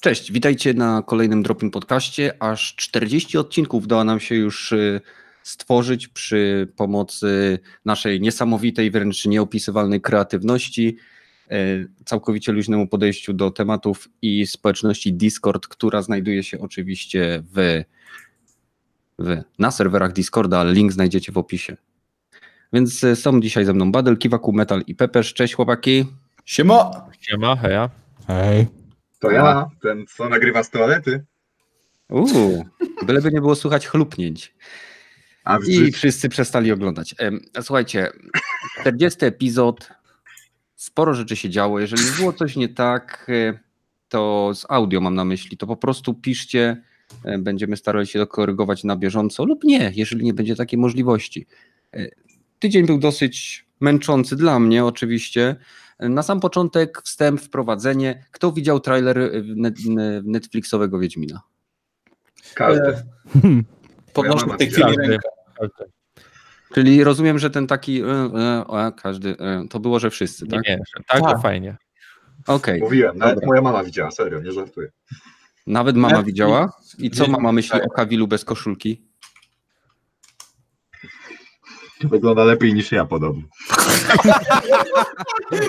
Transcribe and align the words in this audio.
Cześć, 0.00 0.32
witajcie 0.32 0.74
na 0.74 1.02
kolejnym 1.06 1.42
Dropin 1.42 1.70
Podcaście. 1.70 2.42
Aż 2.42 2.74
40 2.74 3.38
odcinków 3.38 3.84
udało 3.84 4.04
nam 4.04 4.20
się 4.20 4.34
już 4.34 4.72
y, 4.72 5.00
stworzyć 5.42 6.08
przy 6.08 6.68
pomocy 6.76 7.58
naszej 7.84 8.20
niesamowitej, 8.20 8.90
wręcz 8.90 9.26
nieopisywalnej 9.26 10.00
kreatywności, 10.00 10.96
y, 11.52 11.88
całkowicie 12.04 12.52
luźnemu 12.52 12.86
podejściu 12.86 13.32
do 13.32 13.50
tematów 13.50 14.08
i 14.22 14.46
społeczności 14.46 15.12
Discord, 15.12 15.66
która 15.66 16.02
znajduje 16.02 16.42
się 16.42 16.60
oczywiście 16.60 17.42
w, 17.54 17.82
w, 19.18 19.42
na 19.58 19.70
serwerach 19.70 20.12
Discorda, 20.12 20.58
ale 20.58 20.72
link 20.72 20.92
znajdziecie 20.92 21.32
w 21.32 21.38
opisie. 21.38 21.76
Więc 22.72 23.04
y, 23.04 23.16
są 23.16 23.40
dzisiaj 23.40 23.64
ze 23.64 23.72
mną 23.72 23.92
Badel, 23.92 24.18
Kiwaku, 24.18 24.52
Metal 24.52 24.82
i 24.86 24.94
Pepesz. 24.94 25.34
Cześć 25.34 25.54
chłopaki. 25.54 26.04
Siema! 26.44 26.90
Siema, 27.20 27.56
heja. 27.56 27.90
Hej. 28.26 28.79
To 29.20 29.30
ja, 29.30 29.70
ten 29.82 30.06
co 30.06 30.28
nagrywa 30.28 30.62
z 30.62 30.70
toalety. 30.70 31.24
Uuu, 32.08 32.64
byleby 33.06 33.30
nie 33.32 33.40
było 33.40 33.54
słychać 33.54 33.86
chlupnięć. 33.86 34.54
I 35.68 35.74
życiu. 35.74 35.96
wszyscy 35.96 36.28
przestali 36.28 36.72
oglądać. 36.72 37.14
Słuchajcie, 37.62 38.08
40 38.80 39.24
epizod, 39.24 39.88
sporo 40.74 41.14
rzeczy 41.14 41.36
się 41.36 41.50
działo. 41.50 41.80
Jeżeli 41.80 42.02
było 42.18 42.32
coś 42.32 42.56
nie 42.56 42.68
tak, 42.68 43.26
e, 43.28 43.58
to 44.08 44.52
z 44.54 44.66
audio 44.68 45.00
mam 45.00 45.14
na 45.14 45.24
myśli, 45.24 45.56
to 45.56 45.66
po 45.66 45.76
prostu 45.76 46.14
piszcie, 46.14 46.82
e, 47.24 47.38
będziemy 47.38 47.76
starali 47.76 48.06
się 48.06 48.18
to 48.18 48.26
korygować 48.26 48.84
na 48.84 48.96
bieżąco 48.96 49.44
lub 49.44 49.64
nie, 49.64 49.92
jeżeli 49.94 50.24
nie 50.24 50.34
będzie 50.34 50.56
takiej 50.56 50.78
możliwości. 50.78 51.46
E, 51.94 52.08
Tydzień 52.58 52.86
był 52.86 52.98
dosyć 52.98 53.66
męczący 53.80 54.36
dla 54.36 54.60
mnie 54.60 54.84
oczywiście. 54.84 55.56
E, 56.00 56.08
Na 56.08 56.22
sam 56.22 56.40
początek 56.40 57.02
wstęp, 57.04 57.40
wprowadzenie. 57.40 58.24
Kto 58.30 58.52
widział 58.52 58.80
trailer 58.80 59.18
e, 59.18 59.30
net- 59.42 60.22
Netflixowego 60.24 60.98
Wiedźmina? 60.98 61.40
Każdy. 62.54 62.82
Moja 63.44 63.62
Podnoszę 64.14 64.46
w 64.46 64.56
tej 64.56 64.70
chwili 64.70 64.96
rękę. 64.96 65.28
Czyli 66.74 67.04
rozumiem, 67.04 67.38
że 67.38 67.50
ten 67.50 67.66
taki, 67.66 68.02
e, 68.02 68.06
e, 68.06 68.64
e, 68.86 68.92
każdy, 69.02 69.38
e, 69.38 69.64
to 69.70 69.80
było, 69.80 69.98
że 69.98 70.10
wszyscy, 70.10 70.44
Nie, 70.44 70.50
tak? 70.50 70.62
nie, 70.68 70.78
tak, 71.06 71.20
Tak. 71.20 71.32
to 71.32 71.38
fajnie. 71.38 71.76
Okej, 72.46 72.80
Mówiłem, 72.80 73.18
nawet 73.18 73.34
Dobra. 73.34 73.46
moja 73.48 73.62
mama 73.62 73.84
widziała, 73.84 74.10
serio, 74.10 74.40
nie 74.40 74.52
żartuję. 74.52 74.88
nawet 75.66 75.96
mama 75.96 76.22
widziała. 76.22 76.72
I 76.98 77.10
co 77.10 77.26
mama 77.26 77.52
myśli 77.52 77.82
o 77.82 77.88
Kawilu 77.90 78.28
bez 78.28 78.44
koszulki? 78.44 79.09
Wygląda 82.04 82.44
lepiej 82.44 82.74
niż 82.74 82.92
ja 82.92 83.04
podobno. 83.04 83.42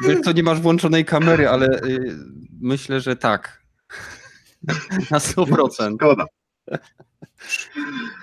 Wiesz 0.07 0.19
co, 0.23 0.31
nie 0.31 0.43
masz 0.43 0.61
włączonej 0.61 1.05
kamery, 1.05 1.49
ale 1.49 1.67
y, 1.83 2.17
myślę, 2.61 3.01
że 3.01 3.15
tak. 3.15 3.61
Na 5.11 5.17
100%. 5.19 5.95
Szkoda. 5.95 6.25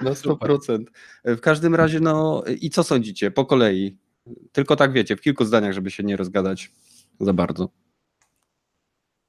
Na 0.03 0.11
100%. 0.11 0.85
W 1.25 1.41
każdym 1.41 1.75
razie, 1.75 2.01
no 2.01 2.45
i 2.61 2.71
co 2.71 2.85
sądzicie? 2.85 3.31
Po 3.31 3.47
kolei. 3.47 3.99
Tylko 4.53 4.77
tak 4.77 4.93
wiecie, 4.93 5.17
w 5.17 5.21
kilku 5.21 5.45
zdaniach, 5.45 5.73
żeby 5.73 5.91
się 5.91 6.03
nie 6.03 6.17
rozgadać 6.17 6.73
za 7.21 7.33
bardzo. 7.33 7.69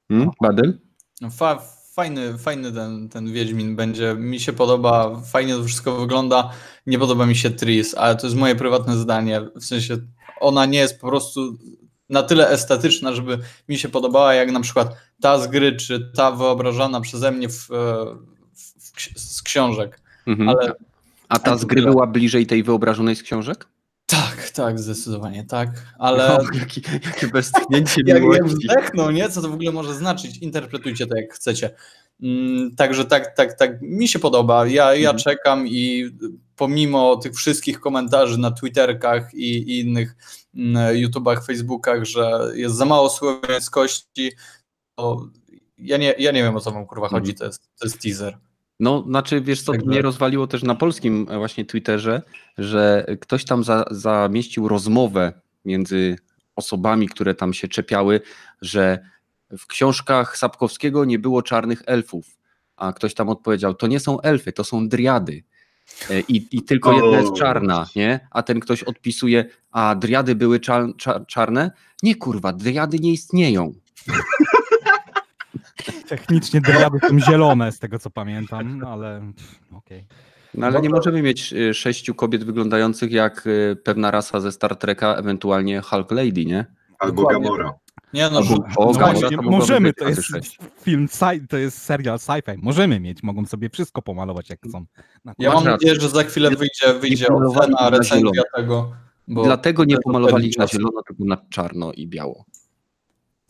Hmm? 0.08 0.30
Badel? 0.42 0.80
No, 1.20 1.30
Fa, 1.30 1.62
fajny, 1.92 2.38
fajny 2.38 2.72
ten, 2.72 3.08
ten 3.08 3.32
Wiedźmin 3.32 3.76
będzie. 3.76 4.14
Mi 4.18 4.40
się 4.40 4.52
podoba, 4.52 5.20
fajnie 5.32 5.54
to 5.54 5.64
wszystko 5.64 5.96
wygląda. 5.96 6.50
Nie 6.86 6.98
podoba 6.98 7.26
mi 7.26 7.36
się 7.36 7.50
Tris, 7.50 7.94
ale 7.94 8.16
to 8.16 8.26
jest 8.26 8.36
moje 8.36 8.54
prywatne 8.54 8.96
zdanie. 8.96 9.40
W 9.56 9.64
sensie 9.64 9.96
ona 10.40 10.66
nie 10.66 10.78
jest 10.78 11.00
po 11.00 11.06
prostu 11.06 11.58
na 12.08 12.22
tyle 12.22 12.48
estetyczna, 12.48 13.14
żeby 13.14 13.38
mi 13.68 13.78
się 13.78 13.88
podobała, 13.88 14.34
jak 14.34 14.52
na 14.52 14.60
przykład 14.60 14.96
ta 15.20 15.38
z 15.38 15.46
gry, 15.46 15.76
czy 15.76 16.12
ta 16.16 16.30
wyobrażana 16.32 17.00
przeze 17.00 17.32
mnie 17.32 17.48
w, 17.48 17.70
e, 17.70 18.04
w, 18.54 18.92
w, 19.14 19.20
z 19.20 19.42
książek. 19.42 20.00
Mhm. 20.26 20.48
Ale 20.48 20.72
A 21.28 21.38
ta 21.38 21.56
z 21.56 21.64
gry 21.64 21.82
była 21.82 22.06
bliżej 22.06 22.46
tej 22.46 22.62
wyobrażonej 22.62 23.16
z 23.16 23.22
książek? 23.22 23.66
Tak, 24.10 24.50
tak, 24.50 24.78
zdecydowanie 24.78 25.44
tak. 25.44 25.68
Ale 25.98 26.38
O, 26.38 26.42
jakie, 26.58 26.80
jakie 26.92 27.26
westchnięcie 27.34 28.00
jak, 28.06 28.08
jak 28.08 28.22
miłości. 28.22 28.56
wzdechnął, 28.68 29.10
nie? 29.10 29.28
Co 29.28 29.42
to 29.42 29.48
w 29.48 29.54
ogóle 29.54 29.72
może 29.72 29.94
znaczyć? 29.94 30.38
Interpretujcie 30.38 31.06
to 31.06 31.16
jak 31.16 31.34
chcecie. 31.34 31.70
Mm, 32.22 32.76
Także 32.76 33.04
tak, 33.04 33.36
tak, 33.36 33.58
tak, 33.58 33.82
mi 33.82 34.08
się 34.08 34.18
podoba. 34.18 34.66
Ja, 34.66 34.94
ja 34.94 35.10
Mhm. 35.10 35.18
czekam 35.18 35.68
i 35.68 36.10
pomimo 36.56 37.16
tych 37.16 37.34
wszystkich 37.34 37.80
komentarzy 37.80 38.38
na 38.38 38.50
Twitterkach 38.50 39.34
i, 39.34 39.56
i 39.56 39.80
innych 39.80 40.16
mm, 40.54 40.96
YouTubach, 40.96 41.46
Facebookach, 41.46 42.04
że 42.04 42.50
jest 42.54 42.74
za 42.76 42.84
mało 42.84 43.10
słowiańskości, 43.10 44.32
to 44.94 45.26
ja 45.78 45.96
nie, 45.96 46.14
ja 46.18 46.32
nie 46.32 46.42
wiem 46.42 46.56
o 46.56 46.60
co 46.60 46.70
wam 46.70 46.86
kurwa 46.86 47.08
chodzi, 47.08 47.34
to 47.34 47.44
jest, 47.44 47.62
to 47.78 47.86
jest 47.86 48.02
teaser. 48.02 48.38
No, 48.80 49.04
znaczy, 49.08 49.40
wiesz 49.40 49.62
co, 49.62 49.72
mnie 49.72 50.02
rozwaliło 50.02 50.46
też 50.46 50.62
na 50.62 50.74
polskim 50.74 51.26
e, 51.30 51.38
właśnie 51.38 51.64
Twitterze, 51.64 52.22
że 52.58 53.06
ktoś 53.20 53.44
tam 53.44 53.64
za, 53.64 53.84
zamieścił 53.90 54.68
rozmowę 54.68 55.32
między 55.64 56.16
osobami, 56.56 57.08
które 57.08 57.34
tam 57.34 57.54
się 57.54 57.68
czepiały, 57.68 58.20
że 58.62 58.98
w 59.58 59.66
książkach 59.66 60.36
Sapkowskiego 60.36 61.04
nie 61.04 61.18
było 61.18 61.42
czarnych 61.42 61.82
elfów, 61.86 62.38
a 62.76 62.92
ktoś 62.92 63.14
tam 63.14 63.28
odpowiedział, 63.28 63.74
to 63.74 63.86
nie 63.86 64.00
są 64.00 64.20
elfy, 64.20 64.52
to 64.52 64.64
są 64.64 64.88
driady. 64.88 65.42
E, 66.10 66.20
I, 66.20 66.46
I 66.52 66.62
tylko 66.62 66.92
jedna 66.92 67.20
jest 67.20 67.34
czarna, 67.34 67.86
nie? 67.96 68.28
A 68.30 68.42
ten 68.42 68.60
ktoś 68.60 68.82
odpisuje, 68.82 69.44
a 69.70 69.94
driady 69.94 70.34
były 70.34 70.60
czar, 70.60 70.86
czar, 70.96 71.26
czarne? 71.26 71.70
Nie 72.02 72.14
kurwa, 72.14 72.52
driady 72.52 72.98
nie 72.98 73.12
istnieją. 73.12 73.72
Technicznie 76.10 76.60
driady 76.60 76.98
są 77.08 77.18
zielone, 77.20 77.72
z 77.72 77.78
tego 77.78 77.98
co 77.98 78.10
pamiętam, 78.10 78.78
no 78.78 78.88
ale 78.88 79.32
okej. 79.72 80.06
No 80.54 80.66
ale 80.66 80.80
nie 80.80 80.88
możemy 80.90 81.22
mieć 81.22 81.52
y, 81.52 81.74
sześciu 81.74 82.14
kobiet 82.14 82.44
wyglądających 82.44 83.12
jak 83.12 83.46
y, 83.46 83.76
pewna 83.84 84.10
rasa 84.10 84.40
ze 84.40 84.52
Star 84.52 84.76
Treka, 84.76 85.14
ewentualnie 85.14 85.80
Hulk 85.80 86.10
Lady, 86.10 86.44
nie? 86.44 86.66
Albo. 86.98 87.26
Gamora. 87.26 87.72
Nie 88.12 88.30
no, 88.30 88.38
o, 88.38 88.42
No 88.42 88.92
Gamora 88.92 89.12
właśnie, 89.12 89.36
to 89.36 89.42
możemy, 89.42 89.92
to 89.92 90.08
jest 90.08 90.22
sześć. 90.22 90.58
film, 90.82 91.06
sci- 91.06 91.46
to 91.48 91.56
jest 91.56 91.82
serial 91.82 92.18
sci-fi, 92.18 92.58
możemy 92.62 93.00
mieć, 93.00 93.22
mogą 93.22 93.46
sobie 93.46 93.70
wszystko 93.70 94.02
pomalować 94.02 94.50
jak 94.50 94.58
chcą. 94.68 94.84
Ja 95.38 95.52
mam 95.54 95.64
nadzieję, 95.64 95.94
że 96.00 96.08
za 96.08 96.22
chwilę 96.22 96.50
wyjdzie, 96.50 96.94
wyjdzie 97.00 97.26
ocena, 97.28 97.80
na 97.80 97.90
recenzja 97.90 98.42
tego. 98.56 98.92
Bo 99.28 99.44
Dlatego 99.44 99.84
nie 99.84 99.96
pomalowali 99.98 100.52
na 100.58 100.66
zielono, 100.66 101.02
tylko 101.06 101.24
na 101.24 101.36
czarno 101.50 101.92
i 101.92 102.06
biało. 102.08 102.44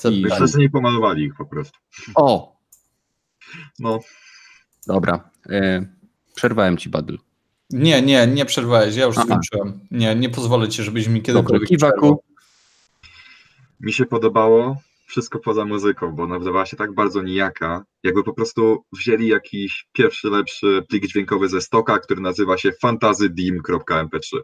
Co- 0.01 0.11
I- 0.11 0.23
Myślę, 0.23 0.49
że 0.49 0.59
nie 0.59 0.71
pomalowali 0.71 1.25
ich 1.25 1.35
po 1.35 1.47
prostu. 1.47 1.79
O, 2.15 2.57
No, 3.79 3.99
dobra. 4.87 5.31
E, 5.51 5.87
przerwałem 6.35 6.77
ci, 6.77 6.89
Badl. 6.89 7.17
Nie, 7.71 8.03
nie, 8.03 8.27
nie 8.27 8.45
przerwałeś, 8.45 8.97
ja 8.97 9.05
już 9.07 9.19
Aha. 9.19 9.27
skończyłem. 9.27 9.81
Nie, 9.91 10.15
nie 10.15 10.31
pozwolę 10.31 10.69
ci, 10.69 10.83
żebyś 10.83 11.09
mi 11.09 11.23
kiedykolwiek 11.23 11.69
Kiwaku. 11.69 11.97
przerwał. 11.99 12.23
mi 13.81 13.93
się 13.93 14.07
podobało 14.07 14.77
wszystko 15.07 15.39
poza 15.39 15.65
muzyką, 15.65 16.13
bo 16.13 16.23
ona 16.23 16.39
wydawała 16.39 16.67
się 16.67 16.77
tak 16.77 16.95
bardzo 16.95 17.23
nijaka, 17.23 17.85
jakby 18.03 18.25
po 18.25 18.33
prostu 18.35 18.85
wzięli 18.93 19.29
jakiś 19.29 19.89
pierwszy, 19.93 20.29
lepszy 20.29 20.83
plik 20.89 21.07
dźwiękowy 21.07 21.49
ze 21.49 21.61
stoka, 21.61 21.99
który 21.99 22.21
nazywa 22.21 22.59
się 22.59 22.73
fantazydim.mp3. 22.83 24.39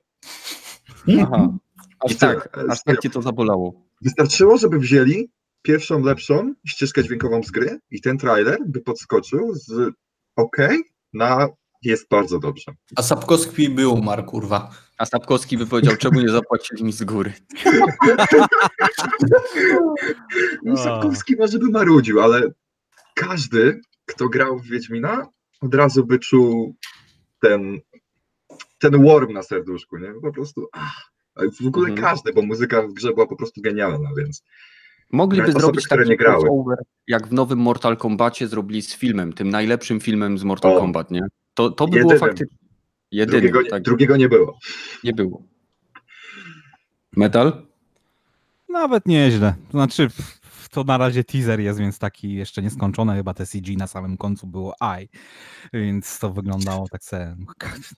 Aha. 1.22 1.48
Aż 2.00 2.12
I 2.12 2.16
tak, 2.16 2.58
aż 2.70 2.82
tak 2.82 3.00
cię 3.00 3.10
to 3.10 3.22
zabolało. 3.22 3.82
Wystarczyło, 4.02 4.58
żeby 4.58 4.78
wzięli 4.78 5.28
pierwszą, 5.66 6.02
lepszą 6.02 6.54
ścieżkę 6.66 7.04
dźwiękową 7.04 7.42
z 7.42 7.50
gry 7.50 7.78
i 7.90 8.00
ten 8.00 8.18
trailer 8.18 8.58
by 8.66 8.80
podskoczył 8.80 9.54
z 9.54 9.92
OK 10.36 10.56
na 11.12 11.48
jest 11.82 12.08
bardzo 12.10 12.38
dobrze. 12.38 12.72
A 12.96 13.02
Sapkowski 13.02 13.68
by 13.68 13.88
umarł, 13.88 14.24
kurwa. 14.24 14.70
A 14.98 15.06
Sapkowski 15.06 15.58
by 15.58 15.66
powiedział, 15.66 15.96
czemu 15.96 16.20
nie 16.20 16.28
zapłacili 16.28 16.84
mi 16.84 16.92
z 16.92 17.04
góry. 17.04 17.32
No, 20.64 20.76
Sapkowski 20.76 21.36
może 21.36 21.58
by 21.58 21.70
marudził, 21.70 22.20
ale 22.20 22.42
każdy, 23.14 23.80
kto 24.06 24.28
grał 24.28 24.58
w 24.58 24.66
Wiedźmina, 24.66 25.26
od 25.60 25.74
razu 25.74 26.06
by 26.06 26.18
czuł 26.18 26.76
ten, 27.40 27.78
ten 28.78 29.02
worm 29.02 29.32
na 29.32 29.42
serduszku, 29.42 29.98
nie? 29.98 30.12
Po 30.22 30.32
prostu 30.32 30.68
ach, 30.72 31.12
a 31.34 31.40
w 31.62 31.66
ogóle 31.66 31.88
Mhm. 31.90 32.08
każdy, 32.08 32.32
bo 32.32 32.42
muzyka 32.42 32.82
w 32.82 32.92
grze 32.92 33.12
była 33.12 33.26
po 33.26 33.36
prostu 33.36 33.60
genialna, 33.62 34.08
więc 34.16 34.42
Mogliby 35.12 35.46
osoby, 35.48 35.60
zrobić 35.60 35.86
które 35.86 35.98
taki 35.98 36.10
nie 36.10 36.16
grały. 36.16 36.42
crossover, 36.42 36.78
jak 37.08 37.28
w 37.28 37.32
nowym 37.32 37.58
Mortal 37.58 37.96
Kombacie 37.96 38.48
zrobili 38.48 38.82
z 38.82 38.96
filmem, 38.96 39.32
tym 39.32 39.48
najlepszym 39.48 40.00
filmem 40.00 40.38
z 40.38 40.44
Mortal 40.44 40.76
O. 40.76 40.80
Kombat, 40.80 41.10
nie? 41.10 41.22
To, 41.54 41.70
to 41.70 41.84
by 41.86 41.98
było 42.00 42.12
Jedynym. 42.12 42.18
faktycznie... 42.18 42.56
Jedynym, 43.10 43.40
drugiego, 43.40 43.70
tak, 43.70 43.82
drugiego 43.82 44.16
nie 44.16 44.28
było. 44.28 44.58
nie 45.04 45.12
było. 45.12 45.42
Metal? 47.16 47.66
Nawet 48.68 49.06
nieźle. 49.06 49.54
To 49.66 49.78
znaczy, 49.78 50.08
to 50.76 50.84
na 50.84 50.98
razie 50.98 51.24
teaser 51.24 51.60
jest, 51.60 51.78
więc 51.78 51.98
taki 51.98 52.32
jeszcze 52.34 52.62
nieskończony. 52.62 53.14
Chyba 53.16 53.34
te 53.34 53.46
CG 53.46 53.76
na 53.76 53.86
samym 53.86 54.16
końcu 54.16 54.46
było 54.46 54.74
I, 55.02 55.08
więc 55.72 56.18
to 56.18 56.32
wyglądało 56.32 56.88
tak 56.88 57.04
se, 57.04 57.36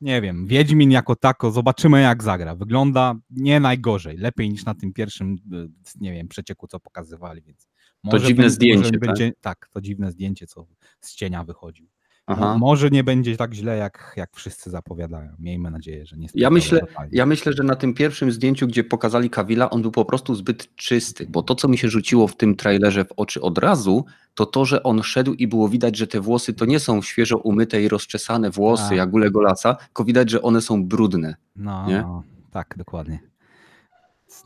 nie 0.01 0.21
wiem, 0.21 0.47
Wiedźmin 0.47 0.91
jako 0.91 1.17
tako, 1.17 1.51
zobaczymy 1.51 2.03
jak 2.03 2.23
zagra. 2.23 2.55
Wygląda 2.55 3.15
nie 3.31 3.61
najgorzej, 3.61 4.17
lepiej 4.17 4.51
niż 4.51 4.65
na 4.65 4.75
tym 4.75 4.93
pierwszym, 4.93 5.37
y, 5.53 5.69
nie 6.01 6.13
wiem, 6.13 6.29
przecieku, 6.29 6.67
co 6.67 6.81
pokazywali, 6.81 7.43
więc 7.43 7.69
Może 8.05 8.27
dziwne 8.27 8.43
będzie- 8.43 8.55
zdjęcie, 8.55 8.91
tak? 8.91 9.01
będzie, 9.01 9.33
tak, 9.41 9.69
to 9.73 9.81
dziwne 9.81 10.11
zdjęcie, 10.13 10.47
co 10.47 10.67
z 11.01 11.15
cienia 11.15 11.45
wychodził. 11.45 11.87
No, 12.29 12.35
Aha. 12.35 12.59
może 12.59 12.91
nie 12.91 13.05
będzie 13.05 13.37
tak 13.37 13.55
źle, 13.55 13.77
jak, 13.77 14.13
jak 14.17 14.37
wszyscy 14.37 14.71
zapowiadają. 14.71 15.33
Miejmy 15.39 15.71
nadzieję, 15.71 16.07
że 16.07 16.17
nie 16.17 16.29
Ja 16.35 16.51
myślę, 16.51 16.81
ja 17.13 17.27
myślę, 17.27 17.53
że 17.53 17.63
na 17.63 17.77
tym 17.77 17.95
pierwszym 17.95 18.33
zdjęciu, 18.33 18.67
gdzie 18.67 18.85
pokazali 18.85 19.31
Kawila, 19.31 19.71
on 19.71 19.83
był 19.83 19.91
po 19.91 20.05
prostu 20.05 20.35
zbyt 20.35 20.77
czysty, 20.77 21.27
bo 21.29 21.43
to, 21.43 21.55
co 21.55 21.69
mi 21.69 21.79
się 21.79 21.89
rzuciło 21.89 22.29
w 22.29 22.37
tym 22.37 22.57
trailerze 22.57 23.05
w 23.05 23.13
oczy 23.17 23.41
od 23.41 23.59
razu, 23.59 24.05
to 24.35 24.47
to, 24.47 24.65
że 24.65 24.83
on 24.83 25.03
szedł 25.03 25.33
i 25.33 25.47
było 25.47 25.69
widać, 25.69 25.97
że 25.97 26.07
te 26.07 26.21
włosy 26.21 26.55
to 26.55 26.65
nie 26.65 26.81
są 26.81 27.03
świeżo 27.03 27.39
umyte 27.39 27.83
i 27.83 27.89
rozczesane 27.89 28.51
włosy, 28.51 28.89
Tak. 28.89 28.97
jak 28.99 29.13
u 29.13 29.19
Legolasa, 29.19 29.75
tylko 29.75 30.05
widać, 30.05 30.31
że 30.31 30.43
one 30.43 30.61
są 30.61 30.85
brudne. 30.85 31.35
No, 31.57 31.87
nie? 31.89 32.03
no, 32.03 32.23
tak, 32.51 32.75
dokładnie. 32.79 33.19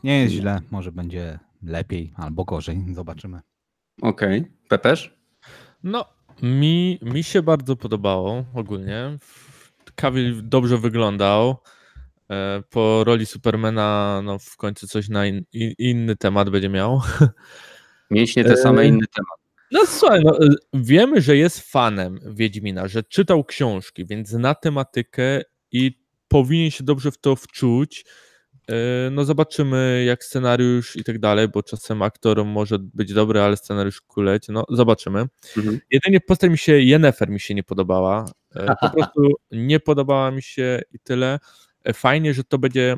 Nie 0.03 0.19
jest 0.21 0.33
źle, 0.33 0.61
może 0.71 0.91
będzie 0.91 1.39
lepiej 1.63 2.13
albo 2.15 2.43
gorzej, 2.45 2.85
zobaczymy. 2.93 3.39
Okej. 4.01 4.51
Pepeż? 4.67 5.17
No, 5.83 6.05
mi, 6.41 6.99
mi 7.01 7.23
się 7.23 7.41
bardzo 7.41 7.75
podobało 7.75 8.45
ogólnie. 8.53 9.17
Cavill 9.95 10.41
dobrze 10.43 10.77
wyglądał. 10.77 11.57
E, 12.31 12.63
Po 12.69 13.03
roli 13.03 13.25
Supermana 13.25 14.21
no 14.23 14.39
w 14.39 14.57
końcu 14.57 14.87
coś 14.87 15.09
na 15.09 15.25
in, 15.25 15.43
in, 15.53 15.73
inny 15.77 16.15
temat 16.15 16.49
będzie 16.49 16.69
miał. 16.69 17.01
Mięśnie 18.11 18.43
te 18.43 18.57
same, 18.57 18.81
Eee, 18.81 18.89
inny 18.89 19.05
temat. 19.15 19.39
No 19.71 19.85
słuchaj, 19.85 20.21
no, 20.23 20.39
e, 20.45 20.49
wiemy, 20.73 21.21
że 21.21 21.37
jest 21.37 21.71
fanem 21.71 22.19
Wiedźmina, 22.25 22.87
że 22.87 23.03
czytał 23.03 23.43
książki, 23.43 24.05
więc 24.05 24.29
zna 24.29 24.55
tematykę 24.55 25.41
i 25.71 26.03
powinien 26.27 26.71
się 26.71 26.83
dobrze 26.83 27.11
w 27.11 27.17
to 27.17 27.35
wczuć. 27.35 28.05
E, 28.69 29.09
No 29.11 29.25
zobaczymy 29.25 30.03
jak 30.07 30.23
scenariusz 30.23 30.95
i 30.95 31.03
tak 31.03 31.19
dalej, 31.19 31.47
bo 31.47 31.63
czasem 31.63 32.01
aktor 32.01 32.45
może 32.45 32.79
być 32.79 33.13
dobry, 33.13 33.41
ale 33.41 33.57
scenariusz 33.57 34.01
kuleć. 34.01 34.47
No 34.49 34.65
zobaczymy. 34.69 35.25
Mhm. 35.57 35.79
Jedynie 35.91 36.19
postać 36.21 36.51
mi 36.51 36.57
się, 36.57 36.79
Yennefer 36.79 37.29
mi 37.29 37.39
się 37.39 37.53
nie 37.53 37.63
podobała. 37.63 38.25
E, 38.55 38.65
Po 38.81 38.89
prostu 38.89 39.33
nie 39.51 39.79
podobała 39.79 40.31
mi 40.31 40.41
się 40.41 40.81
i 40.91 40.99
tyle. 40.99 41.39
E, 41.83 41.93
Fajnie, 41.93 42.33
że 42.33 42.43
to 42.43 42.57
będzie 42.57 42.97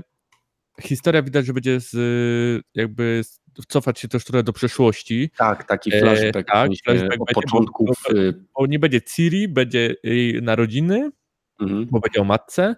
historia 0.81 1.21
widać, 1.21 1.45
że 1.45 1.53
będzie 1.53 1.79
z, 1.79 1.91
jakby 2.75 3.21
cofać 3.67 4.00
się 4.00 4.07
też 4.07 4.23
trochę 4.25 4.44
do 4.44 4.53
przeszłości. 4.53 5.31
Tak, 5.38 5.63
taki 5.67 5.95
E, 5.95 6.00
flashback, 6.00 6.47
tak, 6.51 6.71
w 6.71 6.73
sensie 6.75 6.81
flashback 6.83 7.09
będzie, 7.09 7.17
bo- 7.19 7.41
początków. 7.41 7.89
bo- 8.09 8.17
y, 8.19 8.33
Bo 8.59 8.67
nie 8.67 8.79
będzie 8.79 9.01
Ciri, 9.01 9.47
będzie 9.47 9.95
jej 10.03 10.41
narodziny, 10.41 11.12
mhm. 11.62 11.85
bo 11.91 12.00
będzie 12.00 12.21
o 12.21 12.23
matce 12.23 12.63
e, 12.63 12.75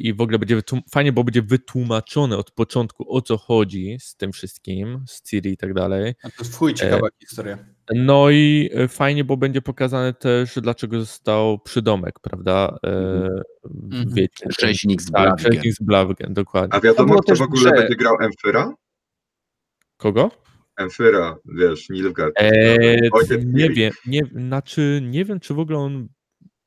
i 0.00 0.14
w 0.14 0.20
ogóle 0.20 0.38
będzie 0.38 0.60
fajnie, 0.90 1.12
bo 1.12 1.24
będzie 1.24 1.42
wytłumaczone 1.42 2.36
od 2.36 2.50
początku 2.50 3.14
o 3.16 3.22
co 3.22 3.36
chodzi 3.36 3.96
z 4.00 4.16
tym 4.16 4.32
wszystkim, 4.32 5.04
z 5.08 5.22
Ciri 5.22 5.50
i 5.52 5.56
tak 5.56 5.74
dalej. 5.74 6.14
A 6.22 6.28
to 6.30 6.34
jest 6.38 6.54
w 6.54 6.56
chuj 6.58 6.74
ciekawa 6.74 7.08
historia. 7.20 7.58
No 7.94 8.30
i 8.30 8.70
e, 8.74 8.88
fajnie, 8.88 9.24
bo 9.24 9.36
będzie 9.36 9.62
pokazane 9.62 10.14
też, 10.14 10.54
dlaczego 10.62 11.00
został 11.00 11.58
przydomek, 11.58 12.20
prawda? 12.20 12.76
E, 12.86 13.28
Mhm. 13.84 14.14
Wiecie, 14.14 14.46
Rzeźnik 14.60 15.02
z 15.02 15.10
tak, 15.10 15.22
Bladgen. 15.22 15.52
Rzeźnik 15.52 15.74
z 15.74 15.82
Blavgen, 15.82 16.34
dokładnie. 16.34 16.74
A 16.78 16.80
wiadomo, 16.80 17.20
kto 17.22 17.34
w 17.34 17.42
ogóle 17.42 17.62
grze. 17.62 17.70
będzie 17.82 17.96
grał 17.96 18.16
Emfyra? 18.20 18.74
Kogo? 19.96 20.30
Emfyra, 20.76 21.36
wiesz, 21.44 21.88
Nilfgaard. 21.90 22.34
Eee, 22.36 23.10
nie 23.44 23.70
wiem, 23.70 23.92
nie, 24.06 24.20
znaczy 24.34 25.00
nie 25.02 25.24
wiem, 25.24 25.40
czy 25.40 25.54
w 25.54 25.58
ogóle 25.58 25.78
on, 25.78 26.08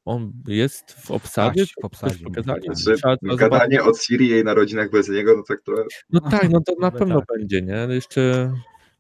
on 0.08 0.32
jest 0.48 0.92
w 0.92 1.12
obsadzie. 1.12 1.66
Tak, 1.66 1.76
w 1.82 1.86
obsadzie. 1.86 2.24
pokazali. 2.26 2.62
Tak. 3.04 3.20
To 3.30 3.36
gadanie 3.36 3.84
o 3.84 3.92
Ciri 3.92 4.26
i 4.26 4.30
jej 4.30 4.44
narodzinach 4.44 4.92
bez 4.92 5.10
niego, 5.10 5.34
no 5.38 5.44
tak 5.48 5.62
trochę... 5.62 5.84
No 6.10 6.20
tak, 6.22 6.50
no 6.50 6.62
to 6.62 6.74
na 6.80 6.92
pewno 6.92 7.20
tak. 7.20 7.28
będzie, 7.38 7.62
nie? 7.62 7.88
Jeszcze 7.90 8.54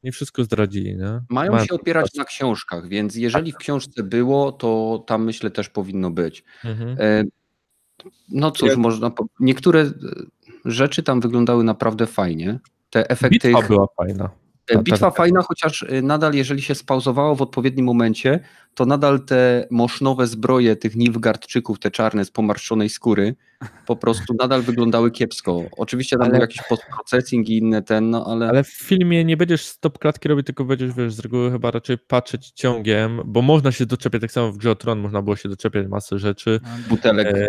nie 0.04 0.12
wszystko 0.12 0.44
zdradzili, 0.44 0.98
nie? 0.98 1.22
Mają 1.30 1.66
się 1.66 1.74
opierać 1.74 2.14
na 2.14 2.24
książkach, 2.26 2.88
więc 2.88 3.16
jeżeli 3.16 3.52
w 3.52 3.58
książce 3.58 4.04
było, 4.04 4.52
to 4.52 5.04
tam 5.08 5.24
myślę 5.26 5.52
też 5.52 5.70
powinno 5.70 6.12
być. 6.12 6.44
Mhm. 6.64 6.98
E, 7.00 7.24
No 8.30 8.52
cóż, 8.52 8.70
Ja- 8.70 8.78
można. 8.78 9.10
po- 9.10 9.28
Niektóre 9.40 9.92
rzeczy 10.66 11.04
tam 11.04 11.22
wyglądały 11.22 11.64
naprawdę 11.64 12.08
fajnie. 12.08 12.60
Te 12.90 13.10
efekty. 13.10 13.48
Bitwa 13.50 13.68
była 13.68 13.88
fajna. 13.98 14.30
E, 14.70 14.84
Bitwa 14.84 15.12
ta- 15.12 15.16
fajna, 15.18 15.42
chociaż 15.42 15.84
e, 15.84 16.02
nadal, 16.02 16.34
jeżeli 16.34 16.62
się 16.62 16.76
spauzowało 16.76 17.36
w 17.36 17.42
odpowiednim 17.42 17.86
momencie, 17.86 18.40
to 18.74 18.86
nadal 18.86 19.26
te 19.26 19.68
mosznowe 19.72 20.28
zbroje 20.28 20.76
tych 20.76 20.96
Nilfgaardczyków, 20.96 21.80
te 21.80 21.92
czarne 21.92 22.26
z 22.26 22.32
pomarszczonej 22.32 22.90
skóry, 22.90 23.36
po 23.86 23.96
prostu 23.96 24.34
nadal 24.40 24.62
wyglądały 24.62 25.12
kiepsko. 25.12 25.64
Oczywiście 25.78 26.16
tam 26.18 26.22
Ale- 26.24 26.32
był 26.32 26.42
jakiś 26.42 26.62
postprocessing 26.70 27.50
i 27.50 27.58
inne 27.58 27.82
ten, 27.82 28.10
no 28.10 28.26
ale. 28.28 28.50
Ale 28.50 28.64
w 28.64 28.68
filmie 28.74 29.26
nie 29.26 29.38
będziesz 29.38 29.66
stop 29.66 30.00
klatki 30.00 30.28
robić, 30.30 30.46
tylko 30.46 30.66
będziesz, 30.66 30.94
wiesz, 30.94 31.14
z 31.14 31.20
reguły 31.20 31.52
chyba 31.52 31.72
raczej 31.72 31.98
patrzeć 31.98 32.52
ciągiem, 32.52 33.22
bo 33.26 33.42
można 33.42 33.72
się 33.72 33.86
doczepiać, 33.86 34.22
tak 34.22 34.32
samo 34.32 34.52
w 34.52 34.58
grze 34.58 34.76
Tron 34.76 35.00
można 35.00 35.22
było 35.22 35.36
się 35.36 35.50
doczepiać 35.50 35.88
masę 35.88 36.20
rzeczy. 36.20 36.60
butelek. 36.90 37.28
E, 37.28 37.48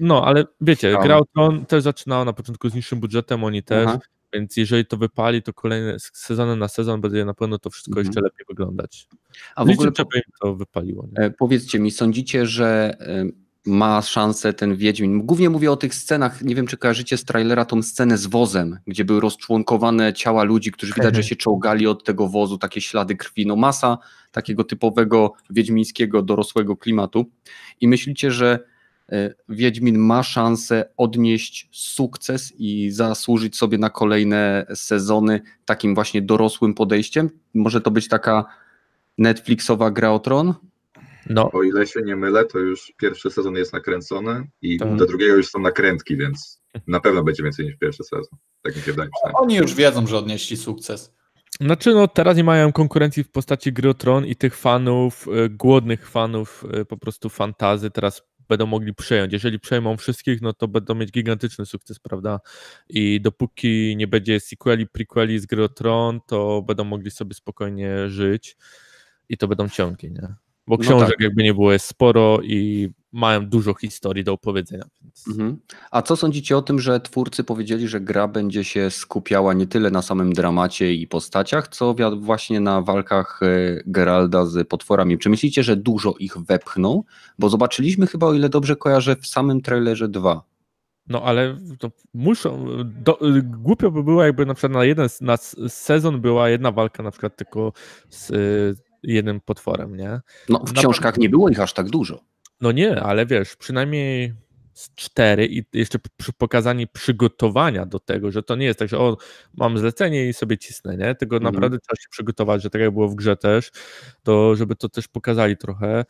No, 0.00 0.24
ale 0.24 0.44
wiecie, 0.60 0.92
Tam. 0.92 1.02
gra 1.02 1.16
o 1.16 1.24
Tron 1.34 1.66
też 1.66 1.82
zaczynała 1.82 2.24
na 2.24 2.32
początku 2.32 2.68
z 2.68 2.74
niższym 2.74 3.00
budżetem, 3.00 3.44
oni 3.44 3.62
też, 3.62 3.86
Aha. 3.88 3.98
Więc 4.38 4.56
jeżeli 4.56 4.86
to 4.86 4.96
wypali, 4.96 5.42
to 5.42 5.52
kolejne 5.52 5.98
z 5.98 6.10
sezony 6.14 6.56
na 6.56 6.68
sezon 6.68 7.00
będzie 7.00 7.24
na 7.24 7.34
pewno 7.34 7.58
to 7.58 7.70
wszystko 7.70 7.90
Mhm. 7.90 8.06
jeszcze 8.06 8.20
lepiej 8.20 8.46
wyglądać. 8.48 9.08
A 9.56 9.64
w 9.64 9.70
ogóle 9.70 9.90
żeby 9.96 10.22
to 10.40 10.54
wypaliło. 10.54 11.08
Nie? 11.18 11.24
E, 11.24 11.30
Powiedzcie 11.30 11.78
mi, 11.78 11.90
sądzicie, 11.90 12.46
że 12.46 12.96
e, 13.00 13.24
ma 13.66 14.02
szansę 14.02 14.52
ten 14.52 14.76
Wiedźmin? 14.76 15.26
Głównie 15.26 15.50
mówię 15.50 15.72
o 15.72 15.76
tych 15.76 15.94
scenach, 15.94 16.42
nie 16.42 16.54
wiem 16.54 16.66
czy 16.66 16.76
kojarzycie 16.76 17.16
z 17.16 17.24
trailera 17.24 17.64
tą 17.64 17.82
scenę 17.82 18.18
z 18.18 18.26
wozem, 18.26 18.78
gdzie 18.86 19.04
były 19.04 19.20
rozczłonkowane 19.20 20.12
ciała 20.12 20.44
ludzi, 20.44 20.72
którzy 20.72 20.92
widać, 20.96 21.14
że 21.16 21.22
się 21.22 21.36
czołgali 21.36 21.86
od 21.86 22.04
tego 22.04 22.28
wozu, 22.28 22.58
takie 22.58 22.80
ślady 22.80 23.16
krwi, 23.16 23.46
no 23.46 23.56
masa 23.56 23.98
takiego 24.32 24.64
typowego 24.64 25.32
wiedźmińskiego, 25.50 26.22
dorosłego 26.22 26.76
klimatu. 26.76 27.26
I 27.80 27.88
myślicie, 27.88 28.30
że 28.30 28.58
Wiedźmin 29.48 29.98
ma 29.98 30.22
szansę 30.22 30.84
odnieść 30.96 31.68
sukces 31.72 32.52
i 32.58 32.90
zasłużyć 32.90 33.56
sobie 33.56 33.78
na 33.78 33.90
kolejne 33.90 34.66
sezony 34.74 35.40
takim 35.64 35.94
właśnie 35.94 36.22
dorosłym 36.22 36.74
podejściem? 36.74 37.30
Może 37.54 37.80
to 37.80 37.90
być 37.90 38.08
taka 38.08 38.44
Netflixowa 39.18 39.90
gra 39.90 40.10
o 40.12 40.18
tron? 40.18 40.54
No, 41.30 41.50
O 41.52 41.62
ile 41.62 41.86
się 41.86 42.00
nie 42.02 42.16
mylę, 42.16 42.44
to 42.44 42.58
już 42.58 42.92
pierwszy 42.96 43.30
sezon 43.30 43.54
jest 43.54 43.72
nakręcony 43.72 44.46
i 44.62 44.78
Tak. 44.78 44.96
do 44.96 45.06
drugiego 45.06 45.36
już 45.36 45.48
są 45.48 45.58
nakrętki, 45.58 46.16
więc 46.16 46.60
na 46.86 47.00
pewno 47.00 47.22
będzie 47.24 47.42
więcej 47.42 47.66
niż 47.66 47.76
pierwszy 47.76 48.04
sezon. 48.04 48.38
Tak 48.62 48.76
mi 48.76 48.82
się 48.82 48.90
wydaje 48.92 49.10
przynajmniej. 49.16 49.42
Oni 49.42 49.56
już 49.56 49.74
wiedzą, 49.74 50.06
że 50.06 50.18
odnieśli 50.18 50.56
sukces. 50.56 51.12
Znaczy, 51.60 51.94
no 51.94 52.08
teraz 52.08 52.36
nie 52.36 52.44
mają 52.44 52.72
konkurencji 52.72 53.24
w 53.24 53.30
postaci 53.30 53.72
gry 53.72 53.88
o 53.88 53.94
Tron 53.94 54.26
i 54.26 54.36
tych 54.36 54.56
fanów, 54.56 55.28
y, 55.28 55.48
głodnych 55.48 56.08
fanów 56.10 56.64
y, 56.80 56.84
po 56.84 56.96
prostu 56.96 57.28
fantazy 57.28 57.90
teraz 57.90 58.22
będą 58.48 58.66
mogli 58.66 58.94
przejąć. 58.94 59.32
Jeżeli 59.32 59.60
przejmą 59.60 59.96
wszystkich, 59.96 60.42
no 60.42 60.52
to 60.52 60.68
będą 60.68 60.94
mieć 60.94 61.10
gigantyczny 61.10 61.66
sukces, 61.66 61.98
prawda? 61.98 62.40
I 62.88 63.20
dopóki 63.20 63.94
nie 63.96 64.06
będzie 64.06 64.40
sequeli, 64.40 64.86
prequeli 64.86 65.38
z 65.38 65.46
gry 65.46 65.68
Tron, 65.68 66.20
to 66.26 66.62
będą 66.62 66.84
mogli 66.84 67.10
sobie 67.10 67.34
spokojnie 67.34 68.08
żyć 68.08 68.56
i 69.28 69.36
to 69.36 69.48
będą 69.48 69.68
ciągi, 69.68 70.12
nie? 70.12 70.34
Bo 70.66 70.76
No 70.76 70.78
książek 70.78 71.08
tak. 71.08 71.20
jakby 71.20 71.42
nie 71.42 71.54
było 71.54 71.72
jest 71.72 71.86
sporo 71.86 72.38
i 72.42 72.88
mają 73.16 73.46
dużo 73.46 73.74
historii 73.74 74.24
do 74.24 74.32
opowiedzenia. 74.32 74.84
Więc... 75.02 75.28
Mhm. 75.28 75.58
A 75.90 76.02
co 76.02 76.16
sądzicie 76.16 76.56
o 76.56 76.62
tym, 76.62 76.80
że 76.80 77.00
twórcy 77.00 77.44
powiedzieli, 77.44 77.88
że 77.88 78.00
gra 78.00 78.28
będzie 78.28 78.64
się 78.64 78.90
skupiała 78.90 79.54
nie 79.54 79.66
tyle 79.66 79.90
na 79.90 80.02
samym 80.02 80.32
dramacie 80.32 80.94
i 80.94 81.06
postaciach, 81.06 81.68
co 81.68 81.94
właśnie 82.16 82.60
na 82.60 82.82
walkach 82.82 83.40
e, 83.42 83.46
Geralda 83.86 84.46
z 84.46 84.68
potworami? 84.68 85.18
Czy 85.18 85.28
myślicie, 85.28 85.62
że 85.62 85.76
dużo 85.76 86.14
ich 86.18 86.38
wepchną? 86.38 87.02
Bo 87.38 87.48
zobaczyliśmy 87.48 88.06
chyba, 88.06 88.26
o 88.26 88.34
ile 88.34 88.48
dobrze 88.48 88.76
kojarzę, 88.76 89.16
w 89.16 89.26
samym 89.26 89.60
trailerze 89.60 90.08
2. 90.08 90.42
No 91.08 91.22
ale 91.22 91.58
to 91.78 91.90
muszą. 92.14 92.66
Do, 92.84 93.18
głupio 93.42 93.90
by 93.90 94.04
było, 94.04 94.24
jakby 94.24 94.46
na 94.46 94.54
przykład 94.54 94.72
na 94.72 94.84
jeden 94.84 95.08
na 95.20 95.36
sezon 95.68 96.20
była 96.20 96.48
jedna 96.48 96.72
walka, 96.72 97.02
na 97.02 97.10
przykład 97.10 97.36
tylko 97.36 97.72
z 98.10 98.30
y, 98.30 98.74
jednym 99.02 99.40
potworem, 99.40 99.96
nie? 99.96 100.20
No, 100.48 100.58
w 100.58 100.72
Na 100.72 100.80
książkach 100.80 101.16
nie 101.16 101.28
było 101.28 101.48
ich 101.48 101.60
aż 101.60 101.72
tak 101.72 101.90
dużo. 101.90 102.20
No 102.60 102.72
nie, 102.72 103.00
ale 103.02 103.26
wiesz, 103.26 103.56
przynajmniej 103.56 104.34
z 104.72 104.94
cztery 104.94 105.46
i 105.46 105.64
jeszcze 105.72 105.98
przy 106.16 106.32
pokazaniu 106.32 106.86
przygotowania 106.92 107.86
do 107.86 107.98
tego, 108.00 108.30
że 108.30 108.42
to 108.42 108.56
nie 108.56 108.66
jest 108.66 108.78
tak, 108.78 108.88
że 108.88 108.98
o, 108.98 109.16
mam 109.54 109.78
zlecenie 109.78 110.28
i 110.28 110.32
sobie 110.32 110.58
cisnę, 110.58 110.96
nie? 110.96 111.14
Tylko 111.14 111.36
Mhm. 111.36 111.54
naprawdę 111.54 111.78
trzeba 111.78 111.96
się 111.96 112.08
przygotować, 112.10 112.62
że 112.62 112.70
tak 112.70 112.80
jak 112.80 112.90
było 112.90 113.08
w 113.08 113.14
grze 113.14 113.36
też, 113.36 113.70
to 114.22 114.56
żeby 114.56 114.76
to 114.76 114.88
też 114.88 115.08
pokazali 115.08 115.56
trochę. 115.56 116.04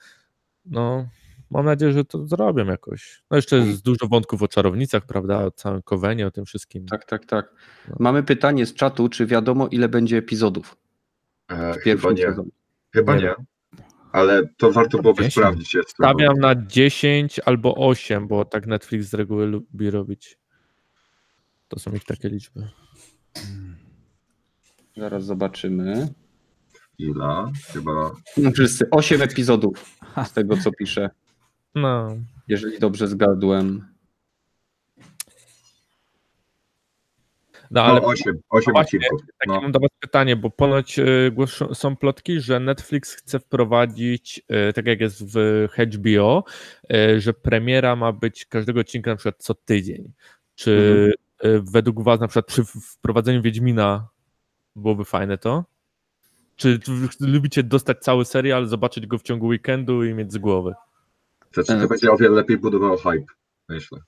No, 0.65 1.09
mam 1.51 1.65
nadzieję, 1.65 1.93
że 1.93 2.05
to 2.05 2.27
zrobią 2.27 2.67
jakoś. 2.67 3.23
No 3.31 3.37
jeszcze 3.37 3.57
jest 3.59 3.85
dużo 3.85 4.07
wątków 4.07 4.43
o 4.43 4.49
czarownicach, 4.49 5.07
prawda? 5.07 5.45
O 5.45 5.51
całym 5.51 5.83
Kowenie, 5.83 6.27
o 6.27 6.31
tym 6.31 6.45
wszystkim. 6.45 6.87
Tak, 6.87 7.05
tak, 7.05 7.27
tak. 7.27 7.55
No. 7.89 7.97
Mamy 7.99 8.23
pytanie 8.23 8.67
z 8.67 8.75
czatu, 8.75 9.09
czy 9.09 9.27
wiadomo, 9.27 9.69
ile 9.69 9.89
będzie 9.89 10.17
epizodów 10.17 10.77
E, 11.49 11.57
w 11.57 11.77
chyba 11.77 11.85
pierwszym 11.85 12.15
nie, 12.15 12.23
sezonie? 12.23 12.51
chyba 12.93 13.17
Nie 13.17 13.23
nie. 13.23 13.35
Ale 14.17 14.47
to 14.57 14.73
warto 14.73 14.99
byłoby 15.03 15.23
10. 15.23 15.35
sprawdzić. 15.35 15.77
Stawiam 15.89 16.39
na 16.39 16.55
10 16.67 17.41
albo 17.47 17.75
8, 17.89 18.29
bo 18.29 18.45
tak 18.45 18.67
Netflix 18.67 19.07
z 19.09 19.15
reguły 19.15 19.47
lubi 19.47 19.91
robić. 19.91 20.39
To 21.69 21.79
są 21.79 21.93
ich 21.93 22.05
takie 22.05 22.29
liczby. 22.29 22.69
Zaraz 24.97 25.25
zobaczymy. 25.25 26.09
Ile? 26.99 27.53
Chyba. 27.73 27.93
No, 28.37 28.51
Wszyscy 28.51 28.91
8 28.91 29.23
epizodów 29.23 29.99
z 30.27 30.33
tego, 30.33 30.57
co 30.57 30.71
piszę, 30.73 31.11
No. 31.75 32.09
jeżeli 32.49 32.79
dobrze 32.79 33.09
zgadłem. 33.09 33.96
No 37.71 37.83
No, 37.83 37.85
ale 37.85 38.01
8, 38.03 38.41
8 38.51 38.73
właśnie, 38.75 38.99
odcinków. 38.99 39.21
takie 39.39 39.53
No. 39.53 39.61
mam 39.61 39.73
do 39.73 39.81
was 39.81 39.91
pytanie, 40.01 40.37
bo 40.37 40.51
ponoć 40.51 40.99
y, 40.99 41.31
głoszą, 41.35 41.75
są 41.75 41.97
plotki, 41.97 42.41
że 42.41 42.61
Netflix 42.61 43.15
chce 43.15 43.39
wprowadzić, 43.41 44.43
y, 44.69 44.73
tak 44.73 44.87
jak 44.87 45.01
jest 45.01 45.33
w 45.35 45.67
HBO, 45.77 46.45
y, 46.93 47.21
że 47.21 47.33
premiera 47.35 47.97
ma 47.97 48.13
być 48.13 48.47
każdego 48.47 48.81
odcinka 48.81 49.11
na 49.11 49.17
przykład 49.17 49.37
co 49.39 49.55
tydzień. 49.55 50.13
Czy 50.55 51.13
y, 51.45 51.61
według 51.73 52.03
was 52.03 52.21
na 52.21 52.29
przykład 52.29 52.47
przy 52.47 52.65
wprowadzeniu 52.65 53.43
Wiedźmina 53.43 54.09
byłoby 54.77 55.05
fajne 55.05 55.39
to? 55.39 55.65
Czy 56.57 56.81
lubicie 57.21 57.63
dostać 57.63 57.99
cały 58.01 58.25
serial, 58.25 58.67
zobaczyć 58.67 59.07
go 59.07 59.19
w 59.19 59.23
ciągu 59.23 59.47
weekendu 59.47 60.05
i 60.05 60.15
mieć 60.15 60.33
z 60.33 60.39
głowy? 60.39 60.73
Znaczy, 61.53 61.81
to 61.81 61.89
będzie 61.89 62.13
o 62.13 62.17
wiele 62.17 62.35
lepiej 62.37 62.59
budowało 62.59 62.97
hype, 62.97 63.33
myślę. 63.69 63.99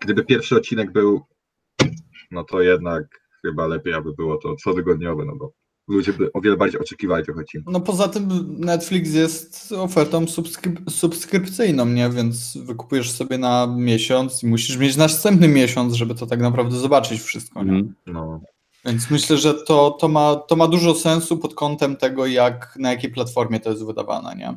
Gdyby 0.00 0.24
pierwszy 0.24 0.56
odcinek 0.56 0.92
był, 0.92 1.26
no 2.34 2.44
to 2.44 2.62
jednak 2.62 3.04
chyba 3.42 3.66
lepiej, 3.66 3.94
aby 3.94 4.12
było 4.12 4.36
to 4.36 4.56
cotygodniowe, 4.64 5.24
no 5.24 5.36
bo 5.36 5.52
ludzie 5.88 6.12
by 6.12 6.32
o 6.32 6.40
wiele 6.40 6.56
bardziej 6.56 6.80
oczekiwali 6.80 7.24
tych 7.24 7.38
odcinków. 7.38 7.72
No 7.72 7.80
poza 7.80 8.08
tym 8.08 8.28
Netflix 8.58 9.14
jest 9.14 9.72
ofertą 9.72 10.24
subskryp- 10.24 10.90
subskrypcyjną, 10.90 11.86
nie? 11.86 12.10
Więc 12.10 12.56
wykupujesz 12.56 13.10
sobie 13.10 13.38
na 13.38 13.66
miesiąc 13.76 14.42
i 14.42 14.46
musisz 14.46 14.76
mieć 14.76 14.96
następny 14.96 15.48
miesiąc, 15.48 15.94
żeby 15.94 16.14
to 16.14 16.26
tak 16.26 16.40
naprawdę 16.40 16.76
zobaczyć 16.76 17.20
wszystko, 17.22 17.62
nie? 17.64 17.72
Mhm. 17.72 17.94
No, 18.06 18.40
Więc 18.84 19.10
myślę, 19.10 19.36
że 19.36 19.54
to, 19.54 19.90
to, 19.90 20.08
ma, 20.08 20.36
to 20.36 20.56
ma 20.56 20.68
dużo 20.68 20.94
sensu 20.94 21.38
pod 21.38 21.54
kątem 21.54 21.96
tego, 21.96 22.26
jak 22.26 22.76
na 22.78 22.90
jakiej 22.90 23.10
platformie 23.10 23.60
to 23.60 23.70
jest 23.70 23.86
wydawane, 23.86 24.36
nie? 24.36 24.54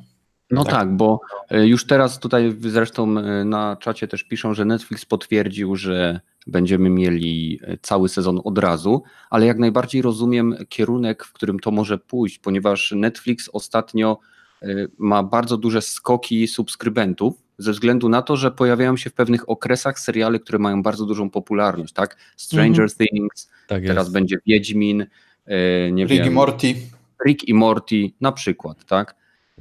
No 0.51 0.63
Tak. 0.63 0.73
tak. 0.73 0.95
bo 0.95 1.19
e, 1.49 1.67
już 1.67 1.87
teraz 1.87 2.19
tutaj 2.19 2.55
zresztą 2.59 3.17
e, 3.17 3.45
na 3.45 3.75
czacie 3.75 4.07
też 4.07 4.23
piszą, 4.23 4.53
że 4.53 4.65
Netflix 4.65 5.05
potwierdził, 5.05 5.75
że 5.75 6.19
będziemy 6.47 6.89
mieli 6.89 7.59
e, 7.63 7.77
cały 7.81 8.09
sezon 8.09 8.41
od 8.43 8.57
razu, 8.57 9.03
ale 9.29 9.45
jak 9.45 9.57
najbardziej 9.57 10.01
rozumiem 10.01 10.55
kierunek, 10.69 11.23
w 11.23 11.33
którym 11.33 11.59
to 11.59 11.71
może 11.71 11.97
pójść, 11.97 12.39
ponieważ 12.39 12.93
Netflix 12.95 13.49
ostatnio 13.53 14.19
e, 14.61 14.67
ma 14.97 15.23
bardzo 15.23 15.57
duże 15.57 15.81
skoki 15.81 16.47
subskrybentów 16.47 17.47
ze 17.57 17.71
względu 17.71 18.09
na 18.09 18.21
to, 18.21 18.35
że 18.35 18.51
pojawiają 18.51 18.97
się 18.97 19.09
w 19.09 19.13
pewnych 19.13 19.49
okresach 19.49 19.99
seriale, 19.99 20.39
które 20.39 20.59
mają 20.59 20.83
bardzo 20.83 21.05
dużą 21.05 21.29
popularność, 21.29 21.93
tak? 21.93 22.17
Stranger 22.35 22.89
Things, 22.93 23.49
Tak 23.67 23.83
teraz 23.83 24.09
będzie 24.09 24.37
Wiedźmin, 24.45 25.05
e, 25.45 25.91
nie 25.91 26.05
Rick 26.05 26.21
i 26.21 26.23
wiem, 26.23 26.33
Morty. 26.33 26.75
Rick 27.27 27.43
i 27.47 27.53
Morty 27.53 28.11
na 28.21 28.31
przykład, 28.31 28.85
tak? 28.85 29.15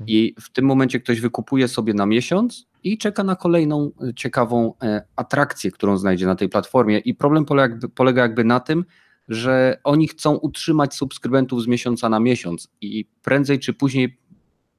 I 0.07 0.35
w 0.41 0.51
tym 0.51 0.65
momencie 0.65 1.01
ktoś 1.01 1.21
wykupuje 1.21 1.69
sobie 1.69 1.95
na 1.95 2.07
miesiąc 2.07 2.67
i 2.85 2.99
czeka 2.99 3.25
na 3.25 3.37
kolejną 3.37 3.91
e, 4.03 4.15
ciekawą 4.15 4.75
e, 4.83 5.03
atrakcję, 5.17 5.71
którą 5.71 5.97
znajdzie 5.97 6.27
na 6.27 6.35
tej 6.35 6.49
platformie. 6.49 6.99
I 6.99 7.15
problem 7.15 7.45
polega 7.45 7.63
jakby, 7.75 7.89
polega 7.89 8.23
jakby 8.23 8.45
na 8.45 8.61
tym, 8.61 8.85
że 9.29 9.79
oni 9.85 10.09
chcą 10.09 10.35
utrzymać 10.35 10.95
subskrybentów 10.95 11.63
z 11.63 11.67
miesiąca 11.67 12.09
na 12.09 12.21
miesiąc 12.21 12.69
i 12.81 13.05
prędzej 13.23 13.59
czy 13.59 13.73
później 13.73 14.19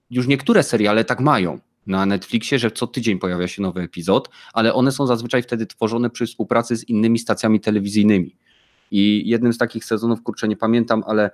już 0.10 0.28
niektóre 0.28 0.64
seriale 0.64 1.06
tak 1.06 1.20
mają 1.20 1.60
na 1.88 2.06
Netflixie, 2.06 2.60
że 2.60 2.72
co 2.72 2.88
tydzień 2.88 3.20
pojawia 3.20 3.48
się 3.48 3.62
nowy 3.62 3.82
epizod, 3.82 4.30
ale 4.54 4.74
one 4.74 4.92
są 4.92 5.08
zazwyczaj 5.08 5.44
wtedy 5.44 5.66
tworzone 5.66 6.10
przy 6.10 6.26
współpracy 6.26 6.76
z 6.76 6.90
innymi 6.90 7.20
stacjami 7.20 7.60
telewizyjnymi. 7.60 8.36
I 8.92 9.30
jednym 9.30 9.54
z 9.54 9.58
takich 9.58 9.86
sezonów, 9.86 10.24
kurczę, 10.24 10.48
nie 10.48 10.58
pamiętam, 10.58 11.04
ale 11.08 11.32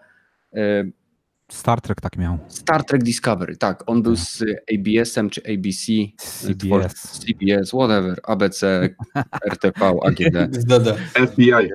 e, 0.53 0.83
Star 1.51 1.81
Trek 1.81 2.01
tak 2.01 2.17
miał. 2.17 2.37
Star 2.47 2.85
Trek 2.85 3.03
Discovery, 3.03 3.57
tak. 3.57 3.83
On 3.87 4.03
był 4.03 4.15
z 4.15 4.43
ABS-em 4.73 5.29
czy 5.29 5.41
ABC, 5.53 5.91
CBS. 6.17 6.93
CBS, 7.19 7.69
whatever, 7.69 8.19
ABC, 8.23 8.89
RTV, 9.53 9.85
AGD. 10.03 10.57
FBI. 11.27 11.69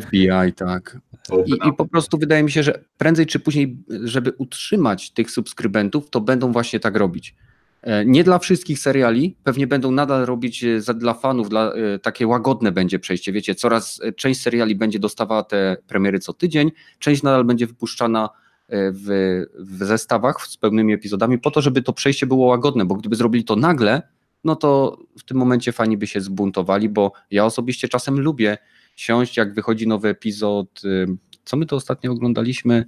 FBI, 0.00 0.52
tak. 0.56 0.98
I, 1.46 1.68
I 1.68 1.72
po 1.76 1.86
prostu 1.86 2.18
wydaje 2.18 2.42
mi 2.42 2.50
się, 2.50 2.62
że 2.62 2.84
prędzej 2.98 3.26
czy 3.26 3.40
później, 3.40 3.76
żeby 4.04 4.32
utrzymać 4.38 5.10
tych 5.10 5.30
subskrybentów, 5.30 6.10
to 6.10 6.20
będą 6.20 6.52
właśnie 6.52 6.80
tak 6.80 6.96
robić. 6.96 7.34
E, 7.82 8.04
Nie 8.04 8.24
dla 8.24 8.38
wszystkich 8.38 8.78
seriali, 8.78 9.36
pewnie 9.44 9.66
będą 9.66 9.90
nadal 9.90 10.26
robić 10.26 10.64
e, 10.64 10.80
za, 10.80 10.94
dla 10.94 11.14
fanów, 11.14 11.48
dla, 11.48 11.72
e, 11.72 11.98
takie 11.98 12.26
łagodne 12.26 12.72
będzie 12.72 12.98
przejście. 12.98 13.32
Wiecie, 13.32 13.54
coraz 13.54 14.00
część 14.16 14.40
seriali 14.40 14.74
będzie 14.76 14.98
dostawała 14.98 15.42
te 15.42 15.76
premiery 15.86 16.18
co 16.18 16.32
tydzień, 16.32 16.72
część 16.98 17.22
nadal 17.22 17.44
będzie 17.44 17.66
wypuszczana 17.66 18.28
w, 18.68 19.42
w 19.58 19.84
zestawach 19.84 20.46
z 20.46 20.56
pełnymi 20.56 20.92
epizodami, 20.92 21.38
po 21.38 21.50
to, 21.50 21.62
żeby 21.62 21.82
to 21.82 21.92
przejście 21.92 22.26
było 22.26 22.46
łagodne, 22.46 22.84
bo 22.84 22.94
gdyby 22.94 23.16
zrobili 23.16 23.44
to 23.44 23.56
nagle, 23.56 24.02
no 24.44 24.56
to 24.56 24.98
w 25.18 25.24
tym 25.24 25.36
momencie 25.36 25.72
fani 25.72 25.96
by 25.96 26.06
się 26.06 26.20
zbuntowali, 26.20 26.88
bo 26.88 27.12
ja 27.30 27.44
osobiście 27.44 27.88
czasem 27.88 28.20
lubię 28.20 28.58
siąść, 28.96 29.36
jak 29.36 29.54
wychodzi 29.54 29.88
nowy 29.88 30.08
epizod. 30.08 30.84
y, 30.84 31.06
Co 31.44 31.56
my 31.56 31.66
to 31.66 31.76
ostatnio 31.76 32.12
oglądaliśmy? 32.12 32.84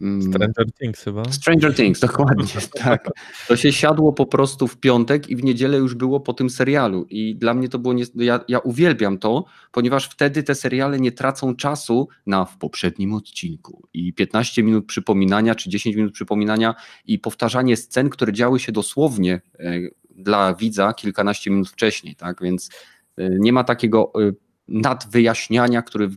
Mm, 0.00 0.22
Stranger 0.22 0.72
Things 0.72 1.04
chyba. 1.04 1.24
Stranger 1.24 1.74
Things, 1.74 2.00
dokładnie, 2.00 2.44
tak. 2.84 3.08
To 3.48 3.56
się 3.56 3.72
siadło 3.72 4.12
po 4.12 4.26
prostu 4.26 4.68
w 4.68 4.76
piątek 4.76 5.28
i 5.28 5.36
w 5.36 5.44
niedzielę 5.44 5.78
już 5.78 5.94
było 5.94 6.20
po 6.20 6.34
tym 6.34 6.50
serialu. 6.50 7.06
I 7.10 7.36
dla 7.36 7.54
mnie 7.54 7.68
to 7.68 7.78
było, 7.78 7.94
nie, 7.94 8.04
ja, 8.14 8.40
ja 8.48 8.58
uwielbiam 8.58 9.18
to, 9.18 9.44
ponieważ 9.72 10.08
wtedy 10.08 10.42
te 10.42 10.54
seriale 10.54 11.00
nie 11.00 11.12
tracą 11.12 11.56
czasu 11.56 12.08
na 12.26 12.44
w 12.44 12.58
poprzednim 12.58 13.14
odcinku 13.14 13.88
i 13.94 14.12
15 14.12 14.62
minut 14.62 14.86
przypominania, 14.86 15.54
czy 15.54 15.70
10 15.70 15.96
minut 15.96 16.12
przypominania 16.12 16.74
i 17.06 17.18
powtarzanie 17.18 17.76
scen, 17.76 18.10
które 18.10 18.32
działy 18.32 18.60
się 18.60 18.72
dosłownie 18.72 19.40
e, 19.58 19.80
dla 20.10 20.54
widza 20.54 20.92
kilkanaście 20.92 21.50
minut 21.50 21.68
wcześniej, 21.68 22.16
tak, 22.16 22.42
więc 22.42 22.70
e, 23.16 23.28
nie 23.38 23.52
ma 23.52 23.64
takiego 23.64 24.12
e, 24.14 24.32
nadwyjaśniania, 24.68 25.82
który, 25.82 26.10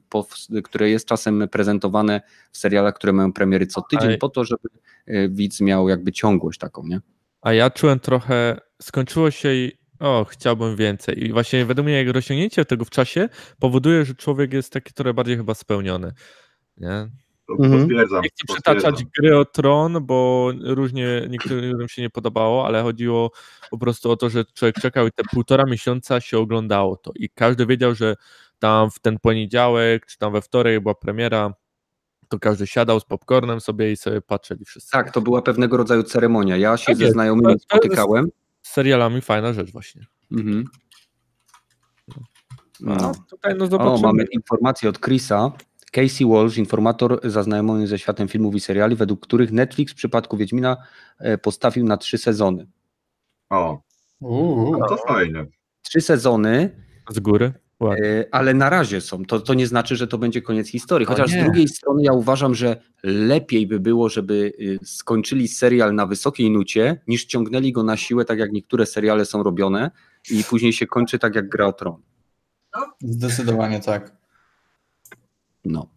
które 0.63 0.89
jest 0.89 1.05
czasem 1.05 1.47
prezentowane 1.51 2.21
w 2.51 2.57
serialach, 2.57 2.95
które 2.95 3.13
mają 3.13 3.33
premiery 3.33 3.67
co 3.67 3.81
tydzień, 3.81 4.17
po 4.17 4.29
to, 4.29 4.43
żeby 4.43 4.69
e, 5.07 5.29
widz 5.29 5.61
miał 5.61 5.89
jakby 5.89 6.11
ciągłość 6.11 6.59
taką, 6.59 6.83
nie? 6.87 7.01
A 7.41 7.53
ja 7.53 7.69
czułem 7.69 7.99
trochę, 7.99 8.61
skończyło 8.81 9.31
się 9.31 9.53
i 9.53 9.79
o, 9.99 10.25
chciałbym 10.29 10.75
więcej. 10.75 11.25
I 11.25 11.33
właśnie 11.33 11.65
według 11.65 11.85
mnie 11.85 11.95
jego 11.95 12.11
rozciągnięcie 12.11 12.65
tego 12.65 12.85
w 12.85 12.89
czasie 12.89 13.29
powoduje, 13.59 14.05
że 14.05 14.15
człowiek 14.15 14.53
jest 14.53 14.73
taki 14.73 14.93
trochę 14.93 15.13
bardziej 15.13 15.37
chyba 15.37 15.53
spełniony. 15.53 16.13
Nie? 16.77 17.09
To 17.57 17.63
Mhm. 17.63 17.81
Potwierdzam. 17.81 18.21
Nie 18.23 18.29
chcę 18.29 18.53
przytaczać 18.53 19.03
gry 19.17 19.37
o 19.37 19.45
tron, 19.45 19.97
bo 20.05 20.51
różnie 20.63 21.27
niektórym 21.29 21.87
się 21.89 22.01
nie 22.01 22.09
podobało, 22.09 22.65
ale 22.65 22.81
chodziło 22.83 23.31
po 23.71 23.77
prostu 23.77 24.11
o 24.11 24.17
to, 24.17 24.29
że 24.29 24.45
człowiek 24.45 24.75
czekał 24.75 25.07
i 25.07 25.11
te 25.11 25.23
półtora 25.23 25.63
miesiąca 25.65 26.21
się 26.21 26.37
oglądało 26.39 26.97
to. 26.97 27.11
I 27.15 27.29
każdy 27.29 27.65
wiedział, 27.65 27.95
że 27.95 28.15
tam 28.59 28.91
w 28.91 28.99
ten 28.99 29.19
poniedziałek, 29.19 30.05
czy 30.05 30.17
tam 30.17 30.33
we 30.33 30.41
wtorek 30.41 30.81
była 30.83 30.95
premiera, 30.95 31.53
to 32.27 32.39
każdy 32.39 32.67
siadał 32.67 32.99
z 32.99 33.05
popcornem 33.05 33.61
sobie 33.61 33.91
i 33.91 33.97
sobie 33.97 34.21
patrzyli 34.21 34.65
wszyscy. 34.65 34.91
Tak, 34.91 35.11
to 35.11 35.21
była 35.21 35.41
pewnego 35.41 35.77
rodzaju 35.77 36.03
ceremonia. 36.03 36.57
Ja 36.57 36.77
się 36.77 36.85
Tak 36.85 36.95
ze 36.97 37.11
znajomymi 37.11 37.53
To- 37.53 37.59
spotykałem. 37.59 38.27
Z 38.61 38.69
serialami 38.71 39.21
fajna 39.21 39.53
rzecz 39.53 39.71
właśnie. 39.71 40.05
Mhm. 40.31 40.63
No, 42.79 42.95
No. 42.95 43.11
tutaj 43.29 43.55
no 43.57 43.65
O, 43.65 43.67
zobaczymy. 43.67 44.01
mamy 44.07 44.23
informację 44.31 44.89
od 44.89 44.99
Chrisa. 44.99 45.51
Casey 45.91 46.27
Walsh, 46.27 46.57
informator 46.57 47.19
zaznajomiony 47.23 47.87
ze 47.87 47.99
światem 47.99 48.27
filmów 48.27 48.55
i 48.55 48.59
seriali, 48.59 48.95
według 48.95 49.19
których 49.19 49.51
Netflix 49.51 49.93
w 49.93 49.95
przypadku 49.95 50.37
Wiedźmina 50.37 50.77
e, 51.19 51.37
postawił 51.37 51.85
na 51.85 51.97
trzy 51.97 52.17
sezony. 52.17 52.67
O, 53.49 53.81
Uuu. 54.19 54.77
no 54.79 54.87
to 54.87 54.97
fajnie. 54.97 55.45
Trzy 55.81 56.01
sezony, 56.01 56.69
Z 57.09 57.19
góry. 57.19 57.53
Ładnie. 57.79 58.05
e, 58.05 58.25
ale 58.31 58.53
na 58.53 58.69
razie 58.69 59.01
są. 59.01 59.25
To, 59.25 59.39
to 59.39 59.53
nie 59.53 59.67
znaczy, 59.67 59.95
że 59.95 60.07
to 60.07 60.17
będzie 60.17 60.41
koniec 60.41 60.67
historii. 60.67 61.05
Chociaż 61.07 61.31
z 61.31 61.43
drugiej 61.43 61.67
strony 61.67 62.03
ja 62.03 62.13
uważam, 62.13 62.55
że 62.55 62.81
lepiej 63.03 63.67
by 63.67 63.79
było, 63.79 64.09
żeby 64.09 64.53
y, 64.59 64.79
skończyli 64.83 65.47
serial 65.47 65.95
na 65.95 66.05
wysokiej 66.05 66.51
nucie, 66.51 67.01
niż 67.07 67.25
ciągnęli 67.25 67.71
go 67.71 67.83
na 67.83 67.97
siłę, 67.97 68.25
tak 68.25 68.39
jak 68.39 68.51
niektóre 68.51 68.85
seriale 68.85 69.25
są 69.25 69.43
robione 69.43 69.91
i 70.31 70.43
później 70.43 70.73
się 70.73 70.87
kończy 70.87 71.19
tak 71.19 71.35
jak 71.35 71.49
Gra 71.49 71.67
o 71.67 71.73
Tron. 71.73 72.01
Zdecydowanie 73.01 73.79
tak. 73.79 74.18
No. 75.65 75.89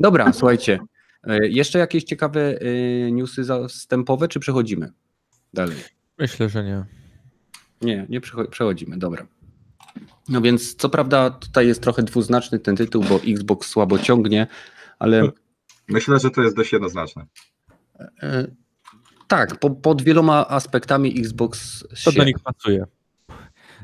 Dobra, 0.00 0.32
słuchajcie. 0.38 0.78
e, 1.24 1.48
Jeszcze 1.48 1.78
jakieś 1.78 2.04
ciekawe 2.04 2.40
e, 2.60 3.12
newsy 3.12 3.44
zastępowe, 3.44 4.28
czy 4.28 4.40
przechodzimy 4.40 4.92
dalej? 5.54 5.76
Myślę, 6.18 6.48
że 6.48 6.64
nie. 6.64 6.84
Nie, 7.80 8.06
nie 8.08 8.20
przecho- 8.20 8.48
przechodzimy, 8.48 8.98
dobra. 8.98 9.26
No 10.28 10.40
więc 10.40 10.74
co 10.74 10.88
prawda 10.88 11.30
tutaj 11.30 11.66
jest 11.66 11.82
trochę 11.82 12.02
dwuznaczny 12.02 12.58
ten 12.58 12.76
tytuł, 12.76 13.04
bo 13.04 13.20
Xbox 13.26 13.68
słabo 13.68 13.98
ciągnie, 13.98 14.46
ale 14.98 15.22
Myślę, 15.88 16.18
że 16.18 16.30
to 16.30 16.42
jest 16.42 16.56
dość 16.56 16.72
jednoznaczne. 16.72 17.26
e, 18.22 18.46
tak, 19.28 19.58
po, 19.58 19.70
pod 19.70 20.02
wieloma 20.02 20.48
aspektami 20.48 21.20
Xbox 21.20 21.80
To 21.88 21.96
się, 21.96 22.12
do 22.12 22.24
nich 22.24 22.36
pasuje. 22.44 22.84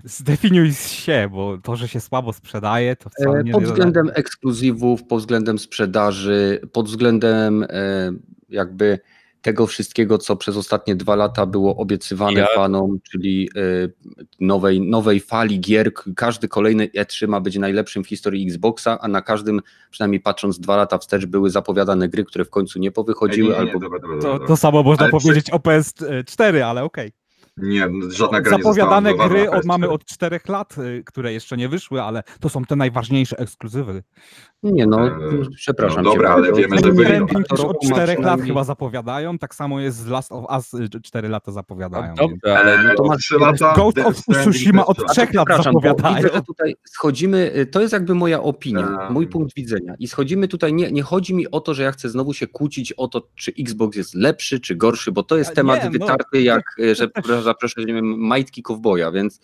Zdefiniuj 0.04 0.72
się, 0.72 1.28
bo 1.32 1.58
to, 1.62 1.76
że 1.76 1.88
się 1.88 2.00
słabo 2.00 2.32
sprzedaje, 2.32 2.96
to 2.96 3.10
wcale 3.10 3.38
e, 3.38 3.44
nie 3.44 3.52
pod 3.52 3.64
względem 3.64 4.10
ekskluzywów, 4.14 5.04
pod 5.04 5.18
względem 5.20 5.58
sprzedaży, 5.58 6.60
pod 6.72 6.86
względem 6.86 7.62
e, 7.68 8.12
jakby 8.48 8.98
tego 9.42 9.66
wszystkiego, 9.66 10.18
co 10.18 10.36
przez 10.36 10.56
ostatnie 10.56 10.96
dwa 10.96 11.16
lata 11.16 11.46
było 11.46 11.76
obiecywane 11.76 12.40
Ja- 12.40 12.46
fanom, 12.54 12.98
czyli 13.10 13.50
y, 13.56 13.92
nowej, 14.40 14.80
nowej 14.80 15.20
fali 15.20 15.60
gier. 15.60 15.92
Każdy 16.16 16.48
kolejny 16.48 16.86
E3 16.88 17.28
ma 17.28 17.40
być 17.40 17.56
najlepszym 17.56 18.04
w 18.04 18.08
historii 18.08 18.46
Xboxa, 18.46 18.98
a 19.00 19.08
na 19.08 19.22
każdym, 19.22 19.60
przynajmniej 19.90 20.20
patrząc 20.20 20.60
dwa 20.60 20.76
lata 20.76 20.98
wstecz, 20.98 21.26
były 21.26 21.50
zapowiadane 21.50 22.08
gry, 22.08 22.24
które 22.24 22.44
w 22.44 22.50
końcu 22.50 22.78
nie 22.78 22.90
powychodziły, 22.90 23.48
nie, 23.48 23.54
nie, 23.58 23.64
nie, 23.64 23.70
albo 23.70 23.80
dobra, 23.80 23.98
dobra, 23.98 24.16
To, 24.20 24.32
dobra. 24.32 24.46
to 24.48 24.56
samo 24.56 24.82
można 24.82 25.04
Ale 25.06 25.12
przy- 25.18 25.22
powiedzieć 25.28 25.50
o 25.50 25.56
PS4, 25.58 26.60
ale 26.60 26.82
okej. 26.84 27.12
Nie, 27.62 27.88
żadna 28.08 28.40
gra 28.40 28.56
nie 28.56 28.62
Zapowiadane 28.62 29.10
została 29.10 29.28
gry 29.28 29.50
od, 29.50 29.64
mamy 29.64 29.86
PS4. 29.86 29.90
od 29.90 30.04
czterech 30.04 30.48
lat, 30.48 30.78
y, 30.78 31.02
które 31.06 31.32
jeszcze 31.32 31.56
nie 31.56 31.68
wyszły, 31.68 32.02
ale 32.02 32.22
to 32.40 32.48
są 32.48 32.64
te 32.64 32.76
najważniejsze 32.76 33.38
ekskluzywy. 33.38 34.02
Nie 34.62 34.86
no, 34.86 35.06
Eee, 35.06 35.48
przepraszam 35.56 36.04
no 36.04 36.10
dobra, 36.10 36.28
cię 36.28 36.34
ale 36.34 36.52
wiemy, 36.52 36.78
że 36.78 36.88
już 36.88 36.98
roku 37.50 37.68
od 37.68 37.84
ma 37.84 37.90
czterech 37.90 38.08
lat 38.08 38.16
przynajmniej- 38.18 38.46
chyba 38.48 38.64
zapowiadają, 38.64 39.38
tak 39.38 39.54
samo 39.54 39.80
jest 39.80 39.96
z 39.96 40.06
Last 40.06 40.32
of 40.32 40.44
Us, 40.56 40.74
y, 40.74 41.00
cztery 41.02 41.28
lata 41.28 41.52
zapowiadają. 41.52 42.14
No 42.18 42.28
dobrze, 42.28 42.58
ale 42.58 42.90
Eee, 42.90 42.96
to 42.96 43.04
masz- 43.04 43.18
trzy 43.18 43.38
lata 43.38 43.74
Ghost 43.76 43.98
of 43.98 44.16
Tsushima 44.16 44.86
od 44.86 44.96
trzeba. 44.96 45.12
trzech 45.12 45.34
lat 45.34 45.46
Przepraszam, 45.46 45.74
bo 45.74 45.80
zapowiadają. 45.80 46.16
widzę, 46.16 46.28
że 46.34 46.42
tutaj 46.42 46.74
schodzimy, 46.84 47.52
y, 47.56 47.66
to 47.66 47.80
jest 47.80 47.92
jakby 47.92 48.14
moja 48.14 48.42
opinia, 48.42 48.98
Eee. 49.02 49.12
mój 49.12 49.26
punkt 49.26 49.54
widzenia. 49.54 49.94
I 49.98 50.08
schodzimy 50.08 50.48
tutaj, 50.48 50.72
nie, 50.74 50.92
nie 50.92 51.02
chodzi 51.02 51.34
mi 51.34 51.50
o 51.50 51.60
to, 51.60 51.74
że 51.74 51.82
ja 51.82 51.92
chcę 51.92 52.08
znowu 52.08 52.32
się 52.34 52.46
kłócić 52.46 52.92
o 52.92 53.08
to, 53.08 53.22
czy 53.34 53.52
Xbox 53.58 53.96
jest 53.96 54.14
lepszy, 54.14 54.60
czy 54.60 54.76
gorszy, 54.76 55.12
bo 55.12 55.22
to 55.22 55.36
jest 55.36 55.50
A 55.50 55.54
temat 55.54 55.78
nie, 55.78 55.84
no. 55.84 55.90
wytarty, 55.90 56.42
jak, 56.42 56.62
y, 56.78 56.94
że 56.94 57.08
zaproszę, 57.42 57.80
nie 57.84 57.94
wiem, 57.94 58.18
majtki 58.18 58.62
kowboja, 58.62 59.12
więc 59.12 59.40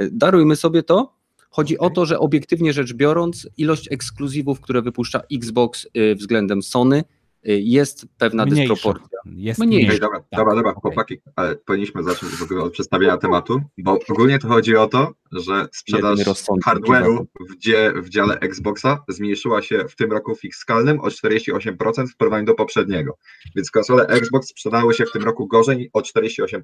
y, 0.00 0.08
darujmy 0.12 0.56
sobie 0.56 0.82
to. 0.82 1.17
Chodzi 1.50 1.78
o 1.78 1.90
to, 1.90 2.06
że 2.06 2.18
obiektywnie 2.18 2.72
rzecz 2.72 2.92
biorąc, 2.92 3.48
ilość 3.56 3.92
ekskluzywów, 3.92 4.60
które 4.60 4.82
wypuszcza 4.82 5.20
Xbox 5.32 5.86
y, 5.96 6.14
względem 6.14 6.62
Sony, 6.62 7.04
y, 7.48 7.60
jest 7.60 8.06
pewna 8.18 8.46
Mniejsza. 8.46 8.74
dysproporcja. 8.74 9.18
Jest 9.24 9.60
Mniejsza. 9.60 9.76
Ej, 9.76 9.84
mniejszy. 9.84 10.00
dobra, 10.00 10.20
Tak, 10.20 10.40
dobra, 10.40 10.54
dobra, 10.54 10.72
chłopaki, 10.72 11.16
ale 11.36 11.56
powinniśmy 11.56 12.02
zacząć 12.02 12.32
w 12.32 12.42
ogóle 12.42 12.62
od 12.62 12.72
przedstawienia 12.72 13.16
tematu, 13.16 13.60
bo 13.78 13.98
ogólnie 14.08 14.38
to 14.38 14.48
chodzi 14.48 14.76
o 14.76 14.86
to, 14.86 15.12
że 15.32 15.68
sprzedaż 15.72 16.18
hardware'u 16.66 17.24
w, 17.50 17.58
dzie, 17.58 17.92
w 17.96 18.08
dziale 18.08 18.38
Xboxa 18.40 19.04
zmniejszyła 19.08 19.62
się 19.62 19.84
w 19.88 19.96
tym 19.96 20.12
roku 20.12 20.36
fiskalnym 20.36 21.00
o 21.00 21.06
48% 21.06 22.06
w 22.06 22.16
porównaniu 22.16 22.46
do 22.46 22.54
poprzedniego, 22.54 23.16
więc 23.56 23.70
konsole 23.70 24.06
Xbox 24.06 24.48
sprzedały 24.48 24.94
się 24.94 25.06
w 25.06 25.12
tym 25.12 25.22
roku 25.22 25.46
gorzej 25.46 25.90
o 25.92 26.00
48%. 26.00 26.60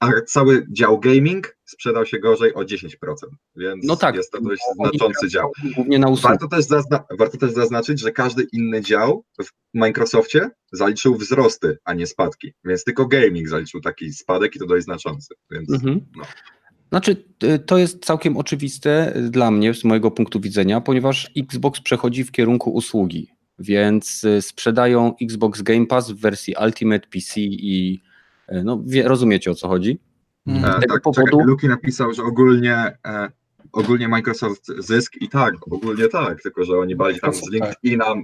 A 0.00 0.10
cały 0.26 0.66
dział 0.70 1.00
gaming 1.00 1.57
sprzedał 1.70 2.06
się 2.06 2.18
gorzej 2.18 2.54
o 2.54 2.60
10%, 2.64 2.88
więc 3.56 3.84
No 3.86 3.96
tak. 3.96 4.14
jest 4.14 4.32
to 4.32 4.40
dość 4.40 4.62
Oni 4.78 4.88
znaczący 4.98 5.28
dział. 5.28 5.52
Głównie 5.74 5.98
na. 5.98 6.10
Warto 6.10 6.48
też, 6.48 6.64
zazna- 6.64 7.04
warto 7.18 7.38
też 7.38 7.52
zaznaczyć, 7.52 8.00
że 8.00 8.12
każdy 8.12 8.46
inny 8.52 8.80
dział 8.80 9.24
w 9.44 9.48
Microsoftie 9.74 10.50
zaliczył 10.72 11.14
wzrosty, 11.16 11.78
a 11.84 11.94
nie 11.94 12.06
spadki. 12.06 12.52
Więc 12.64 12.84
tylko 12.84 13.06
gaming 13.06 13.48
zaliczył 13.48 13.80
taki 13.80 14.12
spadek 14.12 14.56
i 14.56 14.58
to 14.58 14.66
dość 14.66 14.84
znaczący. 14.84 15.34
Więc 15.50 15.72
Mhm. 15.72 16.00
no. 16.16 16.22
Znaczy, 16.90 17.16
y, 17.44 17.58
to 17.58 17.78
jest 17.78 18.04
całkiem 18.04 18.36
oczywiste 18.36 19.16
y, 19.16 19.30
dla 19.30 19.50
mnie, 19.50 19.74
z 19.74 19.84
mojego 19.84 20.10
punktu 20.10 20.40
widzenia, 20.40 20.80
ponieważ 20.80 21.30
Xbox 21.36 21.80
przechodzi 21.80 22.24
w 22.24 22.32
kierunku 22.32 22.70
usługi, 22.70 23.28
więc 23.58 24.24
y, 24.24 24.42
sprzedają 24.42 25.14
Xbox 25.22 25.62
Game 25.62 25.86
Pass 25.86 26.10
w 26.10 26.20
wersji 26.20 26.54
Ultimate 26.64 27.06
PC 27.08 27.40
i 27.40 28.02
no, 28.64 28.82
wie, 28.86 29.08
rozumiecie 29.08 29.50
o 29.50 29.54
co 29.54 29.68
chodzi. 29.68 29.98
Mhm. 30.48 30.64
e, 30.64 30.80
tego 30.80 30.94
tak, 30.94 31.02
powodu- 31.02 31.30
czekaj, 31.30 31.46
Luki 31.46 31.68
napisał, 31.68 32.12
że 32.14 32.22
ogólnie, 32.22 32.98
e, 33.06 33.30
ogólnie 33.72 34.08
Microsoft 34.08 34.66
zysk 34.78 35.12
i 35.20 35.28
tak, 35.28 35.54
ogólnie 35.70 36.08
tak, 36.08 36.42
tylko 36.42 36.64
że 36.64 36.78
oni 36.78 36.96
bali 36.96 37.20
tam 37.20 37.32
z 37.34 37.40
Tak. 37.40 37.50
LinkedIna, 37.52 38.14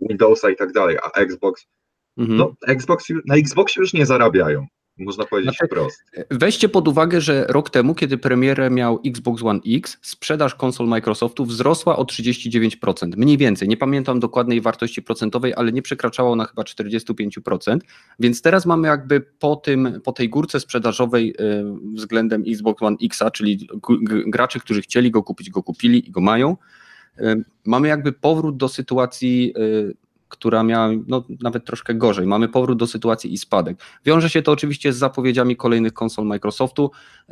Windowsa 0.00 0.50
i 0.50 0.56
tak 0.56 0.72
dalej, 0.72 0.98
a 0.98 1.10
Xbox, 1.20 1.66
Mhm. 2.16 2.38
no 2.38 2.52
Xbox, 2.66 3.04
na 3.26 3.36
Xboxie 3.36 3.80
już 3.80 3.92
nie 3.92 4.06
zarabiają, 4.06 4.66
można 4.98 5.24
powiedzieć 5.24 5.56
Znaczy, 5.56 5.66
wprost. 5.66 6.04
Weźcie 6.30 6.68
pod 6.68 6.88
uwagę, 6.88 7.20
że 7.20 7.46
rok 7.48 7.70
temu, 7.70 7.94
kiedy 7.94 8.18
premierę 8.18 8.70
miał 8.70 9.00
Xbox 9.06 9.42
One 9.42 9.60
X, 9.66 9.98
sprzedaż 10.02 10.54
konsol 10.54 10.88
Microsoftu 10.88 11.44
wzrosła 11.44 11.96
o 11.96 12.04
39%. 12.04 13.16
Mniej 13.16 13.36
więcej, 13.36 13.68
nie 13.68 13.76
pamiętam 13.76 14.20
dokładnej 14.20 14.60
wartości 14.60 15.02
procentowej, 15.02 15.54
ale 15.56 15.72
nie 15.72 15.82
przekraczała 15.82 16.30
ona 16.30 16.44
chyba 16.44 16.62
45%. 16.62 17.78
Więc 18.18 18.42
teraz 18.42 18.66
mamy 18.66 18.88
jakby 18.88 19.20
po, 19.20 19.56
tym, 19.56 20.00
po 20.04 20.12
tej 20.12 20.28
górce 20.28 20.60
sprzedażowej 20.60 21.34
y, 21.40 21.64
względem 21.94 22.44
Xbox 22.48 22.82
One 22.82 22.96
X, 23.02 23.22
czyli 23.32 23.68
graczy, 24.26 24.60
którzy 24.60 24.82
chcieli 24.82 25.10
go 25.10 25.22
kupić, 25.22 25.50
go 25.50 25.62
kupili 25.62 26.08
i 26.08 26.10
go 26.10 26.20
mają. 26.20 26.56
Y, 27.20 27.44
Mamy 27.68 27.88
jakby 27.88 28.12
powrót 28.12 28.56
do 28.56 28.68
sytuacji, 28.68 29.54
y, 29.58 29.94
która 30.28 30.62
miała 30.62 30.88
no, 31.06 31.24
nawet 31.42 31.64
troszkę 31.64 31.94
gorzej. 31.94 32.26
Mamy 32.26 32.48
powrót 32.48 32.78
do 32.78 32.86
sytuacji 32.86 33.32
i 33.32 33.38
spadek. 33.38 33.78
Wiąże 34.04 34.30
się 34.30 34.42
to 34.42 34.52
oczywiście 34.52 34.92
z 34.92 34.96
zapowiedziami 34.96 35.56
kolejnych 35.56 35.92
konsol 35.92 36.26
Microsoftu, 36.26 36.90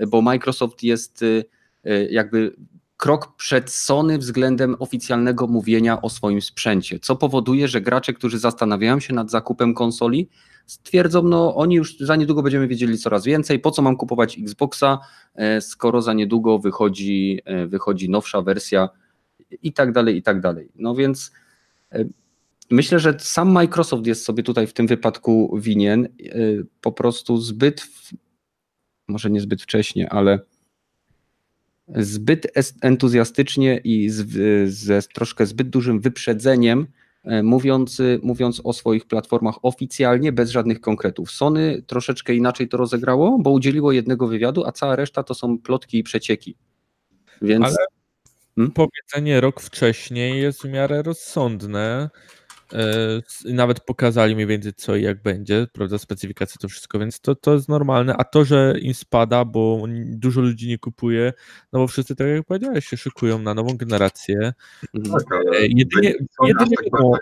bo 0.09 0.23
Microsoft 0.23 0.83
jest 0.83 1.23
y, 1.23 1.45
y, 1.87 2.09
jakby 2.11 2.57
krok 2.97 3.37
przed 3.37 3.71
Sony 3.71 4.19
względem 4.19 4.77
oficjalnego 4.79 5.47
mówienia 5.47 6.03
o 6.03 6.11
swoim 6.11 6.43
sprzęcie, 6.43 6.99
co 6.99 7.17
powoduje, 7.17 7.69
że 7.69 7.81
gracze, 7.81 8.13
którzy 8.13 8.39
zastanawiają 8.39 9.01
się 9.01 9.15
nad 9.15 9.31
zakupem 9.31 9.75
konsoli, 9.75 10.29
stwierdzą, 10.67 11.23
no 11.23 11.55
oni 11.55 11.75
już 11.75 11.99
za 11.99 12.17
niedługo 12.17 12.43
będziemy 12.43 12.69
wiedzieli 12.69 12.99
coraz 12.99 13.25
więcej, 13.25 13.59
po 13.59 13.71
co 13.71 13.83
mam 13.83 13.97
kupować 13.97 14.39
Xboxa, 14.39 14.99
e, 15.35 15.61
skoro 15.61 16.03
za 16.03 16.13
niedługo 16.13 16.59
wychodzi, 16.59 17.41
e, 17.45 17.67
wychodzi 17.67 18.11
nowsza 18.11 18.43
wersja 18.43 18.89
i 19.63 19.73
tak 19.73 19.93
dalej, 19.93 20.17
i 20.17 20.23
tak 20.23 20.41
dalej. 20.41 20.69
No 20.75 20.95
więc 20.95 21.33
e, 21.93 22.05
Myślę, 22.71 22.99
że 22.99 23.17
sam 23.21 23.51
Microsoft 23.53 24.07
jest 24.07 24.25
sobie 24.25 24.43
tutaj 24.43 24.67
w 24.67 24.73
tym 24.73 24.87
wypadku 24.87 25.59
winien. 25.61 26.09
y, 26.21 26.67
Po 26.81 26.93
prostu 26.93 27.37
zbyt, 27.39 27.81
w- 27.81 28.13
może 29.09 29.31
nie 29.31 29.41
zbyt 29.41 29.63
wcześnie, 29.63 30.13
ale 30.13 30.41
zbyt 31.89 32.47
entuzjastycznie 32.83 33.81
i 33.85 34.11
z, 34.11 34.27
ze 34.75 35.03
troszkę 35.03 35.47
zbyt 35.47 35.69
dużym 35.69 36.01
wyprzedzeniem, 36.01 36.87
e, 37.25 37.43
mówiąc, 37.43 38.03
mówiąc 38.23 38.61
o 38.65 38.73
swoich 38.73 39.07
platformach 39.07 39.55
oficjalnie, 39.63 40.33
bez 40.33 40.51
żadnych 40.51 40.81
konkretów. 40.81 41.31
Sony 41.31 41.83
troszeczkę 41.87 42.35
inaczej 42.35 42.69
to 42.69 42.77
rozegrało, 42.77 43.39
bo 43.39 43.51
udzieliło 43.51 43.93
jednego 43.93 44.27
wywiadu, 44.27 44.65
a 44.65 44.73
cała 44.73 44.97
reszta 44.97 45.23
to 45.23 45.35
są 45.35 45.59
plotki 45.59 45.99
i 45.99 46.03
przecieki. 46.03 46.57
Więc 47.43 47.65
Ale 47.65 47.77
Hmm? 48.57 48.73
powiedzenie 48.73 49.41
rok 49.41 49.61
wcześniej 49.61 50.43
jest 50.43 50.63
w 50.63 50.69
miarę 50.69 51.03
rozsądne. 51.03 52.11
E, 52.73 53.53
Nawet 53.55 53.81
pokazali 53.81 54.35
mniej 54.35 54.47
więcej 54.47 54.73
co 54.75 54.97
i 54.97 55.03
jak 55.03 55.23
będzie, 55.23 55.67
prawda, 55.73 55.99
specyfikacje 55.99 56.57
to 56.61 56.69
wszystko, 56.69 56.99
więc 56.99 57.21
to, 57.21 57.35
to 57.35 57.55
jest 57.55 57.69
normalne. 57.69 58.15
A 58.17 58.25
to, 58.25 58.45
że 58.45 58.75
im 58.81 58.95
spada, 58.95 59.45
bo 59.45 59.83
dużo 60.05 60.41
ludzi 60.41 60.69
nie 60.69 60.79
kupuje, 60.79 61.33
no 61.73 61.79
bo 61.79 61.87
wszyscy, 61.87 62.17
tak 62.17 62.27
jak 62.29 62.47
powiedziałeś, 62.47 62.87
się 62.87 62.97
szykują 62.97 63.39
na 63.39 63.55
nową 63.55 63.77
generację. 63.77 64.53
mhm. 64.95 65.15
Tak, 65.21 65.33
ale 65.33 65.59
E, 65.59 65.67
jedynie- 65.67 66.15
jedynie 66.47 66.77
tak. 66.93 67.21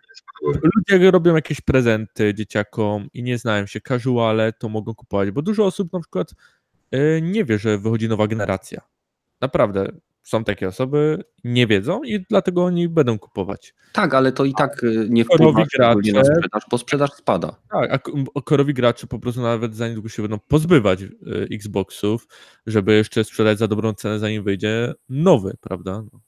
Ludzie 0.77 1.11
robią 1.11 1.35
jakieś 1.35 1.61
prezenty 1.61 2.35
dzieciakom 2.35 3.09
i 3.15 3.23
nie 3.23 3.39
znają 3.39 3.67
się, 3.67 3.81
casuale, 3.81 4.53
to 4.53 4.69
mogą 4.69 4.95
kupować, 4.95 5.31
bo 5.31 5.43
dużo 5.43 5.67
osób 5.67 5.93
na 5.93 6.01
przykład 6.01 6.35
e, 6.91 7.21
nie 7.21 7.45
wie, 7.45 7.59
że 7.59 7.79
wychodzi 7.79 8.09
nowa 8.09 8.27
generacja. 8.27 8.81
Naprawdę, 9.41 9.89
są 10.25 10.45
takie 10.45 10.69
osoby, 10.69 11.25
nie 11.45 11.67
wiedzą 11.67 12.03
i 12.03 12.25
dlatego 12.31 12.65
oni 12.65 12.89
będą 12.89 13.19
kupować. 13.19 13.75
Tak, 13.93 14.15
ale 14.15 14.33
to 14.33 14.45
i 14.45 14.55
tak 14.55 14.85
y, 14.85 15.07
nie 15.11 15.25
wpływa 15.25 15.65
szczególnie 15.65 16.13
na 16.13 16.21
gracze- 16.21 16.35
sprzedaż, 16.37 16.63
bo 16.71 16.79
sprzedaż 16.79 17.11
spada. 17.11 17.57
Tak, 17.71 17.91
a 18.35 18.41
korowi 18.41 18.75
gracze 18.75 19.07
po 19.07 19.19
prostu 19.19 19.41
nawet 19.41 19.77
za 19.77 19.89
niedługo 19.89 20.09
się 20.09 20.23
będą 20.23 20.39
pozbywać 20.49 21.03
e, 21.03 21.07
Xboxów, 21.53 22.29
żeby 22.67 22.95
jeszcze 22.95 23.25
sprzedać 23.25 23.59
za 23.59 23.69
dobrą 23.69 23.93
cenę, 23.93 24.19
zanim 24.19 24.43
wyjdzie 24.43 24.95
nowy, 25.09 25.57
prawda? 25.61 26.03
No. 26.13 26.21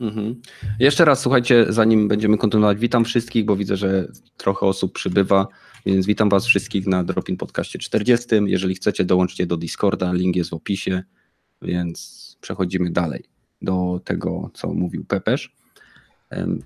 Mhm. 0.00 0.40
Jeszcze 0.78 1.04
raz, 1.04 1.20
słuchajcie, 1.20 1.66
zanim 1.68 2.08
będziemy 2.08 2.38
kontynuować, 2.38 2.78
witam 2.78 3.04
wszystkich, 3.04 3.44
bo 3.44 3.56
widzę, 3.56 3.76
że 3.76 4.08
trochę 4.36 4.66
osób 4.66 4.92
przybywa, 4.92 5.46
więc 5.86 6.06
witam 6.06 6.28
Was 6.28 6.46
wszystkich 6.46 6.86
na 6.86 7.04
Dropin 7.04 7.36
Podcaście 7.36 7.78
40. 7.78 8.28
Jeżeli 8.46 8.74
chcecie, 8.74 9.04
dołączcie 9.04 9.46
do 9.46 9.56
Discorda, 9.56 10.12
link 10.12 10.36
jest 10.36 10.50
w 10.50 10.54
opisie, 10.54 11.02
więc 11.62 12.25
przechodzimy 12.46 12.90
dalej 12.90 13.24
do 13.62 14.00
tego, 14.04 14.50
co 14.54 14.74
mówił 14.74 15.04
Pepesz. 15.04 15.56
Em, 16.30 16.62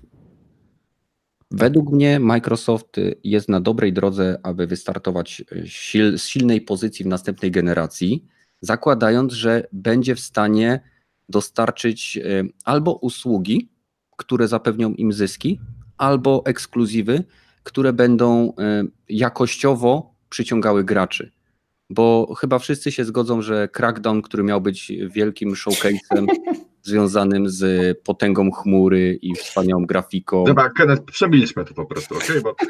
Według 1.53 1.91
mnie 1.91 2.19
Microsoft 2.19 2.95
jest 3.23 3.49
na 3.49 3.61
dobrej 3.61 3.93
drodze, 3.93 4.39
aby 4.43 4.67
wystartować 4.67 5.43
y, 5.51 5.67
sil, 5.87 6.07
z 6.19 6.25
silnej 6.25 6.61
pozycji 6.61 7.05
w 7.05 7.07
następnej 7.07 7.51
generacji, 7.51 8.25
zakładając, 8.61 9.33
że 9.33 9.67
będzie 9.71 10.15
w 10.15 10.19
stanie 10.19 10.79
dostarczyć 11.29 12.17
y, 12.17 12.49
albo 12.65 12.93
usługi, 12.93 13.69
które 14.17 14.47
zapewnią 14.47 14.93
im 14.93 15.13
zyski, 15.13 15.59
albo 15.97 16.43
ekskluzywy, 16.45 17.23
które 17.63 17.93
będą 17.93 18.49
y, 18.49 18.53
jakościowo 19.09 20.15
przyciągały 20.29 20.83
graczy. 20.83 21.31
Bo 21.91 22.33
chyba 22.35 22.59
wszyscy 22.59 22.91
się 22.91 23.05
zgodzą, 23.05 23.41
że 23.41 23.67
Crackdown, 23.67 24.21
który 24.21 24.43
miał 24.43 24.61
być 24.61 24.91
wielkim 25.09 25.53
showcase'em 25.53 26.25
związanym 26.83 27.49
z 27.49 27.97
potęgą 28.03 28.51
chmury 28.51 29.19
i 29.21 29.35
wspaniałą 29.35 29.85
grafiką. 29.85 30.43
Dobra, 30.43 30.69
Kenneth, 30.69 31.03
przebiliśmy 31.03 31.65
to 31.65 31.73
po 31.73 31.85
prostu, 31.85 32.15
okej? 32.15 32.41
Bo 32.41 32.55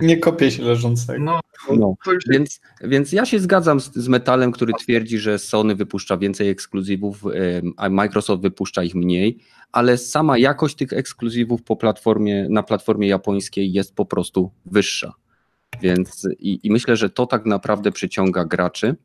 Nie 0.00 0.16
kopię 0.16 0.50
się 0.50 0.62
leżącego. 0.62 1.24
No, 1.24 1.40
No, 1.76 1.94
już 2.06 2.24
Więc, 2.28 2.60
więc 2.80 3.12
ja 3.12 3.26
się 3.26 3.38
zgadzam 3.38 3.80
z, 3.80 3.94
z 3.94 4.08
Metalem, 4.08 4.52
który 4.52 4.72
twierdzi, 4.80 5.18
że 5.18 5.38
Sony 5.38 5.74
wypuszcza 5.74 6.16
więcej 6.16 6.48
ekskluzywów, 6.48 7.24
a 7.76 7.88
Microsoft 7.88 8.42
wypuszcza 8.42 8.82
ich 8.82 8.94
mniej, 8.94 9.38
ale 9.72 9.98
sama 9.98 10.38
jakość 10.38 10.76
tych 10.76 10.92
ekskluzywów 10.92 11.62
po 11.62 11.76
platformie, 11.76 12.46
na 12.50 12.62
platformie 12.62 13.08
japońskiej 13.08 13.72
jest 13.72 13.94
po 13.94 14.06
prostu 14.06 14.50
wyższa. 14.66 15.12
Więc 15.82 16.28
i, 16.38 16.60
i 16.62 16.70
myślę, 16.70 16.96
że 16.96 17.10
to 17.10 17.26
tak 17.26 17.46
naprawdę 17.46 17.92
przyciąga 17.92 18.44
graczy. 18.44 18.96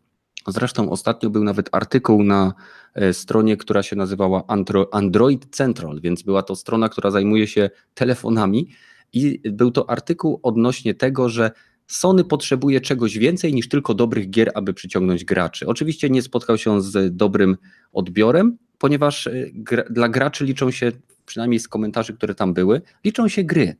Zresztą 0.47 0.89
ostatnio 0.89 1.29
był 1.29 1.43
nawet 1.43 1.69
artykuł 1.71 2.23
na 2.23 2.53
e, 2.95 3.13
stronie, 3.13 3.57
która 3.57 3.83
się 3.83 3.95
nazywała 3.95 4.43
Andro, 4.47 4.93
Android 4.93 5.55
Central, 5.55 6.01
więc 6.01 6.23
była 6.23 6.43
to 6.43 6.55
strona, 6.55 6.89
która 6.89 7.11
zajmuje 7.11 7.47
się 7.47 7.69
telefonami 7.93 8.69
i 9.13 9.41
był 9.51 9.71
to 9.71 9.89
artykuł 9.89 10.39
odnośnie 10.43 10.93
tego, 10.93 11.29
że 11.29 11.51
Sony 11.87 12.23
potrzebuje 12.23 12.81
czegoś 12.81 13.17
więcej 13.17 13.53
niż 13.53 13.69
tylko 13.69 13.93
dobrych 13.93 14.29
gier, 14.29 14.51
aby 14.55 14.73
przyciągnąć 14.73 15.25
graczy. 15.25 15.67
Oczywiście 15.67 16.09
nie 16.09 16.21
spotkał 16.21 16.57
się 16.57 16.81
z 16.81 17.15
dobrym 17.15 17.57
odbiorem, 17.91 18.57
ponieważ 18.77 19.27
y, 19.27 19.51
gra, 19.53 19.83
dla 19.89 20.09
graczy 20.09 20.45
liczą 20.45 20.71
się, 20.71 20.91
przynajmniej 21.25 21.59
z 21.59 21.67
komentarzy, 21.67 22.13
które 22.13 22.35
tam 22.35 22.53
były, 22.53 22.81
liczą 23.05 23.27
się 23.27 23.43
gry. 23.43 23.75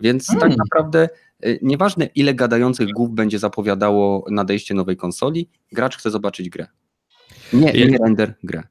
Więc 0.00 0.26
tak 0.26 0.38
Hmm. 0.38 0.56
naprawdę 0.58 1.04
y, 1.04 1.08
nieważne 1.62 2.06
ile 2.06 2.34
gadających 2.34 2.88
głów 2.90 3.10
będzie 3.10 3.38
zapowiadało 3.38 4.24
nadejście 4.30 4.74
nowej 4.74 4.96
konsoli, 4.96 5.48
gracz 5.72 5.96
chce 5.96 6.10
zobaczyć 6.10 6.48
grę. 6.48 6.66
Nie, 7.52 7.70
Ja- 7.72 7.86
nie 7.86 7.98
render, 7.98 8.34
grę. 8.42 8.62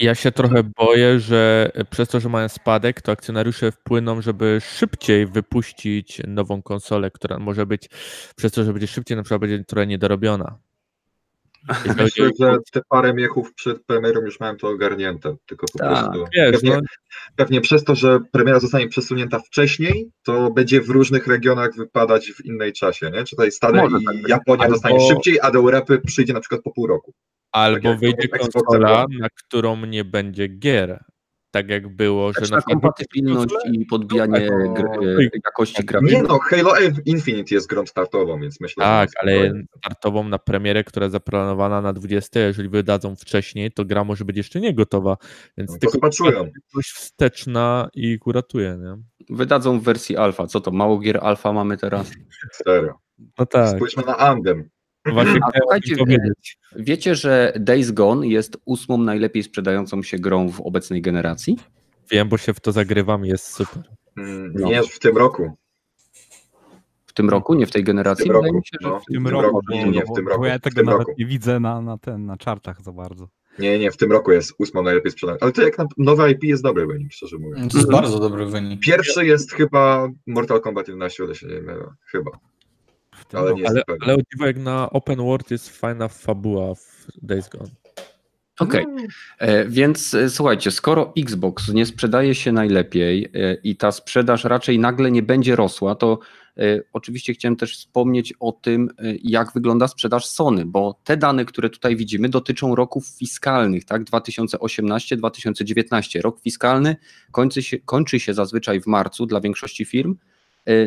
Ja 0.00 0.14
się 0.14 0.32
trochę 0.32 0.62
boję, 0.78 1.20
że 1.20 1.70
przez 1.90 2.08
to, 2.08 2.20
że 2.20 2.28
mają 2.28 2.48
spadek, 2.48 3.02
to 3.02 3.12
akcjonariusze 3.12 3.72
wpłyną, 3.72 4.22
żeby 4.22 4.58
szybciej 4.76 5.26
wypuścić 5.26 6.22
nową 6.28 6.62
konsolę, 6.62 7.10
która 7.10 7.38
może 7.38 7.66
być, 7.66 7.88
przez 8.36 8.52
to, 8.52 8.64
że 8.64 8.72
będzie 8.72 8.86
szybciej, 8.86 9.16
na 9.16 9.22
przykład 9.22 9.40
będzie 9.40 9.64
trochę 9.64 9.86
niedorobiona. 9.86 10.58
Myślę, 11.96 12.30
że 12.40 12.56
te 12.72 12.80
parę 12.88 13.14
miechów 13.14 13.54
przed 13.54 13.84
premierą 13.86 14.20
już 14.20 14.40
mają 14.40 14.56
to 14.56 14.68
ogarnięte. 14.68 15.36
Tylko 15.46 15.66
po 15.72 15.78
Tak, 15.78 16.04
prostu 16.04 16.24
Wiesz, 16.36 16.52
pewnie, 16.52 16.70
no, 16.70 16.80
pewnie 17.36 17.60
przez 17.60 17.84
to, 17.84 17.94
że 17.94 18.20
premiera 18.32 18.60
zostanie 18.60 18.88
przesunięta 18.88 19.38
wcześniej, 19.38 20.10
to 20.22 20.50
będzie 20.50 20.80
w 20.80 20.88
różnych 20.88 21.26
regionach 21.26 21.70
wypadać 21.76 22.32
w 22.32 22.44
innej 22.44 22.72
czasie, 22.72 23.10
nie? 23.10 23.24
Czy 23.24 23.36
tutaj 23.36 23.52
Stany 23.52 23.82
Może 23.82 23.96
i 24.00 24.04
tak. 24.04 24.28
Japonia 24.28 24.62
Albo- 24.64 24.72
dostanie 24.74 25.08
szybciej, 25.08 25.38
a 25.42 25.50
do 25.50 25.58
Europy 25.58 26.00
przyjdzie 26.06 26.32
na 26.32 26.40
przykład 26.40 26.62
po 26.62 26.70
pół 26.72 26.86
roku. 26.86 27.14
albo 27.52 27.88
jak 27.88 28.00
wyjdzie 28.00 28.28
konsola, 28.28 29.04
na 29.20 29.28
którą 29.28 29.86
nie 29.86 30.04
będzie 30.04 30.48
gier. 30.48 31.04
Tak 31.52 31.68
jak 31.68 31.96
było, 31.96 32.32
że 32.32 32.54
na 32.56 32.62
kompatybilność 32.62 33.54
i 33.72 33.86
podbijanie 33.86 34.48
y, 35.02 35.30
jakości 35.44 35.84
grafiki. 35.84 36.14
Nie 36.14 36.22
no, 36.22 36.38
Halo 36.38 36.72
Infinite 37.04 37.54
jest 37.54 37.66
grą 37.66 37.86
startową, 37.86 38.40
więc 38.40 38.60
myślę, 38.60 38.84
Tak, 38.84 39.10
że... 39.10 39.14
ale 39.20 39.52
startową 39.78 40.28
na 40.28 40.38
premierę, 40.38 40.84
która 40.84 41.04
jest 41.04 41.12
zaplanowana 41.12 41.80
na 41.80 41.92
20, 41.92 42.40
jeżeli 42.40 42.68
wydadzą 42.68 43.16
wcześniej, 43.16 43.72
to 43.72 43.84
gra 43.84 44.04
może 44.04 44.24
być 44.24 44.36
jeszcze 44.36 44.60
nie 44.60 44.74
gotowa, 44.74 45.16
więc 45.56 45.70
No 45.70 45.78
tylko 45.78 46.10
coś 46.10 46.86
wsteczna 46.86 47.88
i 47.94 48.18
kuratuje, 48.18 48.78
nie? 48.82 49.02
Wydadzą 49.36 49.80
w 49.80 49.82
wersji 49.82 50.16
alfa. 50.16 50.46
Co 50.46 50.60
to, 50.60 50.70
mało 50.70 50.98
gier 50.98 51.18
alfa 51.22 51.52
mamy 51.52 51.76
teraz? 51.76 52.12
Serio. 52.52 52.94
No 53.38 53.46
tak, 53.46 53.76
Spójrzmy 53.76 54.02
na 54.06 54.16
Andem. 54.16 54.68
Właśnie 55.06 55.40
A 55.42 55.50
słuchajcie, 55.60 55.96
tym 55.96 56.04
powiedzieć. 56.04 56.58
Wiecie, 56.76 57.14
że 57.14 57.52
Days 57.60 57.90
Gone 57.90 58.26
jest 58.26 58.56
ósmą 58.64 58.98
najlepiej 58.98 59.42
sprzedającą 59.42 60.02
się 60.02 60.18
grą 60.18 60.48
w 60.48 60.60
obecnej 60.60 61.02
generacji? 61.02 61.58
Wiem, 62.10 62.28
bo 62.28 62.38
się 62.38 62.54
w 62.54 62.60
to 62.60 62.72
zagrywam 62.72 63.26
i 63.26 63.28
jest 63.28 63.46
super. 63.46 63.82
Mm, 64.16 64.52
No. 64.54 64.68
Nie 64.68 64.82
w 64.82 64.98
tym 64.98 65.16
roku. 65.16 65.56
W 67.06 67.12
tym 67.14 67.30
roku, 67.30 67.54
nie 67.54 67.66
w 67.66 67.70
tej 67.70 67.82
W 67.82 67.86
generacji? 67.86 68.24
tym 68.26 68.32
Wydaje 68.34 68.52
roku. 68.52 68.64
się, 68.66 68.76
że 68.80 68.88
No, 68.88 68.98
w 68.98 69.02
W 69.02 69.06
tym 69.06 69.14
tym 69.24 69.26
roku, 69.28 69.42
roku, 69.46 69.60
bo, 69.68 69.74
nie, 69.74 69.84
nie, 69.84 70.02
w 70.04 70.08
bo- 70.08 70.14
tym 70.14 70.24
bo 70.24 70.30
roku, 70.30 70.44
ja 70.44 70.58
w 70.58 70.60
tego 70.60 70.76
tym 70.76 70.86
nawet 70.86 70.98
roku. 71.00 71.12
nie 71.18 71.26
widzę 71.26 71.60
na, 71.60 71.80
na, 71.80 71.98
ten, 71.98 72.26
na 72.26 72.36
czartach 72.36 72.82
za 72.82 72.92
bardzo. 72.92 73.28
Nie, 73.58 73.78
nie, 73.78 73.90
w 73.90 73.96
tym 73.96 74.12
roku 74.12 74.32
jest 74.32 74.54
ósmą 74.58 74.82
najlepiej 74.82 75.12
sprzedającą. 75.12 75.42
Ale 75.44 75.52
to 75.52 75.62
jak 75.62 75.78
na 75.78 75.86
nowe 75.98 76.30
IP 76.30 76.44
jest 76.44 76.62
dobry 76.62 76.86
wynik, 76.86 77.12
szczerze 77.12 77.38
mówiąc. 77.38 77.72
To 77.72 77.78
jest 77.78 77.90
bardzo 77.90 78.18
dobry 78.18 78.46
wynik. 78.46 78.80
Pierwszy 78.80 79.26
jest 79.26 79.52
chyba 79.52 80.08
Mortal 80.26 80.60
Kombat 80.60 80.88
11, 80.88 81.22
o 81.22 81.26
ile 81.26 81.34
się 81.34 81.46
nie 81.46 81.60
mylę. 81.60 81.84
Chyba. 82.06 82.30
W 83.22 83.26
tym 83.26 83.40
Ale 83.40 83.54
Ale, 83.66 83.82
ale 84.00 84.16
dziwo, 84.32 84.46
jak 84.46 84.56
na 84.56 84.90
open 84.90 85.16
world 85.16 85.50
jest 85.50 85.78
fajna 85.78 86.08
fabuła 86.08 86.74
w 86.74 87.06
Days 87.22 87.48
Gone. 87.48 87.70
Okej, 88.60 88.86
e, 89.38 89.68
więc 89.68 90.14
e, 90.14 90.30
słuchajcie, 90.30 90.70
skoro 90.70 91.12
Xbox 91.18 91.68
nie 91.68 91.86
sprzedaje 91.86 92.34
się 92.34 92.52
najlepiej 92.52 93.28
e, 93.34 93.54
i 93.54 93.76
ta 93.76 93.92
sprzedaż 93.92 94.44
raczej 94.44 94.78
nagle 94.78 95.10
nie 95.10 95.22
będzie 95.22 95.56
rosła, 95.56 95.94
to 95.94 96.18
oczywiście 96.92 97.34
chciałem 97.34 97.56
też 97.56 97.78
wspomnieć 97.78 98.34
o 98.40 98.52
tym, 98.52 98.90
jak 99.22 99.52
wygląda 99.52 99.88
sprzedaż 99.88 100.26
Sony, 100.26 100.66
bo 100.66 101.00
te 101.04 101.16
dane, 101.16 101.44
które 101.44 101.70
tutaj 101.70 101.96
widzimy, 101.96 102.28
dotyczą 102.28 102.74
roków 102.74 103.06
fiskalnych, 103.06 103.84
tak? 103.84 104.04
2018-2019. 104.04 106.20
Rok 106.20 106.40
fiskalny 106.40 106.96
kończy 107.30 107.62
się, 107.62 107.78
kończy 107.78 108.20
się 108.20 108.34
zazwyczaj 108.34 108.80
w 108.80 108.86
marcu 108.86 109.26
dla 109.26 109.40
większości 109.40 109.84
firm, 109.84 110.16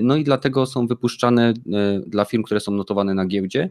no 0.01 0.15
i 0.15 0.23
dlatego 0.23 0.65
są 0.65 0.87
wypuszczane 0.87 1.49
e, 1.49 1.53
dla 2.07 2.25
firm, 2.25 2.43
które 2.43 2.59
są 2.59 2.71
notowane 2.71 3.13
na 3.13 3.25
giełdzie, 3.25 3.69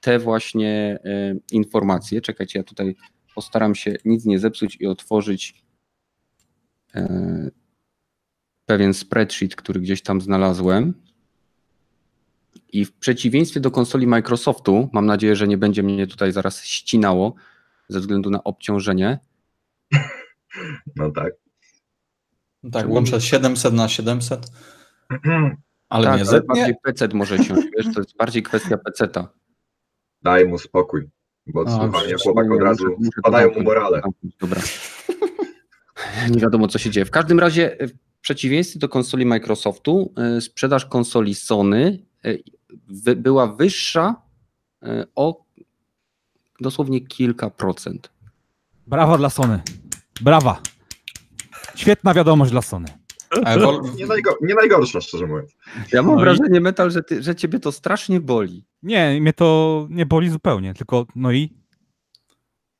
te 0.00 0.18
właśnie 0.18 0.98
e, 1.04 1.36
informacje. 1.52 2.20
Czekajcie, 2.20 2.58
ja 2.58 2.62
tutaj 2.62 2.96
postaram 3.34 3.74
się 3.74 3.96
nic 4.04 4.24
nie 4.24 4.38
zepsuć 4.38 4.76
i 4.80 4.86
otworzyć 4.86 5.64
e, 6.94 7.50
pewien 8.66 8.94
spreadsheet, 8.94 9.56
który 9.56 9.80
gdzieś 9.80 10.02
tam 10.02 10.20
znalazłem. 10.20 10.94
I 12.72 12.84
w 12.84 12.92
przeciwieństwie 12.92 13.60
do 13.60 13.70
konsoli 13.70 14.06
Microsoftu, 14.06 14.88
mam 14.92 15.06
nadzieję, 15.06 15.36
że 15.36 15.48
nie 15.48 15.58
będzie 15.58 15.82
mnie 15.82 16.06
tutaj 16.06 16.32
zaraz 16.32 16.64
ścinało 16.64 17.34
ze 17.88 18.00
względu 18.00 18.30
na 18.30 18.44
obciążenie. 18.44 19.18
No 20.96 21.10
tak. 21.10 21.34
Tak, 22.72 22.88
łączę 22.88 23.20
700 23.20 23.74
na 23.74 23.88
700, 23.88 24.50
ale 25.88 26.06
tak, 26.06 26.20
nie 26.20 26.28
ale 26.28 26.42
bardziej 26.42 26.74
PC 26.82 27.08
może 27.14 27.38
się, 27.38 27.54
wiesz, 27.54 27.94
to 27.94 28.00
jest 28.00 28.16
bardziej 28.16 28.42
kwestia 28.42 28.78
PC-ta. 28.78 29.28
Daj 30.22 30.48
mu 30.48 30.58
spokój. 30.58 31.10
Bo 31.46 31.60
odsłuchanie 31.60 32.14
chłopak 32.22 32.50
od 32.52 32.60
razu 32.62 32.84
muszę- 32.98 33.48
mu 33.56 33.62
morale. 33.62 34.02
Dobra. 34.40 34.60
Nie 36.30 36.40
wiadomo, 36.40 36.68
co 36.68 36.78
się 36.78 36.90
dzieje. 36.90 37.04
W 37.06 37.10
każdym 37.10 37.40
razie, 37.40 37.76
w 37.80 38.20
przeciwieństwie 38.20 38.78
do 38.78 38.88
konsoli 38.88 39.26
Microsoftu, 39.26 40.12
e, 40.16 40.40
sprzedaż 40.40 40.86
konsoli 40.86 41.34
Sony 41.34 41.98
e, 43.06 43.14
była 43.16 43.46
wyższa 43.46 44.22
e, 44.82 45.06
o 45.14 45.44
dosłownie 46.60 47.00
kilka 47.00 47.50
procent. 47.50 48.10
Brawa 48.86 49.18
dla 49.18 49.30
Sony. 49.30 49.60
Brawa. 50.20 50.60
Świetna 51.74 52.14
wiadomość 52.14 52.50
dla 52.50 52.62
Sony. 52.62 52.88
Wol- 53.42 53.94
Nie, 53.96 54.06
najgo, 54.06 54.36
nie 54.42 54.54
najgorsza, 54.54 55.00
szczerze 55.00 55.26
mówiąc. 55.26 55.56
Ja 55.92 56.02
mam 56.02 56.14
No 56.14 56.20
i- 56.20 56.24
wrażenie, 56.24 56.60
Metal, 56.60 56.90
że, 56.90 57.02
ty, 57.02 57.22
że 57.22 57.34
ciebie 57.34 57.58
to 57.60 57.72
strasznie 57.72 58.20
boli. 58.20 58.64
Nie, 58.82 59.18
mnie 59.20 59.32
to 59.32 59.86
nie 59.90 60.06
boli 60.06 60.30
zupełnie, 60.30 60.74
tylko 60.74 61.06
no 61.16 61.32
i 61.32 61.64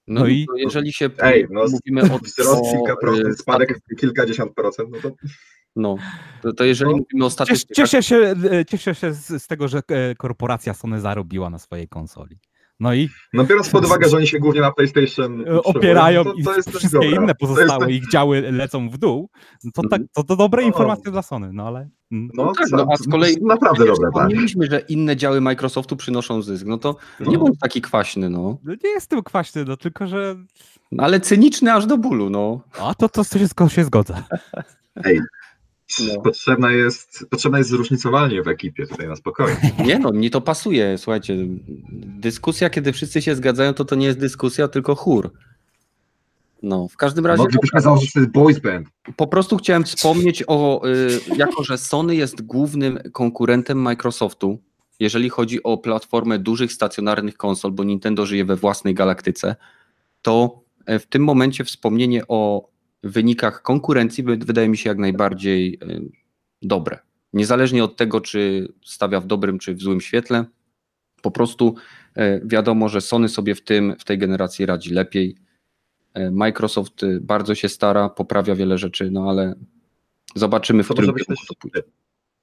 No, 0.07 0.21
No 0.21 0.27
i 0.27 0.35
i- 0.35 0.47
jeżeli 0.57 0.93
się 0.93 1.11
Ej, 1.19 1.47
no, 1.51 1.64
mówimy 1.71 2.14
o 2.14 2.19
Wzrost 2.19 2.62
o, 2.64 2.73
kilka 2.77 2.97
procent, 2.97 3.38
spadek 3.38 3.71
statystyk- 3.71 3.97
kilkadziesiąt 4.01 4.55
procent, 4.55 4.88
no 4.93 4.99
to 5.01 5.11
No, 5.77 5.97
to, 6.43 6.53
to 6.53 6.64
jeżeli 6.64 6.90
No, 6.90 6.97
mówimy 6.97 7.25
o 7.25 7.31
statystykach, 7.31 7.77
Cieszę 7.77 8.03
się, 8.03 8.17
e, 8.53 8.64
cieszę 8.64 8.95
się 8.95 9.12
z, 9.12 9.43
z 9.43 9.47
tego, 9.47 9.69
że 9.69 9.79
e, 9.88 10.14
korporacja 10.14 10.75
Sony 10.75 11.01
zarobiła 11.01 11.51
na 11.51 11.59
swojej 11.59 11.88
konsoli. 11.88 12.38
No 12.85 12.94
i 12.94 13.09
no 13.33 13.44
biorąc 13.44 13.68
pod 13.70 13.85
uwagę, 13.85 14.09
że 14.09 14.16
oni 14.16 14.27
się 14.27 14.38
głównie 14.38 14.61
na 14.61 14.73
PlayStation 14.73 15.44
e, 15.49 15.62
opierają 15.62 16.23
i 16.23 16.42
to, 16.44 16.51
to 16.51 16.57
jest 16.57 16.70
wszystkie 16.70 17.01
dobra. 17.01 17.23
inne 17.23 17.35
pozostałe 17.35 17.81
tak- 17.87 17.90
ich 17.94 18.11
działy 18.11 18.53
lecą 18.53 18.88
w 18.90 18.99
dół, 18.99 19.31
no 19.64 19.70
to, 19.75 19.88
tak, 19.88 20.03
to, 20.12 20.23
to 20.25 20.37
dobre 20.37 20.62
No. 20.62 20.68
informacje 20.68 21.12
dla 21.12 21.23
Sony, 21.23 21.51
no 21.53 21.66
ale... 21.66 21.88
mm. 22.12 22.31
No, 22.35 22.53
tak, 22.59 22.68
co- 22.68 22.77
no, 22.77 22.87
a 22.92 22.97
z 22.97 23.09
kolei 23.09 23.37
Naprawdę 23.42 23.75
przecież 23.85 23.97
dobre, 23.97 24.11
tak. 24.14 24.23
Wspomnieliśmy, 24.23 24.66
że 24.66 24.81
inne 24.81 25.16
działy 25.16 25.40
Microsoftu 25.40 25.97
przynoszą 25.97 26.42
zysk. 26.42 26.66
No 26.66 26.79
to 26.79 26.97
nie 27.20 27.33
No. 27.33 27.38
bądź 27.44 27.59
taki 27.59 27.81
kwaśny, 27.83 28.31
no. 28.31 28.59
No 28.64 28.73
nie 28.85 28.90
jestem 28.90 29.23
kwaśny, 29.23 29.64
no 29.64 29.77
tylko, 29.77 30.07
że... 30.07 30.37
No, 30.92 31.05
Ale 31.05 31.20
cyniczny 31.20 31.73
aż 31.73 31.87
do 31.87 31.99
bólu, 31.99 32.31
no. 32.31 32.61
A 32.81 32.94
to, 32.94 33.09
to 33.09 33.25
wszystko 33.25 33.68
się 33.68 33.85
zgodzę. 33.85 34.23
Ej, 35.05 35.20
No. 36.00 36.22
potrzebne, 36.22 36.74
jest, 36.74 37.26
potrzebne 37.30 37.59
jest 37.59 37.70
zróżnicowanie 37.70 38.42
w 38.42 38.48
ekipie 38.48 38.87
tutaj 38.87 39.09
na 39.09 39.16
spokojnie. 39.16 39.72
Nie 39.87 39.98
no, 39.98 40.12
mi 40.12 40.30
to 40.30 40.40
pasuje, 40.40 40.98
słuchajcie. 40.98 41.37
Dyskusja, 42.18 42.70
kiedy 42.70 42.92
wszyscy 42.92 43.22
się 43.22 43.35
zgadzają, 43.35 43.74
to 43.74 43.85
to 43.85 43.94
nie 43.94 44.07
jest 44.07 44.18
dyskusja, 44.18 44.68
tylko 44.68 44.94
chór. 44.94 45.33
No, 46.62 46.88
w 46.88 46.96
każdym 46.96 47.26
razie 47.26 47.42
Moglibyśmy 47.42 47.80
założyć 47.80 48.11
wtedy 48.11 48.26
boys 48.26 48.59
band. 48.59 48.88
po 49.16 49.26
prostu 49.26 49.57
chciałem 49.57 49.85
wspomnieć 49.85 50.44
o, 50.46 50.83
y, 50.88 51.20
jako 51.37 51.64
że 51.64 51.78
Sony 51.78 52.16
jest 52.16 52.42
głównym 52.42 52.98
konkurentem 53.12 53.78
Microsoftu, 53.78 54.59
jeżeli 55.00 55.28
chodzi 55.30 55.62
o 55.62 55.78
platformę 55.78 56.38
dużych 56.38 56.72
stacjonarnych 56.72 57.37
konsol, 57.37 57.72
bo 57.72 57.85
Nintendo 57.85 58.26
żyje 58.26 58.44
we 58.44 58.57
własnej 58.57 58.94
galaktyce, 58.94 59.57
to 60.22 60.61
e, 60.87 60.98
w 60.98 61.07
tym 61.07 61.24
momencie 61.24 61.64
wspomnienie 61.64 62.22
o 62.28 62.68
wynikach 63.05 63.62
konkurencji 63.62 64.25
wy- 64.25 64.37
wydaje 64.37 64.69
mi 64.69 64.77
się 64.77 64.90
jak 64.90 64.99
najbardziej 64.99 65.79
y, 65.83 66.11
dobre. 66.62 66.99
niezależnie 67.33 67.85
od 67.85 67.97
tego, 67.97 68.21
czy 68.21 68.69
stawia 68.85 69.21
w 69.21 69.27
dobrym, 69.27 69.59
czy 69.59 69.75
w 69.75 69.81
złym 69.83 70.01
świetle. 70.01 70.45
Po 71.23 71.31
prostu 71.31 71.75
e, 72.17 72.40
wiadomo, 72.47 72.88
że 72.88 73.01
Sony 73.01 73.29
sobie 73.29 73.55
w, 73.55 73.61
tym, 73.64 73.97
w 73.99 74.05
tej 74.05 74.19
generacji 74.19 74.67
radzi 74.67 74.95
lepiej. 74.95 75.37
E, 76.14 76.31
Microsoft 76.31 77.03
y, 77.03 77.21
bardzo 77.21 77.55
się 77.55 77.69
stara, 77.69 78.09
poprawia 78.09 78.55
wiele 78.55 78.79
rzeczy, 78.79 79.11
no 79.11 79.31
ale 79.31 79.55
zobaczymy, 80.35 80.83
w 80.85 80.88
To 80.88 80.95
którym 80.95 81.14
kierunku 81.14 81.45
to 81.49 81.55
pójdzie. 81.55 81.83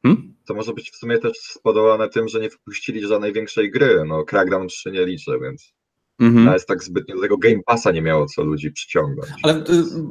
Hmm? 0.04 0.34
to 0.46 0.54
może 0.54 0.74
być 0.74 0.92
w 0.92 0.96
sumie 0.96 1.18
też 1.18 1.38
spowodowane 1.38 2.10
tym, 2.10 2.28
że 2.28 2.40
nie 2.40 2.50
wypuścili 2.50 3.08
żadnej 3.08 3.34
większej 3.34 3.72
gry. 3.72 4.04
No, 4.08 4.24
Crackdown 4.26 4.68
3 4.68 4.92
nie 4.92 5.06
liczę, 5.06 5.32
więc 5.42 5.74
Mhm. 6.22 6.46
nawet 6.46 6.66
tak 6.66 6.84
zbytnio 6.84 7.16
do 7.16 7.22
tego 7.22 7.38
Game 7.38 7.60
Passa 7.66 7.92
nie 7.92 8.02
miało 8.02 8.26
co 8.26 8.44
ludzi 8.44 8.72
przyciągać. 8.72 9.30
Ale 9.44 9.58
y, 9.58 9.64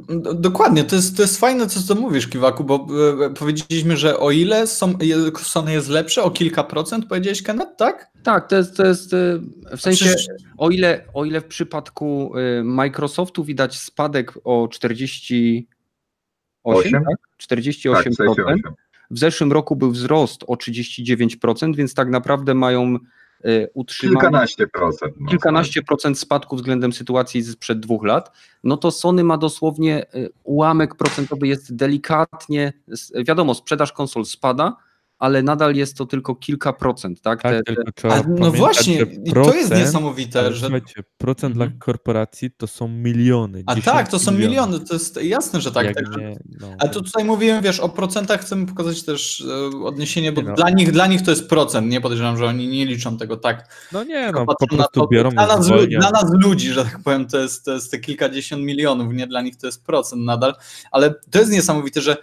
d- 0.09 0.33
dokładnie, 0.35 0.83
to 0.83 0.95
jest, 0.95 1.15
to 1.17 1.21
jest 1.21 1.39
fajne, 1.39 1.67
co, 1.67 1.81
co 1.83 1.95
mówisz, 1.95 2.27
Kiwaku, 2.27 2.63
bo 2.63 2.87
y, 3.25 3.33
powiedzieliśmy, 3.33 3.97
że 3.97 4.19
o 4.19 4.31
ile 4.31 4.67
są, 4.67 4.93
Sony 5.41 5.71
jest 5.73 5.89
lepsze, 5.89 6.23
o 6.23 6.31
kilka 6.31 6.63
procent, 6.63 7.05
powiedziałeś, 7.05 7.43
Kenneth, 7.43 7.75
tak? 7.77 8.11
Tak, 8.23 8.47
to 8.49 8.55
jest, 8.55 8.77
to 8.77 8.85
jest 8.85 9.13
y, 9.13 9.41
w 9.77 9.81
sensie, 9.81 10.05
Przecież- 10.05 10.27
o 10.57 10.69
ile, 10.69 11.05
o 11.13 11.25
ile 11.25 11.41
w 11.41 11.45
przypadku 11.45 12.33
y, 12.59 12.63
Microsoftu 12.63 13.43
widać 13.43 13.79
spadek 13.79 14.33
o 14.43 14.67
48, 14.71 15.67
Osiem? 16.63 16.91
tak? 16.91 17.03
tak, 17.05 17.57
48%, 17.57 18.03
68. 18.03 18.59
w 19.11 19.19
zeszłym 19.19 19.51
roku 19.51 19.75
był 19.75 19.91
wzrost 19.91 20.43
o 20.47 20.53
39%, 20.55 21.75
więc 21.75 21.93
tak 21.93 22.09
naprawdę 22.09 22.53
mają 22.53 22.97
y, 23.45 23.67
Kilkanaście 24.01 24.67
procent. 24.67 25.15
no, 25.19 25.29
kilkanaście 25.29 25.81
procent 25.81 26.19
spadku 26.19 26.55
względem 26.55 26.93
sytuacji 26.93 27.43
sprzed 27.43 27.79
dwóch 27.79 28.05
lat, 28.05 28.31
no 28.63 28.77
to 28.77 28.91
Sony 28.91 29.23
ma 29.23 29.37
dosłownie 29.37 30.05
y, 30.15 30.29
ułamek 30.43 30.95
procentowy, 30.95 31.47
jest 31.47 31.75
delikatnie, 31.75 32.73
wiadomo, 33.27 33.53
sprzedaż 33.53 33.93
konsol 33.93 34.25
spada, 34.25 34.77
ale 35.21 35.43
nadal 35.43 35.75
jest 35.75 35.97
to 35.97 36.05
tylko 36.05 36.35
kilka 36.35 36.73
procent, 36.73 37.21
tak? 37.21 37.41
Tak, 37.41 37.65
Te- 37.65 37.73
te- 38.01 38.09
A, 38.13 38.23
no 38.39 38.51
właśnie, 38.51 38.93
i 39.25 39.31
to 39.33 39.53
jest 39.55 39.69
procent- 39.69 39.79
niesamowite, 39.79 40.53
że... 40.53 40.69
Procent 41.17 41.55
Mhm. 41.55 41.69
dla 41.69 41.79
korporacji 41.79 42.51
to 42.57 42.67
są 42.67 42.87
miliony. 42.87 43.63
A 43.65 43.75
10 43.75 43.85
tak, 43.85 44.07
to 44.07 44.19
są 44.19 44.31
milionów. 44.31 44.51
miliony, 44.69 44.85
to 44.87 44.93
jest 44.93 45.23
jasne, 45.23 45.61
że 45.61 45.71
tak. 45.71 45.85
Jak 45.85 45.95
także- 45.95 46.19
nie, 46.19 46.39
no, 46.61 46.67
Ale 46.79 46.89
to 46.89 47.01
tutaj 47.01 47.23
mówiłem, 47.25 47.63
wiesz, 47.63 47.79
o 47.79 47.89
procentach 47.89 48.41
chcemy 48.41 48.65
pokazać 48.65 49.03
też 49.03 49.41
e, 49.41 49.77
odniesienie, 49.85 50.31
bo 50.31 50.41
Nie 50.41 50.47
no. 50.49 50.55
dla, 50.55 50.69
nich, 50.69 50.91
dla 50.91 51.07
nich 51.07 51.21
to 51.21 51.31
jest 51.31 51.49
procent, 51.49 51.87
nie 51.91 52.01
podejrzewam, 52.01 52.37
że 52.37 52.45
oni 52.45 52.67
nie 52.67 52.85
liczą 52.85 53.17
tego 53.17 53.37
tak. 53.37 53.67
no 53.91 54.03
nie, 54.03 54.31
no 54.31 54.45
po 54.45 54.67
prostu 54.67 54.99
to, 54.99 55.07
biorą 55.07 55.29
dla 55.29 55.47
nas, 55.47 55.67
dla 55.89 56.11
nas 56.11 56.25
ludzi, 56.43 56.69
że 56.69 56.83
tak 56.83 56.99
powiem, 57.03 57.27
to 57.27 57.37
jest, 57.37 57.65
to 57.65 57.73
jest 57.73 57.91
te 57.91 57.99
kilkadziesiąt 57.99 58.63
milionów, 58.63 59.13
nie 59.13 59.27
dla 59.27 59.41
nich 59.41 59.57
to 59.57 59.65
jest 59.67 59.85
procent 59.85 60.21
nadal, 60.25 60.55
ale 60.91 61.13
to 61.31 61.39
jest 61.39 61.51
niesamowite, 61.51 62.01
że 62.01 62.17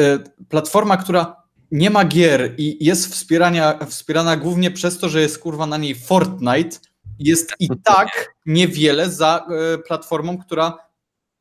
e, 0.00 0.18
platforma, 0.48 0.96
która 0.96 1.43
nie 1.74 1.90
ma 1.90 2.04
gier 2.04 2.54
i 2.58 2.84
jest 2.84 3.12
wspierania, 3.12 3.78
wspierana 3.88 4.36
głównie 4.36 4.70
przez 4.70 4.98
to, 4.98 5.08
że 5.08 5.20
jest 5.20 5.38
kurwa 5.38 5.66
na 5.66 5.76
niej 5.76 5.94
Fortnite, 5.94 6.78
jest 7.18 7.54
i 7.60 7.68
tak 7.84 8.34
niewiele 8.46 9.10
za 9.10 9.46
e, 9.74 9.78
platformą, 9.78 10.38
która, 10.38 10.78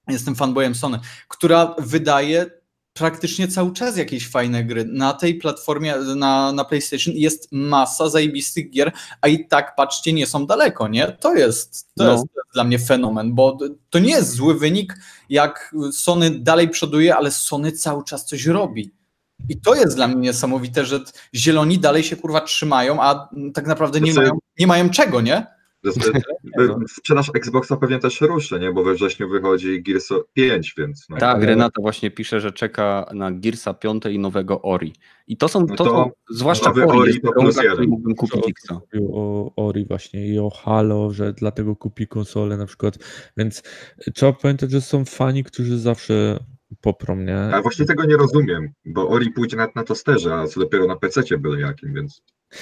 jestem 0.08 0.36
fanboyem 0.36 0.76
Sony, 0.76 1.00
która 1.28 1.76
wydaje 1.80 2.46
praktycznie 2.94 3.48
cały 3.48 3.74
czas 3.74 3.98
jakieś 3.98 4.30
fajne 4.30 4.64
gry. 4.64 4.86
Na 4.86 5.14
tej 5.14 5.36
platformie, 5.36 5.96
na, 5.98 6.52
na 6.52 6.66
PlayStation 6.66 7.14
jest 7.18 7.48
masa 7.52 8.10
zajebistych 8.10 8.70
gier, 8.70 8.92
a 9.22 9.28
i 9.28 9.48
tak, 9.48 9.76
patrzcie, 9.76 10.14
nie 10.14 10.28
są 10.28 10.46
daleko, 10.46 10.88
nie? 10.88 11.08
To 11.08 11.36
jest, 11.36 11.88
to 11.98 12.04
No. 12.04 12.12
jest 12.12 12.26
dla 12.54 12.64
mnie 12.64 12.80
fenomen, 12.80 13.34
bo 13.34 13.58
to 13.90 14.00
nie 14.00 14.12
jest 14.12 14.32
zły 14.32 14.60
wynik, 14.60 14.96
jak 15.30 15.76
Sony 15.92 16.32
dalej 16.32 16.70
przoduje, 16.70 17.16
ale 17.16 17.32
Sony 17.32 17.72
cały 17.72 18.04
czas 18.04 18.26
coś 18.26 18.46
robi. 18.46 18.92
I 19.50 19.62
to 19.62 19.76
jest 19.76 19.96
dla 19.96 20.08
mnie 20.08 20.16
niesamowite, 20.18 20.86
że 20.86 21.00
zieloni 21.36 21.80
dalej 21.80 22.04
się 22.04 22.16
kurwa 22.16 22.42
trzymają, 22.42 23.02
a 23.02 23.30
tak 23.54 23.68
naprawdę 23.68 24.02
nie 24.02 24.14
mają, 24.14 24.32
nie 24.60 24.68
mają 24.68 24.90
czego, 24.90 25.22
nie? 25.22 25.46
Sprzedaż 26.88 27.32
Xboxa 27.36 27.78
pewnie 27.78 28.00
też 28.00 28.22
ruszy, 28.22 28.60
nie? 28.60 28.72
Bo 28.72 28.84
we 28.84 28.94
wrześniu 28.94 29.30
wychodzi 29.30 29.84
Gears 29.84 30.10
5, 30.34 30.74
więc. 30.78 31.06
No, 31.10 31.18
Tak, 31.18 31.44
Renata 31.44 31.82
właśnie 31.82 32.12
pisze, 32.12 32.40
że 32.42 32.52
czeka 32.52 33.06
na 33.14 33.32
Gearsa 33.32 33.74
5 33.74 34.04
i 34.06 34.20
nowego 34.20 34.62
Ori. 34.62 34.94
I 35.28 35.38
to 35.38 35.48
są, 35.48 35.60
No 35.60 35.76
to 35.76 35.84
to 35.84 35.92
są 35.92 36.12
zwłaszcza 36.30 36.70
nowy 36.70 36.86
Ori, 36.86 37.00
Ori 37.00 37.10
jest 37.12 37.24
to 37.24 37.32
plus 37.32 37.58
jeden. 37.64 37.90
mógłbym 37.90 38.16
kupić 38.16 38.36
Dużo 38.36 38.50
Xa. 38.50 38.76
osób 38.76 38.88
mówił 38.94 39.10
o 39.18 39.52
Ori 39.56 39.86
właśnie 39.86 40.28
i 40.28 40.40
o 40.40 40.50
Halo, 40.50 41.12
że 41.12 41.34
dlatego 41.34 41.76
kupi 41.76 42.08
konsolę 42.08 42.58
na 42.58 42.66
przykład, 42.66 42.98
więc 43.38 43.64
trzeba 44.16 44.34
pamiętać, 44.34 44.72
że 44.72 44.82
są 44.82 45.06
fani, 45.06 45.44
którzy 45.44 45.80
zawsze 45.80 46.40
poprą, 46.82 47.16
nie? 47.16 47.38
Ale 47.38 47.62
właśnie 47.62 47.86
tego 47.86 48.06
nie 48.06 48.18
rozumiem, 48.18 48.74
bo 48.86 49.10
Ori 49.10 49.32
pójdzie 49.32 49.58
nawet 49.58 49.76
na 49.76 49.84
tosterze, 49.84 50.36
a 50.36 50.48
co 50.48 50.60
dopiero 50.60 50.88
na 50.88 50.96
PC 50.96 51.38
byle 51.38 51.60
jakim, 51.60 51.94
więc. 51.94 52.22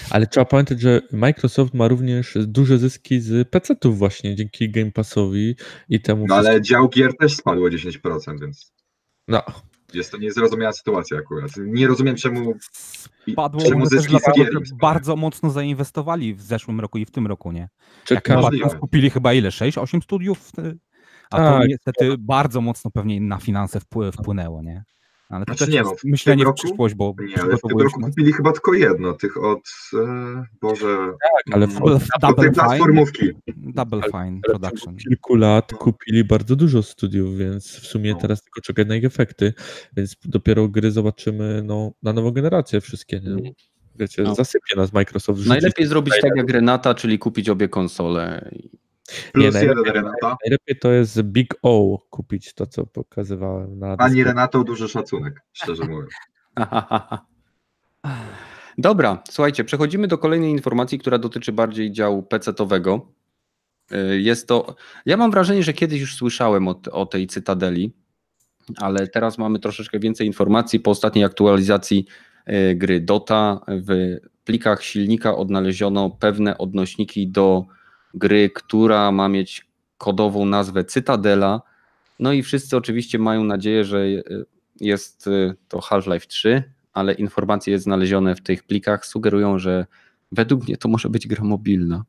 Ale 0.10 0.28
trzeba 0.28 0.46
pamiętać, 0.46 0.82
że 0.82 1.02
Microsoft 1.12 1.74
ma 1.74 1.88
również 1.88 2.38
duże 2.42 2.78
zyski 2.78 3.22
z 3.22 3.50
PC-ów 3.50 3.98
właśnie, 3.98 4.36
dzięki 4.36 4.72
Game 4.72 4.92
Passowi 4.92 5.56
i 5.90 6.02
temu 6.02 6.26
No 6.28 6.36
ale 6.36 6.62
dział 6.62 6.90
gier 6.90 7.18
też 7.18 7.36
spadł 7.36 7.66
o 7.66 7.70
10%, 7.70 8.42
więc 8.42 8.74
No, 9.28 9.44
jest 9.94 10.12
to 10.12 10.18
niezrozumiała 10.18 10.74
sytuacja 10.74 11.18
akurat. 11.18 11.52
Nie 11.58 11.88
rozumiem 11.88 12.16
czemu. 12.16 12.54
Padło 13.36 13.62
czemu 13.62 13.86
zyski 13.86 14.18
z 14.20 14.38
gier 14.38 14.50
bardzo 14.82 15.16
mocno 15.16 15.50
zainwestowali 15.50 16.36
w 16.36 16.42
zeszłym 16.42 16.80
roku 16.80 16.98
i 16.98 17.06
w 17.06 17.12
tym 17.12 17.28
roku, 17.28 17.52
nie? 17.52 17.70
Czekam. 18.06 18.44
kupili 18.80 19.10
chyba 19.10 19.34
ile? 19.34 19.50
6-8 19.50 20.02
studiów? 20.02 20.52
A 21.32 21.38
to 21.38 21.44
Tak. 21.60 21.68
niestety 21.68 22.16
bardzo 22.20 22.62
mocno 22.62 22.92
pewnie 22.92 23.22
na 23.22 23.38
finanse 23.38 23.80
wpły- 23.80 24.12
wpłynęło, 24.12 24.64
nie? 24.64 24.84
Ale 25.30 25.46
to 25.46 25.54
Znaczy 25.54 25.66
też 25.66 25.74
nie 25.76 25.82
no, 25.84 25.96
w 25.96 26.04
myślenie 26.04 26.38
tym 26.44 26.46
w 26.46 26.48
roku- 26.48 26.64
przyszłość, 26.68 26.96
bo 26.96 27.16
Nie, 27.28 27.42
ale 27.42 27.58
w 27.58 27.62
tym 27.62 27.80
roku 27.80 28.02
kupili 28.02 28.34
chyba 28.34 28.52
tylko 28.52 28.74
jedno, 28.74 29.14
tych 29.14 29.44
od. 29.44 29.60
E, 29.94 30.46
Boże. 30.62 30.98
Tak, 31.22 31.56
ale 31.56 31.68
w- 31.68 31.70
mm, 31.72 31.82
Double, 31.82 31.96
od 31.96 32.02
tej 32.02 32.20
double 32.22 32.44
Fine, 32.44 32.54
platformówki. 32.54 33.30
Double 33.58 34.02
Fine 34.02 34.18
Ale 34.20 34.40
w 34.40 34.42
Production. 34.42 34.80
ciągu 34.86 34.98
kilku 34.98 35.36
lat 35.36 35.74
kupili 35.74 36.24
bardzo 36.24 36.56
dużo 36.56 36.84
studiów, 36.84 37.38
więc 37.38 37.66
w 37.68 37.88
sumie 37.88 38.12
No. 38.14 38.20
teraz 38.20 38.44
tylko 38.44 38.62
czekać 38.62 38.88
na 38.88 38.96
ich 38.96 39.06
efekty, 39.06 39.54
więc 39.98 40.16
dopiero 40.26 40.68
gry 40.68 40.92
zobaczymy 40.92 41.62
no, 41.66 41.92
na 42.04 42.14
nową 42.14 42.32
generację 42.32 42.82
wszystkie, 42.82 43.20
nie? 43.20 43.52
Wiecie, 43.96 44.24
No. 44.24 44.36
zasypie 44.36 44.76
nas 44.76 44.94
Microsoft. 44.94 45.40
rzuci- 45.40 45.50
Najlepiej 45.50 45.86
zrobić 45.88 46.14
tak 46.22 46.32
jak 46.36 46.50
Renata, 46.50 46.94
czyli 46.96 47.20
kupić 47.20 47.50
obie 47.50 47.70
konsole. 47.70 48.52
Plus 49.34 49.56
Nie, 49.56 49.62
jeden 49.62 49.86
Renata. 49.86 50.38
Najlepiej 50.46 50.80
to 50.80 50.92
jest 50.92 51.22
Big 51.22 51.56
O 51.62 52.00
kupić, 52.10 52.54
to 52.54 52.68
co 52.68 52.86
pokazywałem 52.86 53.80
na 53.80 53.98
Pani 53.98 54.16
dysku. 54.16 54.28
Renatą 54.28 54.64
duży 54.64 54.90
szacunek, 54.90 55.42
szczerze 55.54 55.84
mówiąc. 55.86 56.12
Dobra, 58.78 59.24
słuchajcie, 59.30 59.64
przechodzimy 59.64 60.08
do 60.08 60.18
kolejnej 60.18 60.52
informacji, 60.52 61.00
która 61.00 61.18
dotyczy 61.18 61.52
bardziej 61.52 61.92
działu 61.92 62.24
PC-owego. 62.24 63.08
Y, 63.92 64.22
Jest 64.22 64.48
to. 64.48 64.76
Ja 65.06 65.18
mam 65.18 65.32
wrażenie, 65.32 65.64
że 65.64 65.74
kiedyś 65.74 66.02
już 66.02 66.16
słyszałem 66.16 66.68
o, 66.68 66.82
o 66.92 67.06
tej 67.06 67.28
cytadeli, 67.28 67.94
ale 68.78 69.08
teraz 69.08 69.38
mamy 69.38 69.60
troszeczkę 69.60 70.00
więcej 70.00 70.28
informacji. 70.28 70.80
Po 70.80 70.92
ostatniej 70.92 71.26
aktualizacji 71.26 72.06
y, 72.50 72.76
gry 72.76 73.00
Dota 73.00 73.60
w 73.68 74.18
plikach 74.44 74.84
silnika 74.84 75.36
odnaleziono 75.36 76.10
pewne 76.10 76.58
odnośniki 76.58 77.28
do 77.28 77.66
gry, 78.14 78.50
która 78.50 79.12
ma 79.12 79.30
mieć 79.30 79.68
kodową 79.98 80.46
nazwę 80.46 80.84
Cytadela. 80.84 81.62
No 82.20 82.34
i 82.34 82.44
wszyscy 82.44 82.78
oczywiście 82.78 83.20
mają 83.20 83.44
nadzieję, 83.44 83.84
że 83.86 83.98
y, 84.06 84.46
jest 84.80 85.28
y, 85.28 85.56
to 85.68 85.80
Half-Life 85.80 86.28
3, 86.28 86.64
ale 86.94 87.14
informacje 87.14 87.80
znalezione 87.80 88.36
w 88.36 88.42
tych 88.42 88.64
plikach 88.64 89.06
sugerują, 89.06 89.60
że 89.60 89.86
według 90.32 90.68
mnie 90.68 90.78
to 90.78 90.90
może 90.90 91.10
być 91.10 91.28
gra 91.28 91.44
mobilna. 91.44 92.04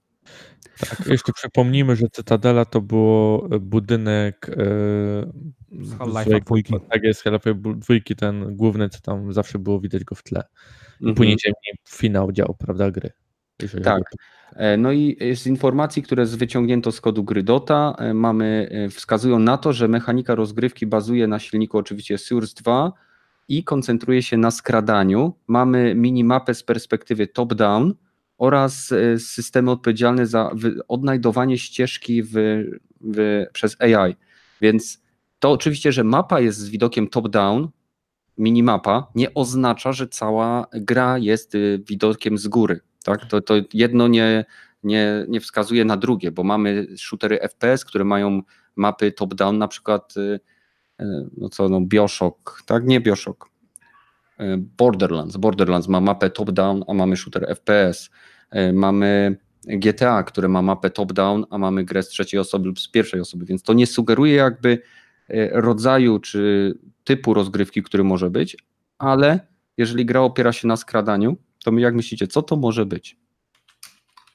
Tak, 0.81 1.07
jeszcze 1.07 1.33
przypomnijmy, 1.33 1.97
że 1.97 2.07
Cytadela 2.13 2.65
to 2.65 2.81
było 2.81 3.49
e, 3.51 3.59
budynek 3.59 4.49
e, 4.49 4.55
Z 5.85 5.93
Half-Life'a 5.99 6.45
dwójki. 6.45 6.75
Tak 6.91 7.03
jest, 7.03 7.25
Half-Life 7.25 7.55
dwójki, 7.77 8.17
ten 8.17 8.57
główny, 8.57 8.89
co 8.89 9.01
tam 9.01 9.33
zawsze 9.33 9.59
było 9.59 9.81
widać 9.81 10.05
go 10.05 10.15
w 10.15 10.23
tle. 10.23 10.43
I 11.01 11.05
Mhm. 11.05 11.15
później 11.15 11.37
finał 11.89 12.33
dział, 12.33 12.57
prawda, 12.59 12.91
gry. 12.91 13.11
Tak. 13.85 14.03
E, 14.57 14.77
No 14.77 14.93
i 14.93 15.17
z 15.35 15.47
informacji, 15.47 16.03
które 16.03 16.27
wyciągnięto 16.27 16.93
z 16.93 17.01
kodu 17.01 17.25
gry 17.25 17.43
Dota, 17.43 17.95
e, 17.99 18.15
mamy, 18.15 18.69
e, 18.71 18.89
wskazują 18.89 19.39
na 19.39 19.59
to, 19.59 19.73
że 19.73 19.89
mechanika 19.89 20.35
rozgrywki 20.35 20.87
bazuje 20.87 21.27
na 21.27 21.39
silniku 21.39 21.79
oczywiście 21.79 22.19
Source 22.19 22.55
2 22.63 22.93
i 23.49 23.65
koncentruje 23.65 24.23
się 24.23 24.37
na 24.37 24.51
skradaniu. 24.51 25.33
Mamy 25.47 25.95
minimapę 25.95 26.55
z 26.55 26.63
perspektywy 26.63 27.27
top-down 27.27 27.95
oraz 28.39 28.95
systemy 29.19 29.71
odpowiedzialne 29.71 30.27
za 30.27 30.51
odnajdowanie 30.89 31.59
ścieżki 31.59 32.23
w, 32.23 32.33
w, 33.01 33.45
przez 33.53 33.77
AI. 33.81 34.17
Więc 34.61 35.03
to 35.39 35.51
oczywiście, 35.51 35.93
że 35.93 36.05
mapa 36.05 36.41
jest 36.41 36.59
z 36.59 36.69
widokiem 36.69 37.09
top-down, 37.09 37.69
minimapa, 38.39 39.11
nie 39.15 39.35
oznacza, 39.35 39.93
że 39.93 40.09
cała 40.09 40.67
gra 40.73 41.19
jest 41.19 41.55
y, 41.55 41.83
widokiem 41.89 42.39
z 42.39 42.49
góry. 42.49 42.81
Tak? 43.03 43.27
To, 43.27 43.41
to 43.41 43.55
jedno 43.75 44.09
nie, 44.09 44.45
nie, 44.83 45.25
nie 45.29 45.41
wskazuje 45.41 45.85
na 45.85 45.97
drugie, 45.97 46.33
bo 46.33 46.45
mamy 46.45 46.87
shootery 46.97 47.39
FPS, 47.39 47.85
które 47.85 48.05
mają 48.05 48.43
mapy 48.77 49.13
top-down, 49.13 49.59
na 49.59 49.69
przykład 49.69 50.17
y, 50.17 50.41
y, 51.01 51.05
no 51.37 51.49
co, 51.49 51.69
no 51.69 51.81
Bioshock, 51.81 52.63
tak? 52.67 52.87
Nie 52.87 53.01
Bioshock. 53.01 53.49
e, 54.39 54.57
Borderlands. 54.59 55.37
Borderlands 55.37 55.89
ma 55.89 56.01
mapę 56.01 56.31
top-down, 56.31 56.85
a 56.89 56.95
mamy 56.95 57.17
shooter 57.17 57.47
FPS. 57.57 58.11
Mamy 58.73 59.37
GTA, 59.65 60.23
które 60.23 60.49
ma 60.49 60.63
mapę 60.63 60.91
top-down, 60.91 61.45
a 61.51 61.59
mamy 61.59 61.85
grę 61.85 62.03
z 62.03 62.09
trzeciej 62.09 62.41
osoby 62.41 62.67
lub 62.67 62.81
z 62.81 62.89
pierwszej 62.89 63.21
osoby, 63.21 63.45
więc 63.45 63.63
to 63.63 63.73
nie 63.73 63.87
sugeruje 63.87 64.35
jakby 64.35 64.83
rodzaju 65.53 66.19
czy 66.19 66.75
typu 67.05 67.35
rozgrywki, 67.35 67.83
który 67.83 68.05
może 68.05 68.31
być, 68.31 68.57
ale 68.99 69.41
jeżeli 69.77 70.07
gra 70.07 70.21
opiera 70.21 70.53
się 70.53 70.69
na 70.69 70.77
skradaniu, 70.77 71.37
to 71.65 71.73
my 71.73 71.81
jak 71.81 71.95
myślicie, 71.95 72.27
co 72.27 72.43
to 72.43 72.57
może 72.57 72.87
być? 72.87 73.17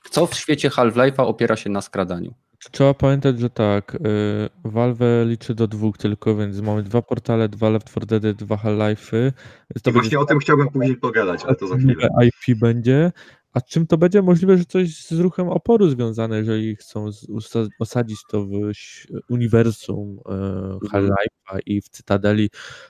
Co 0.09 0.27
w 0.27 0.35
świecie 0.35 0.69
Half-Life'a 0.69 1.21
opiera 1.25 1.55
się 1.55 1.69
na 1.69 1.81
skradaniu? 1.81 2.33
Trzeba 2.71 2.93
pamiętać, 2.93 3.39
że 3.39 3.49
tak, 3.49 3.95
y, 3.95 3.99
Valve 4.63 5.25
liczy 5.25 5.55
do 5.55 5.67
dwóch 5.67 5.97
tylko, 5.97 6.35
więc 6.35 6.61
mamy 6.61 6.83
dwa 6.83 7.01
portale, 7.01 7.49
dwa 7.49 7.69
Left 7.69 7.89
4 7.89 8.05
Dead, 8.05 8.37
dwa 8.37 8.55
Half-Life'y. 8.55 9.31
To 9.83 9.91
właśnie 9.91 10.19
o 10.19 10.25
tym 10.25 10.39
chciałbym 10.39 10.69
później 10.69 10.95
pogadać, 10.95 11.43
ale 11.45 11.55
to 11.55 11.67
za 11.67 11.75
chwilę. 11.77 12.07
IP 12.21 12.59
będzie. 12.59 13.11
A 13.53 13.61
czym 13.61 13.87
to 13.87 13.97
będzie? 13.97 14.21
Możliwe, 14.21 14.57
że 14.57 14.65
coś 14.65 15.05
z 15.05 15.11
ruchem 15.11 15.49
oporu 15.49 15.89
związane, 15.89 16.37
jeżeli 16.37 16.75
chcą 16.75 17.09
osadzić 17.79 18.17
to 18.29 18.45
w 18.45 18.51
uniwersum 19.29 20.19
e, 20.25 20.31
Half-Life'a 20.91 21.59
i 21.65 21.81
w 21.81 21.89
Cytadeli, 21.89 22.49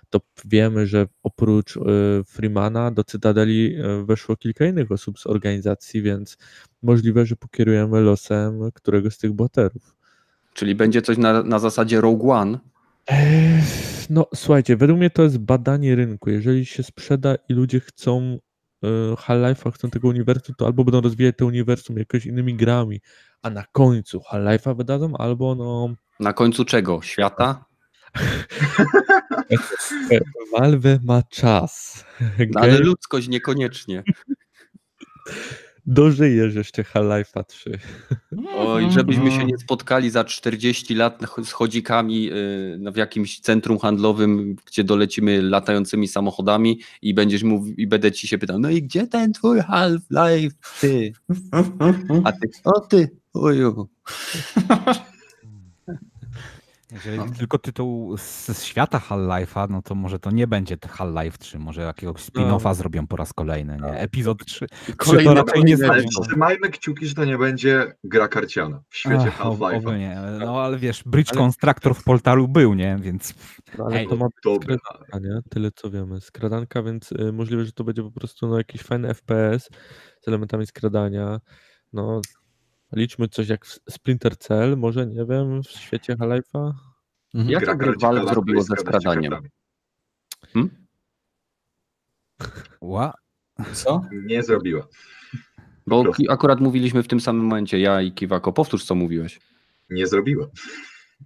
to 0.10 0.22
wiemy, 0.46 0.88
że 0.88 1.08
oprócz 1.24 1.78
e, 1.78 1.82
Freemana 2.26 2.92
do 2.92 3.04
Cytadeli 3.04 3.76
e, 3.76 4.06
weszło 4.06 4.36
kilka 4.36 4.66
innych 4.66 4.92
osób 4.92 5.20
z 5.20 5.28
organizacji, 5.28 6.02
więc 6.02 6.38
możliwe, 6.84 7.26
że 7.26 7.36
pokierujemy 7.36 8.02
losem 8.02 8.60
któregoś 8.74 9.14
z 9.14 9.18
tych 9.18 9.34
bohaterów. 9.34 9.96
Czyli 10.54 10.76
będzie 10.76 11.02
coś 11.02 11.18
na, 11.18 11.44
na 11.44 11.60
zasadzie 11.60 12.02
Rogue 12.02 12.32
One, 12.32 12.60
No, 14.10 14.28
słuchajcie, 14.36 14.78
według 14.78 15.00
mnie 15.00 15.10
to 15.10 15.24
jest 15.24 15.38
badanie 15.38 15.96
rynku. 15.96 16.30
Jeżeli 16.30 16.66
się 16.66 16.84
sprzeda 16.84 17.36
i 17.50 17.54
ludzie 17.54 17.80
chcą 17.80 18.40
Half-Life'a, 19.18 19.72
chcą 19.72 19.90
tego 19.90 20.08
uniwersum, 20.08 20.56
to 20.58 20.66
albo 20.66 20.84
będą 20.84 21.02
rozwijać 21.02 21.36
to 21.38 21.46
uniwersum 21.46 21.98
jakoś 21.98 22.26
innymi 22.26 22.56
grami, 22.56 23.02
a 23.42 23.50
na 23.50 23.64
końcu 23.72 24.22
Half-Life'a 24.32 24.78
wydadzą, 24.78 25.18
albo 25.18 25.56
no 25.56 25.90
na 26.20 26.34
końcu 26.34 26.66
czego? 26.66 27.02
Świata? 27.02 27.66
Valve 30.58 31.00
ma 31.04 31.24
czas. 31.24 32.06
No, 32.52 32.62
ale 32.62 32.80
ludzkość 32.80 33.28
niekoniecznie. 33.28 34.04
dożyjesz 35.88 36.56
jeszcze 36.56 36.84
Half-Life'a 36.84 37.44
3. 37.44 37.80
Oj, 38.58 38.92
żebyśmy 38.92 39.32
się 39.32 39.46
nie 39.46 39.58
spotkali 39.58 40.10
za 40.10 40.24
40 40.24 40.96
lat 40.96 41.22
z 41.44 41.52
chodzikami 41.52 42.32
y, 42.32 42.78
no, 42.80 42.92
w 42.92 42.96
jakimś 42.96 43.40
centrum 43.40 43.80
handlowym, 43.80 44.56
gdzie 44.66 44.84
dolecimy 44.84 45.42
latającymi 45.42 46.08
samochodami 46.08 46.80
i 47.02 47.14
będziesz 47.14 47.44
mówił, 47.44 47.76
i 47.76 47.88
będę 47.88 48.12
ci 48.12 48.28
się 48.28 48.38
pytał, 48.38 48.60
no 48.60 48.70
i 48.70 48.84
gdzie 48.84 49.08
ten 49.08 49.34
twój 49.34 49.60
Half-Life, 49.60 50.56
ty? 50.82 51.14
A 52.24 52.32
ty, 52.32 52.50
o 52.64 52.80
ty, 52.80 53.10
oju. 53.34 53.88
Jeżeli 56.92 57.18
No. 57.18 57.26
tylko 57.40 57.58
tytuł 57.60 58.18
z, 58.18 58.64
świata 58.64 59.00
Half-Life'a, 59.00 59.70
no 59.70 59.82
to 59.82 59.96
może 59.96 60.20
to 60.20 60.32
nie 60.32 60.48
będzie 60.48 60.78
Half-Life 60.78 61.38
3, 61.38 61.60
może 61.60 61.82
jakiegoś 61.82 62.22
spin-offa 62.22 62.64
No. 62.64 62.74
zrobią 62.76 63.08
po 63.08 63.16
raz 63.18 63.34
kolejny, 63.34 63.78
nie? 63.82 63.92
Epizod 64.00 64.46
3. 64.46 64.68
Kolejny- 64.98 65.24
to 65.24 65.34
raczej 65.34 65.64
nie 65.64 65.78
zrobią. 65.78 66.04
trzymajmy 66.24 66.70
kciuki, 66.70 67.08
że 67.08 67.16
to 67.16 67.26
nie 67.26 67.38
będzie 67.38 67.94
gra 68.04 68.28
karciana 68.28 68.82
w 68.90 68.98
świecie 68.98 69.32
Half-Life'a. 69.40 70.40
No 70.40 70.62
ale 70.62 70.78
wiesz, 70.78 71.04
Bridge 71.06 71.30
Ale- 71.32 71.38
Constructor 71.42 71.96
w 71.96 72.04
portalu 72.04 72.48
był, 72.48 72.74
nie? 72.74 72.98
Więc 73.02 73.34
No, 73.78 73.86
ale 73.86 73.96
Ej, 74.00 74.08
to 74.08 74.16
ma 74.16 74.28
skradanka, 74.42 75.20
nie? 75.22 75.40
Tyle 75.50 75.72
co 75.76 75.92
wiemy. 75.92 76.22
Skradanka, 76.22 76.84
więc 76.84 77.12
y, 77.12 77.34
możliwe, 77.34 77.66
że 77.66 77.72
to 77.72 77.84
będzie 77.84 78.04
po 78.04 78.12
prostu 78.12 78.48
no, 78.48 78.58
jakiś 78.58 78.82
fajny 78.82 79.08
FPS 79.10 79.70
z 80.22 80.28
elementami 80.28 80.68
skradania. 80.68 81.40
No, 81.94 82.22
liczmy 82.94 83.28
coś 83.28 83.48
jak 83.50 83.66
w 83.66 83.80
Splinter 83.90 84.38
Cell, 84.38 84.78
może, 84.78 85.08
nie 85.08 85.26
wiem, 85.26 85.64
w 85.64 85.68
świecie 85.68 86.16
Half-Life'a. 86.16 86.72
Gra 87.34 87.60
gry 87.76 87.92
karciana, 87.92 88.14
Valve 88.14 88.30
zrobiło 88.30 88.62
ze 88.62 88.76
skradaniem? 88.76 89.32
kartami. 89.32 89.50
ła, 92.82 93.14
Co? 93.74 94.02
Nie 94.12 94.44
zrobiła. 94.44 94.88
Bo 95.88 96.04
akurat 96.30 96.60
mówiliśmy 96.60 97.04
w 97.04 97.08
tym 97.08 97.20
samym 97.20 97.44
momencie, 97.46 97.80
ja 97.80 98.02
i 98.02 98.12
Kiwako, 98.12 98.54
powtórz 98.54 98.84
co 98.86 98.96
mówiłeś. 98.96 99.40
Nie 99.90 100.08
zrobiła. 100.08 100.48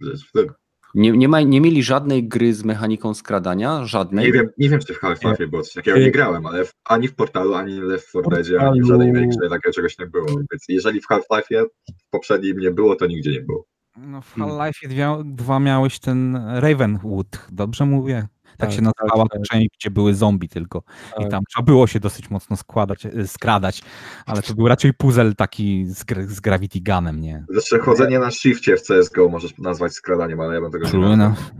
Rzecz 0.02 0.28
w 0.30 0.32
tym. 0.32 0.48
Nie, 0.96 1.12
nie, 1.12 1.28
ma, 1.28 1.42
nie 1.42 1.62
mieli 1.62 1.84
żadnej 1.84 2.28
gry 2.28 2.54
z 2.54 2.64
mechaniką 2.64 3.14
skradania, 3.14 3.86
żadnej. 3.86 4.26
Nie 4.26 4.32
wiem, 4.32 4.50
nie 4.58 4.70
wiem, 4.70 4.80
czy 4.80 4.94
w 4.94 5.00
Half-Life 5.00 5.48
było 5.48 5.62
coś 5.62 5.74
takiego, 5.74 5.98
nie 6.00 6.12
grałem, 6.12 6.46
ale 6.46 6.66
w, 6.66 6.74
ani 6.86 7.08
w 7.08 7.16
portalu, 7.16 7.54
ani 7.54 7.82
w 7.82 7.84
Left 7.84 8.10
4 8.10 8.30
Deadzie, 8.30 8.62
ani 8.62 8.82
w 8.82 8.86
żadnej 8.86 9.08
innej 9.08 9.28
grze 9.28 9.50
takiego 9.50 9.74
czegoś 9.74 10.00
nie 10.00 10.08
było. 10.08 10.28
Więc 10.28 10.66
jeżeli 10.70 11.02
w 11.02 11.08
Half-Life'ie 11.08 11.66
w 12.08 12.10
poprzednim 12.10 12.58
nie 12.58 12.72
było, 12.72 12.96
to 12.96 13.08
nigdzie 13.08 13.32
nie 13.32 13.42
było. 13.42 13.66
no 13.98 14.22
w. 14.22 14.36
Half-Life 14.36 14.88
2, 14.88 15.24
dwa 15.26 15.60
miałeś 15.60 16.00
ten 16.00 16.36
Ravenwood, 16.56 17.48
dobrze 17.52 17.86
mówię? 17.86 18.28
Tak, 18.58 18.70
Tak, 18.70 18.72
się 18.72 18.82
nazywała 18.82 19.24
tak, 19.24 19.32
ta 19.32 19.38
tak. 19.40 19.48
część, 19.48 19.70
gdzie 19.80 19.92
były 19.92 20.16
zombie 20.16 20.50
tylko. 20.50 20.84
I 21.18 21.22
Tak. 21.22 21.32
tam 21.32 21.44
trzeba 21.50 21.66
było 21.66 21.88
się 21.88 22.00
dosyć 22.00 22.30
mocno 22.30 22.58
składać, 22.58 23.06
y, 23.06 23.28
skradać, 23.28 23.82
ale 24.26 24.42
to 24.42 24.54
był 24.54 24.68
raczej 24.68 24.94
puzzle 24.94 25.36
taki 25.36 25.86
z, 25.88 26.06
z 26.28 26.40
Gravity 26.40 26.80
Gunem, 26.82 27.22
nie? 27.22 27.46
Zresztą 27.50 27.80
chodzenie 27.80 28.20
na 28.20 28.32
shifcie 28.32 28.78
w 28.78 28.82
CSGO 28.82 29.30
możesz 29.30 29.58
nazwać 29.58 29.94
skradaniem, 29.94 30.40
ale 30.40 30.56
ja 30.56 30.62
bym 30.62 30.72
tego 30.72 30.86
nie 30.86 30.92
True 30.92 31.02
nazwał. 31.18 31.28
enough. 31.28 31.52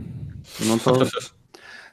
No 0.68 0.78
to, 0.78 1.06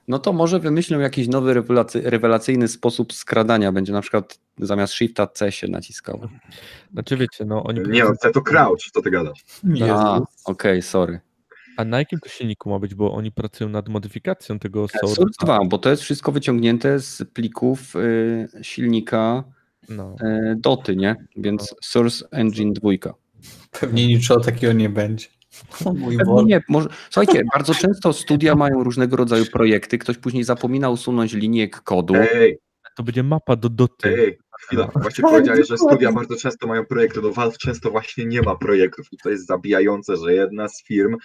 no 0.07 0.19
to 0.19 0.33
może 0.33 0.59
wymyślą 0.59 0.99
jakiś 0.99 1.27
nowy 1.27 1.53
rewelacy, 1.53 2.01
rewelacyjny 2.05 2.67
sposób 2.67 3.13
skradania. 3.13 3.71
Będzie 3.71 3.93
na 3.93 4.01
przykład 4.01 4.39
zamiast 4.57 4.93
shifta 4.93 5.27
C 5.27 5.51
się 5.51 5.67
naciskało. 5.67 6.29
Znaczy 6.93 7.17
wiecie, 7.17 7.45
no 7.45 7.63
oni... 7.63 7.79
Nie, 7.89 8.03
no, 8.03 8.31
to 8.33 8.41
crouch, 8.41 8.79
co 8.93 9.01
ty 9.01 9.11
gadasz? 9.11 9.45
A, 9.91 10.19
okej, 10.45 10.81
sorry. 10.81 11.19
A 11.79 11.85
na 11.85 11.99
jakim 11.99 12.19
to 12.19 12.29
silniku 12.29 12.69
ma 12.69 12.79
być, 12.79 12.95
bo 12.95 13.13
oni 13.13 13.31
pracują 13.31 13.69
nad 13.69 13.89
modyfikacją 13.89 14.59
tego 14.59 14.87
Source 14.87 15.21
Source'a. 15.21 15.43
2, 15.45 15.59
bo 15.65 15.77
to 15.77 15.89
jest 15.89 16.01
wszystko 16.03 16.31
wyciągnięte 16.31 16.99
z 16.99 17.23
plików 17.33 17.95
y, 17.95 18.47
silnika 18.61 19.43
No. 19.89 20.15
y, 20.23 20.55
Doty, 20.55 20.95
nie? 20.95 21.15
Więc 21.35 21.75
Source 21.81 22.25
Engine 22.31 22.73
2. 22.73 22.89
Pewnie 23.79 24.07
niczego 24.07 24.39
takiego 24.39 24.73
nie 24.73 24.89
będzie. 24.89 25.27
O 25.85 25.93
mój 25.93 26.17
Boże. 26.17 26.45
nie, 26.45 26.61
może, 26.69 26.89
słuchajcie, 27.09 27.43
bardzo 27.53 27.73
często 27.75 28.13
studia 28.13 28.55
mają 28.55 28.83
różnego 28.83 29.15
rodzaju 29.15 29.45
projekty, 29.45 29.97
ktoś 29.97 30.17
później 30.17 30.43
zapomina 30.43 30.89
usunąć 30.89 31.33
linijek 31.33 31.81
kodu. 31.81 32.13
Ej, 32.15 32.57
To 32.97 33.03
będzie 33.03 33.23
mapa 33.23 33.55
do 33.55 33.69
doty. 33.69 34.09
ej, 34.17 34.37
chwila. 34.61 34.89
Właśnie 34.95 35.21
Tak, 35.21 35.31
powiedziałeś, 35.31 35.67
że 35.67 35.77
studia 35.77 36.11
bardzo 36.11 36.35
często 36.35 36.67
mają 36.67 36.85
projekty. 36.85 37.21
No 37.21 37.31
Valve 37.31 37.57
często 37.57 37.91
właśnie 37.91 38.25
nie 38.25 38.41
ma 38.41 38.55
projektów 38.55 39.07
i 39.11 39.17
to 39.17 39.29
jest 39.29 39.47
zabijające, 39.47 40.17
że 40.17 40.33
jedna 40.33 40.67
z 40.67 40.83
firm, 40.83 41.15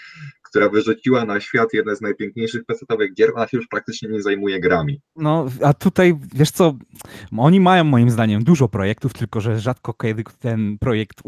która 0.54 0.68
wyrzuciła 0.68 1.24
na 1.24 1.40
świat 1.40 1.72
jedne 1.72 1.96
z 1.96 2.00
najpiękniejszych 2.00 2.64
PC-owych 2.64 3.14
gier, 3.14 3.30
ona 3.36 3.48
się 3.48 3.56
już 3.56 3.66
praktycznie 3.66 4.08
nie 4.08 4.22
zajmuje 4.22 4.60
grami. 4.60 5.00
No, 5.16 5.46
a 5.62 5.74
tutaj, 5.74 6.14
wiesz 6.34 6.50
co, 6.50 6.74
oni 7.38 7.60
mają 7.60 7.84
moim 7.84 8.10
zdaniem 8.10 8.44
dużo 8.44 8.68
projektów, 8.68 9.12
tylko 9.12 9.40
że 9.40 9.60
rzadko 9.60 9.94
kiedy 9.94 10.24
ten 10.40 10.78
projekt 10.78 11.22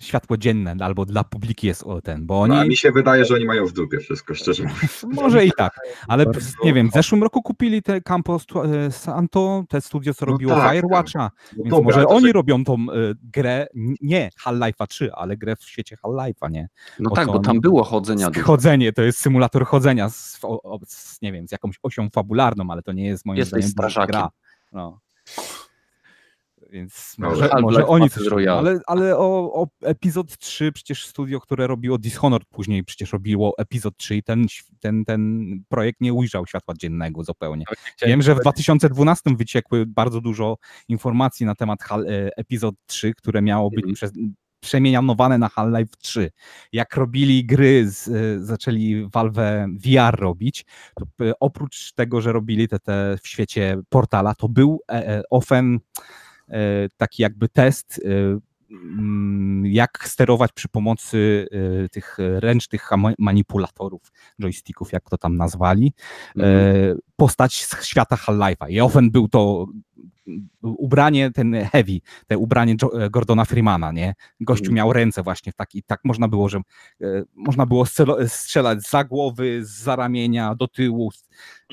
światło 0.00 0.36
dzienne 0.36 0.76
albo 0.80 1.04
dla 1.04 1.24
publiki 1.24 1.66
jest 1.66 1.82
o 1.82 2.00
ten, 2.00 2.26
bo 2.26 2.40
oni, 2.40 2.54
No, 2.54 2.60
a 2.60 2.64
mi 2.64 2.76
się 2.76 2.92
wydaje, 2.92 3.24
że 3.24 3.34
oni 3.34 3.44
mają 3.44 3.66
w 3.66 3.72
dupie 3.72 3.98
wszystko, 3.98 4.34
szczerze 4.34 4.62
mówiąc. 4.62 5.06
może 5.22 5.46
i 5.46 5.52
tak, 5.56 5.72
ale 6.08 6.24
Bardzo 6.24 6.50
nie 6.64 6.72
wiem, 6.74 6.90
w 6.90 6.92
zeszłym 6.92 7.22
roku 7.22 7.42
kupili 7.42 7.82
te 7.82 8.00
Campos 8.00 8.46
e, 8.64 8.92
Santo, 8.92 9.64
te 9.68 9.80
studio, 9.80 10.14
co 10.14 10.26
No 10.26 10.32
robiło 10.32 10.54
tak, 10.54 10.72
Firewatcha, 10.74 11.30
No 11.52 11.56
więc 11.56 11.70
dobra, 11.70 11.84
może 11.84 12.06
oni 12.06 12.26
że- 12.26 12.32
robią 12.32 12.64
tą 12.64 12.74
e, 12.74 12.76
grę, 13.22 13.66
nie 14.00 14.30
Half-Life'a 14.44 14.86
3, 14.86 15.12
ale 15.12 15.36
grę 15.36 15.56
w 15.56 15.64
świecie 15.64 15.96
Half-Life'a, 16.04 16.50
nie? 16.50 16.68
No 16.98 17.10
o 17.10 17.14
tak, 17.14 17.26
bo 17.26 17.38
tam 17.38 17.60
było 17.60 17.84
chodzenia 17.84 18.30
dużo. 18.30 18.46
Chodzenie, 18.64 18.92
to 18.92 19.02
jest 19.02 19.18
symulator 19.18 19.66
chodzenia 19.66 20.10
z, 20.10 20.38
o, 20.42 20.78
z, 20.86 21.22
nie 21.22 21.32
wiem, 21.32 21.48
z 21.48 21.52
jakąś 21.52 21.76
osią 21.82 22.10
fabularną, 22.10 22.64
ale 22.70 22.82
to 22.82 22.92
nie 22.92 23.06
jest 23.06 23.26
moim 23.26 23.38
Jesteś 23.38 23.64
zdaniem 23.64 23.70
strażakiem. 23.70 24.12
gra. 24.12 24.28
No. 24.72 25.00
Więc 26.70 27.14
może, 27.18 27.42
Half-Life 27.48 27.60
może 27.62 27.86
oni 27.86 28.10
coś 28.10 28.26
robią, 28.26 28.52
ale, 28.52 28.80
ale 28.86 29.18
o, 29.18 29.52
o 29.62 29.66
epizod 29.82 30.38
3 30.38 30.72
przecież 30.72 31.06
studio, 31.06 31.40
które 31.40 31.66
robiło 31.66 31.98
Dishonored 31.98 32.48
później 32.48 32.84
przecież 32.84 33.12
robiło 33.12 33.54
epizod 33.58 33.96
3 33.96 34.16
i 34.16 34.22
ten, 34.22 34.46
ten, 34.80 35.04
ten 35.04 35.44
projekt 35.68 36.00
nie 36.00 36.12
ujrzał 36.12 36.46
światła 36.46 36.74
dziennego 36.78 37.24
zupełnie. 37.24 37.64
Wiem, 38.06 38.22
że 38.22 38.34
w 38.34 38.40
2012 38.40 39.30
wyciekły 39.36 39.86
bardzo 39.86 40.20
dużo 40.20 40.56
informacji 40.88 41.46
na 41.46 41.54
temat 41.54 41.80
Hal- 41.82 42.06
e, 42.08 42.30
epizod 42.36 42.74
3, 42.86 43.14
które 43.14 43.42
miało 43.42 43.70
być 43.70 43.78
Mhm. 43.84 43.94
przez, 43.94 44.12
przemianowane 44.64 45.38
na 45.38 45.48
Half-Life 45.48 45.96
3. 45.98 46.30
Jak 46.72 46.96
robili 46.96 47.46
gry, 47.46 47.90
z, 47.90 48.08
e, 48.08 48.44
zaczęli 48.44 49.08
Valve 49.12 49.66
VR 49.68 50.20
robić, 50.20 50.64
to 50.94 51.26
e, 51.26 51.32
oprócz 51.40 51.92
tego, 51.92 52.20
że 52.20 52.32
robili 52.32 52.68
te, 52.68 52.78
te 52.78 53.16
w 53.22 53.28
świecie 53.28 53.76
portala, 53.88 54.34
to 54.34 54.48
był 54.48 54.80
e, 54.88 55.08
e, 55.08 55.22
often 55.30 55.80
e, 56.48 56.88
taki 56.96 57.22
jakby 57.22 57.48
test 57.48 58.00
e, 58.04 58.38
jak 59.62 60.08
sterować 60.08 60.52
przy 60.52 60.68
pomocy 60.68 61.48
y, 61.84 61.88
tych 61.88 62.16
ręcznych 62.18 62.90
manipulatorów, 63.18 64.12
joysticków, 64.38 64.92
jak 64.92 65.10
to 65.10 65.18
tam 65.18 65.36
nazwali, 65.36 65.92
Mhm. 66.36 66.56
e, 66.66 66.94
postać 67.16 67.64
z 67.64 67.84
świata 67.84 68.16
Half-Life'a. 68.16 68.70
I 68.70 68.80
often 68.80 69.10
był 69.10 69.28
to 69.28 69.66
ubranie, 70.62 71.30
ten 71.30 71.54
heavy, 71.54 72.00
te 72.26 72.38
ubranie 72.38 72.76
Jo- 72.82 73.10
Gordona 73.10 73.44
Freemana, 73.44 73.92
nie? 73.92 74.14
Gościu 74.40 74.64
Mhm. 74.64 74.76
miał 74.76 74.92
ręce 74.92 75.22
właśnie 75.22 75.52
w 75.52 75.54
taki, 75.54 75.82
tak 75.82 76.00
można 76.04 76.28
było, 76.28 76.48
że 76.48 76.58
e, 77.00 77.04
można 77.34 77.66
było 77.66 77.84
strzelać 78.26 78.82
za 78.88 79.04
głowy, 79.04 79.60
za 79.62 79.96
ramienia, 79.96 80.54
do 80.54 80.68
tyłu. 80.68 81.10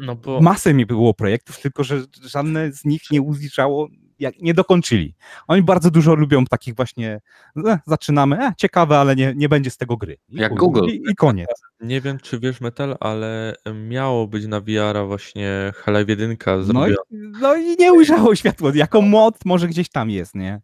No 0.02 0.16
bo 0.16 0.42
Masę 0.42 0.74
mi 0.74 0.86
było 0.86 1.14
projektów, 1.14 1.62
tylko 1.62 1.84
że 1.84 2.02
żadne 2.22 2.72
z 2.72 2.86
nich 2.86 3.02
nie 3.12 3.22
uzliczało, 3.22 3.88
jak, 4.22 4.42
nie 4.42 4.54
dokończyli. 4.54 5.16
Oni 5.48 5.62
bardzo 5.62 5.92
dużo 5.92 6.16
lubią 6.16 6.46
takich 6.46 6.76
właśnie, 6.76 7.22
e, 7.66 7.80
zaczynamy, 7.88 8.48
e, 8.48 8.54
ciekawe, 8.58 8.98
ale 8.98 9.16
nie, 9.16 9.34
nie 9.36 9.50
będzie 9.50 9.70
z 9.70 9.78
tego 9.78 9.98
gry. 9.98 10.18
I 10.30 10.36
Jak 10.36 10.50
chuj, 10.50 10.60
Google. 10.60 10.86
I, 10.86 11.02
I 11.12 11.16
koniec. 11.16 11.48
nie 11.82 12.02
wiem, 12.02 12.18
czy 12.20 12.40
wiesz 12.40 12.62
Metal, 12.62 12.98
ale 13.00 13.56
miało 13.88 14.28
być 14.28 14.48
na 14.48 14.60
VR-a 14.62 15.06
właśnie 15.06 15.72
Half-Life 15.86 16.12
1 16.12 16.38
No 16.74 16.86
no 17.42 17.56
i 17.56 17.76
nie 17.80 17.94
ujrzało 17.94 18.36
światło. 18.36 18.72
Jako 18.74 19.02
mod 19.02 19.46
może 19.46 19.68
gdzieś 19.68 19.90
tam 19.90 20.10
jest, 20.10 20.36
nie? 20.36 20.62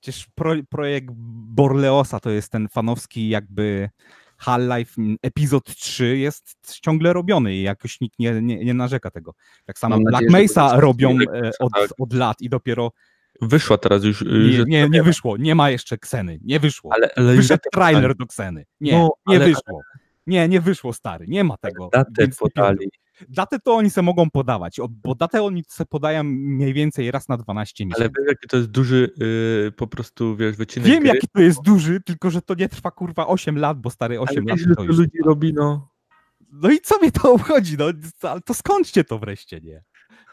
Przecież 0.00 0.26
pro, 0.34 0.52
projekt 0.68 1.08
Borleosa 1.14 2.20
to 2.20 2.30
jest 2.30 2.52
ten 2.52 2.68
fanowski 2.68 3.28
jakby 3.28 3.90
Half-Life 4.38 4.92
epizod 5.22 5.64
3 5.64 6.18
jest 6.18 6.56
ciągle 6.82 7.12
robiony 7.12 7.54
i 7.54 7.62
jakoś 7.62 8.00
nikt 8.00 8.18
nie, 8.18 8.42
nie, 8.42 8.64
nie 8.64 8.74
narzeka 8.74 9.10
tego. 9.10 9.34
Tak 9.66 9.78
samo 9.78 9.94
Mam 9.96 10.04
Black 10.04 10.12
nadzieję, 10.12 10.32
Mesa 10.42 10.80
robią 10.80 11.10
e, 11.10 11.14
Mesa, 11.40 11.58
od, 11.64 11.72
tak. 11.72 11.88
od 11.98 12.12
lat 12.12 12.36
i 12.40 12.48
dopiero 12.48 12.92
Wyszła 13.40 13.78
teraz 13.78 14.04
już. 14.04 14.22
y, 14.22 14.24
nie, 14.50 14.64
nie, 14.64 14.88
nie 14.88 15.02
wyszło, 15.02 15.36
nie 15.36 15.54
ma 15.54 15.70
jeszcze 15.70 15.98
Kseny, 15.98 16.38
nie 16.42 16.60
wyszło. 16.60 16.90
Ale, 16.94 17.10
ale 17.16 17.34
Wyszedł 17.34 17.62
trailer 17.72 18.14
do 18.16 18.26
Kseny. 18.26 18.64
Nie, 18.80 18.92
No, 18.92 19.10
nie 19.26 19.36
ale- 19.36 19.46
wyszło. 19.46 19.80
Nie, 20.26 20.48
nie 20.48 20.60
wyszło, 20.60 20.92
stary, 20.92 21.26
nie 21.28 21.44
ma 21.44 21.56
tego. 21.56 21.88
Datę 21.92 22.28
podali. 22.38 22.90
Datę 23.28 23.58
to 23.58 23.74
oni 23.74 23.90
se 23.90 24.02
mogą 24.02 24.30
podawać, 24.30 24.76
bo 24.90 25.14
datę 25.14 25.42
oni 25.42 25.64
se 25.68 25.86
podają 25.86 26.24
mniej 26.24 26.74
więcej 26.74 27.10
raz 27.10 27.28
na 27.28 27.36
12 27.36 27.86
miesięcy. 27.86 28.02
Ale 28.02 28.10
wiesz, 28.18 28.28
jaki 28.28 28.48
to 28.48 28.56
jest 28.56 28.68
duży 28.70 29.10
y, 29.68 29.72
po 29.72 29.86
prostu, 29.86 30.36
wiesz, 30.36 30.56
wycinek 30.56 30.88
Wiem, 30.88 31.00
gry? 31.02 31.08
jaki 31.14 31.28
to 31.28 31.40
jest 31.40 31.62
duży, 31.62 32.00
tylko 32.00 32.30
że 32.30 32.42
to 32.42 32.54
nie 32.54 32.68
trwa 32.68 32.90
kurwa 32.90 33.26
8 33.26 33.58
lat, 33.58 33.80
bo 33.80 33.90
stary 33.90 34.20
8 34.20 34.36
Ale 34.38 34.46
lat 34.46 34.58
wiesz, 34.58 34.68
to 34.68 34.74
to 34.74 34.84
już. 34.84 34.98
ludzi 34.98 35.18
robi, 35.24 35.54
no. 35.54 35.88
No 36.52 36.70
i 36.70 36.80
co 36.80 36.98
mnie 36.98 37.12
to 37.12 37.32
obchodzi? 37.32 37.76
No, 37.78 37.84
ale 38.22 38.40
to 38.40 38.54
skończcie 38.54 39.04
to 39.04 39.18
wreszcie, 39.18 39.60
nie? 39.60 39.84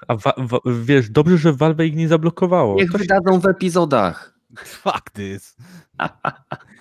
A 0.07 0.15
wa, 0.15 0.33
wa, 0.37 0.57
wiesz, 0.83 1.09
dobrze, 1.09 1.37
że 1.37 1.53
Valve 1.53 1.79
ich 1.85 1.95
nie 1.95 2.07
zablokowało. 2.07 2.75
Niech 2.75 2.91
To 2.91 2.97
się- 2.97 3.01
wydadzą 3.01 3.39
w 3.39 3.45
epizodach. 3.45 4.39
Fuck 4.57 5.09
this. 5.13 5.55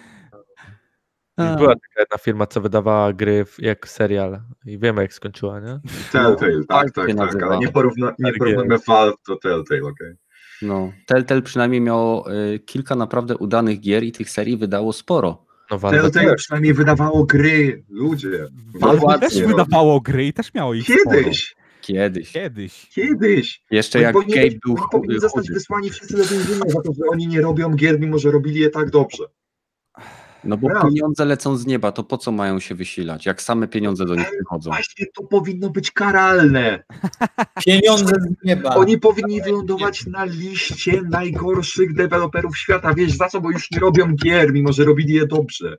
Była 1.39 1.75
taka 1.75 2.01
jedna 2.01 2.19
firma, 2.19 2.47
co 2.47 2.61
wydawała 2.61 3.13
gry 3.13 3.45
w- 3.45 3.63
jak 3.63 3.89
serial 3.89 4.41
i 4.67 4.79
wiemy, 4.79 5.03
jak 5.03 5.15
skończyła, 5.15 5.61
nie? 5.61 5.81
Telltale, 6.13 6.53
tak, 6.69 6.91
tak, 6.91 7.07
tak, 7.07 7.15
nazywa. 7.17 7.47
ale 7.47 7.59
nie, 7.59 7.69
porówna, 7.73 8.15
nie 8.19 8.29
RGL. 8.31 8.39
porównujmy 8.39 8.77
Valve 8.89 9.15
do 9.29 9.37
Telltale, 9.37 9.83
okej. 9.83 10.15
No, 10.63 10.93
Telltale 11.07 11.43
przynajmniej 11.43 11.81
miało 11.81 12.33
y, 12.55 12.59
kilka 12.59 12.95
naprawdę 12.95 13.37
udanych 13.37 13.81
gier 13.81 14.03
i 14.05 14.13
tych 14.13 14.31
serii 14.31 14.57
wydało 14.57 14.93
sporo. 14.93 15.45
No 15.71 15.79
Telltale 15.79 16.35
przynajmniej 16.35 16.75
wydawało 16.75 17.25
gry, 17.25 17.85
ludzie. 17.89 18.49
Valve 18.81 19.21
też 19.21 19.43
wydawało 19.43 20.01
gry 20.01 20.27
i 20.27 20.33
też 20.33 20.55
miało 20.55 20.75
ich 20.75 20.85
sporo. 20.85 21.17
Kiedyś, 21.17 21.55
Kiedyś. 21.81 22.33
Kiedyś. 22.33 22.89
kiedyś. 22.95 23.63
Jeszcze 23.71 23.99
Oni 23.99 24.03
jak 24.05 24.13
powinni, 24.13 24.35
Gabe 24.35 24.57
był 24.67 24.77
powinni 24.93 25.21
zostać 25.21 25.51
wysłani 25.51 25.91
wszyscy 25.91 26.17
do 26.17 26.25
więzienia 26.25 26.65
za 26.69 26.83
to, 26.83 26.93
że 26.93 27.03
oni 27.13 27.27
nie 27.27 27.41
robią 27.41 27.71
gier, 27.75 28.01
mimo 28.01 28.19
że 28.19 28.31
robili 28.31 28.61
je 28.61 28.71
tak 28.71 28.91
dobrze. 28.91 29.25
No 30.47 30.57
bo 30.57 30.69
Prawda. 30.69 30.89
pieniądze 30.89 31.25
lecą 31.25 31.57
z 31.57 31.67
nieba, 31.67 31.93
to 31.93 32.05
po 32.05 32.19
co 32.19 32.33
mają 32.33 32.61
się 32.61 32.75
wysilać, 32.75 33.27
jak 33.27 33.43
same 33.43 33.69
pieniądze 33.69 34.05
do 34.05 34.15
nich 34.15 34.31
przychodzą? 34.31 34.71
Właśnie 34.71 35.07
to 35.17 35.25
powinno 35.25 35.71
być 35.71 35.91
karalne. 35.91 36.83
Pieniądze 37.67 38.15
z 38.15 38.45
nieba. 38.45 38.75
Oni 38.75 38.99
powinni 38.99 39.43
wylądować 39.43 40.07
na 40.07 40.25
liście 40.25 41.03
najgorszych 41.03 41.95
deweloperów 41.95 42.59
świata. 42.59 42.95
Wiesz 42.95 43.13
za 43.13 43.29
co, 43.29 43.41
bo 43.41 43.51
już 43.51 43.71
nie 43.71 43.79
robią 43.79 44.15
gier, 44.15 44.53
mimo 44.53 44.73
że 44.73 44.85
robili 44.85 45.15
je 45.15 45.27
dobrze. 45.27 45.77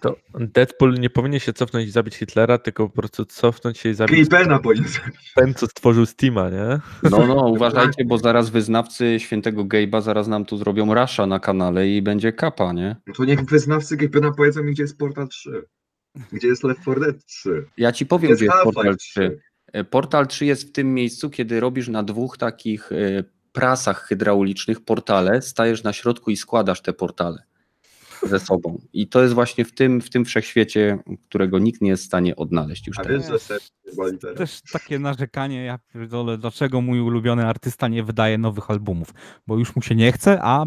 To 0.00 0.16
Deadpool 0.34 0.94
nie 0.94 1.10
powinien 1.10 1.40
się 1.40 1.52
cofnąć 1.52 1.88
i 1.88 1.90
zabić 1.90 2.14
Hitlera, 2.14 2.58
tylko 2.58 2.88
po 2.88 2.94
prostu 2.94 3.24
cofnąć 3.24 3.78
się 3.78 3.88
i 3.88 3.94
zabić 3.94 4.28
Creepena 4.28 4.58
powinien 4.58 4.88
ten, 5.34 5.54
co 5.54 5.66
stworzył 5.66 6.06
Steama, 6.06 6.50
nie? 6.50 6.80
No, 7.10 7.26
no, 7.26 7.48
uważajcie, 7.48 8.04
bo 8.04 8.18
zaraz 8.18 8.50
wyznawcy 8.50 9.20
świętego 9.20 9.64
Gabe'a 9.64 10.02
zaraz 10.02 10.28
nam 10.28 10.44
tu 10.44 10.56
zrobią 10.56 10.94
rasza 10.94 11.26
na 11.26 11.40
kanale 11.40 11.88
i 11.88 12.02
będzie 12.02 12.32
kapa, 12.32 12.72
nie? 12.72 12.96
No 13.06 13.14
to 13.14 13.24
niech 13.24 13.44
wyznawcy 13.44 13.96
Creepena 13.96 14.32
powiedzą 14.32 14.62
mi, 14.62 14.72
gdzie 14.72 14.82
jest 14.82 14.98
Portal 14.98 15.28
3. 15.28 15.64
Gdzie 16.32 16.48
jest 16.48 16.64
Left 16.64 16.82
4 16.82 17.00
Dead 17.00 17.24
3. 17.24 17.64
Ja 17.76 17.92
ci 17.92 18.06
powiem, 18.06 18.28
Jest 18.28 18.38
gdzie 18.38 18.46
jest 18.46 18.56
Half-Life 18.56 18.74
Portal 18.74 18.96
3. 18.96 19.10
3. 19.10 19.40
E, 19.72 19.84
Portal 19.84 20.26
3 20.26 20.46
jest 20.46 20.68
w 20.68 20.72
tym 20.72 20.94
miejscu, 20.94 21.30
kiedy 21.30 21.60
robisz 21.60 21.88
na 21.88 22.02
dwóch 22.02 22.38
takich 22.38 22.92
e, 22.92 23.24
prasach 23.52 24.06
hydraulicznych 24.06 24.84
portale, 24.84 25.42
stajesz 25.42 25.82
na 25.82 25.92
środku 25.92 26.30
i 26.30 26.36
składasz 26.36 26.82
te 26.82 26.92
portale 26.92 27.49
ze 28.22 28.40
sobą. 28.40 28.80
I 28.92 29.08
to 29.08 29.22
jest 29.22 29.34
właśnie 29.34 29.64
w 29.64 29.72
tym, 29.74 30.00
w 30.00 30.10
tym 30.10 30.24
wszechświecie, 30.24 30.98
którego 31.28 31.58
nikt 31.58 31.80
nie 31.80 31.90
jest 31.90 32.02
w 32.02 32.06
stanie 32.06 32.36
odnaleźć 32.36 32.86
już 32.86 32.98
A 32.98 33.02
teraz. 33.02 33.30
wiesz, 33.30 33.48
że. 33.48 33.58
Też 34.34 34.60
takie 34.72 34.98
narzekanie, 34.98 35.64
ja 35.64 35.78
pierdolę, 35.92 36.38
dlaczego 36.38 36.80
mój 36.80 37.00
ulubiony 37.00 37.46
artysta 37.46 37.88
nie 37.88 38.02
wydaje 38.04 38.38
nowych 38.38 38.70
albumów, 38.70 39.14
bo 39.46 39.58
już 39.58 39.76
mu 39.76 39.82
się 39.82 39.94
nie 39.94 40.12
chce, 40.12 40.38
a, 40.42 40.64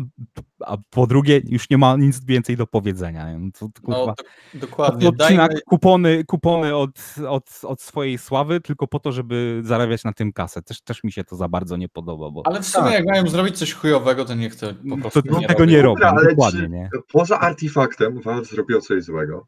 a 0.66 0.78
po 0.90 1.08
drugie 1.08 1.42
już 1.48 1.70
nie 1.70 1.78
ma 1.78 1.96
nic 1.96 2.26
więcej 2.26 2.58
do 2.58 2.68
powiedzenia. 2.68 3.32
nie? 3.32 3.40
No 3.40 3.50
to, 3.60 3.66
No, 3.88 3.96
kurwa, 3.96 4.14
do, 4.54 4.60
dokładnie. 4.60 5.10
odcina 5.10 5.48
Dajmy, 5.48 5.62
kupony, 5.66 6.24
kupony 6.26 6.76
od, 6.76 6.90
od, 7.28 7.60
od 7.64 7.82
swojej 7.82 8.18
sławy 8.18 8.62
tylko 8.62 8.88
po 8.88 9.00
to, 9.00 9.12
żeby 9.12 9.62
zarabiać 9.64 10.04
na 10.04 10.14
tym 10.14 10.34
kasę. 10.34 10.62
Też, 10.62 10.82
też 10.82 11.04
mi 11.04 11.12
się 11.12 11.24
to 11.24 11.36
za 11.36 11.48
bardzo 11.48 11.78
nie 11.78 11.90
podoba, 11.90 12.30
bo 12.32 12.42
ale 12.46 12.62
w 12.62 12.66
sumie 12.68 12.92
jak 12.92 13.06
mają 13.06 13.28
zrobić 13.28 13.58
coś 13.58 13.74
chujowego, 13.74 14.26
to 14.26 14.36
niech 14.36 14.56
to 14.56 14.68
po 14.90 14.98
prostu 14.98 15.22
to, 15.22 15.30
to 15.34 15.40
nie 15.40 15.48
tego 15.48 15.60
robią. 15.60 15.72
nie 15.72 15.84
Dobra, 15.84 16.10
robią, 16.10 16.20
ale 16.20 16.30
dokładnie, 16.30 16.62
czy- 16.62 16.70
nie? 16.70 16.90
Poza 17.12 17.40
artefaktem 17.46 18.22
Valve 18.22 18.48
zrobiło 18.48 18.82
coś 18.82 19.04
złego. 19.04 19.48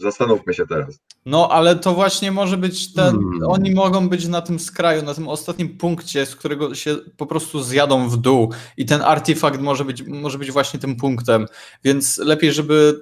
Zastanówmy 0.00 0.54
się 0.54 0.66
teraz. 0.66 0.98
No, 1.26 1.48
ale 1.52 1.76
to 1.76 1.94
właśnie 1.94 2.32
może 2.32 2.56
być 2.56 2.92
ten. 2.92 3.14
Hmm. 3.14 3.42
Oni 3.46 3.74
mogą 3.74 4.08
być 4.08 4.28
na 4.28 4.42
tym 4.42 4.58
skraju, 4.58 5.02
na 5.02 5.14
tym 5.14 5.28
ostatnim 5.28 5.78
punkcie, 5.78 6.26
z 6.26 6.36
którego 6.36 6.74
się 6.74 6.96
po 7.16 7.26
prostu 7.26 7.62
zjadą 7.62 8.08
w 8.08 8.16
dół. 8.16 8.52
I 8.76 8.86
ten 8.86 9.02
artefakt 9.02 9.60
może 9.60 9.84
być, 9.84 10.02
może 10.02 10.38
być 10.38 10.52
właśnie 10.52 10.80
tym 10.80 10.96
punktem. 10.96 11.46
Więc 11.84 12.18
lepiej, 12.18 12.52
żeby 12.52 13.00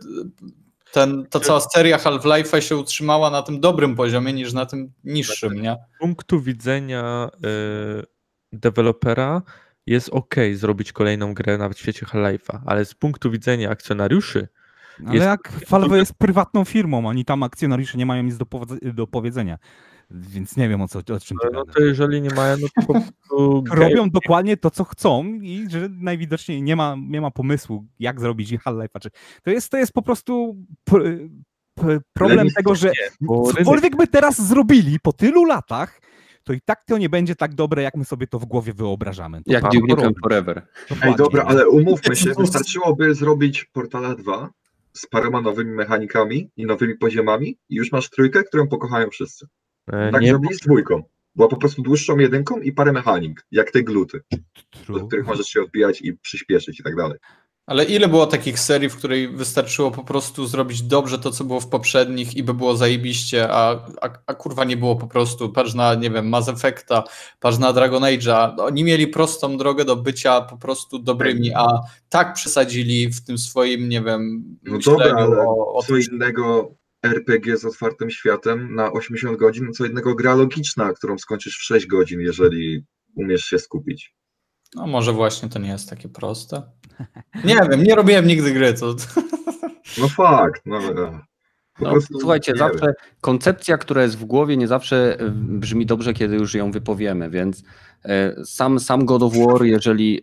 ten, 0.92 1.26
ta 1.30 1.40
cała 1.40 1.61
seria 1.61 1.99
Half-Life'a 1.99 2.61
się 2.61 2.76
utrzymała 2.76 3.30
na 3.30 3.42
tym 3.42 3.61
dobrym 3.61 3.97
poziomie 3.97 4.32
niż 4.32 4.53
na 4.53 4.66
tym 4.66 4.92
niższym, 5.05 5.62
nie? 5.62 5.76
Z 5.97 5.99
punktu 6.01 6.40
widzenia 6.40 7.30
y, 8.01 8.05
dewelopera 8.53 9.42
jest 9.87 10.09
ok 10.09 10.35
zrobić 10.55 10.93
kolejną 10.93 11.35
grę 11.35 11.59
nawet 11.59 11.76
w 11.76 11.80
świecie 11.80 12.07
Half-Life'a, 12.07 12.59
ale 12.66 12.85
z 12.85 12.95
punktu 12.95 13.30
widzenia 13.30 13.70
akcjonariuszy 13.70 14.49
Ale 15.07 15.14
Jest- 15.14 15.26
jak 15.26 15.53
Valve 15.68 15.93
jest 15.97 16.14
prywatną 16.14 16.64
firmą, 16.64 17.07
oni 17.07 17.24
tam 17.24 17.43
akcjonariusze 17.43 17.99
nie 17.99 18.07
mają 18.07 18.22
nic 18.22 18.37
do, 18.37 18.47
do 18.95 19.07
powiedzenia. 19.07 19.59
Więc 20.11 20.57
nie 20.57 20.68
wiem 20.68 20.80
o, 20.80 20.89
co, 20.89 20.99
o 20.99 21.20
czym 21.20 21.39
ty 21.43 21.49
no 21.53 21.64
to 21.64 21.80
jeżeli 21.82 22.22
nie 22.22 22.30
mają, 22.30 22.57
no 22.61 22.66
to 22.76 22.87
po 22.87 22.93
prostu 22.93 23.64
Robią 23.82 24.11
dokładnie 24.11 24.57
to, 24.57 24.70
co 24.70 24.85
chcą 24.85 25.24
i 25.24 25.66
że 25.70 25.89
najwidoczniej 25.89 26.62
nie 26.62 26.76
ma, 26.76 26.97
nie 27.09 27.20
ma 27.20 27.30
pomysłu, 27.30 27.87
jak 27.99 28.20
zrobić 28.20 28.53
Half-Life. 28.53 29.01
Czy- 29.01 29.11
To 29.43 29.51
jest, 29.51 29.70
to 29.70 29.76
jest 29.76 29.93
po 29.93 30.03
prostu 30.03 30.57
problem 32.12 32.49
tego, 32.57 32.74
że 32.74 32.93
cokolwiek 33.59 33.97
by 33.97 34.07
teraz 34.07 34.43
zrobili 34.49 35.01
po 35.01 35.12
tylu 35.12 35.45
latach, 35.45 36.01
to 36.45 36.53
i 36.53 36.61
tak 36.64 36.84
to 36.86 36.99
nie 36.99 37.09
będzie 37.09 37.34
tak 37.36 37.55
dobre, 37.55 37.82
jak 37.82 37.95
my 37.95 38.05
sobie 38.05 38.26
to 38.26 38.38
w 38.38 38.45
głowie 38.45 38.72
wyobrażamy. 38.72 39.38
To 39.45 39.53
Jak 39.53 39.62
Duke 39.64 39.86
Nukem. 39.88 40.12
Forever. 40.22 40.59
Ej, 40.59 40.86
Dokładnie. 40.90 41.16
dobra, 41.16 41.45
ale 41.45 41.68
umówmy 41.68 42.16
się, 42.16 42.30
wystarczyłoby 42.38 43.14
zrobić 43.14 43.64
Portala 43.64 44.14
2 44.14 44.51
z 44.92 45.07
paroma 45.07 45.40
nowymi 45.40 45.70
mechanikami 45.70 46.51
i 46.57 46.66
nowymi 46.66 46.95
poziomami 46.99 47.59
i 47.68 47.74
już 47.76 47.92
masz 47.92 48.11
trójkę, 48.11 48.42
którą 48.45 48.68
pokochają 48.68 49.11
wszyscy. 49.11 49.47
e, 49.92 50.11
Tak 50.12 50.22
nie, 50.22 50.28
zrobili 50.28 50.55
z 50.55 50.59
dwójką. 50.61 51.03
Była 51.36 51.49
po 51.49 51.57
prostu 51.57 51.82
dłuższą 51.82 52.18
jedynką 52.18 52.61
i 52.61 52.72
parę 52.72 52.92
mechanik, 52.92 53.47
jak 53.51 53.70
te 53.70 53.82
gluty, 53.82 54.20
True. 54.70 54.97
od 55.01 55.07
których 55.09 55.26
możesz 55.26 55.47
się 55.47 55.62
odbijać 55.62 56.03
i 56.03 56.12
przyspieszyć 56.18 56.80
i 56.80 56.82
tak 56.82 56.97
dalej. 56.97 57.18
Ale 57.66 57.84
ile 57.84 58.08
było 58.08 58.26
takich 58.26 58.58
serii, 58.58 58.88
w 58.88 58.96
której 58.96 59.28
wystarczyło 59.28 59.90
po 59.90 60.04
prostu 60.04 60.46
zrobić 60.46 60.82
dobrze 60.82 61.18
to, 61.18 61.30
co 61.30 61.44
było 61.44 61.60
w 61.60 61.68
poprzednich 61.68 62.36
i 62.36 62.42
by 62.42 62.54
było 62.54 62.76
zajebiście, 62.76 63.48
a, 63.50 63.86
a, 64.00 64.10
a 64.26 64.34
kurwa 64.34 64.64
nie 64.64 64.76
było 64.76 64.96
po 64.96 65.06
prostu. 65.06 65.52
Patrz 65.52 65.74
na, 65.74 65.94
nie 65.94 66.10
wiem, 66.10 66.28
Mass 66.28 66.48
Effecta, 66.48 67.04
patrz 67.40 67.58
na 67.58 67.72
Dragon 67.72 68.02
Age'a. 68.02 68.54
Oni 68.58 68.84
mieli 68.84 69.06
prostą 69.06 69.58
drogę 69.58 69.84
do 69.84 69.96
bycia 69.96 70.40
po 70.40 70.56
prostu 70.56 70.98
dobrymi, 70.98 71.54
a 71.54 71.80
tak 72.08 72.34
przesadzili 72.34 73.08
w 73.08 73.24
tym 73.24 73.38
swoim, 73.38 73.88
nie 73.88 74.02
wiem, 74.02 74.44
No 74.62 74.78
dobra, 74.78 75.14
ale 75.16 75.36
o, 75.36 75.74
o 75.74 75.82
co 75.82 75.96
innego 75.96 76.74
RPG 77.02 77.56
z 77.56 77.64
otwartym 77.64 78.10
światem 78.10 78.74
na 78.74 78.92
80 78.92 79.38
godzin, 79.38 79.72
co 79.72 79.84
innego 79.84 80.14
gra 80.14 80.34
logiczna, 80.34 80.92
którą 80.92 81.18
skończysz 81.18 81.58
w 81.58 81.62
6 81.62 81.86
godzin, 81.86 82.20
jeżeli 82.20 82.84
umiesz 83.14 83.44
się 83.44 83.58
skupić. 83.58 84.14
No 84.74 84.86
może 84.86 85.12
właśnie 85.12 85.48
to 85.48 85.58
nie 85.58 85.68
jest 85.68 85.90
takie 85.90 86.08
proste. 86.08 86.62
Nie 87.44 87.54
wiem, 87.70 87.82
nie 87.82 87.94
robiłem 87.94 88.26
nigdy 88.26 88.52
gry, 88.52 88.74
to... 88.74 88.94
No 89.98 90.08
fakt, 90.08 90.62
no. 90.66 90.80
no. 90.94 91.20
Po 91.78 91.84
No, 91.84 91.94
słuchajcie, 92.20 92.52
zawsze 92.56 92.94
koncepcja, 93.20 93.78
która 93.78 94.02
jest 94.02 94.18
w 94.18 94.24
głowie, 94.24 94.56
nie 94.56 94.68
zawsze 94.68 95.20
e, 95.20 95.30
brzmi 95.34 95.86
dobrze, 95.86 96.14
kiedy 96.14 96.36
już 96.36 96.54
ją 96.54 96.72
wypowiemy, 96.72 97.30
więc 97.30 97.62
e, 98.04 98.44
sam, 98.44 98.80
sam 98.80 99.04
God 99.04 99.22
of 99.22 99.32
War, 99.36 99.64
jeżeli 99.64 100.18
e, 100.18 100.20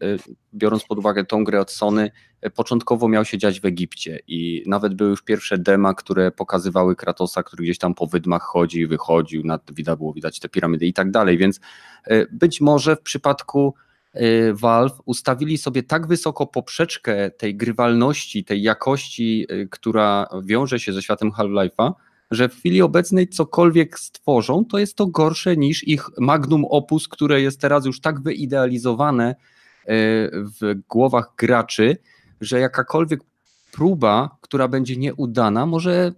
biorąc 0.54 0.84
pod 0.84 0.98
uwagę 0.98 1.26
tą 1.26 1.44
grę 1.44 1.60
od 1.62 1.72
Sony, 1.72 2.12
e, 2.42 2.50
początkowo 2.50 3.08
miał 3.08 3.26
się 3.26 3.38
dziać 3.38 3.60
w 3.60 3.66
Egipcie 3.66 4.20
i 4.28 4.64
nawet 4.68 4.94
były 4.94 5.10
już 5.10 5.22
pierwsze 5.22 5.58
dema, 5.58 5.94
które 5.94 6.32
pokazywały 6.32 6.96
Kratosa, 6.96 7.44
który 7.44 7.64
gdzieś 7.64 7.78
tam 7.78 7.94
po 7.94 8.08
wydmach 8.08 8.44
chodzi, 8.44 8.88
wychodził, 8.88 9.44
nad, 9.44 9.74
widać 9.74 9.98
było 9.98 10.14
widać 10.14 10.40
te 10.40 10.50
piramidy 10.50 10.86
i 10.86 10.94
tak 10.94 11.12
dalej, 11.12 11.38
więc 11.38 11.60
e, 12.06 12.26
być 12.32 12.62
może 12.62 12.96
w 12.96 13.02
przypadku 13.02 13.74
e, 13.78 13.91
Valve 14.54 15.02
ustawili 15.06 15.58
sobie 15.58 15.84
tak 15.84 16.08
wysoko 16.08 16.48
poprzeczkę 16.48 17.32
tej 17.32 17.56
grywalności, 17.56 18.44
tej 18.44 18.62
jakości, 18.62 19.46
e, 19.50 19.66
która 19.66 20.28
wiąże 20.44 20.80
się 20.80 20.94
ze 20.94 21.02
światem 21.02 21.32
Half-Life'a, 21.32 21.92
że 22.32 22.50
w 22.50 22.56
chwili 22.56 22.82
obecnej 22.82 23.28
cokolwiek 23.28 24.00
stworzą, 24.00 24.66
to 24.66 24.80
jest 24.80 24.96
to 24.96 25.08
gorsze 25.08 25.58
niż 25.58 25.88
ich 25.88 26.06
magnum 26.18 26.66
opus, 26.66 27.08
które 27.08 27.42
jest 27.42 27.62
teraz 27.62 27.86
już 27.86 28.02
tak 28.02 28.22
wyidealizowane 28.22 29.30
e, 29.30 29.36
w 30.32 30.76
głowach 30.90 31.34
graczy, 31.38 31.98
że 32.42 32.60
jakakolwiek 32.60 33.20
próba, 33.72 34.38
która 34.42 34.68
będzie 34.68 34.98
nieudana, 34.98 35.66
może 35.66 36.12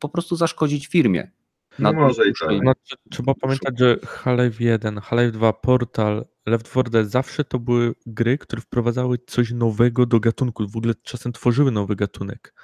po 0.00 0.08
prostu 0.08 0.36
zaszkodzić 0.36 0.86
firmie. 0.86 1.30
No 1.78 1.92
Na 1.92 2.00
może 2.00 2.28
i 2.28 2.32
tak. 2.40 2.58
Znaczy, 2.58 2.96
trzeba 3.10 3.34
pamiętać, 3.34 3.78
że 3.78 3.96
Half-Life 4.06 4.64
1, 4.64 4.98
Half-Life 4.98 5.30
2, 5.30 5.52
Portal, 5.52 6.24
Left 6.46 6.70
4 6.70 6.90
Dead 6.90 7.06
zawsze 7.06 7.44
to 7.44 7.58
były 7.58 7.94
gry, 8.06 8.38
które 8.38 8.62
wprowadzały 8.62 9.18
coś 9.26 9.52
nowego 9.52 10.06
do 10.06 10.20
gatunku. 10.20 10.68
W 10.68 10.76
ogóle 10.76 10.94
czasem 11.02 11.32
tworzyły 11.32 11.70
nowy 11.70 11.96
gatunek. 11.96 12.54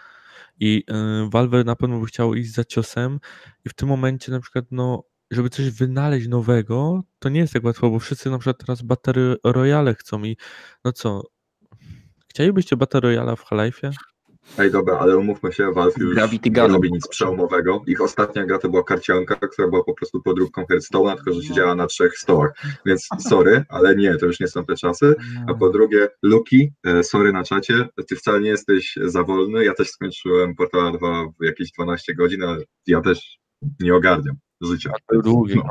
I 0.60 0.84
y, 1.26 1.30
Valve 1.30 1.64
na 1.64 1.76
pewno 1.76 2.00
by 2.00 2.06
chciało 2.06 2.34
iść 2.34 2.52
za 2.52 2.64
ciosem 2.64 3.20
i 3.64 3.68
w 3.68 3.74
tym 3.74 3.88
momencie 3.88 4.32
na 4.32 4.40
przykład, 4.40 4.64
no, 4.70 5.04
żeby 5.30 5.50
coś 5.50 5.70
wynaleźć 5.70 6.28
nowego, 6.28 7.02
to 7.18 7.28
nie 7.28 7.40
jest 7.40 7.52
tak 7.52 7.64
łatwo, 7.64 7.90
bo 7.90 7.98
wszyscy 7.98 8.30
na 8.30 8.38
przykład 8.38 8.58
teraz 8.58 8.82
Battle 8.82 9.36
Royale 9.44 9.94
chcą 9.94 10.24
i 10.24 10.36
no 10.84 10.92
co, 10.92 11.22
chcielibyście 12.30 12.76
Battle 12.76 13.00
Royale 13.00 13.36
w 13.36 13.44
Half-Life'ie? 13.44 13.92
Ej, 14.58 14.70
dobra, 14.70 14.98
ale 14.98 15.18
umówmy 15.18 15.52
się, 15.52 15.72
Valve 15.72 15.98
już 15.98 16.14
Gravity 16.14 16.50
nie 16.50 16.68
robi 16.68 16.92
nic 16.92 17.08
przełomowego. 17.08 17.82
Ich 17.86 18.00
ostatnia 18.00 18.46
gra 18.46 18.58
to 18.58 18.68
była 18.68 18.84
karcianka, 18.84 19.34
która 19.34 19.68
była 19.68 19.84
po 19.84 19.94
prostu 19.94 20.22
podróbką 20.22 20.62
Hearthstone'a, 20.62 21.14
tylko 21.14 21.32
że 21.32 21.42
siedziała 21.42 21.74
na 21.74 21.86
trzech 21.86 22.18
stołach. 22.18 22.52
Więc 22.86 23.08
sorry, 23.18 23.64
ale 23.68 23.96
nie, 23.96 24.16
to 24.16 24.26
już 24.26 24.40
nie 24.40 24.48
są 24.48 24.64
te 24.64 24.76
czasy. 24.76 25.14
A 25.48 25.54
po 25.54 25.70
drugie, 25.70 26.08
Luki, 26.22 26.72
e, 26.86 27.04
sorry 27.04 27.32
na 27.32 27.44
czacie, 27.44 27.88
ty 28.08 28.16
wcale 28.16 28.40
nie 28.40 28.48
jesteś 28.48 28.98
za 29.04 29.22
wolny. 29.22 29.64
Ja 29.64 29.74
też 29.74 29.88
skończyłem 29.88 30.54
Portala 30.54 30.92
2 30.92 31.24
w 31.40 31.44
jakieś 31.44 31.72
12 31.72 32.14
godzin, 32.14 32.42
ale 32.42 32.58
ja 32.86 33.00
też 33.00 33.38
nie 33.80 33.94
ogarniam 33.94 34.36
życia. 34.60 34.90
No. 35.12 35.22
długie. 35.22 35.62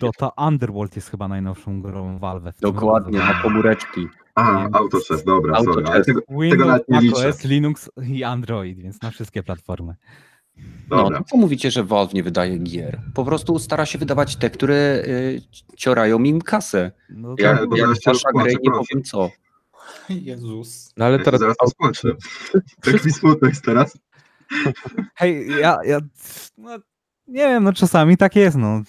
Dota 0.00 0.30
Underworld 0.48 0.96
jest 0.96 1.10
chyba 1.10 1.28
najnowszą 1.28 1.82
grą 1.82 2.18
Valve. 2.18 2.52
Dokładnie, 2.60 3.18
roku. 3.18 3.32
na 3.32 3.42
komóreczki. 3.42 4.08
A, 4.34 4.68
autochess, 4.72 5.24
dobra, 5.24 5.62
sorry, 5.64 5.86
ale 5.86 6.04
tego, 6.04 6.20
tego 6.20 6.40
Windows, 6.42 6.66
nawet 6.66 6.88
nie 6.88 7.00
liczę. 7.00 7.16
macOS, 7.26 7.44
Linux 7.44 7.90
i 8.06 8.24
Android, 8.24 8.78
więc 8.78 9.02
na 9.02 9.10
wszystkie 9.10 9.42
platformy. 9.42 9.94
No, 10.90 10.96
Dobra. 10.96 11.18
to 11.18 11.24
co 11.24 11.36
mówicie, 11.36 11.70
że 11.70 11.84
Valve 11.84 12.14
nie 12.14 12.22
wydaje 12.22 12.58
gier? 12.58 13.00
Po 13.14 13.24
prostu 13.24 13.58
stara 13.58 13.86
się 13.86 13.98
wydawać 13.98 14.36
te, 14.36 14.50
które 14.50 14.74
y, 15.06 15.42
ciorają 15.76 16.18
im 16.22 16.42
kasę. 16.42 16.92
No 17.10 17.34
Ja- 17.38 17.56
to- 17.56 17.66
rozpłaczę, 18.06 18.28
grę, 18.34 18.52
nie 18.62 18.70
powiem 18.70 19.04
co. 19.04 19.30
Jezus. 20.08 20.92
No 20.96 21.04
ale 21.04 21.18
Ja 21.18 21.24
teraz 21.24 21.40
zaraz 21.40 21.56
to 21.56 21.66
spłaczę. 21.70 22.08
Tak 22.82 23.04
mi 23.04 23.12
smutno 23.12 23.48
jest 23.48 23.64
teraz. 23.64 23.98
Hej, 25.14 25.48
ja, 25.60 25.78
ja 25.84 25.98
no, 26.58 26.70
nie 27.26 27.40
wiem, 27.48 27.64
no 27.64 27.72
czasami 27.72 28.16
tak 28.16 28.36
jest, 28.36 28.56
no. 28.56 28.82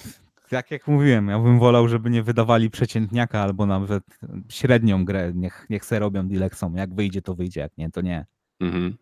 Tak 0.54 0.72
jak 0.72 0.88
mówiłem, 0.88 1.28
ja 1.28 1.39
bym 1.39 1.60
wolał, 1.60 1.88
żeby 1.88 2.10
nie 2.10 2.24
wydawali 2.24 2.70
przeciętniaka 2.70 3.41
albo 3.41 3.66
nawet 3.66 4.04
średnią 4.49 5.06
grę, 5.06 5.32
niech, 5.36 5.66
niech 5.70 5.86
se 5.86 5.99
robią 5.99 6.28
dileksom, 6.28 6.76
jak 6.76 6.93
wyjdzie 6.95 7.22
to 7.22 7.36
wyjdzie, 7.36 7.60
jak 7.62 7.78
nie, 7.78 7.91
to 7.91 8.01
nie. 8.01 8.26
Mhm. 8.60 8.95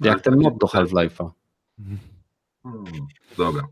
Jak 0.00 0.20
ten 0.20 0.36
mod 0.40 0.58
do 0.58 0.66
Half-Life'a. 0.66 1.30
Hmm, 2.62 2.88
Dobra. 3.36 3.62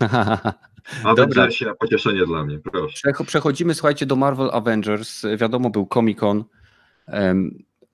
Dobra. 1.16 1.46
Na 1.66 1.74
pocieszenie 1.74 2.26
dla 2.26 2.44
mnie, 2.44 2.58
proszę. 2.58 3.08
Przecho- 3.10 3.24
Przechodzimy, 3.24 3.74
słuchajcie, 3.74 4.06
do 4.06 4.16
Marvel 4.16 4.50
Avengers. 4.52 5.22
Wiadomo, 5.38 5.70
był 5.70 5.86
Comic-Con, 5.86 6.44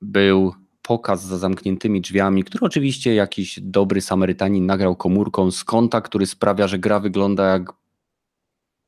był 0.02 0.54
pokaz 0.82 1.24
za 1.24 1.38
zamkniętymi 1.38 2.00
drzwiami, 2.00 2.44
który 2.44 2.66
oczywiście 2.66 3.14
jakiś 3.14 3.60
dobry 3.60 4.00
Samarytanin 4.00 4.66
nagrał 4.66 4.96
komórką 4.96 5.50
z 5.50 5.64
konta, 5.64 6.00
który 6.00 6.26
sprawia, 6.26 6.68
że 6.68 6.78
gra 6.78 7.00
wygląda 7.00 7.44
jak 7.52 7.72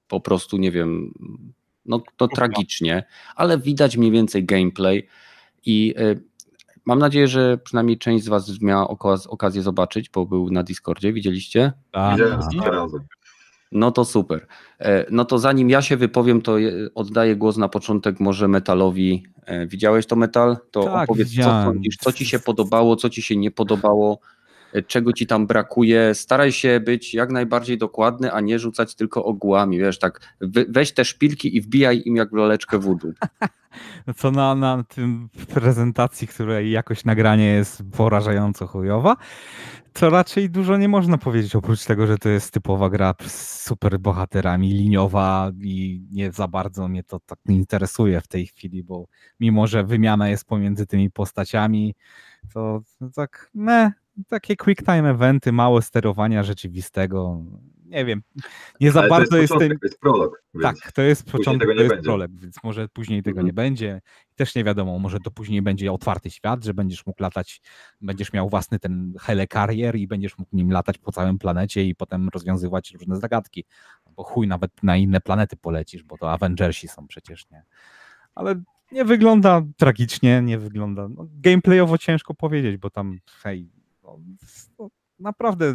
po 0.08 0.20
prostu, 0.20 0.56
nie 0.56 0.70
wiem, 0.72 1.12
no 1.86 2.02
to 2.16 2.28
tragicznie, 2.28 3.04
ale 3.36 3.58
widać 3.58 3.96
mniej 3.96 4.10
więcej 4.10 4.44
gameplay 4.44 5.06
i 5.66 5.94
y, 5.98 6.22
mam 6.84 6.98
nadzieję, 6.98 7.28
że 7.28 7.58
przynajmniej 7.58 7.98
część 7.98 8.24
z 8.24 8.28
Was 8.28 8.60
miała 8.60 8.86
okaz- 8.88 9.28
okazję 9.28 9.62
zobaczyć, 9.62 10.10
bo 10.10 10.26
był 10.26 10.50
na 10.50 10.62
Discordzie, 10.62 11.12
widzieliście? 11.12 11.72
Tak, 11.90 12.12
Widziałem 12.12 12.40
tak. 12.64 12.72
razy. 12.72 12.96
No 13.72 13.90
to 13.90 14.04
super. 14.04 14.46
E, 14.78 15.06
No 15.10 15.24
to 15.24 15.38
zanim 15.38 15.70
ja 15.70 15.82
się 15.82 15.96
wypowiem, 15.96 16.42
to 16.42 16.56
oddaję 16.94 17.36
głos 17.36 17.56
na 17.56 17.68
początek 17.68 18.20
może 18.20 18.48
Metalowi. 18.48 19.26
E, 19.44 19.66
Widziałeś 19.66 20.06
to 20.06 20.16
Metal? 20.16 20.56
To 20.70 20.84
Tak, 20.84 21.04
opowiedz, 21.10 21.34
co 21.34 21.42
sądzisz, 21.42 21.96
co 21.96 22.12
ci 22.12 22.26
się 22.26 22.38
podobało, 22.38 22.96
co 22.96 23.10
ci 23.10 23.22
się 23.22 23.36
nie 23.36 23.50
podobało, 23.50 24.18
czego 24.86 25.12
ci 25.12 25.26
tam 25.26 25.46
brakuje. 25.46 26.14
Staraj 26.14 26.52
się 26.52 26.80
być 26.80 27.14
jak 27.14 27.30
najbardziej 27.30 27.78
dokładny, 27.78 28.32
a 28.32 28.40
nie 28.40 28.58
rzucać 28.58 28.94
tylko 28.94 29.24
ogłami. 29.24 29.78
Wiesz, 29.78 29.98
tak, 29.98 30.20
we- 30.40 30.64
weź 30.68 30.92
te 30.92 31.04
szpilki 31.04 31.56
i 31.56 31.60
wbijaj 31.60 32.02
im 32.04 32.16
jak 32.16 32.32
laleczkę 32.32 32.78
wódu. 32.78 33.12
Co 34.16 34.30
na, 34.30 34.54
na 34.54 34.84
tym 34.84 35.28
prezentacji, 35.54 36.28
której 36.28 36.70
jakoś 36.70 37.04
nagranie 37.04 37.46
jest 37.46 37.82
porażająco 37.96 38.66
chujowa, 38.66 39.16
to 39.92 40.10
raczej 40.10 40.50
dużo 40.50 40.76
nie 40.76 40.88
można 40.88 41.18
powiedzieć, 41.18 41.56
oprócz 41.56 41.84
tego, 41.84 42.06
że 42.06 42.18
to 42.18 42.28
jest 42.28 42.52
typowa 42.52 42.90
gra 42.90 43.14
z 43.26 43.64
super 43.64 43.98
bohaterami, 43.98 44.72
liniowa 44.72 45.52
i 45.62 46.02
nie 46.10 46.32
za 46.32 46.48
bardzo 46.48 46.88
mnie 46.88 47.02
to 47.04 47.20
tak 47.26 47.38
nie 47.46 47.56
interesuje 47.56 48.20
w 48.20 48.28
tej 48.28 48.46
chwili, 48.46 48.84
bo 48.84 49.06
mimo, 49.40 49.66
że 49.66 49.84
wymiana 49.84 50.28
jest 50.28 50.44
pomiędzy 50.44 50.86
tymi 50.86 51.10
postaciami, 51.10 51.94
to, 52.54 52.80
to 52.98 53.10
tak, 53.14 53.50
me, 53.54 53.92
takie 54.28 54.56
quick 54.56 54.84
time 54.84 55.10
eventy, 55.10 55.52
mało 55.52 55.82
sterowania 55.82 56.42
rzeczywistego, 56.42 57.42
nie 57.84 58.04
wiem, 58.04 58.22
nie 58.80 58.92
za 58.92 59.00
Ale 59.00 59.08
to 59.08 59.14
bardzo 59.14 59.36
jest 59.36 59.40
jestem... 59.52 59.58
początek, 59.58 59.80
to 59.80 59.86
jest 59.86 60.00
prolog. 60.00 60.42
Tak, 60.62 60.92
to 60.92 61.02
jest 61.02 61.30
początek, 61.30 61.68
to 61.76 61.82
jest 61.82 62.04
prolog, 62.04 62.30
więc 62.34 62.56
może 62.64 62.88
później 62.88 63.22
tego 63.22 63.36
Mhm. 63.40 63.46
nie 63.46 63.52
będzie. 63.52 64.00
Też 64.34 64.54
nie 64.54 64.64
wiadomo, 64.64 64.98
może 64.98 65.20
to 65.20 65.30
później 65.30 65.62
będzie 65.62 65.92
otwarty 65.92 66.30
świat, 66.30 66.64
że 66.64 66.74
będziesz 66.74 67.06
mógł 67.06 67.22
latać, 67.22 67.60
będziesz 68.00 68.32
miał 68.32 68.48
własny 68.48 68.78
ten 68.78 69.14
helicarrier 69.20 69.96
i 69.96 70.06
będziesz 70.06 70.38
mógł 70.38 70.56
nim 70.56 70.70
latać 70.72 70.98
po 70.98 71.12
całym 71.12 71.38
planecie 71.38 71.84
i 71.84 71.94
potem 71.94 72.28
rozwiązywać 72.28 72.92
różne 72.92 73.16
zagadki. 73.16 73.64
Bo 74.16 74.22
chuj, 74.24 74.46
nawet 74.46 74.82
na 74.82 74.96
inne 74.96 75.20
planety 75.20 75.56
polecisz, 75.56 76.02
bo 76.02 76.18
to 76.18 76.32
Avengersi 76.32 76.88
są 76.88 77.06
przecież, 77.06 77.50
nie? 77.50 77.62
Ale 78.34 78.54
nie 78.92 79.04
wygląda 79.04 79.62
tragicznie, 79.76 80.42
nie 80.42 80.58
wygląda... 80.58 81.08
No, 81.08 81.26
gameplayowo 81.30 81.98
ciężko 81.98 82.34
powiedzieć, 82.34 82.76
bo 82.76 82.90
tam, 82.90 83.18
hej, 83.42 83.70
no, 84.06 84.18
no, 84.78 84.88
naprawdę 85.18 85.74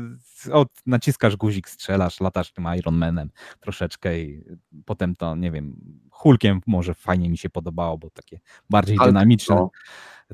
o, 0.52 0.66
naciskasz 0.86 1.36
guzik, 1.36 1.70
strzelasz, 1.70 2.20
latasz 2.20 2.54
tym 2.54 2.66
Iron 2.78 2.98
Manem 2.98 3.30
troszeczkę 3.60 4.20
i 4.20 4.44
potem 4.86 5.16
to, 5.16 5.36
nie 5.36 5.52
wiem, 5.52 5.76
Hulkiem 6.12 6.62
może 6.68 6.94
fajnie 6.94 7.30
mi 7.30 7.38
się 7.38 7.50
podobało, 7.50 7.98
bo 7.98 8.10
takie 8.10 8.40
bardziej 8.70 8.98
Hulk, 8.98 9.10
dynamiczne 9.10 9.56
no. 9.56 9.72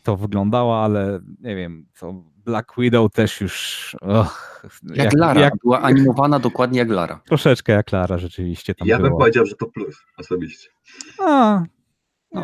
to 0.04 0.18
wyglądało, 0.18 0.84
ale 0.84 1.20
nie 1.40 1.56
wiem, 1.56 1.88
to 2.00 2.14
Black 2.46 2.74
Widow 2.78 3.12
też 3.12 3.42
już 3.42 3.96
och, 4.02 4.62
Jak, 4.96 5.14
Lara, 5.14 5.52
była 5.64 5.82
animowana 5.82 6.40
dokładnie 6.40 6.80
jak 6.80 6.90
Lara. 6.90 7.22
troszeczkę 7.26 7.74
jak 7.74 7.92
Lara 7.92 8.18
rzeczywiście 8.18 8.76
tam 8.76 8.88
ja 8.88 8.98
bym 8.98 9.08
było. 9.08 9.20
powiedział, 9.20 9.46
że 9.46 9.56
to 9.56 9.66
plus 9.66 9.96
osobiście. 10.18 10.70
A, 11.20 11.64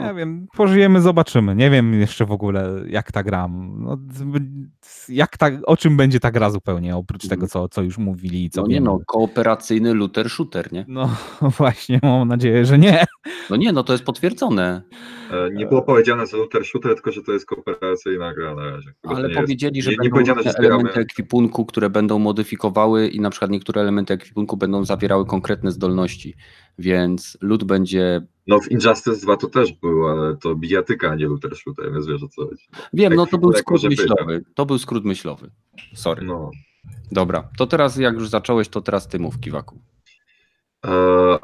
nie 0.01 0.07
No. 0.07 0.15
wiem, 0.15 0.47
pożyjemy, 0.55 1.01
zobaczymy. 1.01 1.55
Nie 1.55 1.69
wiem 1.69 1.93
jeszcze 1.93 2.25
w 2.25 2.31
ogóle, 2.31 2.69
jak 2.87 3.11
ta 3.11 3.23
gra. 3.23 3.47
No, 3.77 3.97
jak 5.09 5.37
ta, 5.37 5.49
o 5.65 5.77
czym 5.77 5.97
będzie 5.97 6.19
ta 6.19 6.31
gra 6.31 6.49
zupełnie, 6.49 6.95
oprócz 6.97 7.27
tego, 7.27 7.47
co, 7.47 7.69
co 7.69 7.81
już 7.81 7.97
mówili 7.97 8.45
i 8.45 8.49
co 8.49 8.61
No 8.61 8.67
nie 8.67 8.73
wiemy. 8.73 8.85
no, 8.85 8.99
kooperacyjny 9.07 9.93
looter 9.93 10.29
shooter, 10.29 10.73
nie? 10.73 10.85
No 10.87 11.09
właśnie, 11.57 11.99
mam 12.03 12.27
nadzieję, 12.27 12.65
że 12.65 12.77
nie. 12.77 13.03
No 13.49 13.55
nie, 13.55 13.71
no 13.71 13.83
to 13.83 13.93
jest 13.93 14.05
potwierdzone. 14.05 14.81
E, 15.31 15.49
Nie 15.53 15.65
było 15.65 15.81
powiedziane, 15.81 16.27
że 16.27 16.37
looter 16.37 16.65
shooter, 16.65 16.93
tylko 16.93 17.11
że 17.11 17.21
to 17.23 17.31
jest 17.31 17.45
kooperacyjna 17.45 18.33
gra 18.33 18.55
na 18.55 18.63
razie. 18.71 18.93
Ale 19.03 19.21
nie 19.21 19.27
jest- 19.27 19.39
powiedzieli, 19.41 19.81
że 19.81 19.89
nie, 19.91 19.97
nie 20.01 20.09
będą 20.09 20.13
powiedziane, 20.13 20.43
że 20.43 20.57
elementy 20.57 20.99
ekwipunku, 20.99 21.65
które 21.65 21.89
będą 21.89 22.19
modyfikowały 22.19 23.07
i 23.07 23.19
na 23.21 23.29
przykład 23.29 23.51
niektóre 23.51 23.81
elementy 23.81 24.13
ekwipunku 24.13 24.57
będą 24.57 24.85
zawierały 24.85 25.25
konkretne 25.25 25.71
zdolności. 25.71 26.33
Więc 26.79 27.37
lód 27.41 27.63
będzie... 27.63 28.21
No 28.47 28.59
w 28.59 28.71
Injustice 28.71 29.21
2 29.21 29.37
to 29.37 29.47
też 29.47 29.73
było, 29.73 30.11
ale 30.11 30.37
to 30.37 30.55
bijatyka, 30.55 31.09
a 31.09 31.15
nie 31.15 31.25
looter 31.25 31.55
shooter, 31.55 31.93
więc 31.93 32.07
wiesz 32.07 32.23
o 32.23 32.27
co 32.27 32.45
chodzi. 32.45 32.67
Wiem, 32.93 33.13
no 33.15 33.25
to 33.25 33.37
był 33.37 33.53
skrót 33.53 33.83
myślowy. 33.83 34.43
To 34.55 34.65
był 34.65 34.79
skrót 34.79 35.05
myślowy. 35.05 35.51
Sorry. 35.93 36.25
No. 36.25 36.51
Dobra, 37.11 37.49
to 37.57 37.67
teraz 37.67 37.97
jak 37.97 38.13
już 38.13 38.29
zacząłeś, 38.29 38.69
to 38.69 38.81
teraz 38.81 39.07
ty 39.07 39.19
mów, 39.19 39.39
Kiwaku. 39.39 39.79
E, 40.85 41.39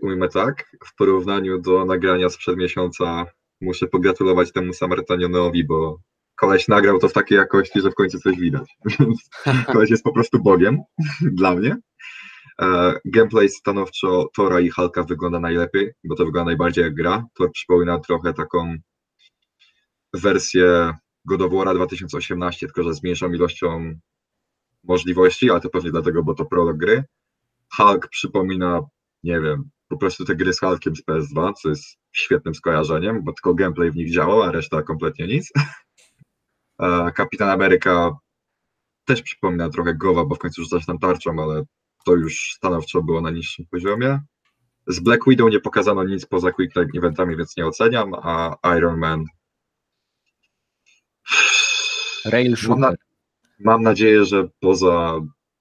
ujmę 0.00 0.28
tak, 0.28 0.76
w 0.86 0.94
porównaniu 0.96 1.60
do 1.60 1.84
nagrania 1.84 2.28
sprzed 2.28 2.56
miesiąca 2.56 3.26
muszę 3.60 3.86
pogratulować 3.86 4.52
temu 4.52 4.72
Samarytanionowi, 4.72 5.64
bo 5.64 6.00
koleś 6.36 6.68
nagrał 6.68 6.98
to 6.98 7.08
w 7.08 7.12
takiej 7.12 7.38
jakości, 7.38 7.80
że 7.80 7.90
w 7.90 7.94
końcu 7.94 8.18
coś 8.18 8.36
widać. 8.36 8.76
Więc 8.98 9.30
koleś 9.72 9.90
jest 9.90 10.04
po 10.04 10.12
prostu 10.12 10.42
bogiem 10.42 10.78
dla 11.20 11.54
mnie. 11.54 11.76
E, 12.60 13.00
gameplay 13.04 13.48
stanowczo 13.48 14.28
Tora 14.34 14.60
i 14.60 14.70
Halka 14.70 15.02
wygląda 15.02 15.40
najlepiej, 15.40 15.92
bo 16.04 16.14
to 16.14 16.24
wygląda 16.24 16.44
najbardziej 16.44 16.84
jak 16.84 16.94
gra. 16.94 17.26
Tor 17.34 17.52
przypomina 17.52 17.98
trochę 17.98 18.34
taką 18.34 18.76
wersję 20.14 20.94
God 21.24 21.42
of 21.42 21.52
War'a 21.52 21.74
2018, 21.74 22.66
tylko 22.66 22.82
że 22.82 22.94
z 22.94 23.02
mniejszą 23.02 23.32
ilością 23.32 23.94
możliwości, 24.84 25.50
ale 25.50 25.60
to 25.60 25.70
pewnie 25.70 25.90
dlatego, 25.90 26.22
bo 26.22 26.34
to 26.34 26.44
prolog 26.44 26.76
gry. 26.76 27.04
Hulk 27.76 28.08
przypomina, 28.08 28.80
nie 29.22 29.40
wiem, 29.40 29.70
po 29.88 29.96
prostu 29.96 30.24
te 30.24 30.36
gry 30.36 30.52
z 30.52 30.60
Hulkiem 30.60 30.96
z 30.96 31.02
PS2, 31.02 31.52
co 31.62 31.68
jest 31.68 31.84
świetnym 32.12 32.54
skojarzeniem, 32.54 33.24
bo 33.24 33.32
tylko 33.32 33.54
gameplay 33.54 33.90
w 33.90 33.96
nich 33.96 34.12
działał, 34.12 34.42
a 34.42 34.52
reszta 34.52 34.82
kompletnie 34.82 35.26
nic. 35.26 35.52
E, 36.82 37.12
Kapitan 37.12 37.48
Ameryka 37.48 38.10
też 39.04 39.22
przypomina 39.22 39.70
trochę 39.70 39.94
Gowa, 39.94 40.24
bo 40.24 40.34
w 40.34 40.38
końcu 40.38 40.62
rzucać 40.62 40.86
tam 40.86 40.98
tarczą, 40.98 41.42
ale 41.42 41.64
to 42.06 42.14
już 42.14 42.52
stanowczo 42.56 43.02
było 43.02 43.20
na 43.20 43.30
niższym 43.30 43.66
poziomie. 43.70 44.20
Z 44.86 45.00
Black 45.00 45.24
Widow 45.28 45.50
nie 45.50 45.60
pokazano 45.60 46.04
nic 46.04 46.26
poza 46.26 46.52
Quick 46.52 46.72
Time 46.72 46.88
eventami, 46.96 47.36
więc 47.36 47.56
nie 47.56 47.66
oceniam, 47.66 48.14
a 48.14 48.56
Iron 48.76 48.98
Man 48.98 49.24
Rail 52.24 52.54
Mam, 52.68 52.80
na, 52.80 52.92
mam 53.60 53.82
nadzieję, 53.82 54.24
że 54.24 54.48
poza 54.60 55.20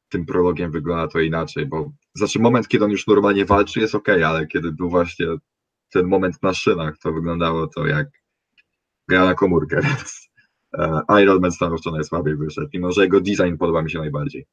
tym 0.10 0.26
prologiem 0.26 0.72
wygląda 0.72 1.08
to 1.08 1.20
inaczej, 1.20 1.66
bo 1.66 1.92
znaczy 2.14 2.40
moment, 2.40 2.68
kiedy 2.68 2.86
on 2.86 2.92
już 2.92 3.08
normalnie 3.08 3.46
walczy 3.46 3.80
jest 3.80 3.96
ok, 3.96 4.10
ale 4.10 4.48
kiedy 4.48 4.72
był 4.72 4.90
właśnie 4.90 5.26
ten 5.90 6.08
moment 6.08 6.44
na 6.44 6.54
szynach, 6.54 6.98
to 6.98 7.14
wyglądało 7.14 7.68
to 7.68 7.88
jak 7.88 8.08
gra 9.08 9.26
na 9.26 9.36
komórkę, 9.36 9.82
więc 9.88 10.30
e, 10.78 11.02
Iron 11.22 11.42
Man 11.42 11.52
stanowczo 11.52 11.92
najsłabiej 11.92 12.36
wyszedł, 12.36 12.70
mimo 12.74 12.92
że 12.92 13.04
jego 13.04 13.22
design 13.22 13.58
podoba 13.58 13.82
mi 13.82 13.92
się 13.92 14.00
najbardziej. 14.00 14.46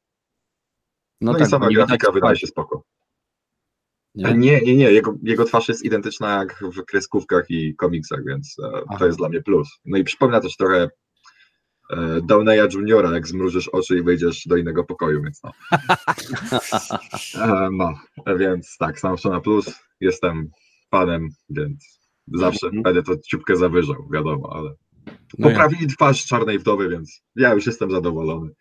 No, 1.21 1.33
tak, 1.33 1.41
i 1.41 1.45
sama 1.45 1.67
grafika 1.69 2.11
wydaje 2.11 2.35
się 2.35 2.47
spoko. 2.47 2.83
nie? 4.15 4.33
Nie, 4.33 4.61
nie, 4.61 4.75
nie, 4.75 4.91
jego, 4.91 5.15
jego 5.23 5.45
twarz 5.45 5.67
jest 5.67 5.85
identyczna 5.85 6.37
jak 6.37 6.63
w 6.63 6.85
kreskówkach 6.85 7.45
i 7.49 7.75
komiksach, 7.75 8.19
więc 8.27 8.55
e, 8.63 8.71
Aha. 8.89 8.97
to 8.99 9.05
jest 9.05 9.17
dla 9.17 9.29
mnie 9.29 9.41
plus. 9.41 9.69
No 9.85 9.97
i 9.97 10.03
przypomina 10.03 10.39
też 10.39 10.55
trochę 10.57 10.89
e, 11.91 12.21
Downeya 12.23 12.67
Juniora, 12.73 13.11
jak 13.13 13.27
zmrużysz 13.27 13.67
oczy 13.67 13.97
i 13.97 14.03
wejdziesz 14.03 14.43
do 14.47 14.57
innego 14.57 14.83
pokoju, 14.83 15.23
więc 15.23 15.41
no. 15.43 15.51
E, 17.41 17.69
no, 17.71 17.93
więc 18.37 18.75
tak, 18.79 18.99
stanowczo 18.99 19.29
na 19.29 19.41
plus. 19.41 19.79
Jestem 19.99 20.49
fanem, 20.91 21.29
więc 21.49 21.99
zawsze 22.33 22.67
Mhm. 22.67 22.83
będę 22.83 23.03
to 23.03 23.13
ciupkę 23.27 23.55
zawyżał, 23.55 24.09
wiadomo, 24.13 24.49
ale 24.55 24.73
No 25.37 25.49
ja- 25.49 25.55
poprawili 25.55 25.87
twarz 25.87 26.25
Czarnej 26.25 26.59
Wdowy, 26.59 26.89
więc 26.89 27.21
ja 27.35 27.53
już 27.53 27.65
jestem 27.65 27.91
zadowolony. 27.91 28.51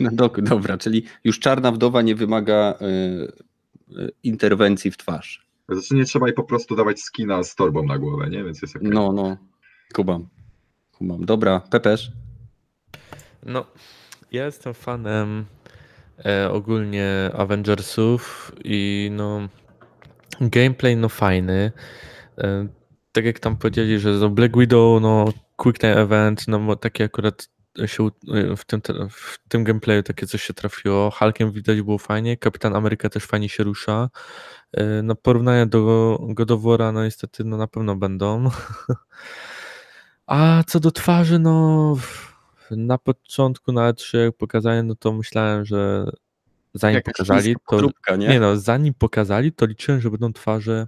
No, 0.00 0.10
do, 0.12 0.28
dobra, 0.28 0.78
czyli 0.78 1.04
już 1.24 1.38
czarna 1.38 1.72
wdowa 1.72 2.02
nie 2.02 2.14
wymaga 2.14 2.74
y, 2.80 3.96
y, 3.98 4.10
interwencji 4.22 4.90
w 4.90 4.96
twarz. 4.96 5.46
Znaczy 5.68 5.94
nie 5.94 6.04
trzeba 6.04 6.26
jej 6.26 6.34
po 6.34 6.44
prostu 6.44 6.76
dawać 6.76 7.00
skina 7.00 7.42
z 7.42 7.54
torbą 7.54 7.82
na 7.82 7.98
głowę, 7.98 8.30
nie? 8.30 8.44
Więc 8.44 8.62
jest 8.62 8.76
okej. 8.76 8.88
No, 8.88 9.12
no. 9.12 9.36
Kubam. 9.94 10.28
Kubam. 10.92 11.24
Dobra, 11.24 11.60
Pepesz. 11.60 12.12
No, 13.46 13.66
ja 14.32 14.46
jestem 14.46 14.74
fanem 14.74 15.44
e, 16.24 16.50
ogólnie 16.50 17.30
Avengersów 17.34 18.52
i 18.64 19.10
no 19.12 19.48
gameplay 20.40 20.96
no 20.96 21.08
fajny. 21.08 21.72
E, 22.38 22.68
tak 23.12 23.24
jak 23.24 23.38
tam 23.38 23.56
powiedzieli, 23.56 23.98
że 23.98 24.12
no 24.12 24.28
Black 24.28 24.56
Widow, 24.56 25.02
no 25.02 25.24
Quick 25.56 25.78
Time 25.78 25.96
Event, 25.96 26.48
no 26.48 26.76
takie 26.76 27.04
akurat 27.04 27.48
się 27.86 28.06
e, 28.06 28.56
w 28.56 28.64
tym, 28.64 28.80
w 29.10 29.38
tym 29.48 29.64
gameplayu 29.64 30.02
takie 30.02 30.26
coś 30.26 30.42
się 30.42 30.54
trafiło. 30.54 31.10
Hulkiem 31.10 31.52
widać 31.52 31.82
było 31.82 31.98
fajnie, 31.98 32.36
Kapitan 32.36 32.76
Ameryka 32.76 33.08
też 33.08 33.24
fajnie 33.24 33.48
się 33.48 33.64
rusza. 33.64 34.10
E, 34.72 35.02
No 35.02 35.14
porównania 35.14 35.66
do 35.66 36.18
God 36.28 36.50
of 36.50 36.60
War'a, 36.60 36.92
no 36.92 37.04
niestety 37.04 37.44
no 37.44 37.56
na 37.56 37.66
pewno 37.66 37.96
będą. 37.96 38.50
A 40.26 40.64
co 40.66 40.80
do 40.80 40.90
twarzy, 40.90 41.38
no 41.38 41.96
na 42.70 42.98
początku 42.98 43.72
na 43.72 43.92
E3 43.92 44.18
jak 44.18 44.36
pokazali, 44.36 44.82
no 44.86 44.94
to 44.94 45.12
myślałem, 45.12 45.64
że 45.64 46.10
zanim 46.74 46.94
Jakaś 46.94 47.12
pokazali, 47.12 47.54
to 47.54 47.60
podróbka, 47.66 48.16
nie? 48.16 48.28
nie 48.28 48.40
no, 48.40 48.56
zanim 48.56 48.94
pokazali, 48.94 49.52
to 49.52 49.66
liczyłem, 49.66 50.00
że 50.00 50.10
będą 50.10 50.32
twarze 50.32 50.86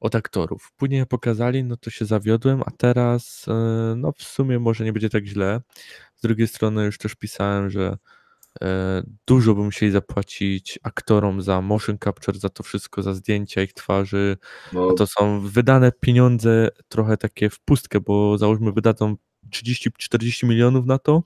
od 0.00 0.14
aktorów. 0.14 0.72
Później 0.76 1.06
pokazali, 1.06 1.64
no 1.64 1.76
to 1.76 1.90
się 1.90 2.04
zawiodłem, 2.04 2.62
a 2.66 2.70
teraz 2.70 3.46
e, 3.48 3.94
no 3.96 4.12
w 4.12 4.22
sumie 4.22 4.58
może 4.58 4.84
nie 4.84 4.92
będzie 4.92 5.10
tak 5.10 5.24
źle. 5.24 5.60
Z 6.16 6.20
drugiej 6.22 6.48
strony 6.48 6.84
już 6.84 6.98
też 6.98 7.14
pisałem, 7.14 7.70
że 7.70 7.96
e, 8.62 9.02
dużo 9.26 9.54
by 9.54 9.62
musieli 9.62 9.92
zapłacić 9.92 10.78
aktorom 10.82 11.42
za 11.42 11.62
motion 11.62 11.98
capture, 12.04 12.38
za 12.38 12.48
to 12.48 12.62
wszystko, 12.62 13.02
za 13.02 13.14
zdjęcia 13.14 13.62
ich 13.62 13.72
twarzy. 13.72 14.36
No, 14.72 14.92
To 14.92 15.06
są 15.06 15.40
wydane 15.40 15.92
pieniądze 16.00 16.68
trochę 16.88 17.16
takie 17.16 17.50
w 17.50 17.60
pustkę, 17.60 18.00
bo 18.00 18.38
załóżmy 18.38 18.72
wydadzą 18.72 19.16
30-40 19.50 20.46
milionów 20.48 20.86
na 20.86 20.98
to 20.98 21.22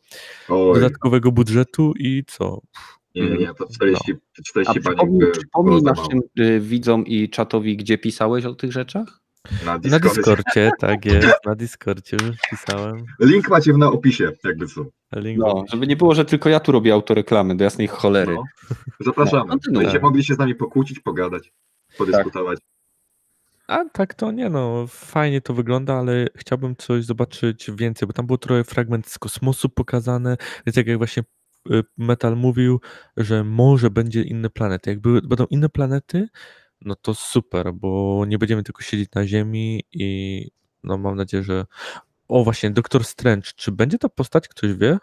oj, 0.49 0.75
dodatkowego 0.75 1.33
budżetu 1.33 1.93
i 1.99 2.25
co? 2.27 2.61
nie, 3.15 3.31
nie, 3.31 3.55
to 3.55 3.67
40, 3.75 4.13
A 4.13 4.43
40 4.43 4.81
pani 4.81 4.97
przypomnij, 4.97 5.21
by 5.21 5.31
przypomnij 5.31 5.83
naszym 5.83 6.21
y, 6.39 6.61
widzom 6.61 7.07
i 7.07 7.29
czatowi, 7.29 7.77
gdzie 7.77 7.99
pisałeś 7.99 8.45
o 8.45 8.55
tych 8.55 8.73
rzeczach? 8.73 9.20
Na 9.65 9.73
Na 9.73 9.79
Discordzie. 9.79 10.15
Discordzie, 10.15 10.71
tak 10.79 11.05
jest, 11.05 11.39
na 11.47 11.55
Discordzie 11.55 12.17
już 12.27 12.37
pisałem. 12.51 13.05
Link 13.21 13.49
macie 13.49 13.73
na 13.73 13.89
opisie, 13.91 14.33
jakby 14.45 14.67
co. 14.67 14.85
Link 15.17 15.39
No, 15.39 15.65
żeby 15.73 15.87
nie 15.87 15.97
było, 15.97 16.15
że 16.15 16.25
tylko 16.25 16.49
ja 16.49 16.61
tu 16.61 16.73
robię 16.73 16.93
autoreklamy, 16.93 17.57
do 17.57 17.65
jasnej 17.65 17.89
cholery. 17.89 18.35
No. 18.35 18.45
Zapraszamy. 19.01 19.55
No. 19.71 19.81
Będziecie 19.81 20.01
mogli 20.01 20.25
się 20.25 20.35
z 20.35 20.39
nami 20.39 20.55
pokłócić, 20.55 21.01
pogadać, 21.01 21.53
podyskutować. 21.99 22.59
A 23.67 23.85
tak 23.93 24.15
to 24.15 24.33
nie 24.33 24.51
no, 24.51 24.87
fajnie 24.89 25.41
to 25.41 25.55
wygląda, 25.55 25.95
ale 25.95 26.27
chciałbym 26.37 26.77
coś 26.77 27.05
zobaczyć 27.05 27.71
więcej, 27.71 28.07
bo 28.07 28.13
tam 28.13 28.27
było 28.27 28.39
trochę 28.39 28.65
fragment 28.65 29.09
z 29.09 29.19
kosmosu 29.19 29.69
pokazane, 29.69 30.37
więc 30.67 30.77
jak, 30.77 30.87
jak 30.87 30.99
właśnie 30.99 31.23
y, 31.71 31.83
Metal 31.99 32.37
mówił, 32.37 32.81
że 33.17 33.45
może 33.45 33.91
będzie 33.91 34.23
inne 34.23 34.51
planety. 34.51 34.91
Jak 34.91 35.01
były, 35.01 35.23
będą 35.23 35.47
inne 35.51 35.69
planety, 35.69 36.29
no 36.85 36.95
to 36.95 37.15
super, 37.15 37.73
bo 37.75 38.25
nie 38.29 38.39
będziemy 38.39 38.63
tylko 38.63 38.83
siedzieć 38.83 39.09
na 39.15 39.27
Ziemi 39.27 39.83
i 39.93 40.49
no 40.85 40.99
mam 40.99 41.17
nadzieję, 41.17 41.43
że 41.43 41.67
o 42.29 42.45
właśnie, 42.45 42.71
Doktor 42.71 43.05
Strange, 43.05 43.51
czy 43.57 43.73
będzie 43.73 43.99
ta 43.99 44.09
postać, 44.09 44.49
ktoś 44.49 44.75
wie? 44.75 44.99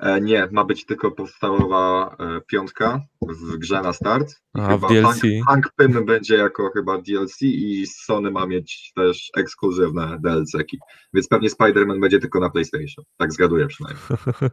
E, 0.00 0.20
nie, 0.20 0.48
ma 0.52 0.64
być 0.64 0.86
tylko 0.86 1.10
podstawowa 1.10 2.16
e, 2.20 2.40
piątka 2.40 3.00
w 3.22 3.56
grze 3.56 3.82
na 3.82 3.92
start. 3.92 4.30
I 4.54 4.60
A, 4.60 4.76
w 4.76 4.88
DLC? 4.88 5.20
Hank, 5.20 5.46
Hank 5.46 5.70
Pym 5.76 6.06
będzie 6.06 6.36
jako 6.36 6.70
chyba 6.70 6.98
DLC 7.02 7.42
i 7.42 7.86
Sony 7.86 8.30
ma 8.30 8.46
mieć 8.46 8.92
też 8.94 9.30
ekskluzywne 9.36 10.18
DLC-ki. 10.20 10.78
Więc 11.14 11.28
pewnie 11.28 11.48
Spider-Man 11.48 12.00
będzie 12.00 12.18
tylko 12.18 12.40
na 12.40 12.50
PlayStation. 12.50 13.04
Tak 13.16 13.32
zgaduję 13.32 13.66
przynajmniej. 13.66 14.02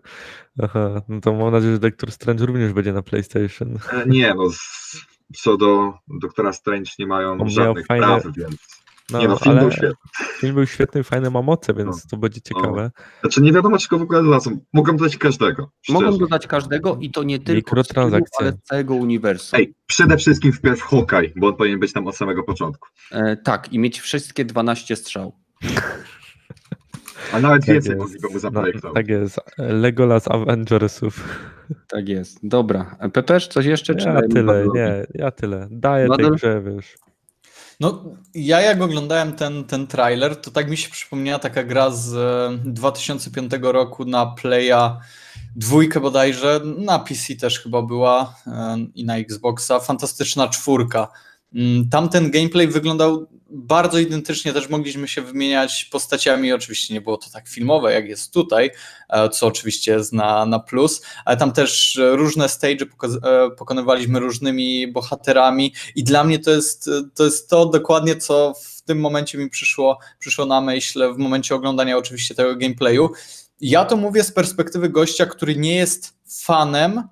Aha, 0.64 1.02
no 1.10 1.22
to 1.22 1.34
mam 1.34 1.52
nadzieję, 1.52 1.74
że 1.74 1.80
Doktor 1.80 2.12
Strange 2.12 2.46
również 2.46 2.74
będzie 2.74 2.94
na 2.94 3.02
PlayStation. 3.02 3.78
E, 3.92 4.06
nie, 4.06 4.34
no 4.34 4.50
z, 4.50 4.58
co 5.36 5.58
do 5.58 5.94
Doktora 6.22 6.54
Strange 6.54 6.92
nie 7.00 7.08
mają 7.08 7.36
miał 7.36 7.50
żadnych 7.50 7.88
fajne- 7.88 8.06
praw, 8.06 8.24
więc... 8.38 8.56
No, 9.12 9.20
nie 9.20 9.28
no, 9.28 9.38
film 9.38 9.52
ale 9.52 9.62
był 9.62 9.72
świetny. 9.72 9.96
film 10.40 10.56
był 10.56 10.66
świetny, 10.66 11.04
fajne 11.04 11.30
ma 11.30 11.42
moce, 11.42 11.74
więc 11.74 11.90
No. 11.96 12.02
to 12.12 12.18
będzie 12.18 12.42
ciekawe. 12.42 12.92
Znaczy 13.22 13.42
nie 13.42 13.52
wiadomo, 13.52 13.78
czego 13.78 14.00
w 14.00 14.02
ogóle 14.02 14.24
dodadzą. 14.24 14.60
Mogą 14.74 14.98
dodać 14.98 15.18
każdego. 15.18 15.72
Mogą 15.90 16.06
szczerze. 16.06 16.18
dodać 16.20 16.48
każdego 16.48 16.98
i 17.02 17.12
to 17.12 17.24
nie 17.24 17.40
tylko 17.40 17.84
z 17.84 17.88
filmu, 17.94 18.16
ale 18.40 18.52
z 18.52 18.62
całego 18.64 18.96
uniwersum. 18.96 19.60
Ej, 19.60 19.76
przede 19.86 20.18
wszystkim 20.18 20.52
wpierw 20.54 20.82
Hawkeye, 20.82 21.32
bo 21.36 21.48
on 21.48 21.56
powinien 21.56 21.80
być 21.80 21.94
tam 21.94 22.08
od 22.08 22.18
samego 22.18 22.44
początku. 22.44 22.88
E, 23.12 23.38
tak, 23.38 23.74
i 23.74 23.80
mieć 23.80 24.00
wszystkie 24.00 24.46
12 24.46 24.96
strzał. 24.96 25.36
A 27.34 27.40
nawet 27.40 27.66
Tak 27.66 27.74
więcej 27.76 27.90
jest. 27.90 28.02
mogliby 28.02 28.28
mu 28.28 28.34
No, 28.34 28.40
zaprojektować. 28.40 28.96
tak 28.96 29.08
jest. 29.08 29.40
Legolas 29.58 30.28
Avengersów. 30.28 31.24
Tak 31.88 32.10
jest. 32.10 32.40
Dobra. 32.44 32.96
E, 33.00 33.10
Pepesz, 33.10 33.48
coś 33.48 33.66
jeszcze? 33.66 33.94
Ja 34.06 34.22
tyle, 34.34 34.66
nie, 34.74 35.06
ja 35.14 35.32
tyle. 35.32 35.68
Daję 35.72 36.08
tej 36.18 36.32
grze, 36.32 36.62
wiesz. 36.62 36.96
No, 37.80 38.04
ja 38.36 38.62
jak 38.62 38.82
oglądałem 38.82 39.34
ten, 39.34 39.64
ten 39.64 39.88
trailer, 39.88 40.36
to 40.36 40.52
tak 40.52 40.70
mi 40.70 40.78
się 40.78 40.90
przypomniała 40.92 41.40
taka 41.40 41.64
gra 41.64 41.92
z 41.92 42.14
e, 42.16 42.58
2005 42.72 43.52
roku 43.62 44.06
na 44.06 44.26
Playa 44.26 45.00
dwójkę 45.56 46.00
bodajże, 46.00 46.62
na 46.78 47.00
PC 47.00 47.36
też 47.36 47.60
chyba 47.60 47.82
była 47.82 48.36
e, 48.48 48.78
i 48.96 49.06
na 49.06 49.18
Xboxa, 49.18 49.80
fantastyczna 49.80 50.48
czwórka. 50.48 51.08
Mm, 51.56 51.90
tamten 51.90 52.32
gameplay 52.32 52.68
wyglądał 52.68 53.28
bardzo 53.50 54.00
identycznie, 54.00 54.54
też 54.54 54.70
mogliśmy 54.70 55.08
się 55.08 55.22
wymieniać 55.22 55.86
postaciami, 55.86 56.54
oczywiście 56.54 56.94
nie 56.94 57.02
było 57.02 57.18
to 57.18 57.30
tak 57.30 57.48
filmowe, 57.48 57.94
jak 57.94 58.10
jest 58.10 58.34
tutaj, 58.34 58.72
e, 59.10 59.30
co 59.30 59.48
oczywiście 59.48 59.92
jest 59.92 60.14
na, 60.14 60.60
plus, 60.68 61.02
ale 61.26 61.38
tam 61.38 61.52
też 61.52 62.00
różne 62.12 62.50
stage 62.50 62.86
e, 62.86 63.52
pokonywaliśmy 63.58 64.20
różnymi 64.20 64.88
bohaterami 64.88 65.74
i 65.96 66.04
dla 66.04 66.24
mnie 66.24 66.40
to 66.40 66.52
jest 66.52 66.90
to, 67.16 67.26
jest 67.26 67.50
to 67.50 67.66
dokładnie, 67.66 68.16
co 68.16 68.54
w 68.64 68.82
tym 68.82 69.00
momencie 69.00 69.38
mi 69.38 69.50
przyszło, 69.50 70.00
przyszło 70.20 70.46
na 70.46 70.62
myśl 70.62 71.14
w 71.14 71.18
momencie 71.18 71.56
oglądania 71.56 71.98
oczywiście 71.98 72.36
tego 72.36 72.56
gameplayu. 72.56 73.10
Ja 73.62 73.86
to 73.86 73.98
mówię 73.98 74.24
z 74.24 74.32
perspektywy 74.32 74.90
gościa, 74.90 75.26
który 75.26 75.56
nie 75.56 75.76
jest 75.76 76.14
fanem 76.26 76.98
e, 76.98 77.04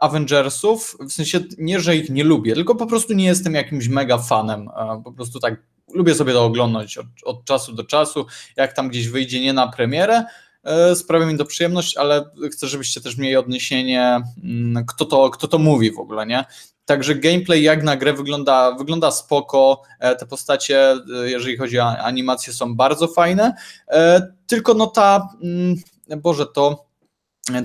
Avengersów, 0.00 0.96
w 1.00 1.12
sensie 1.12 1.40
nie, 1.58 1.80
że 1.80 1.96
ich 1.96 2.10
nie 2.10 2.24
lubię, 2.24 2.54
tylko 2.54 2.74
po 2.74 2.86
prostu 2.86 3.12
nie 3.12 3.24
jestem 3.24 3.54
jakimś 3.54 3.88
mega 3.88 4.18
fanem. 4.18 4.68
E, 4.68 5.02
po 5.04 5.12
prostu 5.12 5.40
tak 5.40 5.62
lubię 5.94 6.14
sobie 6.14 6.32
to 6.32 6.44
oglądać 6.44 6.98
od, 6.98 7.06
od, 7.24 7.44
czasu 7.44 7.72
do 7.72 7.84
czasu, 7.84 8.26
jak 8.56 8.72
tam 8.72 8.88
gdzieś 8.88 9.08
wyjdzie 9.08 9.40
nie 9.40 9.52
na 9.52 9.68
premierę, 9.68 10.24
e, 10.64 10.96
sprawia 10.96 11.26
mi 11.26 11.38
to 11.38 11.44
przyjemność, 11.44 11.96
ale 11.96 12.24
chcę, 12.52 12.66
żebyście 12.66 13.00
też 13.00 13.16
mieli 13.16 13.36
odniesienie, 13.36 14.20
mm, 14.44 14.86
kto 14.86 15.04
to, 15.04 15.30
kto 15.30 15.48
to 15.48 15.58
mówi 15.58 15.92
w 15.92 15.98
ogóle, 15.98 16.26
nie? 16.26 16.44
Także 16.84 17.14
gameplay 17.14 17.62
jak 17.62 17.82
na 17.82 17.96
grę 17.96 18.12
wygląda, 18.12 18.72
wygląda 18.72 19.10
spoko. 19.10 19.82
E, 20.00 20.16
te 20.16 20.26
postacie, 20.26 20.92
e, 20.92 21.30
jeżeli 21.30 21.56
chodzi 21.56 21.78
o 21.78 21.84
animacje, 21.84 22.52
są 22.52 22.74
bardzo 22.74 23.08
fajne. 23.08 23.54
E, 23.88 24.32
tylko 24.46 24.74
no 24.74 24.86
ta, 24.86 25.28
mm, 25.42 25.76
Boże, 26.16 26.46
to 26.46 26.87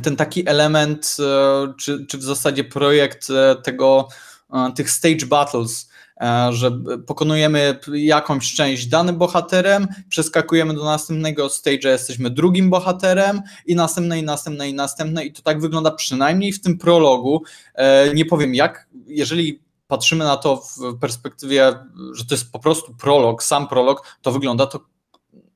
ten 0.04 0.16
taki 0.16 0.50
element, 0.50 1.18
czy, 1.78 2.06
czy 2.06 2.18
w 2.18 2.24
zasadzie 2.24 2.64
projekt 2.64 3.28
tego, 3.64 4.08
tych 4.76 4.92
stage 4.92 5.26
battles, 5.26 5.90
E, 6.22 6.54
że 6.54 6.72
pokonujemy 7.08 7.80
jakąś 7.94 8.54
część 8.54 8.88
danym 8.88 9.18
bohaterem, 9.18 9.88
przeskakujemy 10.10 10.74
do 10.74 10.84
następnego 10.84 11.48
stage'a, 11.48 11.88
jesteśmy 11.88 12.30
drugim 12.30 12.70
bohaterem 12.70 13.42
i 13.66 13.76
następne, 13.76 14.20
i 14.20 14.24
następne, 14.24 14.70
i 14.70 14.74
następne 14.74 15.26
i 15.26 15.34
to 15.34 15.42
tak 15.42 15.62
wygląda 15.62 15.92
przynajmniej 15.92 16.54
w 16.54 16.62
tym 16.62 16.78
prologu. 16.78 17.44
E, 17.76 18.14
nie 18.14 18.26
powiem 18.26 18.56
jak, 18.56 18.88
jeżeli 19.08 19.60
patrzymy 19.88 20.26
na 20.26 20.38
to 20.38 20.58
w 20.58 21.00
perspektywie, 21.00 21.74
że 22.14 22.26
to 22.26 22.36
jest 22.36 22.52
po 22.52 22.60
prostu 22.60 22.94
prolog, 22.94 23.44
sam 23.44 23.68
prolog, 23.68 24.18
to 24.22 24.32
wygląda 24.32 24.66
to 24.66 24.80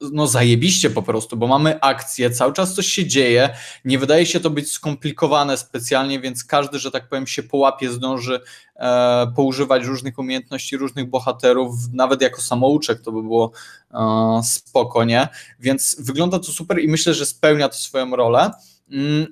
no 0.01 0.27
zajebiście 0.27 0.89
po 0.89 1.03
prostu, 1.03 1.37
bo 1.37 1.47
mamy 1.47 1.81
akcję, 1.81 2.31
cały 2.31 2.53
czas 2.53 2.73
coś 2.73 2.87
się 2.87 3.05
dzieje, 3.05 3.49
nie 3.85 3.99
wydaje 3.99 4.25
się 4.25 4.39
to 4.39 4.49
być 4.49 4.71
skomplikowane 4.71 5.57
specjalnie, 5.57 6.19
więc 6.19 6.43
każdy, 6.43 6.79
że 6.79 6.91
tak 6.91 7.09
powiem, 7.09 7.27
się 7.27 7.43
połapie, 7.43 7.91
zdąży 7.91 8.39
e, 8.75 9.27
poużywać 9.35 9.85
różnych 9.85 10.19
umiejętności, 10.19 10.77
różnych 10.77 11.09
bohaterów, 11.09 11.75
nawet 11.93 12.21
jako 12.21 12.41
samouczek 12.41 13.01
to 13.01 13.11
by 13.11 13.23
było 13.23 13.51
e, 13.91 14.41
spoko, 14.43 15.03
nie? 15.03 15.27
Więc 15.59 15.95
wygląda 15.99 16.39
to 16.39 16.51
super 16.51 16.79
i 16.79 16.87
myślę, 16.87 17.13
że 17.13 17.25
spełnia 17.25 17.69
to 17.69 17.75
swoją 17.75 18.15
rolę. 18.15 18.51
Mm, 18.91 19.27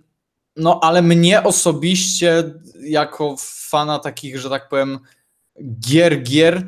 no, 0.56 0.80
ale 0.84 1.02
mnie 1.02 1.44
osobiście, 1.44 2.44
jako 2.82 3.36
fana 3.40 4.00
takich, 4.00 4.40
że 4.40 4.50
tak 4.50 4.70
powiem, 4.70 5.00
gier, 5.80 6.24
gier, 6.24 6.68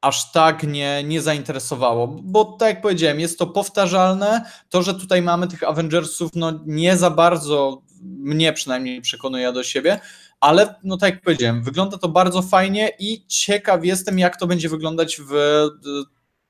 aż 0.00 0.32
tak 0.32 0.62
nie, 0.62 1.04
nie 1.04 1.22
zainteresowało, 1.22 2.08
bo 2.08 2.44
tak 2.44 2.68
jak 2.68 2.82
powiedziałem, 2.82 3.20
jest 3.20 3.38
to 3.38 3.46
powtarzalne. 3.46 4.44
To, 4.68 4.82
że 4.82 4.94
tutaj 4.94 5.22
mamy 5.22 5.48
tych 5.48 5.62
Avengersów, 5.62 6.30
no 6.34 6.60
nie 6.66 6.96
za 6.96 7.10
bardzo 7.10 7.82
mnie 8.02 8.52
przynajmniej 8.52 9.00
przekonuje 9.00 9.52
do 9.52 9.62
siebie, 9.62 10.00
ale 10.40 10.74
no 10.84 10.96
tak 10.96 11.14
jak 11.14 11.22
powiedziałem, 11.22 11.62
wygląda 11.62 11.98
to 11.98 12.08
bardzo 12.08 12.42
fajnie 12.42 12.90
i 12.98 13.26
ciekaw 13.26 13.84
jestem, 13.84 14.18
jak 14.18 14.36
to 14.36 14.46
będzie 14.46 14.68
wyglądać 14.68 15.20
w 15.20 15.32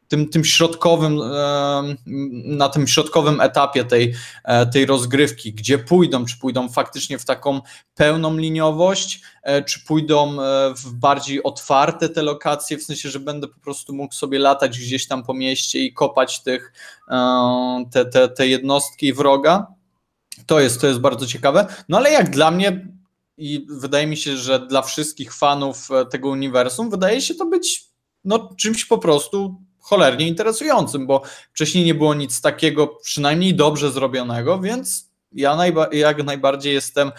tym, 0.08 0.28
tym 0.28 0.44
środkowym, 0.44 1.20
na 2.44 2.68
tym 2.68 2.86
środkowym 2.86 3.40
etapie 3.40 3.84
tej, 3.84 4.14
e, 4.44 4.66
tej 4.66 4.86
rozgrywki, 4.86 5.52
gdzie 5.52 5.78
pójdą, 5.78 6.24
czy 6.24 6.38
pójdą 6.38 6.68
faktycznie 6.68 7.18
w 7.18 7.24
taką 7.24 7.60
pełną 7.94 8.36
liniowość, 8.36 9.20
e, 9.42 9.62
czy 9.62 9.80
pójdą 9.84 10.42
e, 10.42 10.74
w 10.74 10.92
bardziej 10.92 11.42
otwarte 11.42 12.08
te 12.08 12.22
lokacje, 12.22 12.78
w 12.78 12.82
sensie, 12.82 13.10
że 13.10 13.20
będę 13.20 13.48
po 13.48 13.60
prostu 13.60 13.94
mógł 13.94 14.14
sobie 14.14 14.38
latać 14.38 14.78
gdzieś 14.78 15.06
tam 15.06 15.24
po 15.24 15.34
mieście 15.34 15.78
i 15.78 15.92
kopać 15.92 16.42
tych, 16.42 16.72
te, 17.90 18.04
te, 18.04 18.28
te 18.28 18.48
jednostki 18.48 19.12
wroga. 19.12 19.66
To 20.46 20.60
jest, 20.60 20.80
to 20.80 20.86
jest 20.86 21.00
bardzo 21.00 21.26
ciekawe. 21.26 21.66
No 21.88 21.96
ale 21.96 22.12
jak 22.12 22.30
dla 22.30 22.50
mnie 22.50 22.88
i 23.38 23.66
wydaje 23.68 24.06
mi 24.06 24.16
się, 24.16 24.36
że 24.36 24.66
dla 24.66 24.82
wszystkich 24.82 25.34
fanów 25.34 25.88
tego 26.10 26.28
uniwersum 26.28 26.90
wydaje 26.90 27.20
się 27.20 27.34
to 27.34 27.46
być 27.46 27.88
no, 28.24 28.54
czymś 28.56 28.84
po 28.84 28.98
prostu 28.98 29.62
cholernie 29.80 30.28
interesującym, 30.28 31.06
bo 31.06 31.22
wcześniej 31.52 31.84
nie 31.84 31.94
było 31.94 32.14
nic 32.14 32.40
takiego 32.40 32.86
przynajmniej 32.86 33.54
dobrze 33.54 33.90
zrobionego, 33.90 34.60
więc 34.60 35.08
ja 35.32 35.56
najba 35.56 35.88
jak 35.92 36.24
najbardziej 36.24 36.74
jestem 36.74 37.12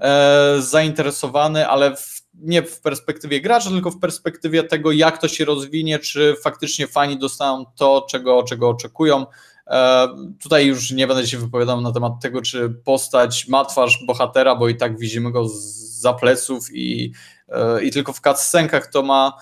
e, 0.00 0.56
zainteresowany, 0.58 1.68
ale 1.68 1.96
w, 1.96 2.22
nie 2.34 2.62
w 2.62 2.80
perspektywie 2.80 3.40
gracza, 3.40 3.70
tylko 3.70 3.90
w 3.90 3.98
perspektywie 3.98 4.62
tego, 4.62 4.92
jak 4.92 5.18
to 5.18 5.28
się 5.28 5.44
rozwinie, 5.44 5.98
czy 5.98 6.36
faktycznie 6.42 6.86
fani 6.86 7.18
dostaną 7.18 7.64
to, 7.76 8.06
czego, 8.10 8.42
czego 8.42 8.68
oczekują. 8.68 9.26
E, 9.66 10.08
tutaj 10.42 10.66
już 10.66 10.90
nie 10.90 11.06
będę 11.06 11.26
się 11.26 11.38
wypowiadał 11.38 11.80
na 11.80 11.92
temat 11.92 12.12
tego, 12.22 12.42
czy 12.42 12.70
postać 12.84 13.48
ma 13.48 13.64
twarz 13.64 14.04
bohatera, 14.06 14.56
bo 14.56 14.68
i 14.68 14.76
tak 14.76 14.98
widzimy 14.98 15.32
go 15.32 15.48
za 15.98 16.12
pleców 16.12 16.68
i, 16.72 17.12
e, 17.48 17.84
i 17.84 17.90
tylko 17.90 18.12
w 18.12 18.20
cutscenkach 18.20 18.86
to 18.86 19.02
ma 19.02 19.32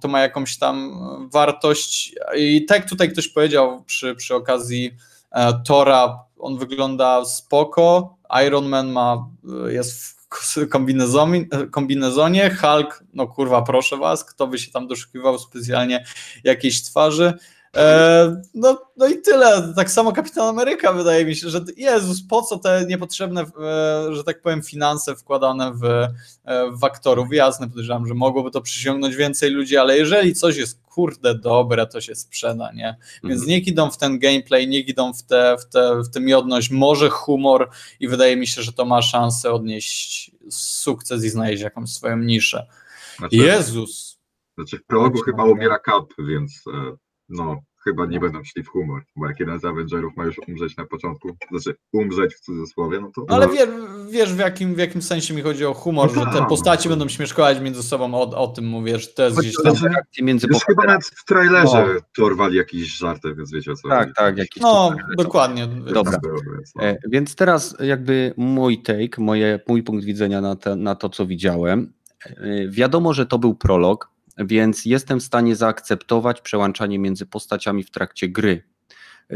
to 0.00 0.08
ma 0.08 0.20
jakąś 0.20 0.58
tam 0.58 0.92
wartość. 1.32 2.14
I 2.36 2.64
tak 2.64 2.88
tutaj 2.88 3.12
ktoś 3.12 3.28
powiedział 3.28 3.84
przy, 3.84 4.14
przy 4.14 4.34
okazji 4.34 4.90
e, 5.32 5.62
Tora, 5.66 6.24
on 6.38 6.58
wygląda 6.58 7.24
spoko, 7.24 8.16
Iron 8.46 8.68
Man 8.68 8.92
ma, 8.92 9.26
e, 9.66 9.72
jest 9.72 9.92
w 10.02 10.68
kombinezonie, 10.68 11.46
kombinezonie, 11.70 12.56
Hulk, 12.60 13.04
no 13.14 13.26
kurwa 13.26 13.62
proszę 13.62 13.96
was, 13.96 14.24
kto 14.24 14.46
by 14.46 14.58
się 14.58 14.70
tam 14.70 14.86
doszukiwał 14.86 15.38
specjalnie 15.38 16.04
jakiejś 16.44 16.82
twarzy, 16.82 17.38
E, 17.76 18.42
no, 18.54 18.82
no 18.96 19.08
i 19.08 19.22
tyle. 19.22 19.72
Tak 19.76 19.90
samo 19.90 20.12
Kapitan 20.12 20.48
Ameryka 20.48 20.92
wydaje 20.92 21.24
mi 21.24 21.36
się, 21.36 21.50
że 21.50 21.60
Jezus, 21.76 22.22
po 22.22 22.42
co 22.42 22.58
te 22.58 22.86
niepotrzebne, 22.88 23.42
e, 23.42 24.14
że 24.14 24.24
tak 24.24 24.42
powiem, 24.42 24.62
finanse 24.62 25.16
wkładane 25.16 25.72
w, 25.72 25.84
e, 25.84 26.70
w 26.72 26.84
aktorów? 26.84 27.32
Jasne, 27.32 27.68
podejrzewam, 27.68 28.06
że 28.06 28.14
mogłoby 28.14 28.50
to 28.50 28.60
przyciągnąć 28.60 29.16
więcej 29.16 29.50
ludzi, 29.50 29.76
ale 29.76 29.98
jeżeli 29.98 30.34
coś 30.34 30.56
jest 30.56 30.82
kurde 30.82 31.34
dobre, 31.34 31.86
to 31.86 32.00
się 32.00 32.14
sprzeda, 32.14 32.72
nie? 32.72 32.96
Więc 33.24 33.40
mhm. 33.40 33.48
niech 33.48 33.66
idą 33.66 33.90
w 33.90 33.98
ten 33.98 34.18
gameplay, 34.18 34.68
niech 34.68 34.88
idą 34.88 35.14
w 35.14 35.22
tę 35.22 35.56
w 35.60 35.64
te, 35.64 36.02
w 36.02 36.10
te 36.10 36.20
miodność, 36.20 36.70
może 36.70 37.10
humor 37.10 37.70
i 38.00 38.08
wydaje 38.08 38.36
mi 38.36 38.46
się, 38.46 38.62
że 38.62 38.72
to 38.72 38.84
ma 38.84 39.02
szansę 39.02 39.52
odnieść 39.52 40.30
sukces 40.50 41.24
i 41.24 41.28
znaleźć 41.28 41.62
jakąś 41.62 41.90
swoją 41.90 42.16
niszę. 42.16 42.66
Znaczy, 43.18 43.36
Jezus! 43.36 44.18
Znaczy 44.54 44.78
w 44.78 44.84
progu 44.84 45.22
chyba 45.22 45.44
umiera 45.44 45.78
Cap, 45.86 46.04
więc 46.18 46.64
no, 47.28 47.62
chyba 47.84 48.06
nie 48.06 48.20
będą 48.20 48.44
szli 48.44 48.62
w 48.62 48.68
humor, 48.68 49.02
bo 49.16 49.26
jak 49.26 49.40
jeden 49.40 49.60
z 49.60 49.64
Avengerów 49.64 50.16
ma 50.16 50.24
już 50.24 50.36
umrzeć 50.48 50.76
na 50.76 50.86
początku, 50.86 51.36
znaczy 51.50 51.74
umrzeć 51.92 52.34
w 52.34 52.40
cudzysłowie, 52.40 53.00
no 53.00 53.10
to... 53.14 53.24
Ale 53.28 53.48
wiesz, 53.48 53.68
wiesz 54.10 54.34
w, 54.34 54.38
jakim, 54.38 54.74
w 54.74 54.78
jakim 54.78 55.02
sensie 55.02 55.34
mi 55.34 55.42
chodzi 55.42 55.64
o 55.64 55.74
humor, 55.74 56.10
no 56.16 56.24
że 56.24 56.30
te 56.30 56.46
postaci 56.46 56.88
będą 56.88 57.08
śmieszkować 57.08 57.60
między 57.60 57.82
sobą, 57.82 58.14
o, 58.14 58.20
o 58.20 58.48
tym 58.48 58.66
mówię, 58.66 58.98
że 58.98 59.06
to 59.06 59.22
jest 59.22 59.38
gdzieś 59.40 59.54
tam... 59.64 59.76
Znaczy, 59.76 60.22
między 60.22 60.46
już 60.50 60.64
chyba 60.64 60.84
nawet 60.84 61.04
w 61.04 61.24
trailerze 61.24 61.86
no. 61.94 62.00
torwali 62.16 62.56
jakiś 62.56 62.96
żarty, 62.96 63.34
więc 63.34 63.52
wiecie 63.52 63.72
o 63.72 63.76
co 63.76 63.88
Tak, 63.88 64.14
tak, 64.16 64.38
jakiś 64.38 64.62
No, 64.62 64.94
dokładnie. 65.18 65.66
Dobra, 65.66 66.18
no. 66.76 66.82
E, 66.82 66.96
więc 67.08 67.34
teraz 67.34 67.76
jakby 67.80 68.34
mój 68.36 68.82
take, 68.82 69.18
moje, 69.18 69.60
mój 69.68 69.82
punkt 69.82 70.04
widzenia 70.04 70.40
na, 70.40 70.56
te, 70.56 70.76
na 70.76 70.94
to, 70.94 71.08
co 71.08 71.26
widziałem. 71.26 71.92
E, 72.26 72.68
wiadomo, 72.68 73.12
że 73.12 73.26
to 73.26 73.38
był 73.38 73.54
prolog, 73.54 74.11
więc 74.44 74.84
jestem 74.84 75.20
w 75.20 75.22
stanie 75.22 75.56
zaakceptować 75.56 76.40
przełączanie 76.40 76.98
między 76.98 77.26
postaciami 77.26 77.82
w 77.82 77.90
trakcie 77.90 78.28
gry. 78.28 78.62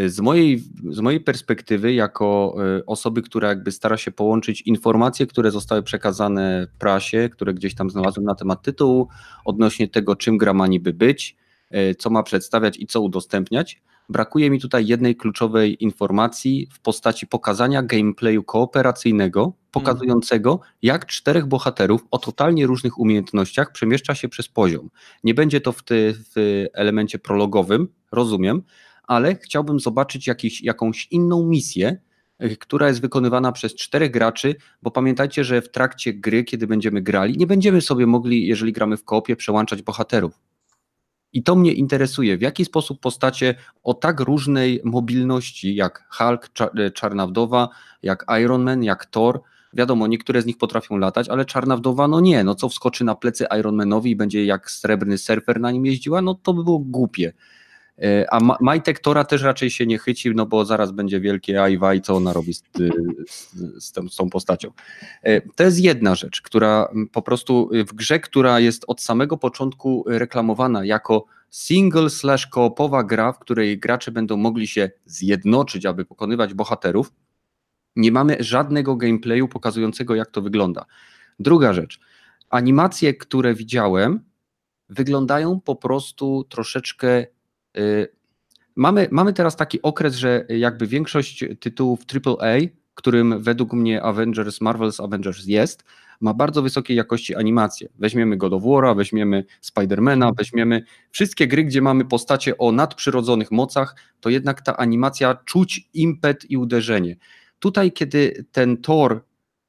Z 0.07 0.21
mojej, 0.21 0.63
z 0.91 1.01
mojej 1.01 1.21
perspektywy, 1.21 1.93
jako 1.93 2.57
e, 2.79 2.87
osoby, 2.87 3.23
która 3.23 3.49
jakby 3.49 3.73
stara 3.73 3.97
się 3.97 4.11
połączyć 4.11 4.61
informacje, 4.63 5.27
które 5.27 5.51
zostały 5.51 5.83
przekazane 5.83 6.67
prasie, 6.79 7.29
które 7.33 7.55
gdzieś 7.55 7.75
tam 7.75 7.91
znalazłem 7.91 8.27
na 8.27 8.35
temat 8.35 8.63
tytułu, 8.63 9.09
odnośnie 9.45 9.89
tego, 9.89 10.17
czym 10.17 10.39
gra 10.39 10.55
ma 10.55 10.67
niby 10.67 10.93
być, 10.93 11.37
e, 11.71 11.95
co 11.95 12.11
ma 12.11 12.23
przedstawiać 12.23 12.79
i 12.79 12.87
co 12.87 13.01
udostępniać, 13.01 13.83
Brakuje 14.09 14.51
mi 14.51 14.61
tutaj 14.61 14.87
jednej 14.87 15.17
kluczowej 15.17 15.85
informacji 15.85 16.69
w 16.73 16.81
postaci 16.81 17.27
pokazania 17.27 17.83
gameplayu 17.83 18.43
kooperacyjnego, 18.43 19.53
pokazującego, 19.71 20.61
jak 20.83 21.07
czterech 21.07 21.47
bohaterów 21.47 22.05
o 22.11 22.19
totalnie 22.19 22.67
różnych 22.67 22.99
umiejętnościach 22.99 23.73
przemieszcza 23.73 24.15
się 24.15 24.29
przez 24.29 24.49
poziom. 24.49 24.91
Nie 25.25 25.35
będzie 25.35 25.61
to 25.61 25.73
w, 25.73 25.83
ty, 25.83 26.15
w 26.35 26.65
elemencie 26.73 27.19
prologowym, 27.19 27.89
rozumiem, 28.13 28.63
ale 29.03 29.35
chciałbym 29.35 29.81
zobaczyć 29.81 30.27
jakiś, 30.27 30.63
jakąś 30.63 31.09
inną 31.11 31.47
misję, 31.47 31.97
y, 32.43 32.57
która 32.57 32.89
jest 32.89 33.01
wykonywana 33.01 33.53
przez 33.53 33.75
czterech 33.75 34.11
graczy, 34.11 34.55
bo 34.83 34.91
pamiętajcie, 34.91 35.45
że 35.45 35.63
w 35.63 35.71
trakcie 35.71 36.15
gry, 36.15 36.45
kiedy 36.45 36.67
będziemy 36.67 37.03
grali, 37.03 37.39
nie 37.39 37.47
będziemy 37.47 37.81
sobie 37.81 38.07
mogli, 38.07 38.47
jeżeli 38.47 38.73
gramy 38.73 38.97
w 38.97 39.05
koopie, 39.05 39.37
przełączać 39.37 39.83
bohaterów. 39.83 40.41
I 41.37 41.43
to 41.43 41.57
mnie 41.57 41.73
interesuje, 41.73 42.39
w 42.39 42.41
jaki 42.41 42.65
sposób 42.65 43.01
postacie 43.01 43.55
o 43.83 43.95
tak 43.95 44.21
różnej 44.21 44.81
mobilności, 44.85 45.75
jak 45.75 46.09
Hulk, 46.11 46.51
y, 46.79 46.91
Czarna 46.91 47.27
Wdowa, 47.27 47.69
jak 48.03 48.25
Iron 48.43 48.63
Man, 48.63 48.83
jak 48.83 49.07
Thor, 49.07 49.41
wiadomo, 49.73 50.07
niektóre 50.07 50.43
z 50.43 50.47
nich 50.47 50.59
potrafią 50.59 50.97
latać, 50.97 51.29
ale 51.29 51.45
Czarna 51.45 51.77
Wdowa, 51.77 52.09
no 52.09 52.21
nie, 52.21 52.45
no 52.45 52.55
co 52.55 52.69
wskoczy 52.69 53.05
na 53.05 53.15
plecy 53.15 53.47
Ironmanowi 53.59 54.11
i 54.11 54.17
będzie 54.17 54.45
jak 54.45 54.71
srebrny 54.71 55.19
surfer 55.19 55.61
na 55.61 55.71
nim 55.71 55.87
jeździła, 55.87 56.23
no 56.23 56.35
to 56.35 56.55
by 56.55 56.65
było 56.65 56.79
głupie. 56.79 57.33
E, 58.03 58.27
a 58.35 58.41
Majtek 58.61 58.99
Tora 58.99 59.25
też 59.25 59.43
raczej 59.43 59.71
się 59.71 59.87
nie 59.87 59.99
chyci, 59.99 60.33
no 60.35 60.47
bo 60.47 60.65
zaraz 60.65 60.93
będzie 60.93 61.21
wielkie 61.21 61.63
ajwaj, 61.63 62.01
co 62.01 62.17
ona 62.17 62.33
robi 62.33 62.55
z, 62.55 62.63
z, 62.75 63.85
z, 63.85 63.93
tą, 63.93 64.09
z 64.09 64.17
tą 64.17 64.31
postacią. 64.31 64.71
E, 65.23 65.41
to 65.41 65.65
jest 65.65 65.81
jedna 65.81 66.15
rzecz, 66.15 66.43
która 66.43 66.89
po 67.13 67.23
prostu 67.23 67.71
w 67.89 67.95
grze, 67.95 68.21
która 68.21 68.61
jest 68.61 68.85
od 68.89 69.01
samego 69.01 69.37
początku 69.37 70.05
reklamowana 70.07 70.85
jako 70.85 71.25
single 71.51 72.11
slash 72.11 72.47
koopowa 72.47 73.05
gra, 73.05 73.33
w 73.33 73.39
której 73.39 73.79
gracze 73.79 74.11
będą 74.11 74.37
mogli 74.37 74.67
się 74.67 74.91
zjednoczyć, 75.05 75.87
aby 75.87 76.05
pokonywać 76.05 76.55
bohaterów, 76.55 77.13
nie 77.97 78.13
mamy 78.13 78.37
żadnego 78.41 78.97
gameplayu 78.97 79.49
pokazującego, 79.49 80.15
jak 80.15 80.31
to 80.31 80.43
wygląda. 80.43 80.85
Druga 81.39 81.73
rzecz. 81.73 82.01
Animacje, 82.51 83.15
które 83.15 83.55
widziałem, 83.55 84.21
wyglądają 84.89 85.61
po 85.61 85.77
prostu 85.77 86.45
troszeczkę. 86.49 87.27
Yy, 87.77 88.09
mamy, 88.77 89.09
mamy 89.11 89.33
teraz 89.33 89.57
taki 89.57 89.83
okres, 89.83 90.15
że 90.15 90.45
jakby 90.49 90.87
większość 90.87 91.45
tytułów 91.61 92.01
AAA, 92.27 92.59
którym 92.95 93.43
według 93.43 93.73
mnie 93.73 94.03
Avengers, 94.03 94.61
Marvel's 94.61 95.05
Avengers 95.05 95.47
jest, 95.47 95.85
ma 96.21 96.35
bardzo 96.35 96.63
wysokiej 96.63 96.97
jakości 96.97 97.35
animacje. 97.35 97.89
Weźmiemy 97.99 98.37
God 98.37 98.53
of 98.53 98.63
War'a, 98.63 98.97
weźmiemy 98.97 99.45
Spidermana, 99.61 100.33
weźmiemy 100.33 100.83
wszystkie 101.11 101.47
gry, 101.47 101.65
gdzie 101.65 101.83
mamy 101.83 102.05
postacie 102.05 102.59
o 102.59 102.73
nadprzyrodzonych 102.73 103.51
mocach, 103.51 103.97
to 104.21 104.31
jednak 104.31 104.63
ta 104.63 104.77
animacja 104.77 105.35
czuć 105.45 105.89
impet 105.95 106.51
i 106.51 106.57
uderzenie. 106.57 107.17
Tutaj, 107.59 107.93
kiedy 107.93 108.45
ten 108.53 108.77
Thor 108.77 109.25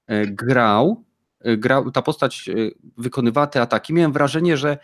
e, 0.08 0.28
grał, 0.28 1.03
e, 1.39 1.58
grał, 1.58 1.91
ta 1.91 2.01
postać 2.01 2.49
e, 2.49 2.53
wykonywała 2.97 3.47
te 3.47 3.62
ataki, 3.62 3.93
miałem 3.93 4.14
wrażenie, 4.14 4.58
że 4.58 4.78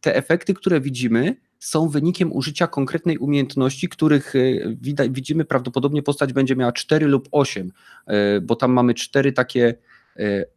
te 0.00 0.16
efekty, 0.16 0.54
które 0.54 0.80
widzimy, 0.80 1.36
są 1.58 1.88
wynikiem 1.88 2.32
użycia 2.32 2.66
konkretnej 2.66 3.18
umiejętności, 3.18 3.88
których 3.88 4.34
widzimy 5.10 5.44
prawdopodobnie 5.44 6.02
postać 6.02 6.32
będzie 6.32 6.56
miała 6.56 6.72
4 6.72 7.06
lub 7.06 7.28
8, 7.32 7.72
bo 8.42 8.56
tam 8.56 8.72
mamy 8.72 8.94
cztery 8.94 9.32
takie 9.32 9.74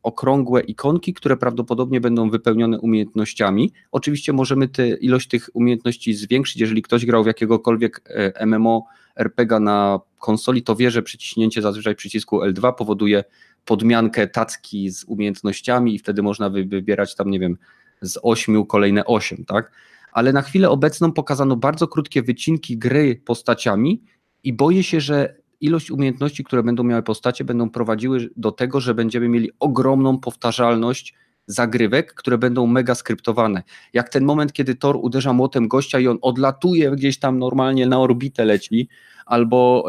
okrągłe 0.04 0.62
ikonki, 0.62 1.14
które 1.14 1.38
prawdopodobnie 1.38 2.02
będą 2.02 2.30
wypełnione 2.30 2.80
umiejętnościami. 2.80 3.74
Oczywiście 3.92 4.34
możemy 4.34 4.68
tę 4.68 4.88
ilość 4.88 5.28
tych 5.28 5.50
umiejętności 5.54 6.14
zwiększyć, 6.14 6.62
jeżeli 6.62 6.82
ktoś 6.82 7.06
grał 7.06 7.24
w 7.24 7.28
jakiegokolwiek 7.28 8.02
MMO 8.46 8.86
RPG 9.16 9.60
na 9.60 10.00
konsoli, 10.20 10.64
to 10.64 10.76
wie, 10.76 10.92
że 10.92 11.02
przyciśnięcie 11.02 11.62
zazwyczaj 11.62 11.96
przycisku 11.96 12.40
L2 12.40 12.74
powoduje 12.74 13.24
podmiankę 13.66 14.28
tacki 14.28 14.90
z 14.90 15.04
umiejętnościami 15.04 15.96
i 15.96 16.00
wtedy 16.00 16.24
można 16.24 16.50
wybierać 16.50 17.16
tam, 17.16 17.32
nie 17.32 17.40
wiem, 17.40 17.58
z 18.02 18.20
8 18.24 18.66
kolejne 18.66 19.06
8, 19.06 19.46
tak? 19.46 19.72
Ale 20.12 20.34
na 20.34 20.42
chwilę 20.42 20.70
obecną 20.70 21.12
pokazano 21.12 21.56
bardzo 21.56 21.88
krótkie 21.88 22.22
wycinki 22.22 22.78
gry 22.78 23.22
postaciami 23.26 24.04
i 24.44 24.54
boję 24.54 24.84
się, 24.84 25.02
że 25.02 25.42
ilość 25.62 25.92
umiejętności, 25.92 26.44
które 26.44 26.64
będą 26.64 26.84
miały 26.84 27.04
postacie, 27.04 27.44
będą 27.44 27.70
prowadziły 27.70 28.30
do 28.38 28.52
tego, 28.52 28.80
że 28.80 28.94
będziemy 28.94 29.30
mieli 29.30 29.50
ogromną 29.60 30.20
powtarzalność 30.20 31.16
zagrywek, 31.48 32.14
które 32.14 32.38
będą 32.38 32.68
mega 32.68 32.96
skryptowane. 32.96 33.64
Jak 33.94 34.10
ten 34.10 34.24
moment, 34.24 34.54
kiedy 34.54 34.76
Thor 34.76 34.98
uderza 35.02 35.34
młotem 35.34 35.68
gościa 35.68 36.00
i 36.00 36.08
on 36.08 36.18
odlatuje 36.22 36.92
gdzieś 36.92 37.20
tam 37.20 37.40
normalnie 37.40 37.88
na 37.88 38.00
orbitę 38.00 38.46
leci, 38.46 38.90
albo 39.26 39.86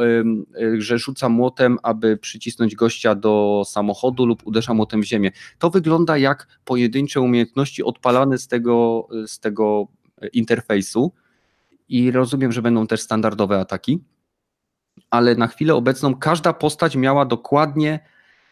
y, 0.56 0.80
że 0.82 0.98
rzuca 0.98 1.28
młotem, 1.28 1.78
aby 1.82 2.16
przycisnąć 2.16 2.74
gościa 2.74 3.14
do 3.14 3.62
samochodu 3.66 4.26
lub 4.26 4.46
uderza 4.46 4.74
młotem 4.74 5.02
w 5.02 5.04
ziemię. 5.04 5.30
To 5.58 5.70
wygląda 5.70 6.18
jak 6.18 6.46
pojedyncze 6.64 7.20
umiejętności 7.20 7.82
odpalane 7.82 8.38
z 8.38 8.48
tego, 8.48 9.08
z 9.26 9.40
tego 9.40 9.88
interfejsu 10.32 11.12
i 11.88 12.10
rozumiem, 12.10 12.52
że 12.52 12.62
będą 12.62 12.86
też 12.86 13.00
standardowe 13.00 13.60
ataki, 13.60 14.04
ale 15.10 15.34
na 15.34 15.46
chwilę 15.46 15.74
obecną 15.74 16.14
każda 16.14 16.52
postać 16.52 16.96
miała 16.96 17.24
dokładnie 17.24 18.00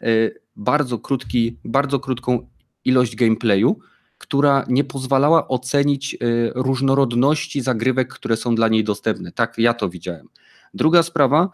y, 0.01 0.41
bardzo 0.55 0.99
krótki, 0.99 1.57
bardzo 1.65 1.99
krótką 1.99 2.49
ilość 2.85 3.15
gameplayu, 3.15 3.79
która 4.17 4.65
nie 4.67 4.83
pozwalała 4.83 5.47
ocenić 5.47 6.13
y, 6.13 6.17
różnorodności 6.55 7.61
zagrywek, 7.61 8.13
które 8.13 8.37
są 8.37 8.55
dla 8.55 8.67
niej 8.67 8.83
dostępne. 8.83 9.31
Tak 9.31 9.57
ja 9.57 9.73
to 9.73 9.89
widziałem. 9.89 10.27
Druga 10.73 11.03
sprawa, 11.03 11.49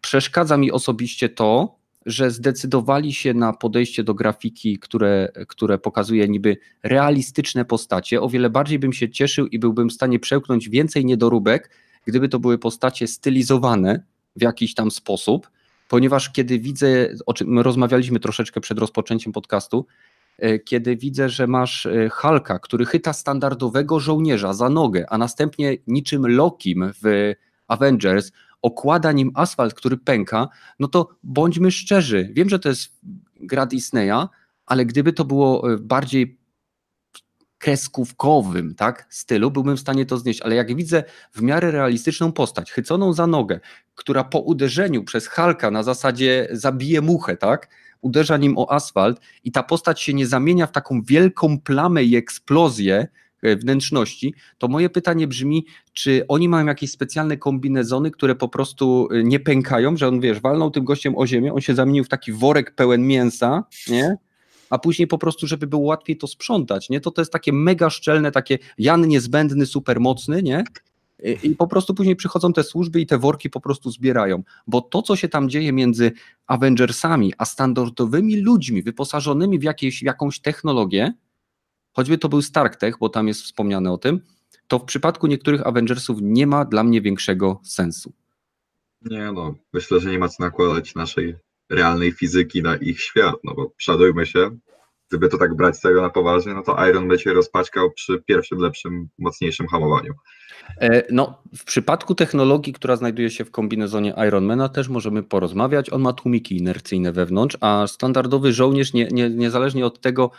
przeszkadza 0.00 0.56
mi 0.56 0.72
osobiście 0.72 1.28
to, 1.28 1.78
że 2.06 2.30
zdecydowali 2.30 3.12
się 3.12 3.34
na 3.34 3.52
podejście 3.52 4.04
do 4.04 4.14
grafiki, 4.14 4.78
które, 4.78 5.28
które 5.48 5.78
pokazuje 5.78 6.28
niby 6.28 6.56
realistyczne 6.82 7.64
postacie. 7.64 8.20
O 8.20 8.28
wiele 8.28 8.50
bardziej 8.50 8.78
bym 8.78 8.92
się 8.92 9.10
cieszył 9.10 9.46
i 9.46 9.58
byłbym 9.58 9.88
w 9.88 9.92
stanie 9.92 10.18
przełknąć 10.18 10.68
więcej 10.68 11.04
niedoróbek, 11.04 11.70
gdyby 12.06 12.28
to 12.28 12.38
były 12.38 12.58
postacie 12.58 13.06
stylizowane 13.06 14.02
w 14.36 14.42
jakiś 14.42 14.74
tam 14.74 14.90
sposób, 14.90 15.50
ponieważ 15.88 16.30
kiedy 16.30 16.58
widzę, 16.58 17.08
o 17.26 17.34
czym 17.34 17.58
rozmawialiśmy 17.58 18.20
troszeczkę 18.20 18.60
przed 18.60 18.78
rozpoczęciem 18.78 19.32
podcastu, 19.32 19.86
e, 20.38 20.58
kiedy 20.58 20.96
widzę, 20.96 21.28
że 21.28 21.46
masz 21.46 21.86
e, 21.86 22.08
Halka, 22.12 22.58
który 22.58 22.86
chyta 22.86 23.12
standardowego 23.12 24.00
żołnierza 24.00 24.52
za 24.52 24.68
nogę, 24.68 25.06
a 25.10 25.18
następnie 25.18 25.76
niczym 25.86 26.26
Lokim 26.26 26.92
w 27.02 27.32
Avengers 27.68 28.32
okłada 28.64 29.12
nim 29.12 29.30
asfalt, 29.34 29.74
który 29.74 29.96
pęka, 29.96 30.48
no 30.78 30.88
to 30.88 31.08
bądźmy 31.22 31.70
szczerzy. 31.70 32.30
Wiem, 32.32 32.48
że 32.48 32.58
to 32.58 32.68
jest 32.68 32.92
gra 33.40 33.66
Disneya, 33.66 34.28
ale 34.66 34.86
gdyby 34.86 35.12
to 35.12 35.24
było 35.24 35.72
e, 35.72 35.78
bardziej 35.78 36.38
kreskówkowym 37.58 38.74
tak, 38.74 39.06
stylu, 39.10 39.50
byłbym 39.50 39.76
w 39.76 39.80
stanie 39.80 40.06
to 40.06 40.18
znieść, 40.18 40.40
ale 40.40 40.54
jak 40.54 40.76
widzę 40.76 41.04
w 41.32 41.42
miarę 41.42 41.70
realistyczną 41.70 42.32
postać, 42.32 42.72
chyconą 42.72 43.12
za 43.12 43.26
nogę, 43.26 43.60
która 43.94 44.24
po 44.24 44.38
uderzeniu 44.38 45.04
przez 45.04 45.28
Halka 45.28 45.70
na 45.70 45.82
zasadzie 45.82 46.48
zabije 46.50 47.00
muchę, 47.00 47.36
tak, 47.36 47.68
uderza 48.00 48.36
nim 48.36 48.58
o 48.58 48.72
asfalt 48.72 49.20
i 49.44 49.52
ta 49.52 49.62
postać 49.62 50.00
się 50.00 50.14
nie 50.14 50.26
zamienia 50.26 50.66
w 50.66 50.72
taką 50.72 51.02
wielką 51.02 51.60
plamę 51.60 52.04
i 52.04 52.16
eksplozję, 52.16 53.08
wnętrzności, 53.56 54.34
to 54.58 54.68
moje 54.68 54.90
pytanie 54.90 55.26
brzmi, 55.26 55.66
czy 55.92 56.24
oni 56.28 56.48
mają 56.48 56.66
jakieś 56.66 56.90
specjalne 56.90 57.36
kombinezony, 57.36 58.10
które 58.10 58.34
po 58.34 58.48
prostu 58.48 59.08
e, 59.10 59.24
nie 59.24 59.40
pękają, 59.40 59.96
że 59.96 60.08
on, 60.08 60.20
wiesz, 60.20 60.40
walnął 60.40 60.70
tym 60.70 60.84
gościem 60.84 61.16
o 61.16 61.26
ziemię, 61.26 61.52
on 61.52 61.60
się 61.60 61.74
zamienił 61.74 62.04
w 62.04 62.08
taki 62.08 62.32
worek 62.32 62.74
pełen 62.74 63.06
mięsa, 63.06 63.64
nie? 63.88 64.16
a 64.70 64.78
później 64.78 65.08
po 65.08 65.18
prostu, 65.18 65.46
żeby 65.46 65.66
było 65.66 65.82
łatwiej 65.82 66.16
to 66.16 66.26
sprzątać, 66.26 66.90
nie? 66.90 67.00
To 67.00 67.10
to 67.10 67.20
jest 67.20 67.32
takie 67.32 67.52
mega 67.52 67.90
szczelne, 67.90 68.32
takie 68.32 68.58
Jan 68.78 69.08
niezbędny, 69.08 69.66
super 69.66 70.00
mocny, 70.00 70.42
nie? 70.42 70.64
I 71.42 71.50
po 71.50 71.66
prostu 71.66 71.94
później 71.94 72.16
przychodzą 72.16 72.52
te 72.52 72.62
służby 72.62 73.00
i 73.00 73.06
te 73.06 73.18
worki 73.18 73.50
po 73.50 73.60
prostu 73.60 73.90
zbierają. 73.90 74.42
Bo 74.66 74.80
to, 74.80 75.02
co 75.02 75.16
się 75.16 75.28
tam 75.28 75.48
dzieje 75.48 75.72
między 75.72 76.12
Avengersami, 76.46 77.32
a 77.38 77.44
standardowymi 77.44 78.36
ludźmi 78.36 78.82
wyposażonymi 78.82 79.58
w, 79.58 79.62
jakieś, 79.62 80.02
jakąś 80.02 80.40
technologię, 80.40 81.12
choćby 81.94 82.18
to 82.18 82.28
był 82.28 82.42
Stark 82.42 82.76
Tech, 82.76 82.98
bo 82.98 83.08
tam 83.08 83.28
jest 83.28 83.42
wspomniane 83.42 83.92
o 83.92 83.98
tym, 83.98 84.20
to 84.68 84.78
w 84.78 84.84
przypadku 84.84 85.26
niektórych 85.26 85.66
Avengersów 85.66 86.18
nie 86.22 86.46
ma 86.46 86.64
dla 86.64 86.84
mnie 86.84 87.00
większego 87.00 87.60
sensu. 87.64 88.12
Nie 89.02 89.32
no, 89.32 89.54
myślę, 89.72 90.00
że 90.00 90.10
nie 90.10 90.18
ma 90.18 90.28
co 90.28 90.42
nakładać 90.42 90.94
naszej 90.94 91.34
realnej 91.70 92.12
fizyki 92.12 92.62
na 92.62 92.76
ich 92.76 93.00
świat, 93.00 93.34
no 93.44 93.54
bo 93.54 93.72
szadujmy 93.78 94.26
się, 94.26 94.50
gdyby 95.08 95.28
to 95.28 95.38
tak 95.38 95.54
brać 95.54 95.78
serio 95.78 96.02
na 96.02 96.10
poważnie, 96.10 96.54
no 96.54 96.62
to 96.62 96.86
Iron 96.88 97.08
by 97.08 97.18
się 97.18 97.32
rozpaczkał 97.32 97.90
przy 97.90 98.22
pierwszym, 98.26 98.58
lepszym, 98.58 99.08
mocniejszym 99.18 99.66
hamowaniu. 99.66 100.14
E, 100.80 101.02
no, 101.10 101.42
w 101.56 101.64
przypadku 101.64 102.14
technologii, 102.14 102.72
która 102.72 102.96
znajduje 102.96 103.30
się 103.30 103.44
w 103.44 103.50
kombinezonie 103.50 104.14
Ironmana 104.28 104.68
też 104.68 104.88
możemy 104.88 105.22
porozmawiać. 105.22 105.92
On 105.92 106.02
ma 106.02 106.12
tłumiki 106.12 106.56
inercyjne 106.56 107.12
wewnątrz, 107.12 107.56
a 107.60 107.86
standardowy 107.86 108.52
żołnierz, 108.52 108.92
nie, 108.92 109.08
nie, 109.08 109.30
niezależnie 109.30 109.86
od 109.86 110.00
tego, 110.00 110.30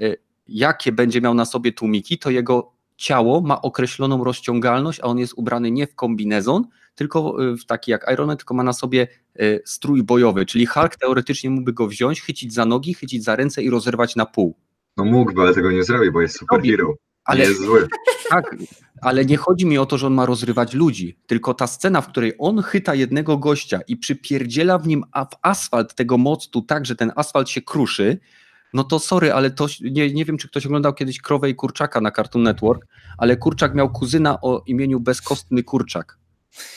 e, 0.00 0.14
jakie 0.46 0.92
będzie 0.92 1.20
miał 1.20 1.34
na 1.34 1.44
sobie 1.44 1.72
tłumiki, 1.72 2.18
to 2.18 2.30
jego 2.30 2.74
ciało 2.96 3.40
ma 3.40 3.62
określoną 3.62 4.24
rozciągalność, 4.24 5.00
a 5.00 5.02
on 5.02 5.18
jest 5.18 5.34
ubrany 5.36 5.70
nie 5.70 5.86
w 5.86 5.94
kombinezon, 5.94 6.64
tylko 6.94 7.44
y, 7.52 7.56
w 7.56 7.66
taki 7.66 7.90
jak 7.90 8.10
Iron 8.12 8.26
Man, 8.26 8.36
tylko 8.36 8.54
ma 8.54 8.62
na 8.62 8.72
sobie 8.72 9.08
y, 9.40 9.62
strój 9.64 10.02
bojowy, 10.02 10.46
czyli 10.46 10.66
Hulk 10.66 10.96
teoretycznie 10.96 11.50
mógłby 11.50 11.72
go 11.72 11.86
wziąć, 11.86 12.22
chycić 12.22 12.54
za 12.54 12.64
nogi, 12.64 12.94
chycić 12.94 13.24
za 13.24 13.36
ręce 13.36 13.62
i 13.62 13.70
rozerwać 13.70 14.16
na 14.16 14.26
pół. 14.26 14.56
No 14.96 15.04
mógłby, 15.04 15.42
ale 15.42 15.54
tego 15.54 15.72
nie 15.72 15.84
zrobi, 15.84 16.10
bo 16.10 16.20
jest 16.20 16.38
superhero. 16.38 16.94
Ale 17.24 17.40
jest 17.40 17.60
zły. 17.60 17.88
tak, 18.30 18.56
ale 19.00 19.24
nie 19.24 19.36
chodzi 19.36 19.66
mi 19.66 19.78
o 19.78 19.86
to, 19.86 19.98
że 19.98 20.06
on 20.06 20.14
ma 20.14 20.26
rozrywać 20.26 20.74
ludzi, 20.74 21.18
tylko 21.26 21.54
ta 21.54 21.66
scena, 21.66 22.00
w 22.00 22.08
której 22.08 22.32
on 22.38 22.62
chyta 22.62 22.94
jednego 22.94 23.38
gościa 23.38 23.80
i 23.86 23.96
przypierdziela 23.96 24.78
w 24.78 24.86
nim 24.86 25.04
w 25.14 25.36
asfalt 25.42 25.94
tego 25.94 26.18
mostu 26.18 26.62
tak, 26.62 26.86
że 26.86 26.96
ten 26.96 27.12
asfalt 27.16 27.48
się 27.48 27.62
kruszy, 27.62 28.18
no 28.74 28.84
to 28.84 28.98
sorry, 28.98 29.32
ale 29.32 29.50
to 29.50 29.66
nie, 29.80 30.12
nie 30.12 30.24
wiem, 30.24 30.38
czy 30.38 30.48
ktoś 30.48 30.66
oglądał 30.66 30.94
kiedyś 30.94 31.20
Krowę 31.20 31.50
i 31.50 31.54
Kurczaka 31.54 32.00
na 32.00 32.10
Cartoon 32.10 32.42
Network, 32.42 32.86
ale 33.18 33.36
Kurczak 33.36 33.74
miał 33.74 33.90
kuzyna 33.90 34.40
o 34.40 34.62
imieniu 34.66 35.00
Bezkostny 35.00 35.62
Kurczak. 35.62 36.18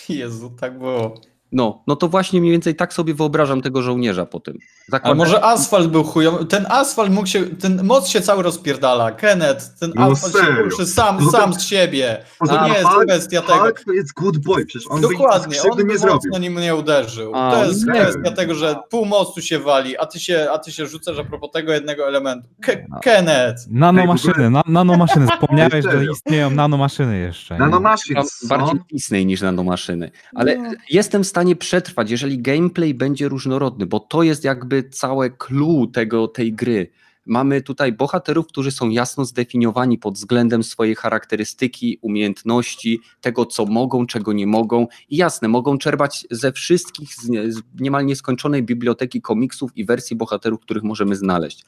Jezu, 0.10 0.50
tak 0.60 0.80
było. 0.80 1.22
No, 1.52 1.84
no 1.88 1.95
to 1.95 2.08
właśnie 2.08 2.39
mniej 2.41 2.52
więcej 2.52 2.76
tak 2.76 2.93
sobie 2.93 3.14
wyobrażam 3.14 3.62
tego 3.62 3.82
żołnierza 3.82 4.26
po 4.26 4.39
tym. 4.39 4.58
Ale 4.58 5.00
Zakładam- 5.00 5.18
może 5.18 5.43
asfalt 5.43 5.88
był 5.88 6.04
chujowy. 6.04 6.45
Ten 6.45 6.66
asfalt 6.70 7.12
mógł 7.12 7.28
się. 7.28 7.43
Ten 7.45 7.84
most 7.84 8.08
się 8.08 8.22
cały 8.22 8.43
rozpierdala. 8.43 9.12
Kenneth, 9.12 9.80
ten 9.80 9.91
No 9.95 10.04
asfalt 10.12 10.34
się 10.34 10.39
serio. 10.39 10.64
ruszy 10.64 10.86
sam, 10.86 11.18
No 11.24 11.32
sam 11.32 11.54
z 11.54 11.62
siebie. 11.64 12.24
To 12.48 12.68
nie 12.68 12.74
jest 12.74 12.88
kwestia 13.08 13.41
tego. 13.41 13.60
Hulk 13.60 13.84
to 13.86 13.91
jest 13.93 14.14
good 14.14 14.38
boy, 14.38 14.66
przecież 14.66 14.88
on 14.91 15.02
by 15.02 15.08
Dokładnie, 15.08 15.56
nic 15.58 15.66
on 15.72 15.78
by 15.78 15.84
nie 15.84 15.98
zrobił. 15.98 16.16
mocno 16.16 16.38
nim 16.39 16.60
nie 16.60 16.76
uderzył. 16.76 17.32
A, 17.36 17.52
to 17.52 17.66
jest 17.66 17.86
nie 17.88 18.02
kwestia 18.02 18.32
tego, 18.32 18.56
że 18.56 18.76
pół 18.89 19.06
mostu 19.06 19.41
się 19.41 19.60
wali, 19.60 19.98
a 19.98 20.06
ty 20.06 20.20
się, 20.20 20.48
a 20.54 20.58
ty 20.60 20.72
się 20.72 20.86
rzucasz 20.88 21.20
a 21.20 21.24
propos 21.24 21.52
tego 21.52 21.74
jednego 21.74 22.08
elementu. 22.08 22.48
Ke 22.62 22.86
Kenneth! 23.04 23.62
Nanomaszyny, 23.70 24.50
na, 24.50 24.64
nanomaszyny. 24.68 25.26
Zapomniałeś, 25.26 25.86
że 25.91 26.06
istnieją 26.12 26.50
nanomaszyny 26.50 27.20
jeszcze. 27.20 27.54
nie? 27.54 27.60
Nanomaszyn 27.60 28.16
Mam 28.16 28.26
są. 28.26 28.48
bardziej 28.48 28.80
Disney 28.91 29.26
niż 29.26 29.41
nanomaszyny. 29.41 30.12
Ale 30.36 30.58
jestem 30.89 31.24
w 31.24 31.28
stanie 31.38 31.55
przetrwać, 31.55 32.11
jeżeli 32.11 32.41
gameplay 32.41 32.93
będzie 32.93 33.29
różnorodny, 33.29 33.85
bo 33.85 33.99
to 33.99 34.23
jest 34.23 34.43
jakby 34.43 34.89
całe 34.89 35.29
clue 35.29 35.88
tego, 35.93 36.27
tej 36.27 36.53
gry. 36.53 36.88
Mamy 37.28 37.61
tutaj 37.61 37.93
bohaterów, 37.93 38.47
którzy 38.47 38.71
są 38.71 38.89
jasno 38.89 39.25
zdefiniowani 39.25 39.97
pod 39.97 40.13
względem 40.13 40.63
swojej 40.63 40.95
charakterystyki, 40.95 41.99
umiejętności, 42.01 42.99
tego 43.21 43.45
co 43.45 43.65
mogą, 43.65 44.05
czego 44.07 44.34
nie 44.34 44.47
mogą. 44.47 44.88
I 45.09 45.17
jasne, 45.17 45.47
mogą 45.47 45.78
czerpać 45.78 46.28
ze 46.32 46.51
wszystkich, 46.51 47.15
z 47.15 47.30
nie- 47.30 47.51
z 47.51 47.61
niemal 47.80 48.05
nieskończonej 48.05 48.63
biblioteki 48.63 49.21
komiksów 49.21 49.78
i 49.78 49.86
wersji 49.86 50.15
bohaterów, 50.15 50.59
których 50.59 50.84
możemy 50.84 51.15
znaleźć. 51.15 51.65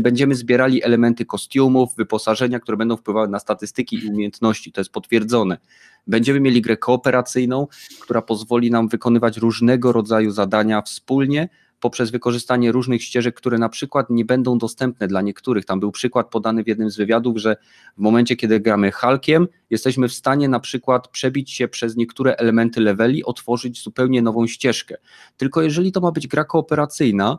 Będziemy 0.00 0.34
zbierali 0.34 0.84
elementy 0.84 1.24
kostiumów, 1.24 1.96
wyposażenia, 1.96 2.60
które 2.60 2.76
będą 2.76 2.96
wpływały 2.96 3.28
na 3.28 3.38
statystyki 3.38 4.04
i 4.04 4.08
umiejętności. 4.08 4.72
To 4.72 4.80
jest 4.80 4.90
potwierdzone. 4.92 5.58
Będziemy 6.06 6.40
mieli 6.40 6.60
grę 6.62 6.76
kooperacyjną, 6.76 7.66
która 8.00 8.22
pozwoli 8.22 8.70
nam 8.70 8.88
wykonywać 8.88 9.36
różnego 9.36 9.92
rodzaju 9.92 10.30
zadania 10.30 10.82
wspólnie 10.82 11.48
poprzez 11.82 12.10
wykorzystanie 12.10 12.72
różnych 12.72 13.02
ścieżek, 13.02 13.34
które 13.34 13.58
na 13.58 13.68
przykład 13.68 14.10
nie 14.10 14.24
będą 14.24 14.58
dostępne 14.58 15.08
dla 15.08 15.22
niektórych. 15.22 15.64
Tam 15.64 15.80
był 15.80 15.92
przykład 15.92 16.30
podany 16.30 16.64
w 16.64 16.66
jednym 16.66 16.90
z 16.90 16.96
wywiadów, 16.96 17.38
że 17.38 17.56
w 17.96 18.00
momencie, 18.00 18.36
kiedy 18.36 18.60
gramy 18.60 18.92
Hulkiem, 18.92 19.48
jesteśmy 19.70 20.08
w 20.08 20.12
stanie 20.12 20.48
na 20.48 20.60
przykład 20.60 21.08
przebić 21.08 21.50
się 21.50 21.68
przez 21.68 21.96
niektóre 21.96 22.36
elementy 22.36 22.80
leveli, 22.80 23.24
otworzyć 23.24 23.82
zupełnie 23.82 24.22
nową 24.22 24.46
ścieżkę. 24.46 24.96
Tylko 25.36 25.62
jeżeli 25.62 25.92
to 25.92 26.00
ma 26.00 26.12
być 26.12 26.26
gra 26.26 26.44
kooperacyjna, 26.44 27.38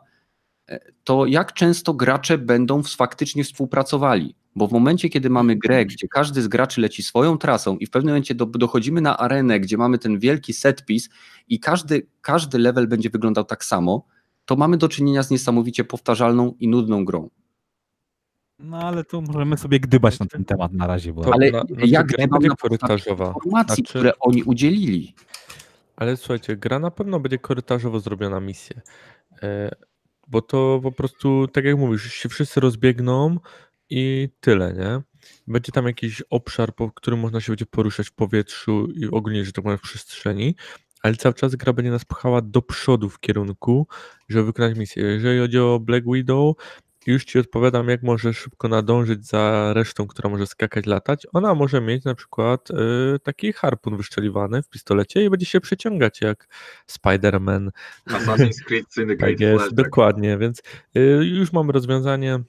e, 0.68 0.80
to 1.04 1.26
jak 1.26 1.52
często 1.52 1.94
gracze 1.94 2.38
będą 2.38 2.82
faktycznie 2.82 3.44
współpracowali? 3.44 4.34
Bo 4.56 4.68
w 4.68 4.72
momencie, 4.72 5.08
kiedy 5.08 5.30
mamy 5.30 5.56
grę, 5.56 5.86
gdzie 5.86 6.08
każdy 6.08 6.42
z 6.42 6.48
graczy 6.48 6.80
leci 6.80 7.02
swoją 7.02 7.38
trasą 7.38 7.76
i 7.76 7.86
w 7.86 7.90
pewnym 7.90 8.12
momencie 8.12 8.34
do, 8.34 8.46
dochodzimy 8.46 9.00
na 9.00 9.16
arenę, 9.16 9.60
gdzie 9.60 9.76
mamy 9.76 9.98
ten 9.98 10.18
wielki 10.18 10.52
setpis 10.52 11.08
i 11.48 11.60
każdy, 11.60 12.06
każdy 12.20 12.58
level 12.58 12.88
będzie 12.88 13.10
wyglądał 13.10 13.44
tak 13.44 13.64
samo, 13.64 14.06
to 14.44 14.56
mamy 14.56 14.76
do 14.76 14.88
czynienia 14.88 15.22
z 15.22 15.30
niesamowicie 15.30 15.84
powtarzalną 15.84 16.54
i 16.60 16.68
nudną 16.68 17.04
grą. 17.04 17.30
No 18.58 18.78
ale 18.78 19.04
tu 19.04 19.22
możemy 19.22 19.56
sobie 19.56 19.80
gdybać 19.80 20.18
na 20.18 20.26
ten 20.26 20.44
temat 20.44 20.72
na 20.72 20.86
razie, 20.86 21.12
bo 21.12 21.34
Ale 21.34 21.50
na, 21.50 21.58
ja 21.58 21.86
ja 21.86 22.02
gdybam 22.02 22.28
gra 22.28 22.38
będzie 22.38 22.48
na 22.48 22.56
korytarzowa. 22.56 23.26
Informacji, 23.26 23.74
Znaczy- 23.74 23.82
które 23.82 24.18
oni 24.20 24.42
udzielili. 24.42 25.14
Ale 25.96 26.16
słuchajcie, 26.16 26.56
gra 26.56 26.78
na 26.78 26.90
pewno 26.90 27.20
będzie 27.20 27.38
korytarzowo 27.38 28.00
zrobiona 28.00 28.40
misja. 28.40 28.76
E, 29.42 29.70
bo 30.28 30.42
to 30.42 30.80
po 30.82 30.92
prostu, 30.92 31.48
tak 31.48 31.64
jak 31.64 31.78
mówisz, 31.78 32.12
się 32.12 32.28
wszyscy 32.28 32.60
rozbiegną 32.60 33.38
i 33.90 34.28
tyle, 34.40 34.72
nie? 34.74 35.02
Będzie 35.46 35.72
tam 35.72 35.86
jakiś 35.86 36.22
obszar, 36.30 36.74
po 36.74 36.90
którym 36.90 37.20
można 37.20 37.40
się 37.40 37.52
będzie 37.52 37.66
poruszać 37.66 38.08
w 38.08 38.12
powietrzu 38.12 38.86
i 38.86 39.06
ogólnie, 39.06 39.44
że 39.44 39.52
tak 39.52 39.62
powiem, 39.64 39.78
w 39.78 39.82
przestrzeni, 39.82 40.54
ale 41.04 41.16
cały 41.16 41.34
czas 41.34 41.56
gra 41.56 41.72
będzie 41.72 41.90
nas 41.90 42.04
pchała 42.04 42.40
do 42.42 42.62
przodu 42.62 43.10
w 43.10 43.20
kierunku, 43.20 43.86
żeby 44.28 44.44
wykonać 44.44 44.78
misję. 44.78 45.02
Jeżeli 45.02 45.40
chodzi 45.40 45.58
o 45.58 45.80
Black 45.80 46.06
Widow, 46.12 46.56
już 47.06 47.24
ci 47.24 47.38
odpowiadam, 47.38 47.88
jak 47.88 48.02
możesz 48.02 48.38
szybko 48.38 48.68
nadążyć 48.68 49.26
za 49.26 49.72
resztą, 49.72 50.06
która 50.06 50.30
może 50.30 50.46
skakać, 50.46 50.86
latać. 50.86 51.26
Ona 51.32 51.54
może 51.54 51.80
mieć 51.80 52.04
na 52.04 52.14
przykład 52.14 52.70
y, 52.70 52.74
taki 53.22 53.52
harpun 53.52 53.96
wyszczeliwany 53.96 54.62
w 54.62 54.68
pistolecie 54.68 55.24
i 55.24 55.30
będzie 55.30 55.46
się 55.46 55.60
przeciągać 55.60 56.20
jak 56.20 56.48
Spider-Man. 56.90 57.68
Assassin's 58.08 58.64
Creed 58.66 58.92
Syndicate. 58.92 59.32
Tak 59.32 59.40
jest, 59.40 59.74
dokładnie, 59.74 60.38
więc 60.38 60.62
y, 60.96 61.00
już 61.24 61.52
mamy 61.52 61.72
rozwiązanie. 61.72 62.40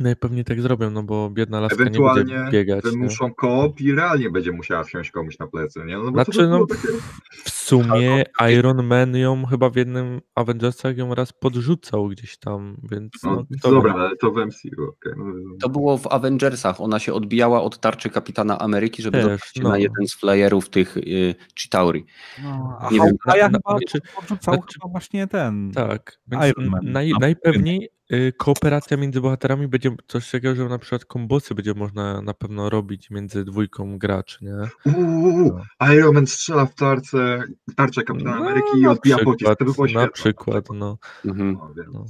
Najpewniej 0.00 0.44
tak 0.44 0.60
zrobią, 0.60 0.90
no 0.90 1.02
bo 1.02 1.30
biedna 1.30 1.60
laska 1.60 1.76
nie 1.76 1.82
Ewentualnie 1.82 2.34
będzie 2.34 2.50
biegać. 2.52 2.84
Nie? 2.84 2.90
wymuszą 2.90 3.34
koop 3.34 3.80
i 3.80 3.92
realnie 3.92 4.30
będzie 4.30 4.52
musiała 4.52 4.84
wsiąść 4.84 5.10
komuś 5.10 5.38
na 5.38 5.46
plecy, 5.46 5.80
nie? 5.84 5.98
No 5.98 6.04
bo 6.04 6.10
Znaczy, 6.10 6.32
to 6.32 6.38
by 6.38 6.48
no, 6.48 6.66
takie... 6.66 6.88
W 7.30 7.50
sumie 7.64 8.24
Iron 8.52 8.86
Man 8.86 9.16
ją 9.16 9.46
chyba 9.46 9.70
w 9.70 9.76
jednym 9.76 10.20
Avengersach 10.34 10.96
ją 10.96 11.14
raz 11.14 11.32
podrzucał 11.32 12.08
gdzieś 12.08 12.38
tam, 12.38 12.76
więc 12.90 13.12
No, 13.24 13.44
no, 13.64 13.70
dobra, 13.70 13.94
wie. 13.94 14.00
ale 14.00 14.16
to 14.16 14.30
w 14.32 14.36
MCU, 14.38 14.82
okej. 14.88 15.12
No, 15.16 15.24
To 15.60 15.68
było 15.68 15.98
w 15.98 16.06
Avengersach. 16.06 16.80
Ona 16.80 16.98
się 16.98 17.12
odbijała 17.14 17.62
od 17.62 17.80
tarczy 17.80 18.10
kapitana 18.10 18.58
Ameryki, 18.58 19.02
żeby 19.02 19.22
Też, 19.22 19.40
no. 19.62 19.68
na 19.68 19.78
jeden 19.78 20.06
z 20.06 20.14
flyerów 20.14 20.70
tych 20.70 20.96
y, 20.96 21.34
Chitauri. 21.58 22.04
no, 22.42 22.76
a 22.80 22.90
nie 22.90 23.00
wiem, 23.00 23.16
a 23.26 23.36
ja 23.36 23.48
na- 23.48 23.58
chyba 23.58 23.78
znaczy- 23.78 24.00
podrzucał 24.16 24.54
znaczy- 24.54 24.74
chyba 24.74 24.88
właśnie 24.92 25.26
ten. 25.26 25.72
Tak, 25.72 26.18
więc 26.26 26.44
Iron 26.44 26.66
Man. 26.70 26.80
naj, 26.84 27.10
Na 27.10 27.18
najpewniej 27.18 27.88
y, 28.12 28.32
kooperacja 28.38 28.96
między 28.96 29.20
bohaterami 29.20 29.68
będzie 29.68 29.90
coś 30.08 30.30
takiego, 30.30 30.54
że 30.54 30.64
na 30.68 30.78
przykład 30.78 31.04
kombosy 31.04 31.54
będzie 31.54 31.74
można 31.74 32.22
na 32.22 32.34
pewno 32.34 32.70
robić 32.70 33.10
między 33.10 33.44
dwójką 33.44 33.98
graczy, 33.98 34.38
nie? 34.44 34.92
Uuu, 34.94 35.60
Iron 35.94 36.14
Man 36.14 36.26
strzela 36.26 36.66
w 36.66 36.74
tarczę, 36.74 37.42
tarczę 37.76 38.02
Kapitana 38.02 38.36
No, 38.36 38.42
Ameryki 38.42 38.78
i 38.78 38.82
na 38.82 38.90
odbija 38.90 39.16
pocisk. 39.18 39.36
przykład, 39.36 39.58
To 39.58 39.64
by 39.64 39.72
było 39.72 39.84
na 39.84 39.90
świetne. 39.90 40.08
przykład, 40.10 40.64
no. 40.74 40.98
Mhm. 41.24 41.52
No, 41.60 41.70
No. 41.92 42.04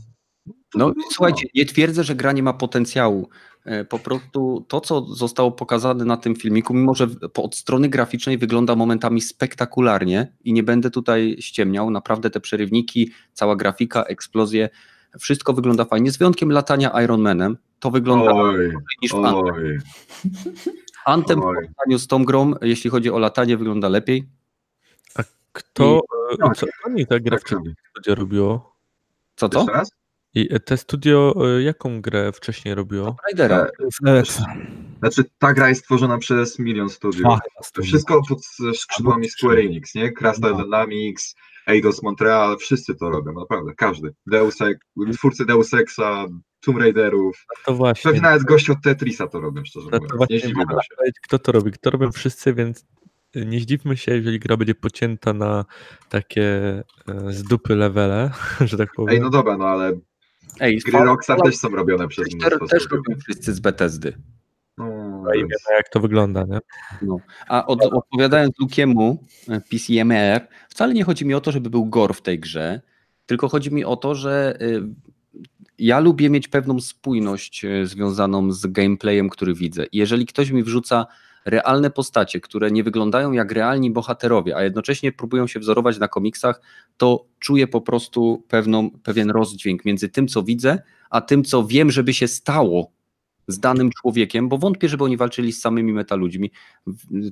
No 0.76 0.92
słuchajcie, 1.12 1.46
nie 1.54 1.66
twierdzę, 1.66 2.04
że 2.04 2.14
gra 2.14 2.32
nie 2.32 2.42
ma 2.42 2.52
potencjału. 2.52 3.28
E, 3.64 3.84
Po 3.84 3.98
prostu 3.98 4.64
to, 4.68 4.80
co 4.80 5.00
zostało 5.14 5.52
pokazane 5.52 6.04
na 6.04 6.16
tym 6.16 6.36
filmiku, 6.36 6.74
mimo 6.74 6.94
że 6.94 7.06
od 7.36 7.56
strony 7.56 7.88
graficznej 7.88 8.38
wygląda 8.38 8.76
momentami 8.76 9.20
spektakularnie 9.20 10.32
i 10.44 10.52
nie 10.52 10.62
będę 10.62 10.90
tutaj 10.90 11.36
ściemniał, 11.40 11.90
naprawdę 11.90 12.30
te 12.30 12.40
przerywniki, 12.40 13.10
cała 13.32 13.56
grafika, 13.56 14.02
eksplozje, 14.02 14.68
wszystko 15.18 15.52
wygląda 15.52 15.84
fajnie, 15.84 16.10
z 16.10 16.16
wyjątkiem 16.16 16.50
latania 16.52 17.02
Iron 17.04 17.20
Manem. 17.20 17.56
To 17.78 17.90
wygląda 17.90 18.32
Oj, 18.32 18.58
lepiej 18.58 18.76
niż 19.02 19.12
w 19.12 19.14
Anthem. 19.14 19.78
Anthem 21.06 21.38
w 21.38 21.42
porównaniu 21.42 21.98
z 21.98 22.06
tą 22.06 22.24
grą, 22.24 22.54
jeśli 22.62 22.90
chodzi 22.90 23.10
o 23.10 23.18
latanie, 23.18 23.56
wygląda 23.56 23.88
lepiej. 23.88 24.24
Kto, 25.54 26.00
e, 26.32 26.36
tak. 26.36 26.56
co 26.56 26.66
oni 26.86 27.06
ta 27.06 27.20
gra 27.20 27.38
Tak 27.38 27.48
w 27.48 27.52
robi. 27.52 27.74
studio 27.90 28.14
robiło? 28.14 28.76
Co 29.36 29.48
to? 29.48 29.66
I 30.34 30.54
e, 30.54 30.60
te 30.60 30.76
studio 30.76 31.34
e, 31.58 31.62
jaką 31.62 32.00
grę 32.00 32.32
wcześniej 32.32 32.74
robiło? 32.74 33.16
Raidera. 33.28 33.66
Znaczy, 34.98 35.24
ta 35.38 35.52
gra 35.54 35.68
jest 35.68 35.80
stworzona 35.80 36.18
przez 36.18 36.58
Milion 36.58 36.88
Studios. 36.90 37.38
To 37.74 37.82
Wszystko 37.82 38.20
pod 38.28 38.38
skrzydłami 38.76 39.28
Square 39.28 39.58
Enix, 39.58 39.94
nie? 39.94 40.12
Crystal 40.12 40.52
No. 40.52 40.62
Dynamics, 40.64 41.34
Eidos 41.66 42.02
Montreal, 42.02 42.56
wszyscy 42.58 42.94
to 42.94 43.10
robią, 43.10 43.32
naprawdę, 43.32 43.74
każdy. 43.74 44.14
Deus 44.26 44.60
Ex, 44.60 44.80
twórcy 45.18 45.44
Deus 45.46 45.74
Exa, 45.74 46.26
Tomb 46.60 46.78
Raiderów, 46.78 47.46
To 47.66 47.74
właśnie. 47.74 48.02
pewnie 48.10 48.20
nawet 48.20 48.42
goście 48.42 48.72
od 48.72 48.78
Tetrisa 48.82 49.26
to 49.28 49.40
robią, 49.40 49.64
szczerze 49.64 49.90
To, 49.90 49.98
to 49.98 50.02
mówiąc. 50.02 50.30
Nie 50.30 50.38
właśnie 50.38 50.54
można 50.54 50.82
się. 50.82 50.88
kto 51.22 51.38
to 51.38 51.52
robi. 51.52 51.70
Kto 51.72 51.90
robią 51.90 52.12
wszyscy, 52.12 52.54
więc 52.54 52.86
nie 53.34 53.60
zdziwmy 53.60 53.96
się, 53.96 54.14
jeżeli 54.14 54.38
gra 54.38 54.56
będzie 54.56 54.74
pocięta 54.74 55.32
na 55.32 55.64
takie 56.08 56.42
e, 57.08 57.32
z 57.32 57.42
dupy 57.42 57.76
levele, 57.76 58.30
że 58.60 58.78
tak 58.78 58.88
powiem. 58.96 59.14
Ej, 59.14 59.20
no 59.20 59.30
dobra, 59.30 59.56
no 59.56 59.64
ale 59.64 59.92
Ej, 60.60 60.78
gry 60.78 61.04
Rockstar 61.04 61.42
też 61.42 61.56
są 61.56 61.68
robione 61.68 62.08
przez 62.08 62.28
też, 62.28 62.34
mnóstwo 62.34 62.66
też 62.66 62.88
robią 62.90 63.20
wszyscy 63.22 63.54
z 63.54 63.60
Bethesdy. 63.60 64.16
No, 64.78 64.84
No 65.24 65.34
i 65.34 65.38
więc- 65.38 65.52
jak 65.76 65.88
to 65.88 66.00
wygląda, 66.00 66.44
nie? 66.44 66.58
A 67.48 67.66
od, 67.66 67.82
odpowiadając 67.82 68.58
Lukiemu, 68.60 69.24
e, 69.48 69.60
PCMR, 69.60 70.48
wcale 70.68 70.94
nie 70.94 71.04
chodzi 71.04 71.26
mi 71.26 71.34
o 71.34 71.40
to, 71.40 71.52
żeby 71.52 71.70
był 71.70 71.86
gore 71.86 72.14
w 72.14 72.22
tej 72.22 72.38
grze, 72.40 72.80
tylko 73.26 73.48
chodzi 73.48 73.74
mi 73.74 73.84
o 73.84 73.96
to, 73.96 74.14
że 74.14 74.58
y, 74.62 74.82
ja 75.78 76.00
lubię 76.00 76.30
mieć 76.30 76.48
pewną 76.48 76.80
spójność 76.80 77.66
związaną 77.84 78.52
z 78.52 78.66
gameplayem, 78.66 79.28
który 79.28 79.54
widzę. 79.54 79.86
I 79.92 79.98
jeżeli 79.98 80.26
ktoś 80.26 80.50
mi 80.50 80.62
wrzuca 80.62 81.06
realne 81.44 81.90
postacie, 81.90 82.40
które 82.40 82.70
nie 82.70 82.84
wyglądają 82.84 83.32
jak 83.32 83.52
realni 83.52 83.90
bohaterowie, 83.90 84.56
a 84.56 84.62
jednocześnie 84.62 85.12
próbują 85.12 85.46
się 85.46 85.60
wzorować 85.60 85.98
na 85.98 86.08
komiksach, 86.08 86.60
to 86.96 87.26
czuję 87.38 87.66
po 87.66 87.80
prostu 87.80 88.44
pewną, 88.48 88.90
pewien 88.90 89.30
rozdźwięk 89.30 89.84
między 89.84 90.08
tym, 90.08 90.28
co 90.28 90.42
widzę, 90.42 90.82
a 91.10 91.20
tym, 91.20 91.44
co 91.44 91.66
wiem, 91.66 91.90
żeby 91.90 92.14
się 92.14 92.28
stało 92.28 92.92
z 93.48 93.60
danym 93.60 93.90
człowiekiem, 93.90 94.48
bo 94.48 94.58
wątpię, 94.58 94.88
żeby 94.88 95.04
oni 95.04 95.16
walczyli 95.16 95.52
z 95.52 95.60
samymi 95.60 95.92
metaludźmi. 95.92 96.50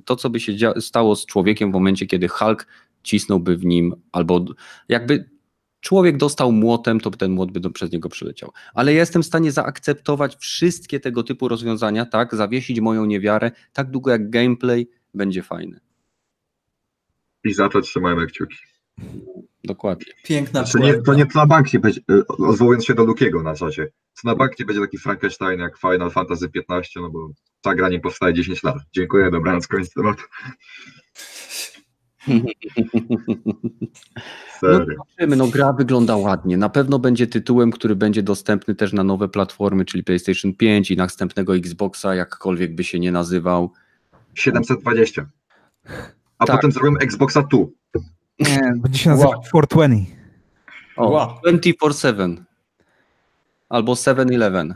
To, 0.05 0.15
co 0.15 0.29
by 0.29 0.39
się 0.39 0.53
stało 0.79 1.15
z 1.15 1.25
człowiekiem 1.25 1.71
w 1.71 1.73
momencie, 1.73 2.05
kiedy 2.05 2.27
Hulk 2.27 2.67
cisnąłby 3.03 3.57
w 3.57 3.65
nim, 3.65 3.95
albo 4.11 4.45
jakby 4.89 5.32
człowiek 5.83 6.17
dostał 6.17 6.51
młotem, 6.51 6.99
to 6.99 7.11
ten 7.11 7.31
młot 7.31 7.51
by 7.51 7.59
do, 7.59 7.69
przez 7.69 7.91
niego 7.91 8.09
przyleciał. 8.09 8.51
Ale 8.73 8.93
ja 8.93 8.99
jestem 8.99 9.23
w 9.23 9.25
stanie 9.25 9.51
zaakceptować 9.51 10.35
wszystkie 10.35 10.99
tego 10.99 11.23
typu 11.23 11.47
rozwiązania, 11.47 12.05
tak, 12.05 12.35
zawiesić 12.35 12.79
moją 12.79 13.05
niewiarę, 13.05 13.51
tak 13.73 13.91
długo 13.91 14.11
jak 14.11 14.29
gameplay 14.29 14.89
będzie 15.13 15.43
fajny. 15.43 15.79
I 17.43 17.53
za 17.53 17.69
to 17.69 17.81
trzymajmy 17.81 18.27
kciuki. 18.27 18.55
Dokładnie. 19.63 20.13
Piękna 20.23 20.65
Znaczy 20.65 20.79
nie, 20.79 21.01
to 21.01 21.13
nie 21.13 21.25
to 21.25 21.39
na 21.39 21.45
bank 21.45 21.73
nie 21.73 21.79
będzie, 21.79 22.01
y, 22.11 22.27
odwołując 22.27 22.85
się 22.85 22.93
do 22.93 23.03
Lukiego 23.03 23.43
na 23.43 23.55
czacie, 23.55 23.85
to 24.21 24.29
na 24.29 24.35
bank 24.35 24.59
nie 24.59 24.65
będzie 24.65 24.81
taki 24.81 24.97
Frankenstein 24.97 25.59
jak 25.59 25.77
Final 25.77 26.11
Fantasy 26.11 26.49
15, 26.49 26.99
no 26.99 27.09
bo 27.09 27.29
ta 27.61 27.75
gra 27.75 27.89
nie 27.89 27.99
powstaje 27.99 28.33
10 28.33 28.63
lat. 28.63 28.77
Dziękuję, 28.95 29.31
dobranoc, 29.31 29.67
koniec 29.67 29.93
tematu. 29.93 30.23
No 34.63 34.69
Serio. 34.69 34.85
zobaczymy, 34.97 35.35
no 35.35 35.47
gra 35.47 35.73
wygląda 35.73 36.15
ładnie. 36.17 36.57
Na 36.57 36.69
pewno 36.69 36.99
będzie 36.99 37.27
tytułem, 37.27 37.71
który 37.71 37.95
będzie 37.95 38.23
dostępny 38.23 38.75
też 38.75 38.93
na 38.93 39.03
nowe 39.03 39.29
platformy, 39.29 39.85
czyli 39.85 40.03
PlayStation 40.03 40.53
5 40.53 40.91
i 40.91 40.97
następnego 40.97 41.55
Xboxa, 41.55 42.15
jakkolwiek 42.15 42.75
by 42.75 42.83
się 42.83 42.99
nie 42.99 43.11
nazywał. 43.11 43.71
720. 44.33 45.25
A 46.39 46.45
Tak. 46.45 46.55
potem 46.55 46.71
zrobią 46.71 46.97
Xboxa 46.97 47.43
tu. 47.43 47.73
Nie, 48.39 48.59
będzie 48.75 48.99
się 48.99 49.09
nazywać 49.09 49.31
Wow. 49.33 49.43
420. 49.43 50.15
O, 50.97 51.09
Wow. 51.09 51.29
24-7 51.45 52.37
albo 53.69 53.93
7-Eleven. 53.93 54.75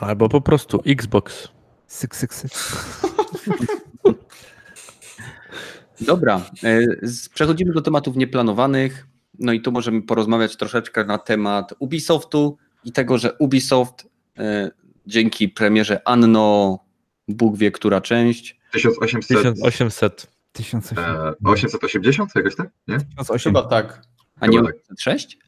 Albo 0.00 0.28
po 0.28 0.40
prostu 0.40 0.82
Xbox. 0.86 1.48
666. 1.88 2.56
Dobra, 6.06 6.40
e, 6.64 6.86
przechodzimy 7.34 7.72
do 7.72 7.82
tematów 7.82 8.16
nieplanowanych. 8.16 9.06
No 9.38 9.52
i 9.52 9.60
tu 9.60 9.72
możemy 9.72 10.02
porozmawiać 10.02 10.56
troszeczkę 10.56 11.04
na 11.04 11.18
temat 11.18 11.74
Ubisoftu 11.78 12.58
i 12.84 12.92
tego, 12.92 13.18
że 13.18 13.32
Ubisoft 13.32 14.08
e, 14.38 14.70
dzięki 15.06 15.48
premierze 15.48 16.08
Anno, 16.08 16.78
Bóg 17.28 17.56
wie 17.56 17.70
która 17.70 18.00
część, 18.00 18.58
1800, 18.72 19.54
1800. 19.54 20.30
1800. 20.52 20.98
e, 20.98 21.32
880 21.44 22.30
jakoś 22.34 22.56
tak? 22.56 22.70
Nie? 22.88 22.98
1800. 22.98 23.42
Chyba 23.42 23.62
tak. 23.62 24.02
a 24.40 24.46
nie 24.46 24.56
Chyba 24.58 24.72
tak. 24.72 25.00
6? 25.00 25.38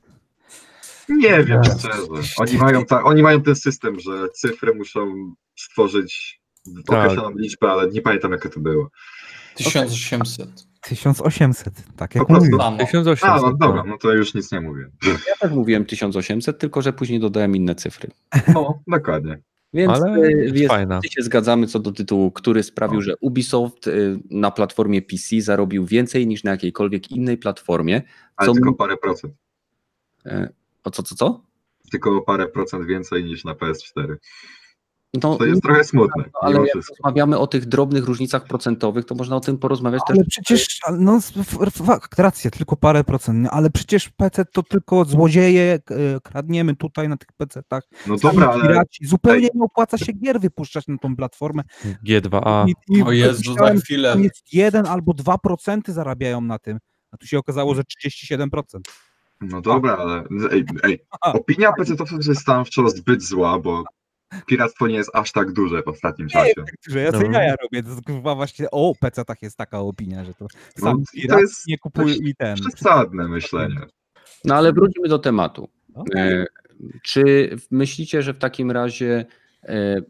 Nie 1.09 1.45
wiem, 1.45 1.65
szczerze. 1.65 1.99
Oni 2.39 2.57
mają, 2.57 2.85
ta, 2.85 3.03
oni 3.03 3.23
mają 3.23 3.43
ten 3.43 3.57
system, 3.57 4.01
że 4.01 4.29
cyfry 4.35 4.75
muszą 4.75 5.35
stworzyć 5.57 6.41
określoną 6.89 7.37
liczbę, 7.39 7.71
ale 7.71 7.91
nie 7.91 8.03
pamiętam 8.03 8.33
jaka 8.33 8.49
to 8.49 8.61
było. 8.61 8.91
1800. 9.55 10.49
1800, 10.81 11.75
tak 11.97 12.15
jak 12.15 12.29
mówiłem. 12.29 12.61
Samo. 12.61 12.79
1800. 12.79 13.29
A, 13.31 13.41
no 13.41 13.53
dobra, 13.57 13.85
no 13.87 13.99
to 13.99 14.13
już 14.13 14.35
nic 14.35 14.53
nie 14.53 14.61
mówię. 14.61 14.91
Ja 15.07 15.37
też 15.41 15.51
mówiłem 15.53 15.85
1800, 15.85 16.59
tylko 16.59 16.83
że 16.83 16.93
później 16.93 17.21
dodałem 17.21 17.57
inne 17.57 17.75
cyfry. 17.75 18.11
No, 18.55 18.83
dokładnie. 18.87 19.39
Więc 19.75 19.93
Ale 19.93 20.13
e, 20.13 20.31
jest 20.33 20.75
się 21.11 21.23
zgadzamy 21.23 21.67
co 21.67 21.79
do 21.79 21.93
tytułu, 21.93 22.31
który 22.31 22.63
sprawił, 22.63 23.01
że 23.03 23.17
Ubisoft 23.21 23.89
e, 23.89 23.91
na 24.31 24.51
platformie 24.51 25.03
PC 25.03 25.41
zarobił 25.41 25.87
więcej 25.87 26.27
niż 26.27 26.45
na 26.45 26.51
jakiejkolwiek 26.51 27.11
innej 27.11 27.39
platformie. 27.39 28.03
Ale 28.37 28.47
Co 28.49 28.53
tylko 28.55 28.71
mi- 28.71 28.77
parę 28.77 28.97
procent. 28.97 29.35
E, 30.27 30.49
O 30.85 30.91
co, 30.91 31.03
co, 31.03 31.15
co? 31.15 31.41
Tylko 31.91 32.17
o 32.17 32.21
parę 32.23 32.49
procent 32.49 32.87
więcej 32.87 33.25
niż 33.25 33.45
na 33.45 33.53
PS4. 33.55 34.17
No, 35.23 35.37
To 35.37 35.45
jest 35.45 35.62
trochę 35.62 35.85
smutne. 35.85 36.25
ale 36.43 36.53
mimo 36.55 36.65
jak 36.67 36.75
wszystko. 36.75 36.95
rozmawiamy 36.95 37.39
o 37.39 37.47
tych 37.47 37.67
drobnych 37.67 38.05
różnicach 38.05 38.45
procentowych, 38.45 39.05
to 39.05 39.15
można 39.15 39.37
o 39.37 39.41
tym 39.41 39.59
porozmawiać 39.59 40.03
Ale 40.09 40.19
też. 40.19 40.27
przecież, 40.29 40.79
ale 40.87 40.99
no 40.99 41.17
f- 41.17 41.57
f- 41.62 41.87
fakt, 41.87 42.19
rację, 42.19 42.51
tylko 42.51 42.77
parę 42.77 43.05
procent, 43.05 43.49
ale 43.51 43.71
przecież 43.71 44.09
PC 44.09 44.45
to 44.45 44.62
tylko 44.62 45.05
złodzieje, 45.05 45.79
e, 45.91 46.21
kradniemy 46.23 46.77
tutaj 46.77 47.09
na 47.09 47.17
tych 47.17 47.29
PC-tach. 47.37 47.83
No 48.07 48.17
dobra, 48.17 48.49
ale 48.49 48.62
piraci. 48.62 49.07
Zupełnie 49.07 49.49
nie 49.55 49.62
opłaca 49.65 49.99
się 49.99 50.12
gier 50.12 50.41
wypuszczać 50.41 50.87
na 50.89 50.99
tą 50.99 51.17
platformę. 51.17 51.62
G2A. 52.09 52.69
I, 52.69 52.75
i 52.99 53.03
O 53.03 53.12
Jezu, 53.12 53.55
za 53.55 53.75
chwilę. 53.75 54.17
jest 54.19 54.53
1 54.53 54.87
albo 54.87 55.12
2% 55.12 55.81
zarabiają 55.93 56.41
na 56.41 56.59
tym, 56.59 56.79
a 57.11 57.17
tu 57.17 57.27
się 57.27 57.39
okazało, 57.39 57.75
że 57.75 57.83
37%. 57.83 58.62
no 59.41 59.61
dobra, 59.61 59.97
ale 59.97 60.25
ej, 60.53 60.65
ej, 60.83 60.99
opinia 61.23 61.73
PC-towców 61.81 62.27
jest 62.29 62.41
stanowczo 62.41 62.89
zbyt 62.91 63.23
zła, 63.23 63.59
bo 63.59 63.85
piractwo 64.47 64.87
nie 64.87 64.95
jest 64.95 65.11
aż 65.14 65.32
tak 65.32 65.53
duże 65.53 65.82
w 65.82 65.89
ostatnim 65.89 66.28
czasie. 66.28 66.53
Że 66.89 67.01
ja 67.01 67.12
sobie 67.12 67.28
No. 67.28 67.39
jaja 67.39 67.55
robię, 67.62 67.82
to 67.82 68.12
chyba 68.12 68.35
właśnie 68.35 68.70
o 68.70 68.93
PC-tach 69.01 69.43
jest 69.43 69.57
taka 69.57 69.80
opinia, 69.80 70.24
że 70.24 70.35
to 70.35 70.47
No, 70.78 70.82
sam 70.85 70.97
to 71.05 71.12
piraci 71.12 71.41
jest 71.41 71.66
nie 71.66 71.78
kupują 71.78 72.09
dość 72.09 72.20
i 72.22 72.35
ten. 72.35 72.57
Przesadne 72.57 73.28
myślenie. 73.28 73.80
No 74.45 74.55
ale 74.55 74.72
wróćmy 74.72 75.09
do 75.09 75.18
tematu. 75.18 75.68
No. 75.97 76.05
E, 76.16 76.45
Czy 77.03 77.51
myślicie, 77.70 78.22
że 78.22 78.35
w 78.35 78.39
takim 78.39 78.70
razie, 78.70 79.26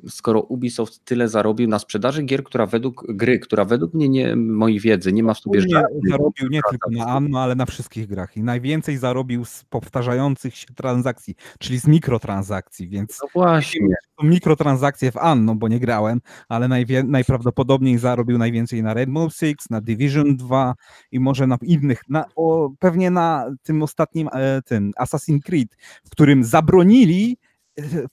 skoro 0.08 0.40
Ubisoft 0.40 1.04
tyle 1.04 1.28
zarobił 1.28 1.68
na 1.68 1.78
sprzedaży 1.78 2.22
gier, 2.22 2.44
która 2.44 2.66
według 2.66 3.04
gry, 3.08 3.38
która 3.38 3.64
według 3.64 3.94
mnie 3.94 4.08
nie, 4.08 4.36
mojej 4.36 4.80
wiedzy 4.80 5.12
nie 5.12 5.22
ma 5.22 5.34
w 5.34 5.38
sobie 5.38 5.60
żadnych 5.60 6.10
zarobił 6.10 6.48
nie 6.50 6.60
tylko 6.70 6.90
na 6.90 7.06
Anno, 7.06 7.40
ale 7.40 7.54
na 7.54 7.66
wszystkich 7.66 8.06
grach 8.06 8.36
i 8.36 8.42
najwięcej 8.42 8.96
zarobił 8.96 9.44
z 9.44 9.64
powtarzających 9.64 10.56
się 10.56 10.66
transakcji, 10.74 11.34
czyli 11.58 11.80
z 11.80 11.86
mikrotransakcji, 11.86 12.88
więc 12.88 13.18
No 13.22 13.28
właśnie. 13.34 13.94
mikrotransakcje 14.22 15.12
w 15.12 15.16
Anno, 15.16 15.54
bo 15.54 15.68
nie 15.68 15.80
grałem, 15.80 16.20
ale 16.48 16.68
najwie, 16.68 17.02
najprawdopodobniej 17.02 17.98
zarobił 17.98 18.38
najwięcej 18.38 18.82
na 18.82 18.94
Rainbow 18.94 19.34
Six, 19.34 19.70
na 19.70 19.80
Division 19.80 20.36
2 20.36 20.74
i 21.12 21.20
może 21.20 21.46
na 21.46 21.58
innych, 21.62 22.02
na, 22.08 22.24
o, 22.36 22.70
pewnie 22.78 23.10
na 23.10 23.46
tym 23.62 23.82
ostatnim 23.82 24.28
e, 24.32 24.62
tym 24.62 24.92
Assassin's 25.00 25.40
Creed, 25.42 25.76
w 26.04 26.10
którym 26.10 26.44
zabronili 26.44 27.36
e, 27.40 27.53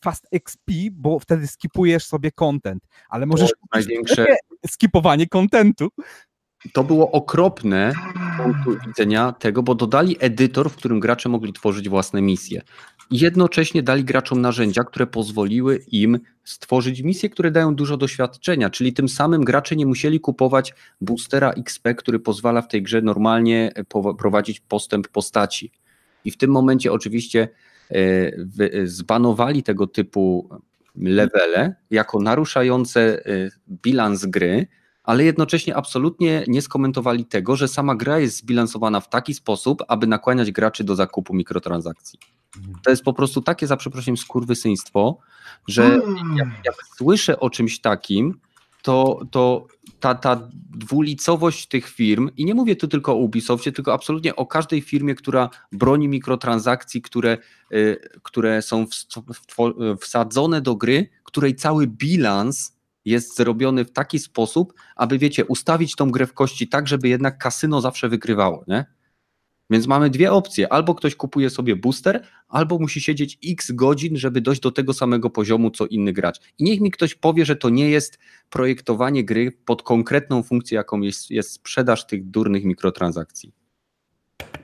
Fast 0.03 0.27
XP, 0.31 0.71
bo 0.91 1.19
wtedy 1.19 1.47
skipujesz 1.47 2.05
sobie 2.05 2.31
content, 2.31 2.83
ale 3.09 3.25
możesz 3.25 3.51
największe- 3.75 4.25
skipowanie 4.67 5.27
contentu. 5.27 5.89
To 6.73 6.83
było 6.83 7.11
okropne 7.11 7.93
z 8.35 8.43
punktu 8.43 8.87
widzenia 8.87 9.31
tego, 9.31 9.63
bo 9.63 9.75
dodali 9.75 10.17
edytor, 10.19 10.69
w 10.69 10.75
którym 10.75 10.99
gracze 10.99 11.29
mogli 11.29 11.53
tworzyć 11.53 11.89
własne 11.89 12.21
misje. 12.21 12.61
I 13.11 13.19
jednocześnie 13.19 13.83
dali 13.83 14.03
graczom 14.03 14.41
narzędzia, 14.41 14.83
które 14.83 15.07
pozwoliły 15.07 15.77
im 15.87 16.19
stworzyć 16.43 17.01
misje, 17.01 17.29
które 17.29 17.51
dają 17.51 17.75
dużo 17.75 17.97
doświadczenia, 17.97 18.69
czyli 18.69 18.93
tym 18.93 19.09
samym 19.09 19.43
gracze 19.43 19.75
nie 19.75 19.85
musieli 19.85 20.19
kupować 20.19 20.73
boostera 21.01 21.51
XP, 21.51 21.93
który 21.95 22.19
pozwala 22.19 22.61
w 22.61 22.67
tej 22.67 22.83
grze 22.83 23.01
normalnie 23.01 23.71
prowadzić 24.17 24.59
postęp 24.59 25.07
postaci. 25.07 25.71
I 26.25 26.31
w 26.31 26.37
tym 26.37 26.51
momencie 26.51 26.91
oczywiście 26.91 27.49
zbanowali 28.83 29.63
tego 29.63 29.87
typu 29.87 30.49
levele 30.95 31.75
jako 31.91 32.19
naruszające 32.19 33.25
e, 33.25 33.49
bilans 33.69 34.25
gry, 34.25 34.67
ale 35.03 35.23
jednocześnie 35.23 35.75
absolutnie 35.75 36.43
nie 36.47 36.61
skomentowali 36.61 37.25
tego, 37.25 37.55
że 37.55 37.67
sama 37.67 37.95
gra 37.95 38.19
jest 38.19 38.37
zbilansowana 38.37 38.99
w 38.99 39.09
taki 39.09 39.33
sposób, 39.33 39.83
aby 39.87 40.07
nakłaniać 40.07 40.51
graczy 40.51 40.83
do 40.83 40.95
zakupu 40.95 41.35
mikrotransakcji. 41.35 42.19
To 42.83 42.89
jest 42.89 43.03
po 43.03 43.13
prostu 43.13 43.41
takie, 43.41 43.67
za 43.67 43.77
przeproszeniem, 43.77 44.17
skurwysyństwo, 44.17 45.17
że 45.67 45.99
jak, 46.35 46.47
jak 46.65 46.75
słyszę 46.97 47.39
o 47.39 47.49
czymś 47.49 47.81
takim, 47.81 48.39
to, 48.81 49.19
to 49.31 49.67
ta, 50.01 50.15
ta 50.15 50.49
dwulicowość 50.77 51.67
tych 51.67 51.89
firm, 51.89 52.29
i 52.37 52.45
nie 52.45 52.55
mówię 52.55 52.75
tu 52.75 52.87
tylko 52.87 53.11
o 53.11 53.15
Ubisoftie, 53.15 53.71
tylko 53.71 53.93
absolutnie 53.93 54.35
o 54.35 54.45
każdej 54.45 54.81
firmie, 54.81 55.15
która 55.15 55.49
broni 55.71 56.07
mikrotransakcji, 56.07 57.01
które, 57.01 57.37
y, 57.73 58.09
które 58.23 58.61
są 58.61 58.85
wsadzone 60.01 60.61
do 60.61 60.75
gry, 60.75 61.09
której 61.23 61.55
cały 61.55 61.87
bilans 61.87 62.77
jest 63.05 63.37
zrobiony 63.37 63.85
w 63.85 63.91
taki 63.91 64.19
sposób, 64.19 64.73
aby 64.95 65.17
wiecie, 65.17 65.45
ustawić 65.45 65.95
tą 65.95 66.11
grę 66.11 66.27
w 66.27 66.33
kości 66.33 66.67
tak, 66.67 66.87
żeby 66.87 67.09
jednak 67.09 67.37
kasyno 67.37 67.81
zawsze 67.81 68.09
wygrywało, 68.09 68.63
nie? 68.67 68.85
Więc 69.71 69.87
mamy 69.87 70.09
dwie 70.09 70.31
opcje. 70.31 70.73
Albo 70.73 70.95
ktoś 70.95 71.15
kupuje 71.15 71.49
sobie 71.49 71.75
booster, 71.75 72.23
albo 72.49 72.79
musi 72.79 73.01
siedzieć 73.01 73.39
x 73.45 73.71
godzin, 73.71 74.17
żeby 74.17 74.41
dojść 74.41 74.61
do 74.61 74.71
tego 74.71 74.93
samego 74.93 75.29
poziomu, 75.29 75.71
co 75.71 75.85
inny 75.85 76.13
gracz. 76.13 76.39
I 76.57 76.63
niech 76.63 76.81
mi 76.81 76.91
ktoś 76.91 77.15
powie, 77.15 77.45
że 77.45 77.55
to 77.55 77.69
nie 77.69 77.89
jest 77.89 78.19
projektowanie 78.49 79.25
gry 79.25 79.51
pod 79.65 79.83
konkretną 79.83 80.43
funkcję, 80.43 80.75
jaką 80.75 81.01
jest, 81.01 81.31
jest 81.31 81.51
sprzedaż 81.51 82.07
tych 82.07 82.29
durnych 82.29 82.63
mikrotransakcji. 82.63 83.53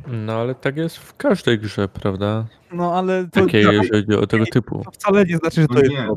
No 0.07 0.33
ale 0.33 0.55
tak 0.55 0.77
jest 0.77 0.97
w 0.97 1.15
każdej 1.15 1.59
grze, 1.59 1.87
prawda? 1.87 2.47
No 2.73 2.93
ale 2.95 3.23
to, 3.25 3.41
Takiej, 3.41 3.63
to, 3.65 3.71
jeżeli 3.71 4.05
chodzi 4.05 4.17
o 4.17 4.27
tego 4.27 4.45
typu. 4.45 4.81
to 4.85 4.91
wcale 4.91 5.25
nie 5.25 5.37
znaczy, 5.37 5.61
że 5.61 5.67
to 5.67 5.73
No 5.73 5.79
jest 5.79 5.91
nie, 5.91 6.07
no. 6.07 6.15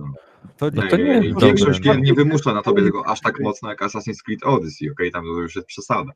To, 0.56 0.70
No 0.74 0.82
to 0.90 0.96
nie 0.96 1.04
jest 1.04 1.28
dobre, 1.28 1.46
Większość 1.46 1.80
gier 1.80 2.00
nie 2.00 2.14
wymusza 2.14 2.54
na 2.54 2.62
tobie 2.62 2.82
tego 2.82 3.06
aż 3.06 3.20
tak 3.20 3.40
mocno 3.40 3.68
jak 3.68 3.80
Assassin's 3.82 4.22
Creed 4.24 4.44
Odyssey, 4.44 4.90
okej, 4.90 5.10
tam 5.10 5.24
to 5.24 5.40
już 5.40 5.56
jest 5.56 5.68
przesada. 5.68 6.12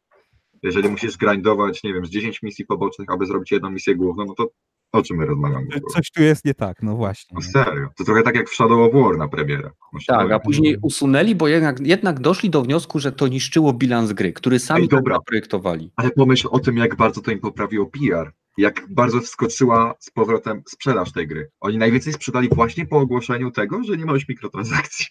Jeżeli 0.64 0.88
musisz 0.88 1.16
grindować, 1.16 1.82
nie 1.84 1.94
wiem, 1.94 2.06
z 2.06 2.10
10 2.10 2.42
misji 2.42 2.66
pobocznych, 2.66 3.10
aby 3.10 3.26
zrobić 3.26 3.52
jedną 3.52 3.70
misję 3.70 3.96
główną, 3.96 4.24
no 4.24 4.34
to 4.34 4.50
O 4.94 5.02
czym 5.02 5.16
my 5.16 5.26
rozmawiamy? 5.26 5.66
Coś 5.94 6.10
tu 6.10 6.22
jest 6.22 6.44
nie 6.44 6.54
tak, 6.54 6.82
no 6.82 6.96
właśnie. 6.96 7.34
No 7.34 7.40
serio. 7.42 7.88
To 7.96 8.04
trochę 8.04 8.22
tak 8.22 8.34
jak 8.34 8.48
w 8.50 8.54
Shadow 8.54 8.78
of 8.78 9.02
War 9.02 9.18
na 9.18 9.28
premierę. 9.28 9.70
No 9.92 10.00
Tak, 10.06 10.32
a 10.32 10.38
później 10.38 10.76
usunęli, 10.82 11.34
bo 11.34 11.48
jednak, 11.48 11.80
jednak 11.80 12.20
doszli 12.20 12.50
do 12.50 12.62
wniosku, 12.62 12.98
że 12.98 13.12
to 13.12 13.28
niszczyło 13.28 13.72
bilans 13.72 14.12
gry, 14.12 14.32
który 14.32 14.58
sami 14.58 14.82
Ej, 14.82 14.88
tak 14.88 14.98
dobra. 14.98 15.14
zaprojektowali. 15.16 15.90
Ale 15.96 16.10
pomyśl 16.10 16.48
o 16.50 16.58
tym, 16.58 16.76
jak 16.76 16.96
bardzo 16.96 17.20
to 17.20 17.30
im 17.30 17.40
poprawiło 17.40 17.86
PR. 17.86 18.32
Jak 18.58 18.86
bardzo 18.90 19.20
wskoczyła 19.20 19.94
z 19.98 20.10
powrotem 20.10 20.62
sprzedaż 20.66 21.12
tej 21.12 21.26
gry. 21.26 21.50
Oni 21.60 21.78
najwięcej 21.78 22.12
sprzedali 22.12 22.48
właśnie 22.48 22.86
po 22.86 22.98
ogłoszeniu 22.98 23.50
tego, 23.50 23.84
że 23.84 23.96
nie 23.96 24.04
ma 24.04 24.12
już 24.12 24.28
mikrotransakcji. 24.28 25.06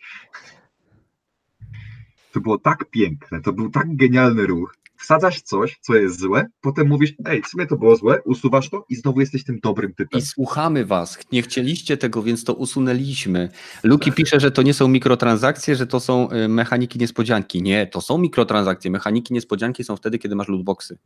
To 2.32 2.42
było 2.42 2.58
tak 2.58 2.90
piękne, 2.90 3.42
to 3.42 3.54
był 3.54 3.70
tak 3.70 3.96
genialny 3.96 4.48
ruch. 4.48 4.76
Wsadzasz 5.04 5.42
coś, 5.42 5.78
co 5.82 5.96
jest 5.96 6.20
złe, 6.20 6.46
potem 6.62 6.88
mówisz, 6.88 7.14
ej, 7.26 7.42
w 7.42 7.48
sumie 7.48 7.68
to 7.68 7.78
było 7.78 7.96
złe, 7.96 8.22
usuwasz 8.26 8.70
to 8.70 8.86
i 8.90 8.96
znowu 8.96 9.20
jesteś 9.20 9.44
tym 9.44 9.60
dobrym 9.64 9.94
typem. 9.94 10.20
I 10.20 10.24
słuchamy 10.24 10.86
was. 10.86 11.20
Nie 11.32 11.42
chcieliście 11.42 11.98
tego, 11.98 12.24
więc 12.24 12.44
to 12.44 12.54
usunęliśmy. 12.54 13.50
Luki 13.84 14.12
pisze, 14.12 14.40
że 14.40 14.52
to 14.52 14.62
nie 14.62 14.74
są 14.74 14.88
mikrotransakcje, 14.88 15.76
że 15.76 15.88
to 15.88 16.00
są 16.00 16.32
y, 16.32 16.48
mechaniki 16.48 17.00
niespodzianki. 17.00 17.62
Nie, 17.62 17.88
to 17.88 18.02
są 18.02 18.18
mikrotransakcje. 18.18 18.92
Mechaniki 18.92 19.34
niespodzianki 19.34 19.84
są 19.84 19.96
wtedy, 19.96 20.20
kiedy 20.20 20.36
masz 20.36 20.48
lootboxy. 20.48 20.98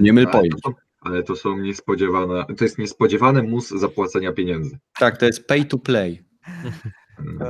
Nie 0.00 0.12
myl 0.12 0.24
Ale 0.24 0.32
pojęć. 0.32 0.54
to, 0.62 0.70
są, 0.70 0.74
ale 1.00 1.22
to 1.22 1.36
są 1.36 1.58
niespodziewane, 1.58 2.44
to 2.56 2.64
jest 2.64 2.78
niespodziewany 2.78 3.42
mus 3.42 3.68
zapłacenia 3.68 4.32
pieniędzy. 4.32 4.78
Tak, 4.98 5.16
to 5.16 5.26
jest 5.26 5.46
pay 5.46 5.64
to 5.64 5.78
play. 5.78 6.22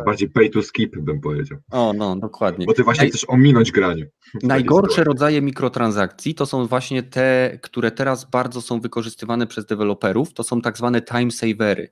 Bardziej 0.07 0.29
pay 0.31 0.51
to 0.51 0.63
skip 0.63 0.99
bym 0.99 1.21
powiedział. 1.21 1.59
O, 1.71 1.93
no, 1.97 2.17
dokładnie. 2.17 2.67
Bo 2.67 2.73
ty 2.73 2.85
właśnie 2.85 3.05
Naj- 3.05 3.11
chcesz 3.11 3.25
ominąć 3.29 3.73
granie. 3.73 4.11
Najgorsze 4.43 5.05
rodzaje 5.05 5.43
mikrotransakcji 5.43 6.35
to 6.35 6.47
są 6.47 6.67
właśnie 6.67 7.03
te, 7.03 7.59
które 7.63 7.91
teraz 7.91 8.31
bardzo 8.31 8.61
są 8.61 8.81
wykorzystywane 8.81 9.47
przez 9.47 9.67
deweloperów, 9.67 10.35
to 10.35 10.43
są 10.43 10.61
tak 10.61 10.77
zwane 10.77 11.03
time 11.03 11.31
savery. 11.31 11.89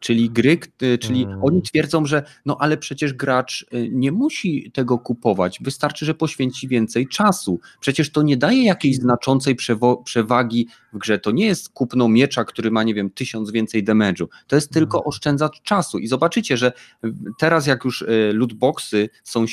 Czyli 0.00 0.30
gry, 0.30 0.58
y, 0.82 0.98
czyli 0.98 1.22
Mm. 1.24 1.44
oni 1.44 1.62
twierdzą, 1.62 2.06
że 2.06 2.22
no 2.46 2.56
ale 2.60 2.76
przecież 2.76 3.12
gracz 3.12 3.66
y, 3.74 3.88
nie 3.92 4.12
musi 4.12 4.70
tego 4.74 4.98
kupować, 4.98 5.58
wystarczy, 5.60 6.06
że 6.06 6.14
poświęci 6.14 6.68
więcej 6.68 7.08
czasu. 7.08 7.60
Przecież 7.80 8.12
to 8.12 8.22
nie 8.22 8.36
daje 8.36 8.64
jakiejś 8.64 8.96
znaczącej 8.96 9.56
przewo- 9.56 10.02
przewagi 10.04 10.68
w 10.92 10.98
grze. 10.98 11.18
To 11.18 11.30
nie 11.30 11.46
jest 11.46 11.68
kupno 11.68 12.08
miecza, 12.08 12.44
który 12.44 12.70
ma, 12.70 12.82
nie 12.82 12.94
wiem, 12.94 13.10
tysiąc 13.10 13.50
więcej 13.50 13.84
damage'u. 13.84 14.26
To 14.46 14.56
jest 14.56 14.72
tylko 14.72 15.04
oszczędzacz 15.04 15.62
czasu. 15.62 15.98
I 15.98 16.06
zobaczycie, 16.06 16.56
że 16.56 16.72
y, 17.04 17.12
teraz 17.38 17.66
jak 17.66 17.84
już 17.84 18.04
lootboxy 18.32 19.08
są 19.24 19.44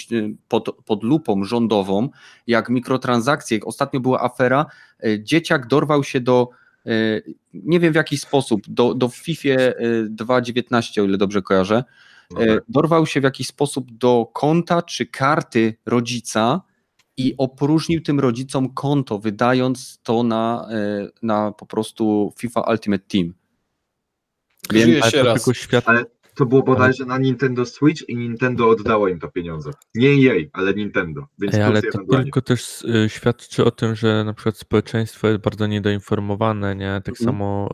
pod, 0.48 0.70
pod 0.86 1.04
lupą 1.04 1.44
rządową, 1.44 2.10
jak 2.48 2.70
mikrotransakcje. 2.70 3.60
Ostatnio 3.66 4.00
była 4.00 4.22
afera, 4.22 4.66
dzieciak 5.20 5.68
dorwał 5.68 6.04
się 6.04 6.20
do, 6.22 6.50
nie 7.54 7.80
wiem 7.80 7.94
w 7.94 7.96
jaki 7.96 8.18
sposób, 8.18 8.62
do, 8.68 8.94
do 8.94 9.10
FIFA 9.10 9.50
e, 9.50 9.74
2.19, 10.10 11.02
o 11.02 11.06
ile 11.06 11.18
dobrze 11.18 11.42
kojarzę, 11.42 11.84
No 12.32 12.42
e, 12.44 12.48
tak. 12.48 12.64
dorwał 12.70 13.06
się 13.06 13.22
w 13.22 13.24
jakiś 13.24 13.48
sposób 13.48 13.92
do 13.98 14.30
konta 14.34 14.82
czy 14.82 15.06
karty 15.06 15.76
rodzica 15.86 16.62
i 17.18 17.36
opróżnił 17.38 18.02
tym 18.02 18.20
rodzicom 18.20 18.74
konto, 18.74 19.20
wydając 19.20 20.00
to 20.04 20.24
na, 20.24 20.68
e, 20.72 21.08
na 21.22 21.52
po 21.52 21.66
prostu 21.66 22.34
FIFA 22.38 22.62
Ultimate 22.62 23.04
Team. 23.08 23.34
Wiem, 24.72 24.84
Żyje 24.84 25.02
Ale 25.04 25.12
się 25.12 25.24
raz. 25.24 25.34
tylko 25.44 25.54
świat... 25.54 25.84
Ale 25.88 26.06
To 26.36 26.46
było 26.46 26.64
bodajże 26.64 27.06
na 27.06 27.18
Nintendo 27.18 27.66
Switch 27.66 28.10
i 28.10 28.16
Nintendo 28.16 28.70
oddało 28.70 29.08
im 29.08 29.20
to 29.20 29.32
pieniądze. 29.32 29.72
Nie 29.96 30.16
jej, 30.16 30.50
ale 30.54 30.74
Nintendo. 30.74 31.28
Więc 31.40 31.56
Ej, 31.56 31.62
ale 31.62 31.82
to 31.82 32.00
tylko 32.18 32.42
też 32.42 32.82
y, 32.82 33.10
świadczy 33.10 33.66
o 33.66 33.72
tym, 33.72 33.96
że 33.96 34.24
na 34.24 34.34
przykład 34.34 34.58
społeczeństwo 34.58 35.28
jest 35.28 35.42
bardzo 35.44 35.68
niedoinformowane, 35.68 36.76
nie? 36.76 37.02
Tak 37.06 37.10
Mhm. 37.10 37.26
samo 37.26 37.70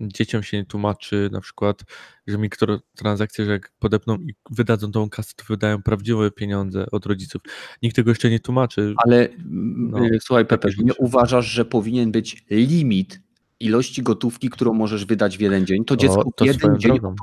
y, 0.00 0.08
dzieciom 0.08 0.42
się 0.42 0.56
nie 0.56 0.64
tłumaczy 0.64 1.28
na 1.32 1.40
przykład, 1.40 1.84
że 2.26 2.38
mikrotransakcje, 2.38 3.44
że 3.44 3.50
jak 3.52 3.72
podepną 3.78 4.16
i 4.16 4.34
wydadzą 4.50 4.92
tą 4.92 5.10
kasę, 5.10 5.32
to 5.36 5.44
wydają 5.48 5.82
prawdziwe 5.82 6.30
pieniądze 6.30 6.86
od 6.90 7.06
rodziców. 7.06 7.42
Nikt 7.82 7.96
tego 7.96 8.10
jeszcze 8.10 8.30
nie 8.30 8.40
tłumaczy. 8.40 8.94
Ale 9.04 9.28
No, 9.44 9.98
no, 9.98 10.08
słuchaj, 10.20 10.46
Pepe, 10.46 10.68
nie 10.78 10.94
uważasz, 10.94 11.46
że 11.46 11.64
powinien 11.64 12.12
być 12.12 12.44
limit 12.50 13.20
ilości 13.60 14.02
gotówki, 14.02 14.50
którą 14.50 14.72
możesz 14.72 15.04
wydać 15.04 15.38
w 15.38 15.40
jeden 15.40 15.66
dzień? 15.66 15.84
To 15.84 15.96
dziecko 15.96 16.24
to 16.36 16.44
w 16.44 16.46
jeden 16.46 16.78
dzień 16.78 16.90
drogą. 16.92 17.14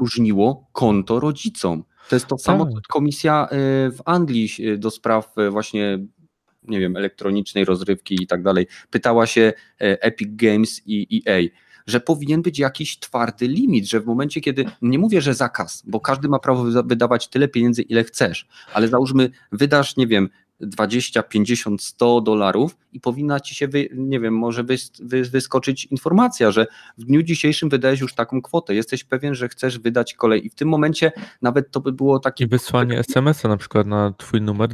konto 0.71 1.19
rodzicom. 1.19 1.83
To 2.09 2.15
jest 2.15 2.27
to 2.27 2.37
samo, 2.37 2.65
Tak. 2.65 2.73
co 2.73 2.79
komisja 2.89 3.47
y, 3.51 3.55
w 3.91 3.99
Anglii 4.05 4.49
y, 4.59 4.77
do 4.77 4.91
spraw 4.91 5.37
y, 5.37 5.49
właśnie 5.49 5.99
nie 6.67 6.79
wiem, 6.79 6.95
elektronicznej 6.97 7.65
rozrywki 7.65 8.23
i 8.23 8.27
tak 8.27 8.43
dalej, 8.43 8.67
pytała 8.89 9.25
się 9.25 9.53
Epic 9.79 10.29
Games 10.31 10.81
i 10.85 11.21
EA, 11.27 11.41
że 11.87 11.99
powinien 11.99 12.41
być 12.41 12.59
jakiś 12.59 12.99
twardy 12.99 13.47
limit, 13.47 13.89
że 13.89 13.99
w 13.99 14.05
momencie, 14.05 14.41
kiedy, 14.41 14.65
nie 14.81 14.99
mówię, 14.99 15.21
że 15.21 15.33
zakaz, 15.33 15.83
bo 15.87 15.99
każdy 15.99 16.27
ma 16.27 16.39
prawo 16.39 16.63
wyda- 16.63 16.87
wydawać 16.87 17.27
tyle 17.27 17.47
pieniędzy, 17.47 17.81
ile 17.81 18.03
chcesz, 18.03 18.47
ale 18.73 18.87
załóżmy, 18.87 19.29
wydasz, 19.51 19.97
nie 19.97 20.07
wiem, 20.07 20.29
20, 20.60 21.23
50, 21.23 21.82
100 21.82 22.22
dolarów 22.22 22.77
i 22.94 22.99
powinna 22.99 23.40
ci 23.40 23.56
się, 23.56 23.68
wy, 23.68 23.90
nie 23.95 24.19
wiem, 24.19 24.34
może 24.38 24.64
wys, 24.64 24.91
wy, 24.99 25.23
wyskoczyć 25.23 25.86
informacja, 25.86 26.52
że 26.52 26.65
w 26.98 27.03
dniu 27.06 27.23
dzisiejszym 27.23 27.69
wydajesz 27.69 27.99
już 28.02 28.14
taką 28.15 28.41
kwotę, 28.41 28.76
jesteś 28.76 29.03
pewien, 29.03 29.36
że 29.36 29.49
chcesz 29.49 29.80
wydać 29.80 30.14
kolej 30.14 30.45
i 30.45 30.49
w 30.49 30.56
tym 30.56 30.68
momencie 30.69 31.11
nawet 31.41 31.72
to 31.72 31.80
by 31.80 31.91
było 31.91 32.19
takie 32.19 32.44
I 32.45 32.48
wysłanie 32.48 32.99
SMS-a 32.99 33.48
na 33.48 33.57
przykład 33.57 33.88
na 33.88 34.14
twój 34.18 34.41
numer 34.41 34.69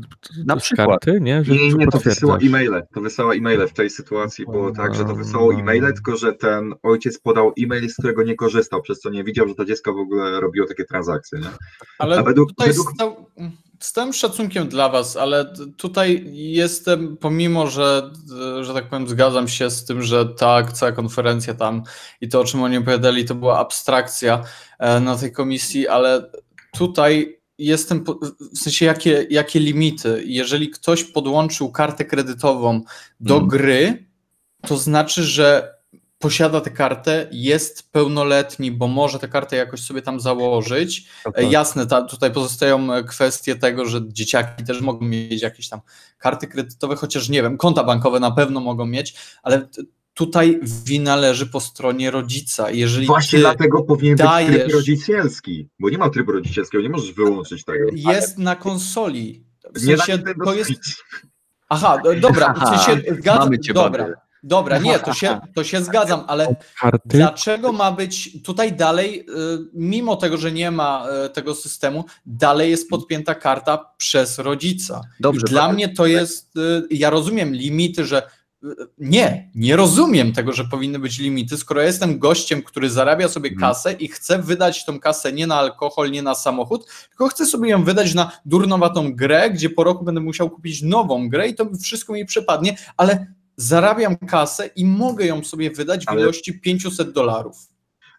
Na 0.46 0.60
z 0.60 0.62
przykład. 0.64 0.88
karty, 0.88 1.20
nie? 1.22 1.44
Że, 1.44 1.52
Nie, 1.56 1.74
nie, 1.74 1.88
to 1.88 2.00
wysyła 2.00 2.38
e-maile. 2.38 2.82
To 2.94 3.02
wysyła 3.02 3.34
e-maile 3.34 3.68
w 3.68 3.74
tej 3.74 3.90
sytuacji, 3.90 4.46
było 4.46 4.72
tak, 4.72 4.96
że 4.96 5.06
to 5.06 5.16
wysyłało 5.16 5.54
A. 5.56 5.60
e-maile, 5.60 5.94
tylko 5.94 6.18
że 6.18 6.34
ten 6.34 6.74
ojciec 6.84 7.20
podał 7.20 7.54
e-mail, 7.60 7.90
z 7.90 7.94
którego 7.94 8.24
nie 8.24 8.36
korzystał, 8.36 8.82
przez 8.82 9.00
co 9.00 9.10
nie 9.10 9.24
widział, 9.24 9.48
że 9.48 9.56
to 9.56 9.66
dziecko 9.66 9.94
w 9.94 9.98
ogóle 9.98 10.40
robiło 10.42 10.68
takie 10.68 10.86
transakcje. 10.86 11.40
Nie? 11.40 11.48
Ale 12.00 12.20
A 12.20 12.24
według- 12.24 12.50
według- 12.60 12.94
z 13.82 13.92
całym 13.92 14.14
szacunkiem 14.14 14.68
dla 14.68 14.90
Was, 14.90 15.18
ale 15.18 15.54
tutaj 15.78 16.26
jestem, 16.34 17.18
pomimo, 17.18 17.68
że, 17.68 18.12
że 18.62 18.74
tak 18.74 18.90
powiem, 18.90 19.08
zgadzam 19.08 19.48
się 19.48 19.70
z 19.70 19.86
tym, 19.86 20.02
że 20.02 20.26
tak, 20.26 20.74
cała 20.74 20.92
konferencja 20.92 21.54
tam 21.54 21.84
i 22.22 22.30
to, 22.30 22.40
o 22.42 22.44
czym 22.44 22.64
oni 22.64 22.78
opowiadali, 22.78 23.26
to 23.26 23.36
była 23.36 23.60
abstrakcja 23.60 24.44
e, 24.80 25.00
na 25.00 25.18
tej 25.18 25.32
komisji, 25.32 25.88
ale 25.88 26.32
tutaj 26.78 27.40
jestem, 27.58 28.04
w 28.54 28.58
sensie 28.58 28.86
jakie, 28.86 29.28
jakie 29.30 29.60
limity. 29.60 30.24
Jeżeli 30.26 30.70
ktoś 30.70 31.04
podłączył 31.04 31.72
kartę 31.72 32.06
kredytową 32.06 32.82
do 33.20 33.34
Mhm. 33.34 33.50
gry, 33.50 34.06
to 34.68 34.78
znaczy, 34.78 35.24
że 35.24 35.74
posiada 36.22 36.62
tę 36.62 36.72
kartę, 36.72 37.28
jest 37.32 37.92
pełnoletni, 37.92 38.72
bo 38.72 38.88
może 38.88 39.20
tę 39.20 39.28
kartę 39.28 39.56
jakoś 39.56 39.80
sobie 39.82 40.02
tam 40.02 40.20
założyć. 40.20 41.08
To 41.24 41.30
E, 41.30 41.34
tak. 41.34 41.52
Jasne, 41.52 41.88
ta, 41.88 42.02
tutaj 42.02 42.32
pozostają 42.32 42.94
e, 42.94 43.04
kwestie 43.04 43.56
tego, 43.56 43.86
że 43.86 44.02
dzieciaki 44.08 44.64
też 44.64 44.82
mogą 44.82 45.06
mieć 45.06 45.42
jakieś 45.42 45.70
tam 45.70 45.80
karty 46.18 46.48
kredytowe, 46.48 46.96
chociaż 46.96 47.30
nie 47.30 47.42
wiem, 47.44 47.58
konta 47.58 47.84
bankowe 47.84 48.20
na 48.20 48.32
pewno 48.32 48.60
mogą 48.60 48.86
mieć, 48.86 49.16
ale 49.44 49.68
tutaj 50.14 50.60
wina 50.86 51.16
leży 51.16 51.46
po 51.46 51.60
stronie 51.60 52.12
rodzica. 52.12 52.72
Jeżeli 52.72 53.08
Właśnie 53.08 53.40
dlatego 53.40 53.84
powinien 53.84 54.16
być 54.18 54.28
tryb 54.28 54.30
dajesz- 54.68 54.74
rodzicielski, 54.74 55.68
bo 55.80 55.90
nie 55.90 55.98
ma 55.98 56.10
trybu 56.10 56.32
rodzicielskiego, 56.32 56.84
nie 56.84 56.90
możesz 56.90 57.14
wyłączyć 57.14 57.64
tego. 57.66 57.86
jest 57.94 58.38
na 58.38 58.56
konsoli, 58.56 59.44
w 59.76 59.86
Nie 59.86 59.98
da 59.98 60.04
sensie 60.06 60.18
Nintendo 60.18 60.46
to 60.46 60.54
jest... 60.54 60.72
Aha, 61.70 62.02
do- 62.04 62.16
dobra, 62.16 62.54
w 62.54 62.60
sensie 62.84 63.02
zgadzam, 63.14 63.44
Mamy 63.44 63.60
cię, 63.60 63.74
dobra. 63.74 64.08
Dobra, 64.44 64.78
nie, 64.78 65.00
to 65.00 65.14
się, 65.14 65.40
to 65.56 65.64
się 65.64 65.84
zgadzam, 65.84 66.24
ale 66.28 66.56
Karty? 66.80 67.00
Dlaczego 67.06 67.72
ma 67.72 67.92
być 67.92 68.44
tutaj 68.44 68.74
dalej, 68.74 69.20
y, 69.20 69.24
mimo 69.74 70.16
tego, 70.16 70.38
że 70.38 70.52
nie 70.52 70.72
ma 70.72 71.06
y, 71.26 71.30
tego 71.30 71.56
systemu, 71.56 72.06
dalej 72.26 72.72
jest 72.72 72.90
podpięta 72.90 73.36
karta 73.36 73.94
przez 73.98 74.40
rodzica? 74.40 75.02
Dobrze, 75.20 75.42
I 75.48 75.50
dla 75.50 75.62
Paweł. 75.62 75.76
mnie 75.76 75.90
to 75.90 76.06
jest, 76.06 76.58
y, 76.58 76.88
ja 76.92 77.10
rozumiem 77.10 77.54
limity, 77.56 78.06
że 78.06 78.22
nie, 78.98 79.50
nie 79.56 79.76
rozumiem 79.76 80.34
tego, 80.34 80.52
że 80.54 80.64
powinny 80.66 81.00
być 81.00 81.20
limity, 81.20 81.58
skoro 81.58 81.82
ja 81.82 81.88
jestem 81.88 82.20
gościem, 82.20 82.62
który 82.64 82.90
zarabia 82.90 83.30
sobie 83.30 83.50
Mhm. 83.50 83.72
kasę 83.72 83.94
i 83.94 84.08
chce 84.08 84.40
wydać 84.42 84.86
tą 84.86 85.00
kasę 85.00 85.34
nie 85.34 85.48
na 85.48 85.56
alkohol, 85.56 86.12
nie 86.12 86.22
na 86.22 86.36
samochód, 86.36 86.86
tylko 87.10 87.28
chcę 87.28 87.46
sobie 87.46 87.70
ją 87.70 87.84
wydać 87.84 88.14
na 88.14 88.32
durnowatą 88.46 89.14
grę, 89.14 89.50
gdzie 89.50 89.70
po 89.70 89.84
roku 89.84 90.06
będę 90.06 90.22
musiał 90.22 90.50
kupić 90.50 90.82
nową 90.82 91.30
grę 91.30 91.48
i 91.48 91.56
to 91.56 91.66
wszystko 91.84 92.14
mi 92.14 92.26
przepadnie, 92.26 92.78
ale 92.98 93.34
zarabiam 93.62 94.18
kasę 94.18 94.70
i 94.76 94.86
mogę 94.86 95.26
ją 95.26 95.44
sobie 95.44 95.72
wydać 95.72 96.06
w 96.06 96.10
Ale- 96.10 96.22
ilości 96.22 96.60
500 96.60 97.12
dolarów. 97.12 97.56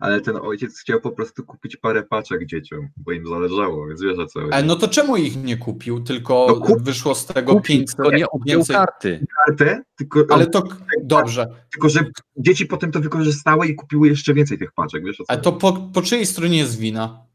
Ale 0.00 0.20
ten 0.20 0.36
ojciec 0.36 0.78
chciał 0.78 1.00
po 1.00 1.10
prostu 1.10 1.44
kupić 1.44 1.76
parę 1.76 2.02
paczek 2.02 2.46
dzieciom, 2.46 2.88
bo 2.96 3.12
im 3.12 3.26
zależało, 3.26 3.86
więc 3.88 4.02
wiesz 4.02 4.18
o 4.18 4.26
co 4.26 4.40
chodzi. 4.40 4.52
Ale 4.52 4.64
no 4.64 4.76
to 4.76 4.88
czemu 4.88 5.16
ich 5.16 5.44
nie 5.44 5.56
kupił, 5.56 6.00
tylko 6.00 6.46
No 6.48 6.54
kup- 6.66 6.82
wyszło 6.82 7.14
z 7.14 7.26
tego 7.26 7.52
Kupił, 7.54 7.76
500 7.78 7.96
to 7.96 8.10
nie 8.10 8.26
więcej. 8.46 8.76
karty. 8.76 9.26
kartę, 9.46 9.82
tylko, 9.96 10.26
Ale 10.30 10.46
to 10.46 10.62
dobrze. 11.04 11.46
tylko 11.72 11.88
że 11.88 12.04
dzieci 12.36 12.66
potem 12.66 12.92
to 12.92 13.00
wykorzystały 13.00 13.66
i 13.66 13.74
kupiły 13.74 14.08
jeszcze 14.08 14.34
więcej 14.34 14.58
tych 14.58 14.72
paczek, 14.72 15.04
wiesz 15.04 15.20
o 15.20 15.24
co 15.24 15.30
Ale 15.30 15.40
to 15.40 15.52
po, 15.52 15.72
po 15.72 16.02
czyjej 16.02 16.26
stronie 16.26 16.58
jest 16.58 16.78
wina? 16.78 17.26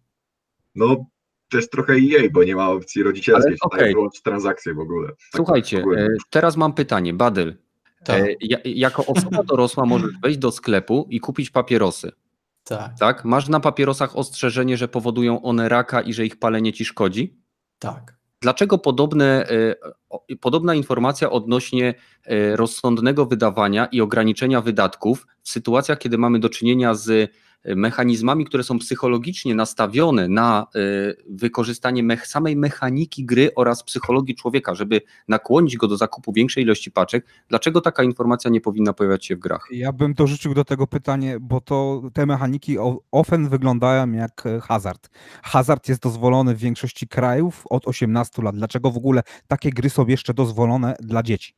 No, 0.76 1.06
też 1.50 1.70
trochę 1.70 2.00
jej, 2.00 2.32
bo 2.32 2.44
nie 2.44 2.56
ma 2.56 2.70
opcji 2.70 3.04
rodzicielskiej, 3.04 3.56
Ale 3.62 3.72
okay. 3.84 3.94
wyłącz 3.94 4.22
transakcje 4.22 4.74
w 4.74 4.80
ogóle. 4.80 5.08
Tak 5.08 5.18
Słuchajcie, 5.36 5.80
ogólnie. 5.80 6.02
e, 6.04 6.08
teraz 6.30 6.58
mam 6.58 6.74
pytanie, 6.74 7.14
Badyl. 7.14 7.58
Tak. 8.04 8.22
E, 8.22 8.36
ja- 8.42 8.58
Jako 8.66 9.06
osoba 9.06 9.44
dorosła 9.50 9.86
możesz 9.86 10.12
wejść 10.24 10.38
do 10.40 10.52
sklepu 10.52 11.08
i 11.10 11.20
kupić 11.20 11.50
papierosy. 11.50 12.12
Tak, 12.64 12.92
tak? 13.00 13.26
Masz 13.26 13.48
na 13.50 13.60
papierosach 13.60 14.16
ostrzeżenie, 14.18 14.78
że 14.78 14.88
powodują 14.88 15.42
one 15.42 15.70
raka 15.70 16.02
i 16.02 16.14
że 16.14 16.26
ich 16.26 16.40
palenie 16.40 16.74
ci 16.74 16.86
szkodzi. 16.86 17.38
tak. 17.80 18.18
Dlaczego 18.42 18.78
podobne, 18.78 19.50
e, 20.30 20.36
podobna 20.42 20.76
informacja 20.76 21.30
odnośnie 21.30 21.94
e, 22.26 22.56
rozsądnego 22.56 23.26
wydawania 23.26 23.86
i 23.86 24.02
ograniczenia 24.02 24.62
wydatków 24.62 25.28
w 25.44 25.50
sytuacjach, 25.50 25.98
kiedy 26.00 26.18
mamy 26.18 26.40
do 26.40 26.50
czynienia 26.50 26.96
z 26.96 27.32
mechanizmami, 27.76 28.46
które 28.46 28.64
są 28.64 28.80
psychologicznie 28.80 29.56
nastawione 29.56 30.28
na 30.28 30.68
e, 30.76 30.80
wykorzystanie 31.30 32.18
samej 32.24 32.56
mechaniki 32.56 33.26
gry 33.26 33.52
oraz 33.56 33.84
psychologii 33.84 34.36
człowieka, 34.36 34.76
żeby 34.76 35.02
nakłonić 35.28 35.78
go 35.78 35.88
do 35.88 35.98
zakupu 35.98 36.34
większej 36.34 36.64
ilości 36.64 36.92
paczek, 36.92 37.26
dlaczego 37.50 37.82
taka 37.82 38.04
informacja 38.04 38.52
nie 38.52 38.62
powinna 38.62 38.94
pojawiać 38.94 39.26
się 39.26 39.36
w 39.36 39.40
grach? 39.40 39.68
Ja 39.72 39.94
bym 39.94 40.14
dorzucił 40.14 40.54
do 40.54 40.66
tego 40.66 40.88
pytanie, 40.88 41.38
bo 41.42 41.62
to 41.62 42.02
te 42.14 42.26
mechaniki 42.26 42.78
o- 42.80 43.02
ofen 43.12 43.50
wyglądają 43.50 44.12
jak 44.12 44.46
e, 44.46 44.60
hazard. 44.62 45.10
Hazard 45.44 45.90
jest 45.90 46.02
dozwolony 46.02 46.56
w 46.56 46.60
większości 46.60 47.08
krajów 47.08 47.64
od 47.70 47.88
18 47.88 48.42
lat. 48.42 48.56
Dlaczego 48.56 48.92
w 48.92 48.98
ogóle 48.98 49.22
takie 49.48 49.70
gry 49.70 49.90
są 49.90 50.08
jeszcze 50.08 50.34
dozwolone 50.34 50.96
dla 51.00 51.24
dzieci? 51.24 51.54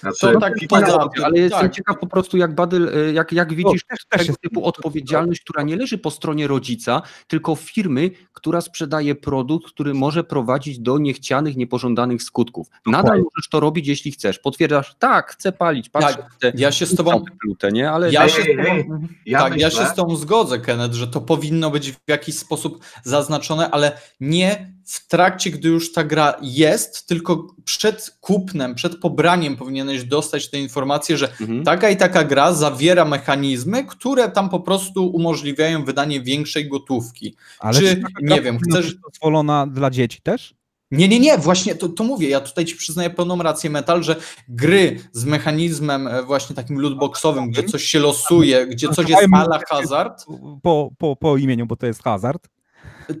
Znaczy, 0.00 0.18
To 0.32 0.40
tak 0.40 0.52
poza- 0.68 0.86
jest- 0.86 1.24
Ale 1.24 1.38
jestem 1.38 1.60
tak. 1.60 1.72
ciekaw 1.74 1.98
po 1.98 2.06
prostu, 2.06 2.36
jak 2.36 2.54
Badyl, 2.54 2.88
e, 2.88 3.12
jak, 3.12 3.32
jak 3.32 3.54
widzisz 3.54 3.84
też, 3.84 3.98
też 4.08 4.20
tego 4.20 4.24
jest, 4.32 4.40
typu 4.40 4.64
odpowiedzialność, 4.64 5.40
która 5.40 5.62
nie 5.62 5.76
leży 5.76 5.98
po 5.98 6.10
stronie 6.10 6.46
rodzica, 6.46 7.02
tylko 7.26 7.56
firmy, 7.56 8.10
która 8.32 8.60
sprzedaje 8.60 9.14
produkt, 9.14 9.66
który 9.72 9.94
może 9.94 10.24
prowadzić 10.24 10.78
do 10.78 10.98
niechcianych, 10.98 11.56
niepożądanych 11.56 12.22
skutków. 12.22 12.68
Nadal 12.86 13.02
Dokładnie. 13.02 13.24
możesz 13.24 13.48
to 13.50 13.60
robić, 13.60 13.86
jeśli 13.88 14.12
chcesz. 14.12 14.38
Potwierdzasz, 14.38 14.94
tak, 14.98 15.30
chcę 15.32 15.52
palić, 15.52 15.88
patrz, 15.88 16.16
Tak, 16.16 16.30
chcę 16.30 16.52
Ja 16.54 16.72
się 16.72 16.86
z 16.86 16.94
tobą, 16.96 17.24
plutę, 17.40 17.72
nie? 17.72 17.90
Ale 17.90 18.12
ja 18.12 18.28
się 18.28 18.42
z 18.42 18.46
ej, 18.46 18.56
tobą, 18.56 18.68
ej, 18.70 18.84
ja 19.26 19.38
tak, 19.38 19.56
ja 19.60 19.70
się 19.70 19.86
z 19.86 19.94
tą 19.94 20.16
zgodzę, 20.16 20.58
Kenneth, 20.58 20.94
że 20.94 21.08
to 21.08 21.20
powinno 21.20 21.70
być 21.70 21.92
w 21.92 21.96
jakiś 22.08 22.38
sposób 22.38 22.80
zaznaczone, 23.04 23.70
ale 23.70 23.92
nie 24.20 24.76
w 24.84 25.08
trakcie, 25.08 25.50
gdy 25.50 25.68
już 25.68 25.92
ta 25.92 26.04
gra 26.04 26.34
jest, 26.42 27.06
tylko 27.06 27.46
przed 27.64 28.16
kupnem, 28.20 28.74
przed 28.74 28.96
pobraniem 29.00 29.56
powinieneś 29.86 30.08
dostać 30.08 30.50
te 30.50 30.58
informacje, 30.60 31.16
że 31.16 31.28
Mhm. 31.40 31.64
taka 31.64 31.90
i 31.90 31.96
taka 31.96 32.24
gra 32.24 32.52
zawiera 32.52 33.04
mechanizmy, 33.04 33.84
które 33.84 34.28
tam 34.30 34.48
po 34.48 34.60
prostu 34.60 35.06
umożliwiają 35.06 35.84
wydanie 35.84 36.20
większej 36.20 36.68
gotówki. 36.68 37.34
Ale 37.58 37.80
czy, 37.80 38.02
nie 38.22 38.40
wiem, 38.40 38.58
chcesz- 38.58 38.86
być 38.92 39.00
dozwolona 39.12 39.66
dla 39.66 39.90
dzieci 39.90 40.20
też? 40.22 40.54
Nie, 40.90 41.08
nie, 41.08 41.20
nie, 41.20 41.38
właśnie 41.38 41.74
to, 41.74 41.88
to 41.88 42.04
mówię. 42.04 42.28
Ja 42.28 42.40
tutaj 42.40 42.64
ci 42.64 42.76
przyznaję 42.76 43.10
pełną 43.10 43.42
rację 43.42 43.70
metal, 43.70 44.02
że 44.02 44.16
gry 44.48 45.00
z 45.12 45.24
mechanizmem 45.24 46.06
e, 46.08 46.22
właśnie 46.22 46.56
takim 46.56 46.80
lootboxowym, 46.80 47.50
gdzie 47.50 47.62
coś 47.62 47.82
się 47.84 47.98
losuje, 47.98 48.66
gdzie 48.66 48.88
coś 48.88 49.08
jest 49.08 49.22
ala 49.32 49.60
hazard. 49.68 50.24
Po, 50.62 50.90
po, 50.98 51.16
po 51.16 51.36
imieniu, 51.36 51.66
bo 51.66 51.76
to 51.76 51.86
jest 51.86 52.02
hazard. 52.02 52.48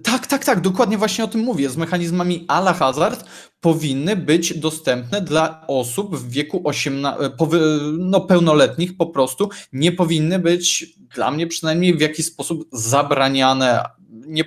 Tak, 0.02 0.26
tak, 0.26 0.44
tak, 0.44 0.60
dokładnie 0.60 0.98
właśnie 0.98 1.24
o 1.24 1.28
tym 1.28 1.40
mówię. 1.40 1.70
Z 1.70 1.76
mechanizmami 1.76 2.44
ala 2.48 2.72
hazard 2.72 3.24
powinny 3.60 4.16
być 4.16 4.58
dostępne 4.58 5.20
dla 5.20 5.66
osób 5.66 6.16
w 6.16 6.30
wieku 6.30 6.62
18, 6.64 7.30
powy, 7.30 7.80
no 7.98 8.20
pełnoletnich 8.20 8.96
po 8.96 9.06
prostu. 9.06 9.48
Nie 9.72 9.92
powinny 9.92 10.38
być 10.38 10.86
dla 11.14 11.30
mnie 11.30 11.46
przynajmniej 11.46 11.94
w 11.94 12.00
jakiś 12.00 12.26
sposób 12.26 12.68
zabraniane. 12.72 13.84
Nie, 14.10 14.44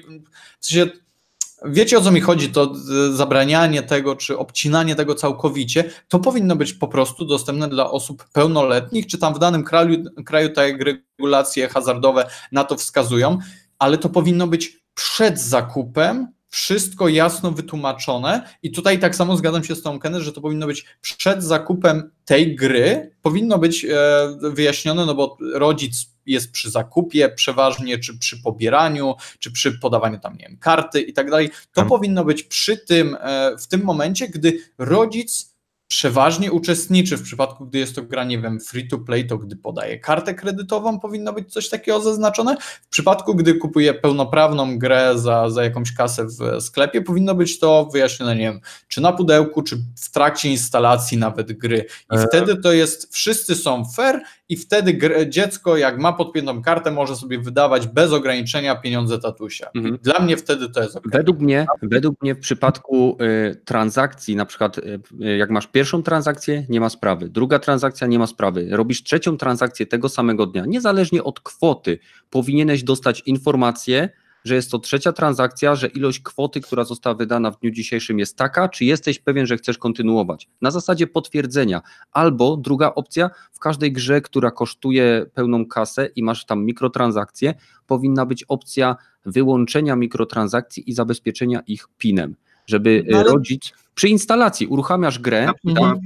w 0.60 0.66
sensie, 0.66 0.92
wiecie 1.66 1.98
o 1.98 2.02
co 2.02 2.12
mi 2.12 2.22
chodzi, 2.22 2.50
to 2.50 2.74
e, 3.10 3.14
zabranianie 3.14 3.84
tego, 3.84 4.16
czy 4.16 4.38
obcinanie 4.38 4.96
tego 4.96 5.16
całkowicie, 5.16 5.92
to 6.08 6.20
powinno 6.20 6.56
być 6.56 6.74
po 6.74 6.88
prostu 6.88 7.26
dostępne 7.26 7.68
dla 7.68 7.92
osób 7.92 8.24
pełnoletnich, 8.34 9.08
czy 9.08 9.18
tam 9.18 9.34
w 9.34 9.40
danym 9.40 9.64
kraju, 9.64 10.04
kraju 10.26 10.50
te 10.50 10.78
regulacje 10.78 11.70
hazardowe 11.70 12.30
na 12.52 12.64
to 12.64 12.76
wskazują, 12.76 13.38
ale 13.80 13.98
to 13.98 14.10
powinno 14.10 14.48
być 14.48 14.80
przed 15.00 15.40
zakupem, 15.40 16.28
wszystko 16.50 17.08
jasno 17.08 17.52
wytłumaczone 17.52 18.50
i 18.64 18.72
tutaj 18.72 19.00
tak 19.00 19.16
samo 19.16 19.38
zgadzam 19.38 19.64
się 19.64 19.76
z 19.76 19.82
tą 19.82 20.00
Kenneth, 20.00 20.26
że 20.26 20.32
to 20.32 20.42
powinno 20.42 20.68
być 20.68 20.86
przed 21.02 21.44
zakupem 21.44 22.12
tej 22.26 22.56
gry, 22.56 23.16
powinno 23.22 23.58
być 23.58 23.86
e, 23.86 23.90
wyjaśnione, 24.42 25.06
no 25.06 25.16
bo 25.16 25.38
rodzic 25.54 26.06
jest 26.26 26.52
przy 26.52 26.72
zakupie 26.72 27.30
przeważnie, 27.30 28.00
czy 28.00 28.18
przy 28.18 28.42
pobieraniu, 28.42 29.16
czy 29.40 29.52
przy 29.52 29.80
podawaniu 29.80 30.20
tam, 30.20 30.38
nie 30.38 30.46
wiem, 30.48 30.58
karty 30.58 31.02
i 31.02 31.14
tak 31.14 31.30
dalej. 31.30 31.50
To 31.74 31.86
powinno 31.86 32.26
być 32.26 32.44
przy 32.44 32.78
tym, 32.78 33.18
e, 33.20 33.58
w 33.58 33.68
tym 33.68 33.84
momencie, 33.84 34.28
gdy 34.28 34.60
rodzic 34.78 35.56
przeważnie 35.90 36.52
uczestniczy 36.52 37.18
w 37.18 37.22
przypadku, 37.24 37.66
gdy 37.66 37.80
jest 37.80 37.96
to 37.96 38.02
gra, 38.02 38.24
nie 38.24 38.40
wiem, 38.40 38.60
free 38.60 38.88
to 38.88 38.98
play, 38.98 39.28
to 39.28 39.38
gdy 39.38 39.56
podaje 39.56 40.00
kartę 40.00 40.34
kredytową, 40.34 41.00
powinno 41.00 41.34
być 41.34 41.54
coś 41.54 41.70
takiego 41.70 42.02
zaznaczone. 42.02 42.58
W 42.82 42.88
przypadku, 42.90 43.36
gdy 43.36 43.54
kupuje 43.54 43.94
pełnoprawną 43.94 44.80
grę 44.80 45.14
za, 45.16 45.50
za 45.50 45.64
jakąś 45.64 45.94
kasę 45.94 46.26
w 46.26 46.62
sklepie, 46.62 47.02
powinno 47.02 47.36
być 47.36 47.60
to 47.60 47.90
wyjaśnione, 47.94 48.36
nie 48.36 48.42
wiem, 48.42 48.60
czy 48.88 49.02
na 49.02 49.12
pudełku, 49.14 49.64
czy 49.64 49.78
w 49.96 50.12
trakcie 50.12 50.50
instalacji 50.50 51.18
nawet 51.18 51.52
gry. 51.54 51.86
I 52.12 52.16
E. 52.16 52.28
wtedy 52.28 52.56
to 52.56 52.74
jest, 52.74 53.14
wszyscy 53.14 53.56
są 53.56 53.86
fair 53.86 54.22
i 54.50 54.58
wtedy 54.58 54.94
gr- 54.94 55.30
dziecko, 55.30 55.78
jak 55.78 55.98
ma 56.00 56.14
podpiętą 56.14 56.62
kartę, 56.62 56.92
może 56.92 57.16
sobie 57.16 57.40
wydawać 57.40 57.88
bez 57.88 58.12
ograniczenia 58.14 58.76
pieniądze 58.76 59.20
tatusia. 59.20 59.70
Mhm. 59.76 59.98
Dla 60.04 60.20
mnie 60.20 60.38
wtedy 60.38 60.70
to 60.70 60.84
jest 60.84 60.96
ok. 60.96 61.04
Według 61.12 61.40
mnie, 61.40 61.68
według 61.82 62.22
mnie 62.22 62.36
w 62.36 62.40
przypadku 62.40 63.18
y, 63.22 63.56
transakcji, 63.66 64.36
na 64.36 64.46
przykład 64.46 64.78
y, 64.78 65.00
y, 65.22 65.38
jak 65.38 65.50
masz 65.50 65.68
pierwszą 65.80 66.04
transakcję, 66.04 66.66
nie 66.70 66.80
ma 66.80 66.90
sprawy, 66.90 67.30
druga 67.30 67.60
transakcja, 67.60 68.08
nie 68.08 68.20
ma 68.20 68.28
sprawy, 68.28 68.68
robisz 68.72 69.04
trzecią 69.04 69.38
transakcję 69.38 69.86
tego 69.86 70.10
samego 70.10 70.46
dnia, 70.46 70.66
niezależnie 70.66 71.24
od 71.24 71.40
kwoty, 71.40 72.00
powinieneś 72.30 72.84
dostać 72.84 73.22
informację, 73.26 74.10
że 74.46 74.56
jest 74.56 74.72
to 74.72 74.80
trzecia 74.80 75.14
transakcja, 75.14 75.76
że 75.76 75.88
ilość 75.88 76.20
kwoty, 76.20 76.62
która 76.62 76.84
została 76.84 77.16
wydana 77.16 77.52
w 77.52 77.60
dniu 77.60 77.72
dzisiejszym 77.72 78.20
jest 78.20 78.38
taka, 78.38 78.70
czy 78.70 78.86
jesteś 78.86 79.20
pewien, 79.20 79.46
że 79.46 79.58
chcesz 79.58 79.78
kontynuować. 79.78 80.50
Na 80.62 80.72
zasadzie 80.72 81.08
potwierdzenia. 81.08 81.82
Albo 82.12 82.58
druga 82.58 82.94
opcja, 82.96 83.30
w 83.52 83.60
każdej 83.60 83.92
grze, 83.94 84.22
która 84.22 84.52
kosztuje 84.52 85.26
pełną 85.34 85.66
kasę 85.66 86.10
i 86.16 86.24
masz 86.24 86.46
tam 86.46 86.66
mikrotransakcje, 86.66 87.54
powinna 87.88 88.26
być 88.26 88.44
opcja 88.44 88.96
wyłączenia 89.26 89.96
mikrotransakcji 89.96 90.90
i 90.90 90.94
zabezpieczenia 90.94 91.62
ich 91.68 91.88
PIN-em, 91.98 92.36
żeby 92.68 93.06
No 93.10 93.18
ale- 93.18 93.32
rodzic 93.32 93.74
przy 94.00 94.10
instalacji 94.10 94.68
uruchamiasz 94.68 95.20
grę, 95.20 95.46
Na 95.46 95.54
przykład 95.54 95.98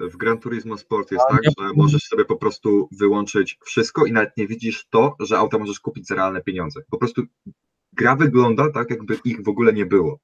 w 0.00 0.16
Gran 0.16 0.38
Turismo 0.38 0.76
Sport 0.76 1.12
jest 1.12 1.24
tak, 1.30 1.40
że 1.44 1.72
możesz 1.76 2.02
sobie 2.02 2.24
po 2.24 2.36
prostu 2.36 2.88
wyłączyć 2.92 3.58
wszystko 3.64 4.06
i 4.06 4.12
nawet 4.12 4.36
nie 4.36 4.46
widzisz 4.46 4.86
to, 4.90 5.16
że 5.20 5.38
auta 5.38 5.58
możesz 5.58 5.80
kupić 5.80 6.06
za 6.06 6.14
realne 6.14 6.40
pieniądze. 6.40 6.80
Po 6.90 6.98
prostu 6.98 7.22
gra 7.92 8.16
wygląda 8.16 8.70
tak, 8.70 8.90
jakby 8.90 9.18
ich 9.24 9.44
w 9.44 9.48
ogóle 9.48 9.72
nie 9.72 9.86
było. 9.86 10.18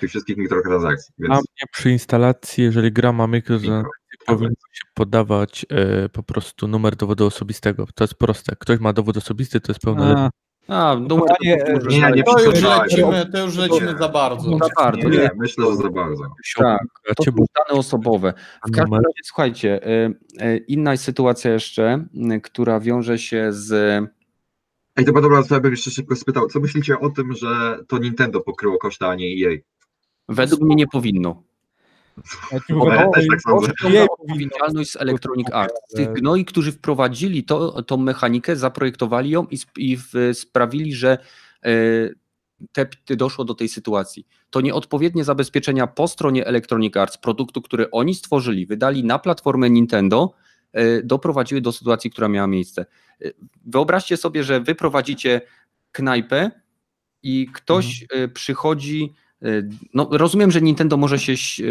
Tych 0.00 0.10
wszystkich 0.10 0.36
mikrotransakcji. 0.36 1.14
Więc 1.18 1.34
mnie 1.34 1.66
przy 1.72 1.90
instalacji, 1.90 2.64
jeżeli 2.64 2.92
gra 2.92 3.12
ma 3.12 3.26
mikrotransakcje, 3.26 3.88
mikro. 4.12 4.34
powinno 4.34 4.54
się 4.72 4.84
podawać 4.94 5.66
e, 5.68 6.08
po 6.08 6.22
prostu 6.22 6.68
numer 6.68 6.96
dowodu 6.96 7.26
osobistego. 7.26 7.86
To 7.94 8.04
jest 8.04 8.14
proste. 8.14 8.56
Ktoś 8.56 8.80
ma 8.80 8.92
dowód 8.92 9.16
osobisty, 9.16 9.60
to 9.60 9.72
jest 9.72 9.80
pełnoletni. 9.80 10.28
A, 10.68 10.96
Panie, 10.96 11.64
możesz 11.74 11.92
nie, 11.92 11.98
znaleźć. 11.98 12.16
nie 12.16 12.24
To 12.24 12.44
już 12.44 12.62
lecimy, 12.62 13.26
to 13.32 13.44
już 13.44 13.56
lecimy 13.56 13.92
Nie. 13.92 13.98
za 13.98 14.08
bardzo. 14.08 14.58
Za 14.58 14.68
bardzo. 14.76 15.08
nie, 15.08 15.18
Nie, 15.18 15.30
myślę, 15.36 15.66
że 15.70 15.76
za 15.76 15.90
bardzo. 15.90 16.22
tak. 16.56 16.80
A 17.10 17.14
To 17.14 17.22
są 17.24 17.30
dane 17.32 17.80
osobowe. 17.80 18.34
W 18.68 18.70
każdym 18.70 18.94
razie, 18.94 19.20
słuchajcie, 19.24 19.88
y, 19.88 20.14
y, 20.44 20.56
inna 20.68 20.96
sytuacja 20.96 21.52
jeszcze, 21.52 22.04
y, 22.36 22.40
która 22.40 22.80
wiąże 22.80 23.18
się 23.18 23.52
z 23.52 23.72
Ej, 24.96 25.04
dobra, 25.04 25.22
dobra, 25.22 25.42
to 25.42 25.54
ja 25.54 25.60
bym 25.60 25.70
jeszcze 25.70 25.90
szybko 25.90 26.16
spytał, 26.16 26.46
co 26.48 26.60
myślicie 26.60 26.98
o 27.00 27.10
tym, 27.10 27.32
że 27.32 27.78
to 27.88 27.98
Nintendo 27.98 28.40
pokryło 28.40 28.78
koszty, 28.78 29.06
a 29.06 29.14
nie 29.14 29.26
EA? 29.26 29.56
Według 30.28 30.60
mnie 30.62 30.74
nie 30.74 30.86
powinno. 30.86 31.42
Ja 32.90 33.08
też 33.08 33.26
tak 33.26 33.40
sądzę. 33.42 33.72
Odpowiedzialność 34.10 34.90
z 34.90 34.96
Electronic 34.96 35.48
Arts. 35.52 35.94
Tych 35.96 36.12
gnoi, 36.12 36.44
którzy 36.44 36.72
wprowadzili 36.72 37.44
to, 37.44 37.82
tą 37.82 37.96
mechanikę, 37.96 38.56
zaprojektowali 38.56 39.30
ją 39.30 39.46
i, 39.50 39.58
i 39.76 39.96
w, 39.96 40.12
sprawili, 40.32 40.94
że 40.94 41.18
e, 41.64 41.70
te, 42.72 42.86
te 43.04 43.16
doszło 43.16 43.44
do 43.44 43.54
tej 43.54 43.68
sytuacji. 43.68 44.26
To 44.50 44.60
nieodpowiednie 44.60 45.24
zabezpieczenia 45.24 45.86
po 45.86 46.08
stronie 46.08 46.46
Electronic 46.46 46.96
Arts, 46.96 47.18
produktu, 47.18 47.62
który 47.62 47.90
oni 47.90 48.14
stworzyli, 48.14 48.66
wydali 48.66 49.04
na 49.04 49.18
platformę 49.18 49.70
Nintendo, 49.70 50.34
e, 50.72 51.02
doprowadziły 51.02 51.60
do 51.60 51.72
sytuacji, 51.72 52.10
która 52.10 52.28
miała 52.28 52.46
miejsce. 52.46 52.86
E, 53.24 53.30
Wyobraźcie 53.66 54.16
sobie, 54.16 54.44
że 54.44 54.60
wy 54.60 54.74
prowadzicie 54.74 55.40
knajpę 55.92 56.50
i 57.22 57.48
ktoś 57.52 58.04
e, 58.10 58.28
przychodzi. 58.28 59.14
E, 59.44 59.62
No, 59.94 60.08
rozumiem, 60.10 60.50
że 60.50 60.62
Nintendo 60.62 60.96
może 60.96 61.18
się 61.18 61.32
e, 61.32 61.66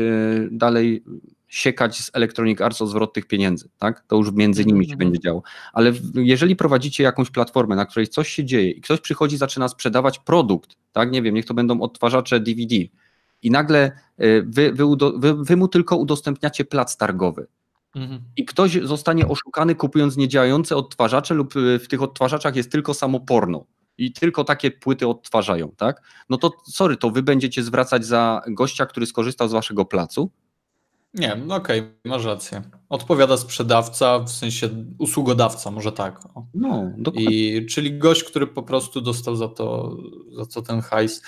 dalej 0.52 1.04
siekać 1.48 1.98
z 2.00 2.12
Electronic 2.14 2.62
Arts 2.62 2.82
o 2.82 2.88
zwrot 2.88 3.14
tych 3.14 3.26
pieniędzy, 3.26 3.70
tak? 3.78 4.04
To 4.08 4.16
już 4.16 4.32
między 4.32 4.66
nimi 4.66 4.86
się 4.86 4.92
Mhm. 4.94 4.98
będzie 5.10 5.20
działo. 5.24 5.44
Ale 5.74 5.94
jeżeli 6.16 6.56
prowadzicie 6.56 7.04
jakąś 7.04 7.30
platformę, 7.30 7.76
na 7.76 7.86
której 7.86 8.08
coś 8.08 8.30
się 8.30 8.46
dzieje 8.46 8.72
i 8.72 8.82
ktoś 8.82 9.00
przychodzi, 9.00 9.38
zaczyna 9.38 9.68
sprzedawać 9.68 10.20
produkt, 10.20 10.76
tak? 10.92 11.12
Nie 11.12 11.22
wiem, 11.22 11.36
niech 11.36 11.46
to 11.46 11.54
będą 11.54 11.82
odtwarzacze 11.82 12.40
DVD 12.40 12.76
i 13.44 13.52
nagle 13.52 13.92
e, 14.18 14.42
wy, 14.42 14.74
wy, 14.74 14.84
wy, 15.18 15.36
wy 15.44 15.58
mu 15.58 15.68
tylko 15.68 15.98
udostępniacie 15.98 16.66
plac 16.66 16.98
targowy. 16.98 17.48
Mhm. 17.96 18.22
i 18.38 18.46
ktoś 18.46 18.80
zostanie 18.84 19.28
oszukany 19.28 19.76
kupując 19.76 20.18
niedziałające 20.18 20.76
odtwarzacze 20.76 21.34
lub 21.34 21.54
w 21.56 21.88
tych 21.88 22.02
odtwarzaczach 22.02 22.56
jest 22.56 22.72
tylko 22.72 22.94
samo 22.94 23.20
porno 23.20 23.66
i 23.98 24.14
tylko 24.14 24.44
takie 24.44 24.72
płyty 24.72 25.08
odtwarzają, 25.08 25.72
tak? 25.78 26.02
No 26.30 26.38
to 26.38 26.52
sorry, 26.66 26.98
to 26.98 27.10
wy 27.10 27.24
będziecie 27.24 27.64
zwracać 27.64 28.06
za 28.06 28.42
gościa, 28.48 28.86
który 28.86 29.06
skorzystał 29.06 29.48
z 29.48 29.52
waszego 29.52 29.86
placu? 29.86 30.32
Nie, 31.14 31.36
no 31.36 31.56
okej, 31.56 31.84
masz 32.06 32.26
rację. 32.26 32.62
Odpowiada 32.90 33.38
sprzedawca, 33.38 34.20
w 34.20 34.30
sensie 34.30 34.70
usługodawca, 35.00 35.72
może 35.72 35.92
tak. 35.92 36.20
O. 36.36 36.46
No, 36.54 36.92
dokładnie. 36.98 37.32
I, 37.32 37.66
czyli 37.66 37.98
gość, 37.98 38.24
który 38.24 38.48
po 38.48 38.64
prostu 38.64 39.02
dostał 39.02 39.36
za 39.36 39.48
to, 39.48 39.98
za 40.38 40.46
to 40.46 40.62
ten 40.62 40.82
hajs. 40.82 41.22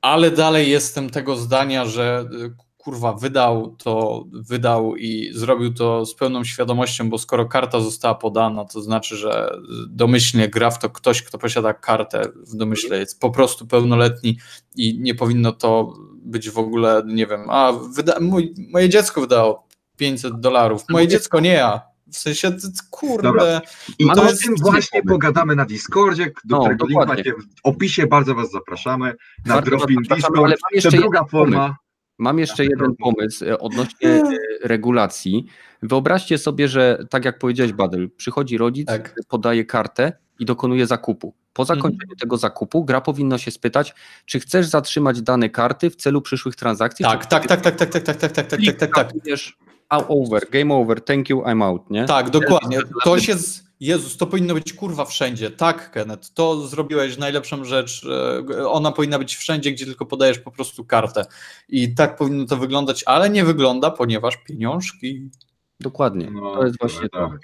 Ale 0.00 0.30
dalej 0.30 0.70
jestem 0.70 1.10
tego 1.10 1.36
zdania, 1.36 1.86
że 1.86 2.28
y, 2.32 2.54
kurwa, 2.84 3.12
wydał 3.12 3.76
to, 3.78 4.24
wydał 4.32 4.96
i 4.96 5.30
zrobił 5.32 5.74
to 5.74 6.06
z 6.06 6.14
pełną 6.14 6.44
świadomością, 6.44 7.10
bo 7.10 7.18
skoro 7.18 7.46
karta 7.46 7.80
została 7.80 8.14
podana, 8.14 8.64
to 8.64 8.82
znaczy, 8.82 9.16
że 9.16 9.50
domyślnie 9.88 10.48
gra 10.48 10.70
w 10.70 10.78
to 10.78 10.90
ktoś, 10.90 11.22
kto 11.22 11.38
posiada 11.38 11.74
kartę 11.74 12.28
w 12.36 12.56
domyśle, 12.56 12.98
jest 12.98 13.20
po 13.20 13.30
prostu 13.30 13.66
pełnoletni 13.66 14.38
i 14.76 14.98
nie 15.00 15.14
powinno 15.14 15.52
to 15.52 15.94
być 16.22 16.50
w 16.50 16.58
ogóle, 16.58 17.02
nie 17.06 17.26
wiem, 17.26 17.50
a 17.50 17.72
wyda- 17.72 18.20
mój, 18.20 18.54
moje 18.72 18.88
dziecko 18.88 19.20
wydało 19.20 19.66
500 19.96 20.40
dolarów, 20.40 20.82
moje 20.88 21.08
dziecko 21.08 21.40
nie 21.40 21.52
ja. 21.52 21.80
W 22.12 22.16
sensie, 22.16 22.52
kurde, 22.90 23.22
Dobra. 23.22 23.60
I 23.98 24.06
to 24.06 24.22
o 24.22 24.24
jest 24.24 24.42
tym 24.44 24.54
właśnie 24.60 25.02
pogadamy 25.02 25.56
na 25.56 25.64
Discordzie, 25.64 26.24
do 26.44 26.56
No, 26.56 26.60
którego 26.60 26.86
link 26.86 27.00
dokładnie. 27.00 27.24
macie 27.24 27.32
w 27.32 27.44
opisie, 27.62 28.06
bardzo 28.06 28.34
was 28.34 28.50
zapraszamy. 28.50 29.14
Na 29.46 29.54
Bardzo 29.54 29.70
was 29.70 29.78
Dropin 29.80 29.96
zapraszamy, 29.96 30.16
Discord, 30.20 30.38
ale 30.38 30.48
mam 30.62 30.74
jeszcze 30.74 30.90
to 30.90 30.96
druga 30.96 31.24
forma. 31.24 31.76
Mam 32.18 32.38
jeszcze 32.38 32.64
jeden 32.64 32.96
pomysł 32.96 33.44
e, 33.44 33.58
odnośnie 33.58 34.08
e, 34.08 34.22
regulacji. 34.64 35.46
Wyobraźcie 35.82 36.38
sobie, 36.38 36.68
że 36.68 36.98
tak 37.10 37.24
jak 37.24 37.38
powiedziałeś, 37.38 37.72
Badel, 37.72 38.10
przychodzi 38.16 38.58
rodzic, 38.58 38.86
Tak. 38.86 39.14
podaje 39.28 39.64
kartę 39.64 40.12
i 40.38 40.44
dokonuje 40.44 40.86
zakupu. 40.86 41.34
Po 41.52 41.62
Mhm. 41.62 41.78
zakończeniu 41.78 42.16
tego 42.20 42.36
zakupu 42.36 42.84
gra 42.84 43.00
powinno 43.00 43.38
się 43.38 43.50
spytać, 43.50 43.94
czy 44.26 44.40
chcesz 44.40 44.66
zatrzymać 44.66 45.22
dane 45.22 45.50
karty 45.50 45.90
w 45.90 45.96
celu 45.96 46.22
przyszłych 46.22 46.56
transakcji? 46.56 47.04
tak, 47.04 47.26
tak, 47.26 47.46
tak, 47.46 47.60
tak, 47.60 47.76
tak, 47.76 47.90
tak, 47.90 48.02
tak, 48.04 48.16
tak, 48.16 48.32
tak, 48.32 48.46
tak, 48.50 48.60
tak, 48.60 48.76
tak, 48.78 48.94
tak. 48.94 49.12
Over, 49.90 50.50
game 50.50 50.74
over, 50.74 51.04
thank 51.04 51.30
you, 51.30 51.40
I'm 51.42 51.64
out, 51.64 51.90
nie? 51.90 52.04
Tak, 52.04 52.30
dokładnie. 52.30 52.78
To 53.04 53.18
się. 53.18 53.34
Z... 53.34 53.64
Jezus, 53.80 54.16
to 54.16 54.26
powinno 54.26 54.54
być 54.54 54.72
kurwa 54.72 55.04
wszędzie. 55.04 55.50
Tak, 55.50 55.90
Kenneth, 55.90 56.30
to 56.34 56.66
zrobiłeś 56.66 57.18
najlepszą 57.18 57.64
rzecz. 57.64 58.06
e, 58.50 58.68
Ona 58.68 58.92
powinna 58.92 59.18
być 59.18 59.36
wszędzie, 59.36 59.72
gdzie 59.72 59.84
tylko 59.86 60.06
podajesz 60.06 60.38
po 60.38 60.50
prostu 60.50 60.84
kartę. 60.84 61.24
I 61.68 61.94
tak 61.94 62.16
powinno 62.16 62.46
to 62.46 62.56
wyglądać, 62.56 63.02
ale 63.06 63.30
nie 63.30 63.44
wygląda, 63.44 63.90
ponieważ 63.90 64.36
pieniążki. 64.36 65.30
Dokładnie. 65.80 66.30
No, 66.30 66.54
to 66.54 66.64
jest 66.66 66.78
właśnie 66.80 67.08
to. 67.08 67.28
tak. 67.30 67.40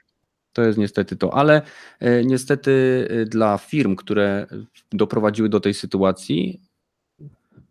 To 0.53 0.63
jest 0.63 0.79
niestety 0.79 1.17
to, 1.17 1.35
ale 1.35 1.63
e, 2.01 2.25
niestety 2.25 3.07
e, 3.11 3.25
dla 3.25 3.59
firm, 3.59 3.97
które 3.97 4.47
doprowadziły 4.93 5.49
do 5.49 5.61
tej 5.61 5.75
sytuacji, 5.75 6.61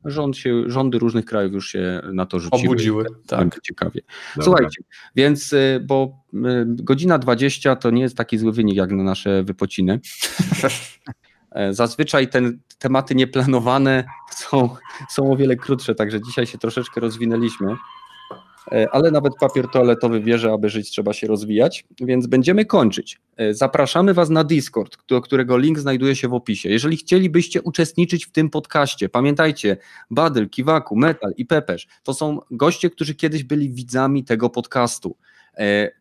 rząd 0.05 0.37
się, 0.37 0.63
rządy 0.67 0.99
różnych 0.99 1.25
krajów 1.25 1.53
już 1.53 1.67
się 1.67 2.01
na 2.13 2.25
to 2.25 2.39
rzuciły. 2.39 2.63
Obudziły, 2.63 3.05
tak. 3.27 3.61
Ciekawie. 3.61 4.01
Dobra. 4.35 4.43
Słuchajcie, 4.43 4.83
więc 5.15 5.53
y, 5.53 5.83
bo 5.85 6.23
y, 6.33 6.37
godzina 6.65 7.17
20 7.17 7.75
to 7.75 7.91
nie 7.91 8.01
jest 8.01 8.17
taki 8.17 8.37
zły 8.37 8.51
wynik 8.51 8.75
jak 8.75 8.91
na 8.91 9.03
nasze 9.03 9.43
wypociny. 9.43 9.99
E, 11.51 11.73
Zazwyczaj 11.73 12.27
te 12.27 12.41
tematy 12.79 13.15
nieplanowane 13.15 14.03
są, 14.31 14.75
są 15.09 15.31
o 15.31 15.35
wiele 15.35 15.55
krótsze, 15.55 15.95
także 15.95 16.21
dzisiaj 16.21 16.45
się 16.45 16.57
troszeczkę 16.57 17.01
rozwinęliśmy. 17.01 17.75
E, 18.71 18.89
Ale 18.91 19.11
nawet 19.11 19.33
papier 19.39 19.67
toaletowy 19.67 20.21
wie, 20.21 20.37
że 20.37 20.51
aby 20.51 20.69
żyć 20.69 20.89
trzeba 20.89 21.13
się 21.13 21.27
rozwijać, 21.27 21.85
więc 22.01 22.27
będziemy 22.27 22.65
kończyć. 22.65 23.21
E, 23.37 23.53
Zapraszamy 23.53 24.13
Was 24.13 24.29
na 24.29 24.43
Discord, 24.43 24.97
do 25.07 25.21
którego 25.21 25.57
link 25.57 25.79
znajduje 25.79 26.15
się 26.15 26.27
w 26.27 26.33
opisie. 26.33 26.69
Jeżeli 26.69 26.97
chcielibyście 26.97 27.61
uczestniczyć 27.61 28.25
w 28.25 28.31
tym 28.31 28.49
podcaście, 28.49 29.09
pamiętajcie, 29.09 29.77
Badyl, 30.11 30.49
Kiwaku, 30.49 30.95
Metal 30.95 31.33
i 31.37 31.45
Pepeż 31.45 31.87
to 32.03 32.13
są 32.13 32.39
goście, 32.51 32.89
którzy 32.89 33.15
kiedyś 33.15 33.43
byli 33.43 33.69
widzami 33.69 34.23
tego 34.23 34.49
podcastu. 34.49 35.15
E, 35.57 35.91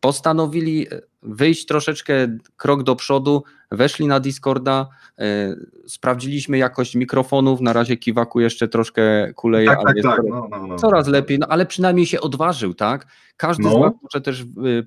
Postanowili 0.00 0.86
wyjść 1.22 1.66
troszeczkę 1.66 2.14
krok 2.56 2.82
do 2.82 2.96
przodu, 2.96 3.42
weszli 3.70 4.06
na 4.06 4.20
Discorda, 4.20 4.88
e, 5.18 5.54
sprawdziliśmy 5.86 6.58
jakość 6.58 6.94
mikrofonów, 6.94 7.60
na 7.60 7.72
razie 7.72 7.96
Kiwaku 7.96 8.40
jeszcze 8.40 8.68
troszkę 8.68 9.32
kuleje, 9.34 9.66
Tak, 9.68 9.78
ale 9.78 9.94
tak, 9.94 10.02
tak. 10.02 10.02
coraz- 10.16 10.26
No, 10.30 10.48
no, 10.50 10.66
no. 10.66 10.76
coraz 10.76 11.08
lepiej, 11.08 11.38
no 11.38 11.46
ale 11.46 11.66
przynajmniej 11.66 12.06
się 12.06 12.20
odważył, 12.20 12.74
tak? 12.74 13.06
Każdy 13.36 13.62
z 13.62 13.66
No. 13.66 13.78
was 13.80 13.92
może 14.02 14.20
też 14.24 14.44
wy, 14.44 14.86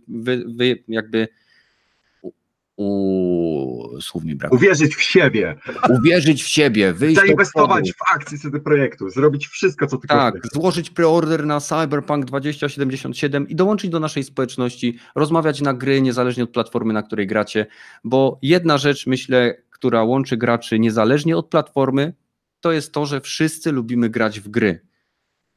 wy, 0.55 0.83
jakby 0.87 1.27
u, 2.81 4.01
słów 4.01 4.23
mi 4.23 4.35
brak. 4.35 4.53
Uwierzyć 4.53 4.95
w 4.95 5.01
siebie, 5.01 5.55
Uwierzyć 5.99 6.43
w 6.43 6.47
siebie, 6.47 6.93
wyjść 6.93 7.21
zainwestować 7.21 7.91
w 7.91 8.13
akcje 8.15 8.37
CD 8.37 8.59
Projektu, 8.59 9.09
zrobić 9.09 9.47
wszystko, 9.47 9.87
co 9.87 9.97
tylko 9.97 10.15
Tak, 10.15 10.39
chcesz. 10.39 10.51
złożyć 10.53 10.89
preorder 10.89 11.45
na 11.45 11.59
Cyberpunk 11.59 12.25
2077 12.25 13.47
i 13.49 13.55
dołączyć 13.55 13.91
do 13.91 13.99
naszej 13.99 14.23
społeczności, 14.23 14.97
rozmawiać 15.15 15.61
na 15.61 15.73
gry 15.73 16.01
niezależnie 16.01 16.43
od 16.43 16.49
platformy, 16.49 16.93
na 16.93 17.03
której 17.03 17.27
gracie, 17.27 17.65
bo 18.03 18.39
jedna 18.41 18.77
rzecz, 18.77 19.07
myślę, 19.07 19.55
która 19.69 20.03
łączy 20.03 20.37
graczy 20.37 20.79
niezależnie 20.79 21.37
od 21.37 21.47
platformy, 21.49 22.13
to 22.59 22.71
jest 22.71 22.93
to, 22.93 23.05
że 23.05 23.21
wszyscy 23.21 23.71
lubimy 23.71 24.09
grać 24.09 24.39
w 24.39 24.49
gry. 24.49 24.81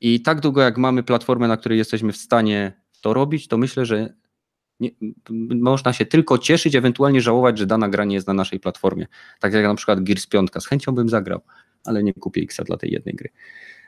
I 0.00 0.20
tak 0.22 0.40
długo 0.40 0.62
jak 0.62 0.78
mamy 0.78 1.02
platformę, 1.02 1.48
na 1.48 1.56
której 1.56 1.78
jesteśmy 1.78 2.12
w 2.12 2.16
stanie 2.16 2.72
to 3.00 3.14
robić, 3.14 3.48
to 3.48 3.58
myślę, 3.58 3.86
że 3.86 4.14
nie, 4.80 4.90
można 5.60 5.92
się 5.92 6.06
tylko 6.06 6.38
cieszyć, 6.38 6.74
ewentualnie 6.74 7.20
żałować, 7.20 7.58
że 7.58 7.66
dana 7.66 7.88
gra 7.88 8.04
nie 8.04 8.14
jest 8.14 8.26
na 8.26 8.34
naszej 8.34 8.60
platformie. 8.60 9.06
Tak 9.40 9.52
jak 9.52 9.64
na 9.64 9.74
przykład 9.74 10.00
Gears 10.00 10.26
5. 10.26 10.50
Z 10.58 10.66
chęcią 10.66 10.92
bym 10.92 11.08
zagrał, 11.08 11.40
ale 11.84 12.02
nie 12.02 12.14
kupię 12.14 12.42
X 12.42 12.60
dla 12.66 12.76
tej 12.76 12.90
jednej 12.92 13.14
gry. 13.14 13.28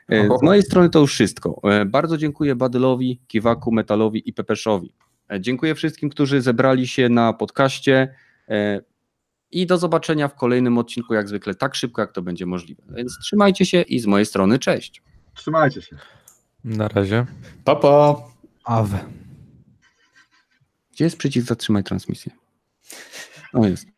E, 0.09 0.37
Z 0.37 0.41
mojej 0.41 0.63
strony 0.63 0.89
to 0.89 0.99
już 0.99 1.13
wszystko. 1.13 1.61
E, 1.63 1.85
Bardzo 1.85 2.17
dziękuję 2.17 2.55
Badylowi, 2.55 3.21
Kiwaku, 3.27 3.71
Metalowi 3.71 4.29
i 4.29 4.33
Pepeszowi. 4.33 4.93
E, 5.31 5.41
Dziękuję 5.41 5.75
wszystkim, 5.75 6.09
którzy 6.09 6.41
zebrali 6.41 6.87
się 6.87 7.09
na 7.09 7.33
podcaście 7.33 8.15
i 9.51 9.65
do 9.65 9.77
zobaczenia 9.77 10.27
w 10.27 10.35
kolejnym 10.35 10.77
odcinku, 10.77 11.13
jak 11.13 11.27
zwykle, 11.29 11.55
tak 11.55 11.75
szybko, 11.75 12.01
jak 12.01 12.11
to 12.11 12.21
będzie 12.21 12.45
możliwe. 12.45 12.83
Więc 12.95 13.17
trzymajcie 13.21 13.65
się 13.65 13.81
i 13.81 13.99
z 13.99 14.05
mojej 14.05 14.25
strony 14.25 14.59
cześć. 14.59 15.01
Trzymajcie 15.33 15.81
się. 15.81 15.95
Na 16.63 16.87
razie. 16.87 17.25
Papa. 17.63 18.15
Awe. 18.63 18.99
Gdzie 20.97 21.05
jest 21.05 21.17
przycisk 21.17 21.47
zatrzymaj 21.47 21.83
transmisję? 21.83 22.31
O 23.53 23.67
jest. 23.67 23.96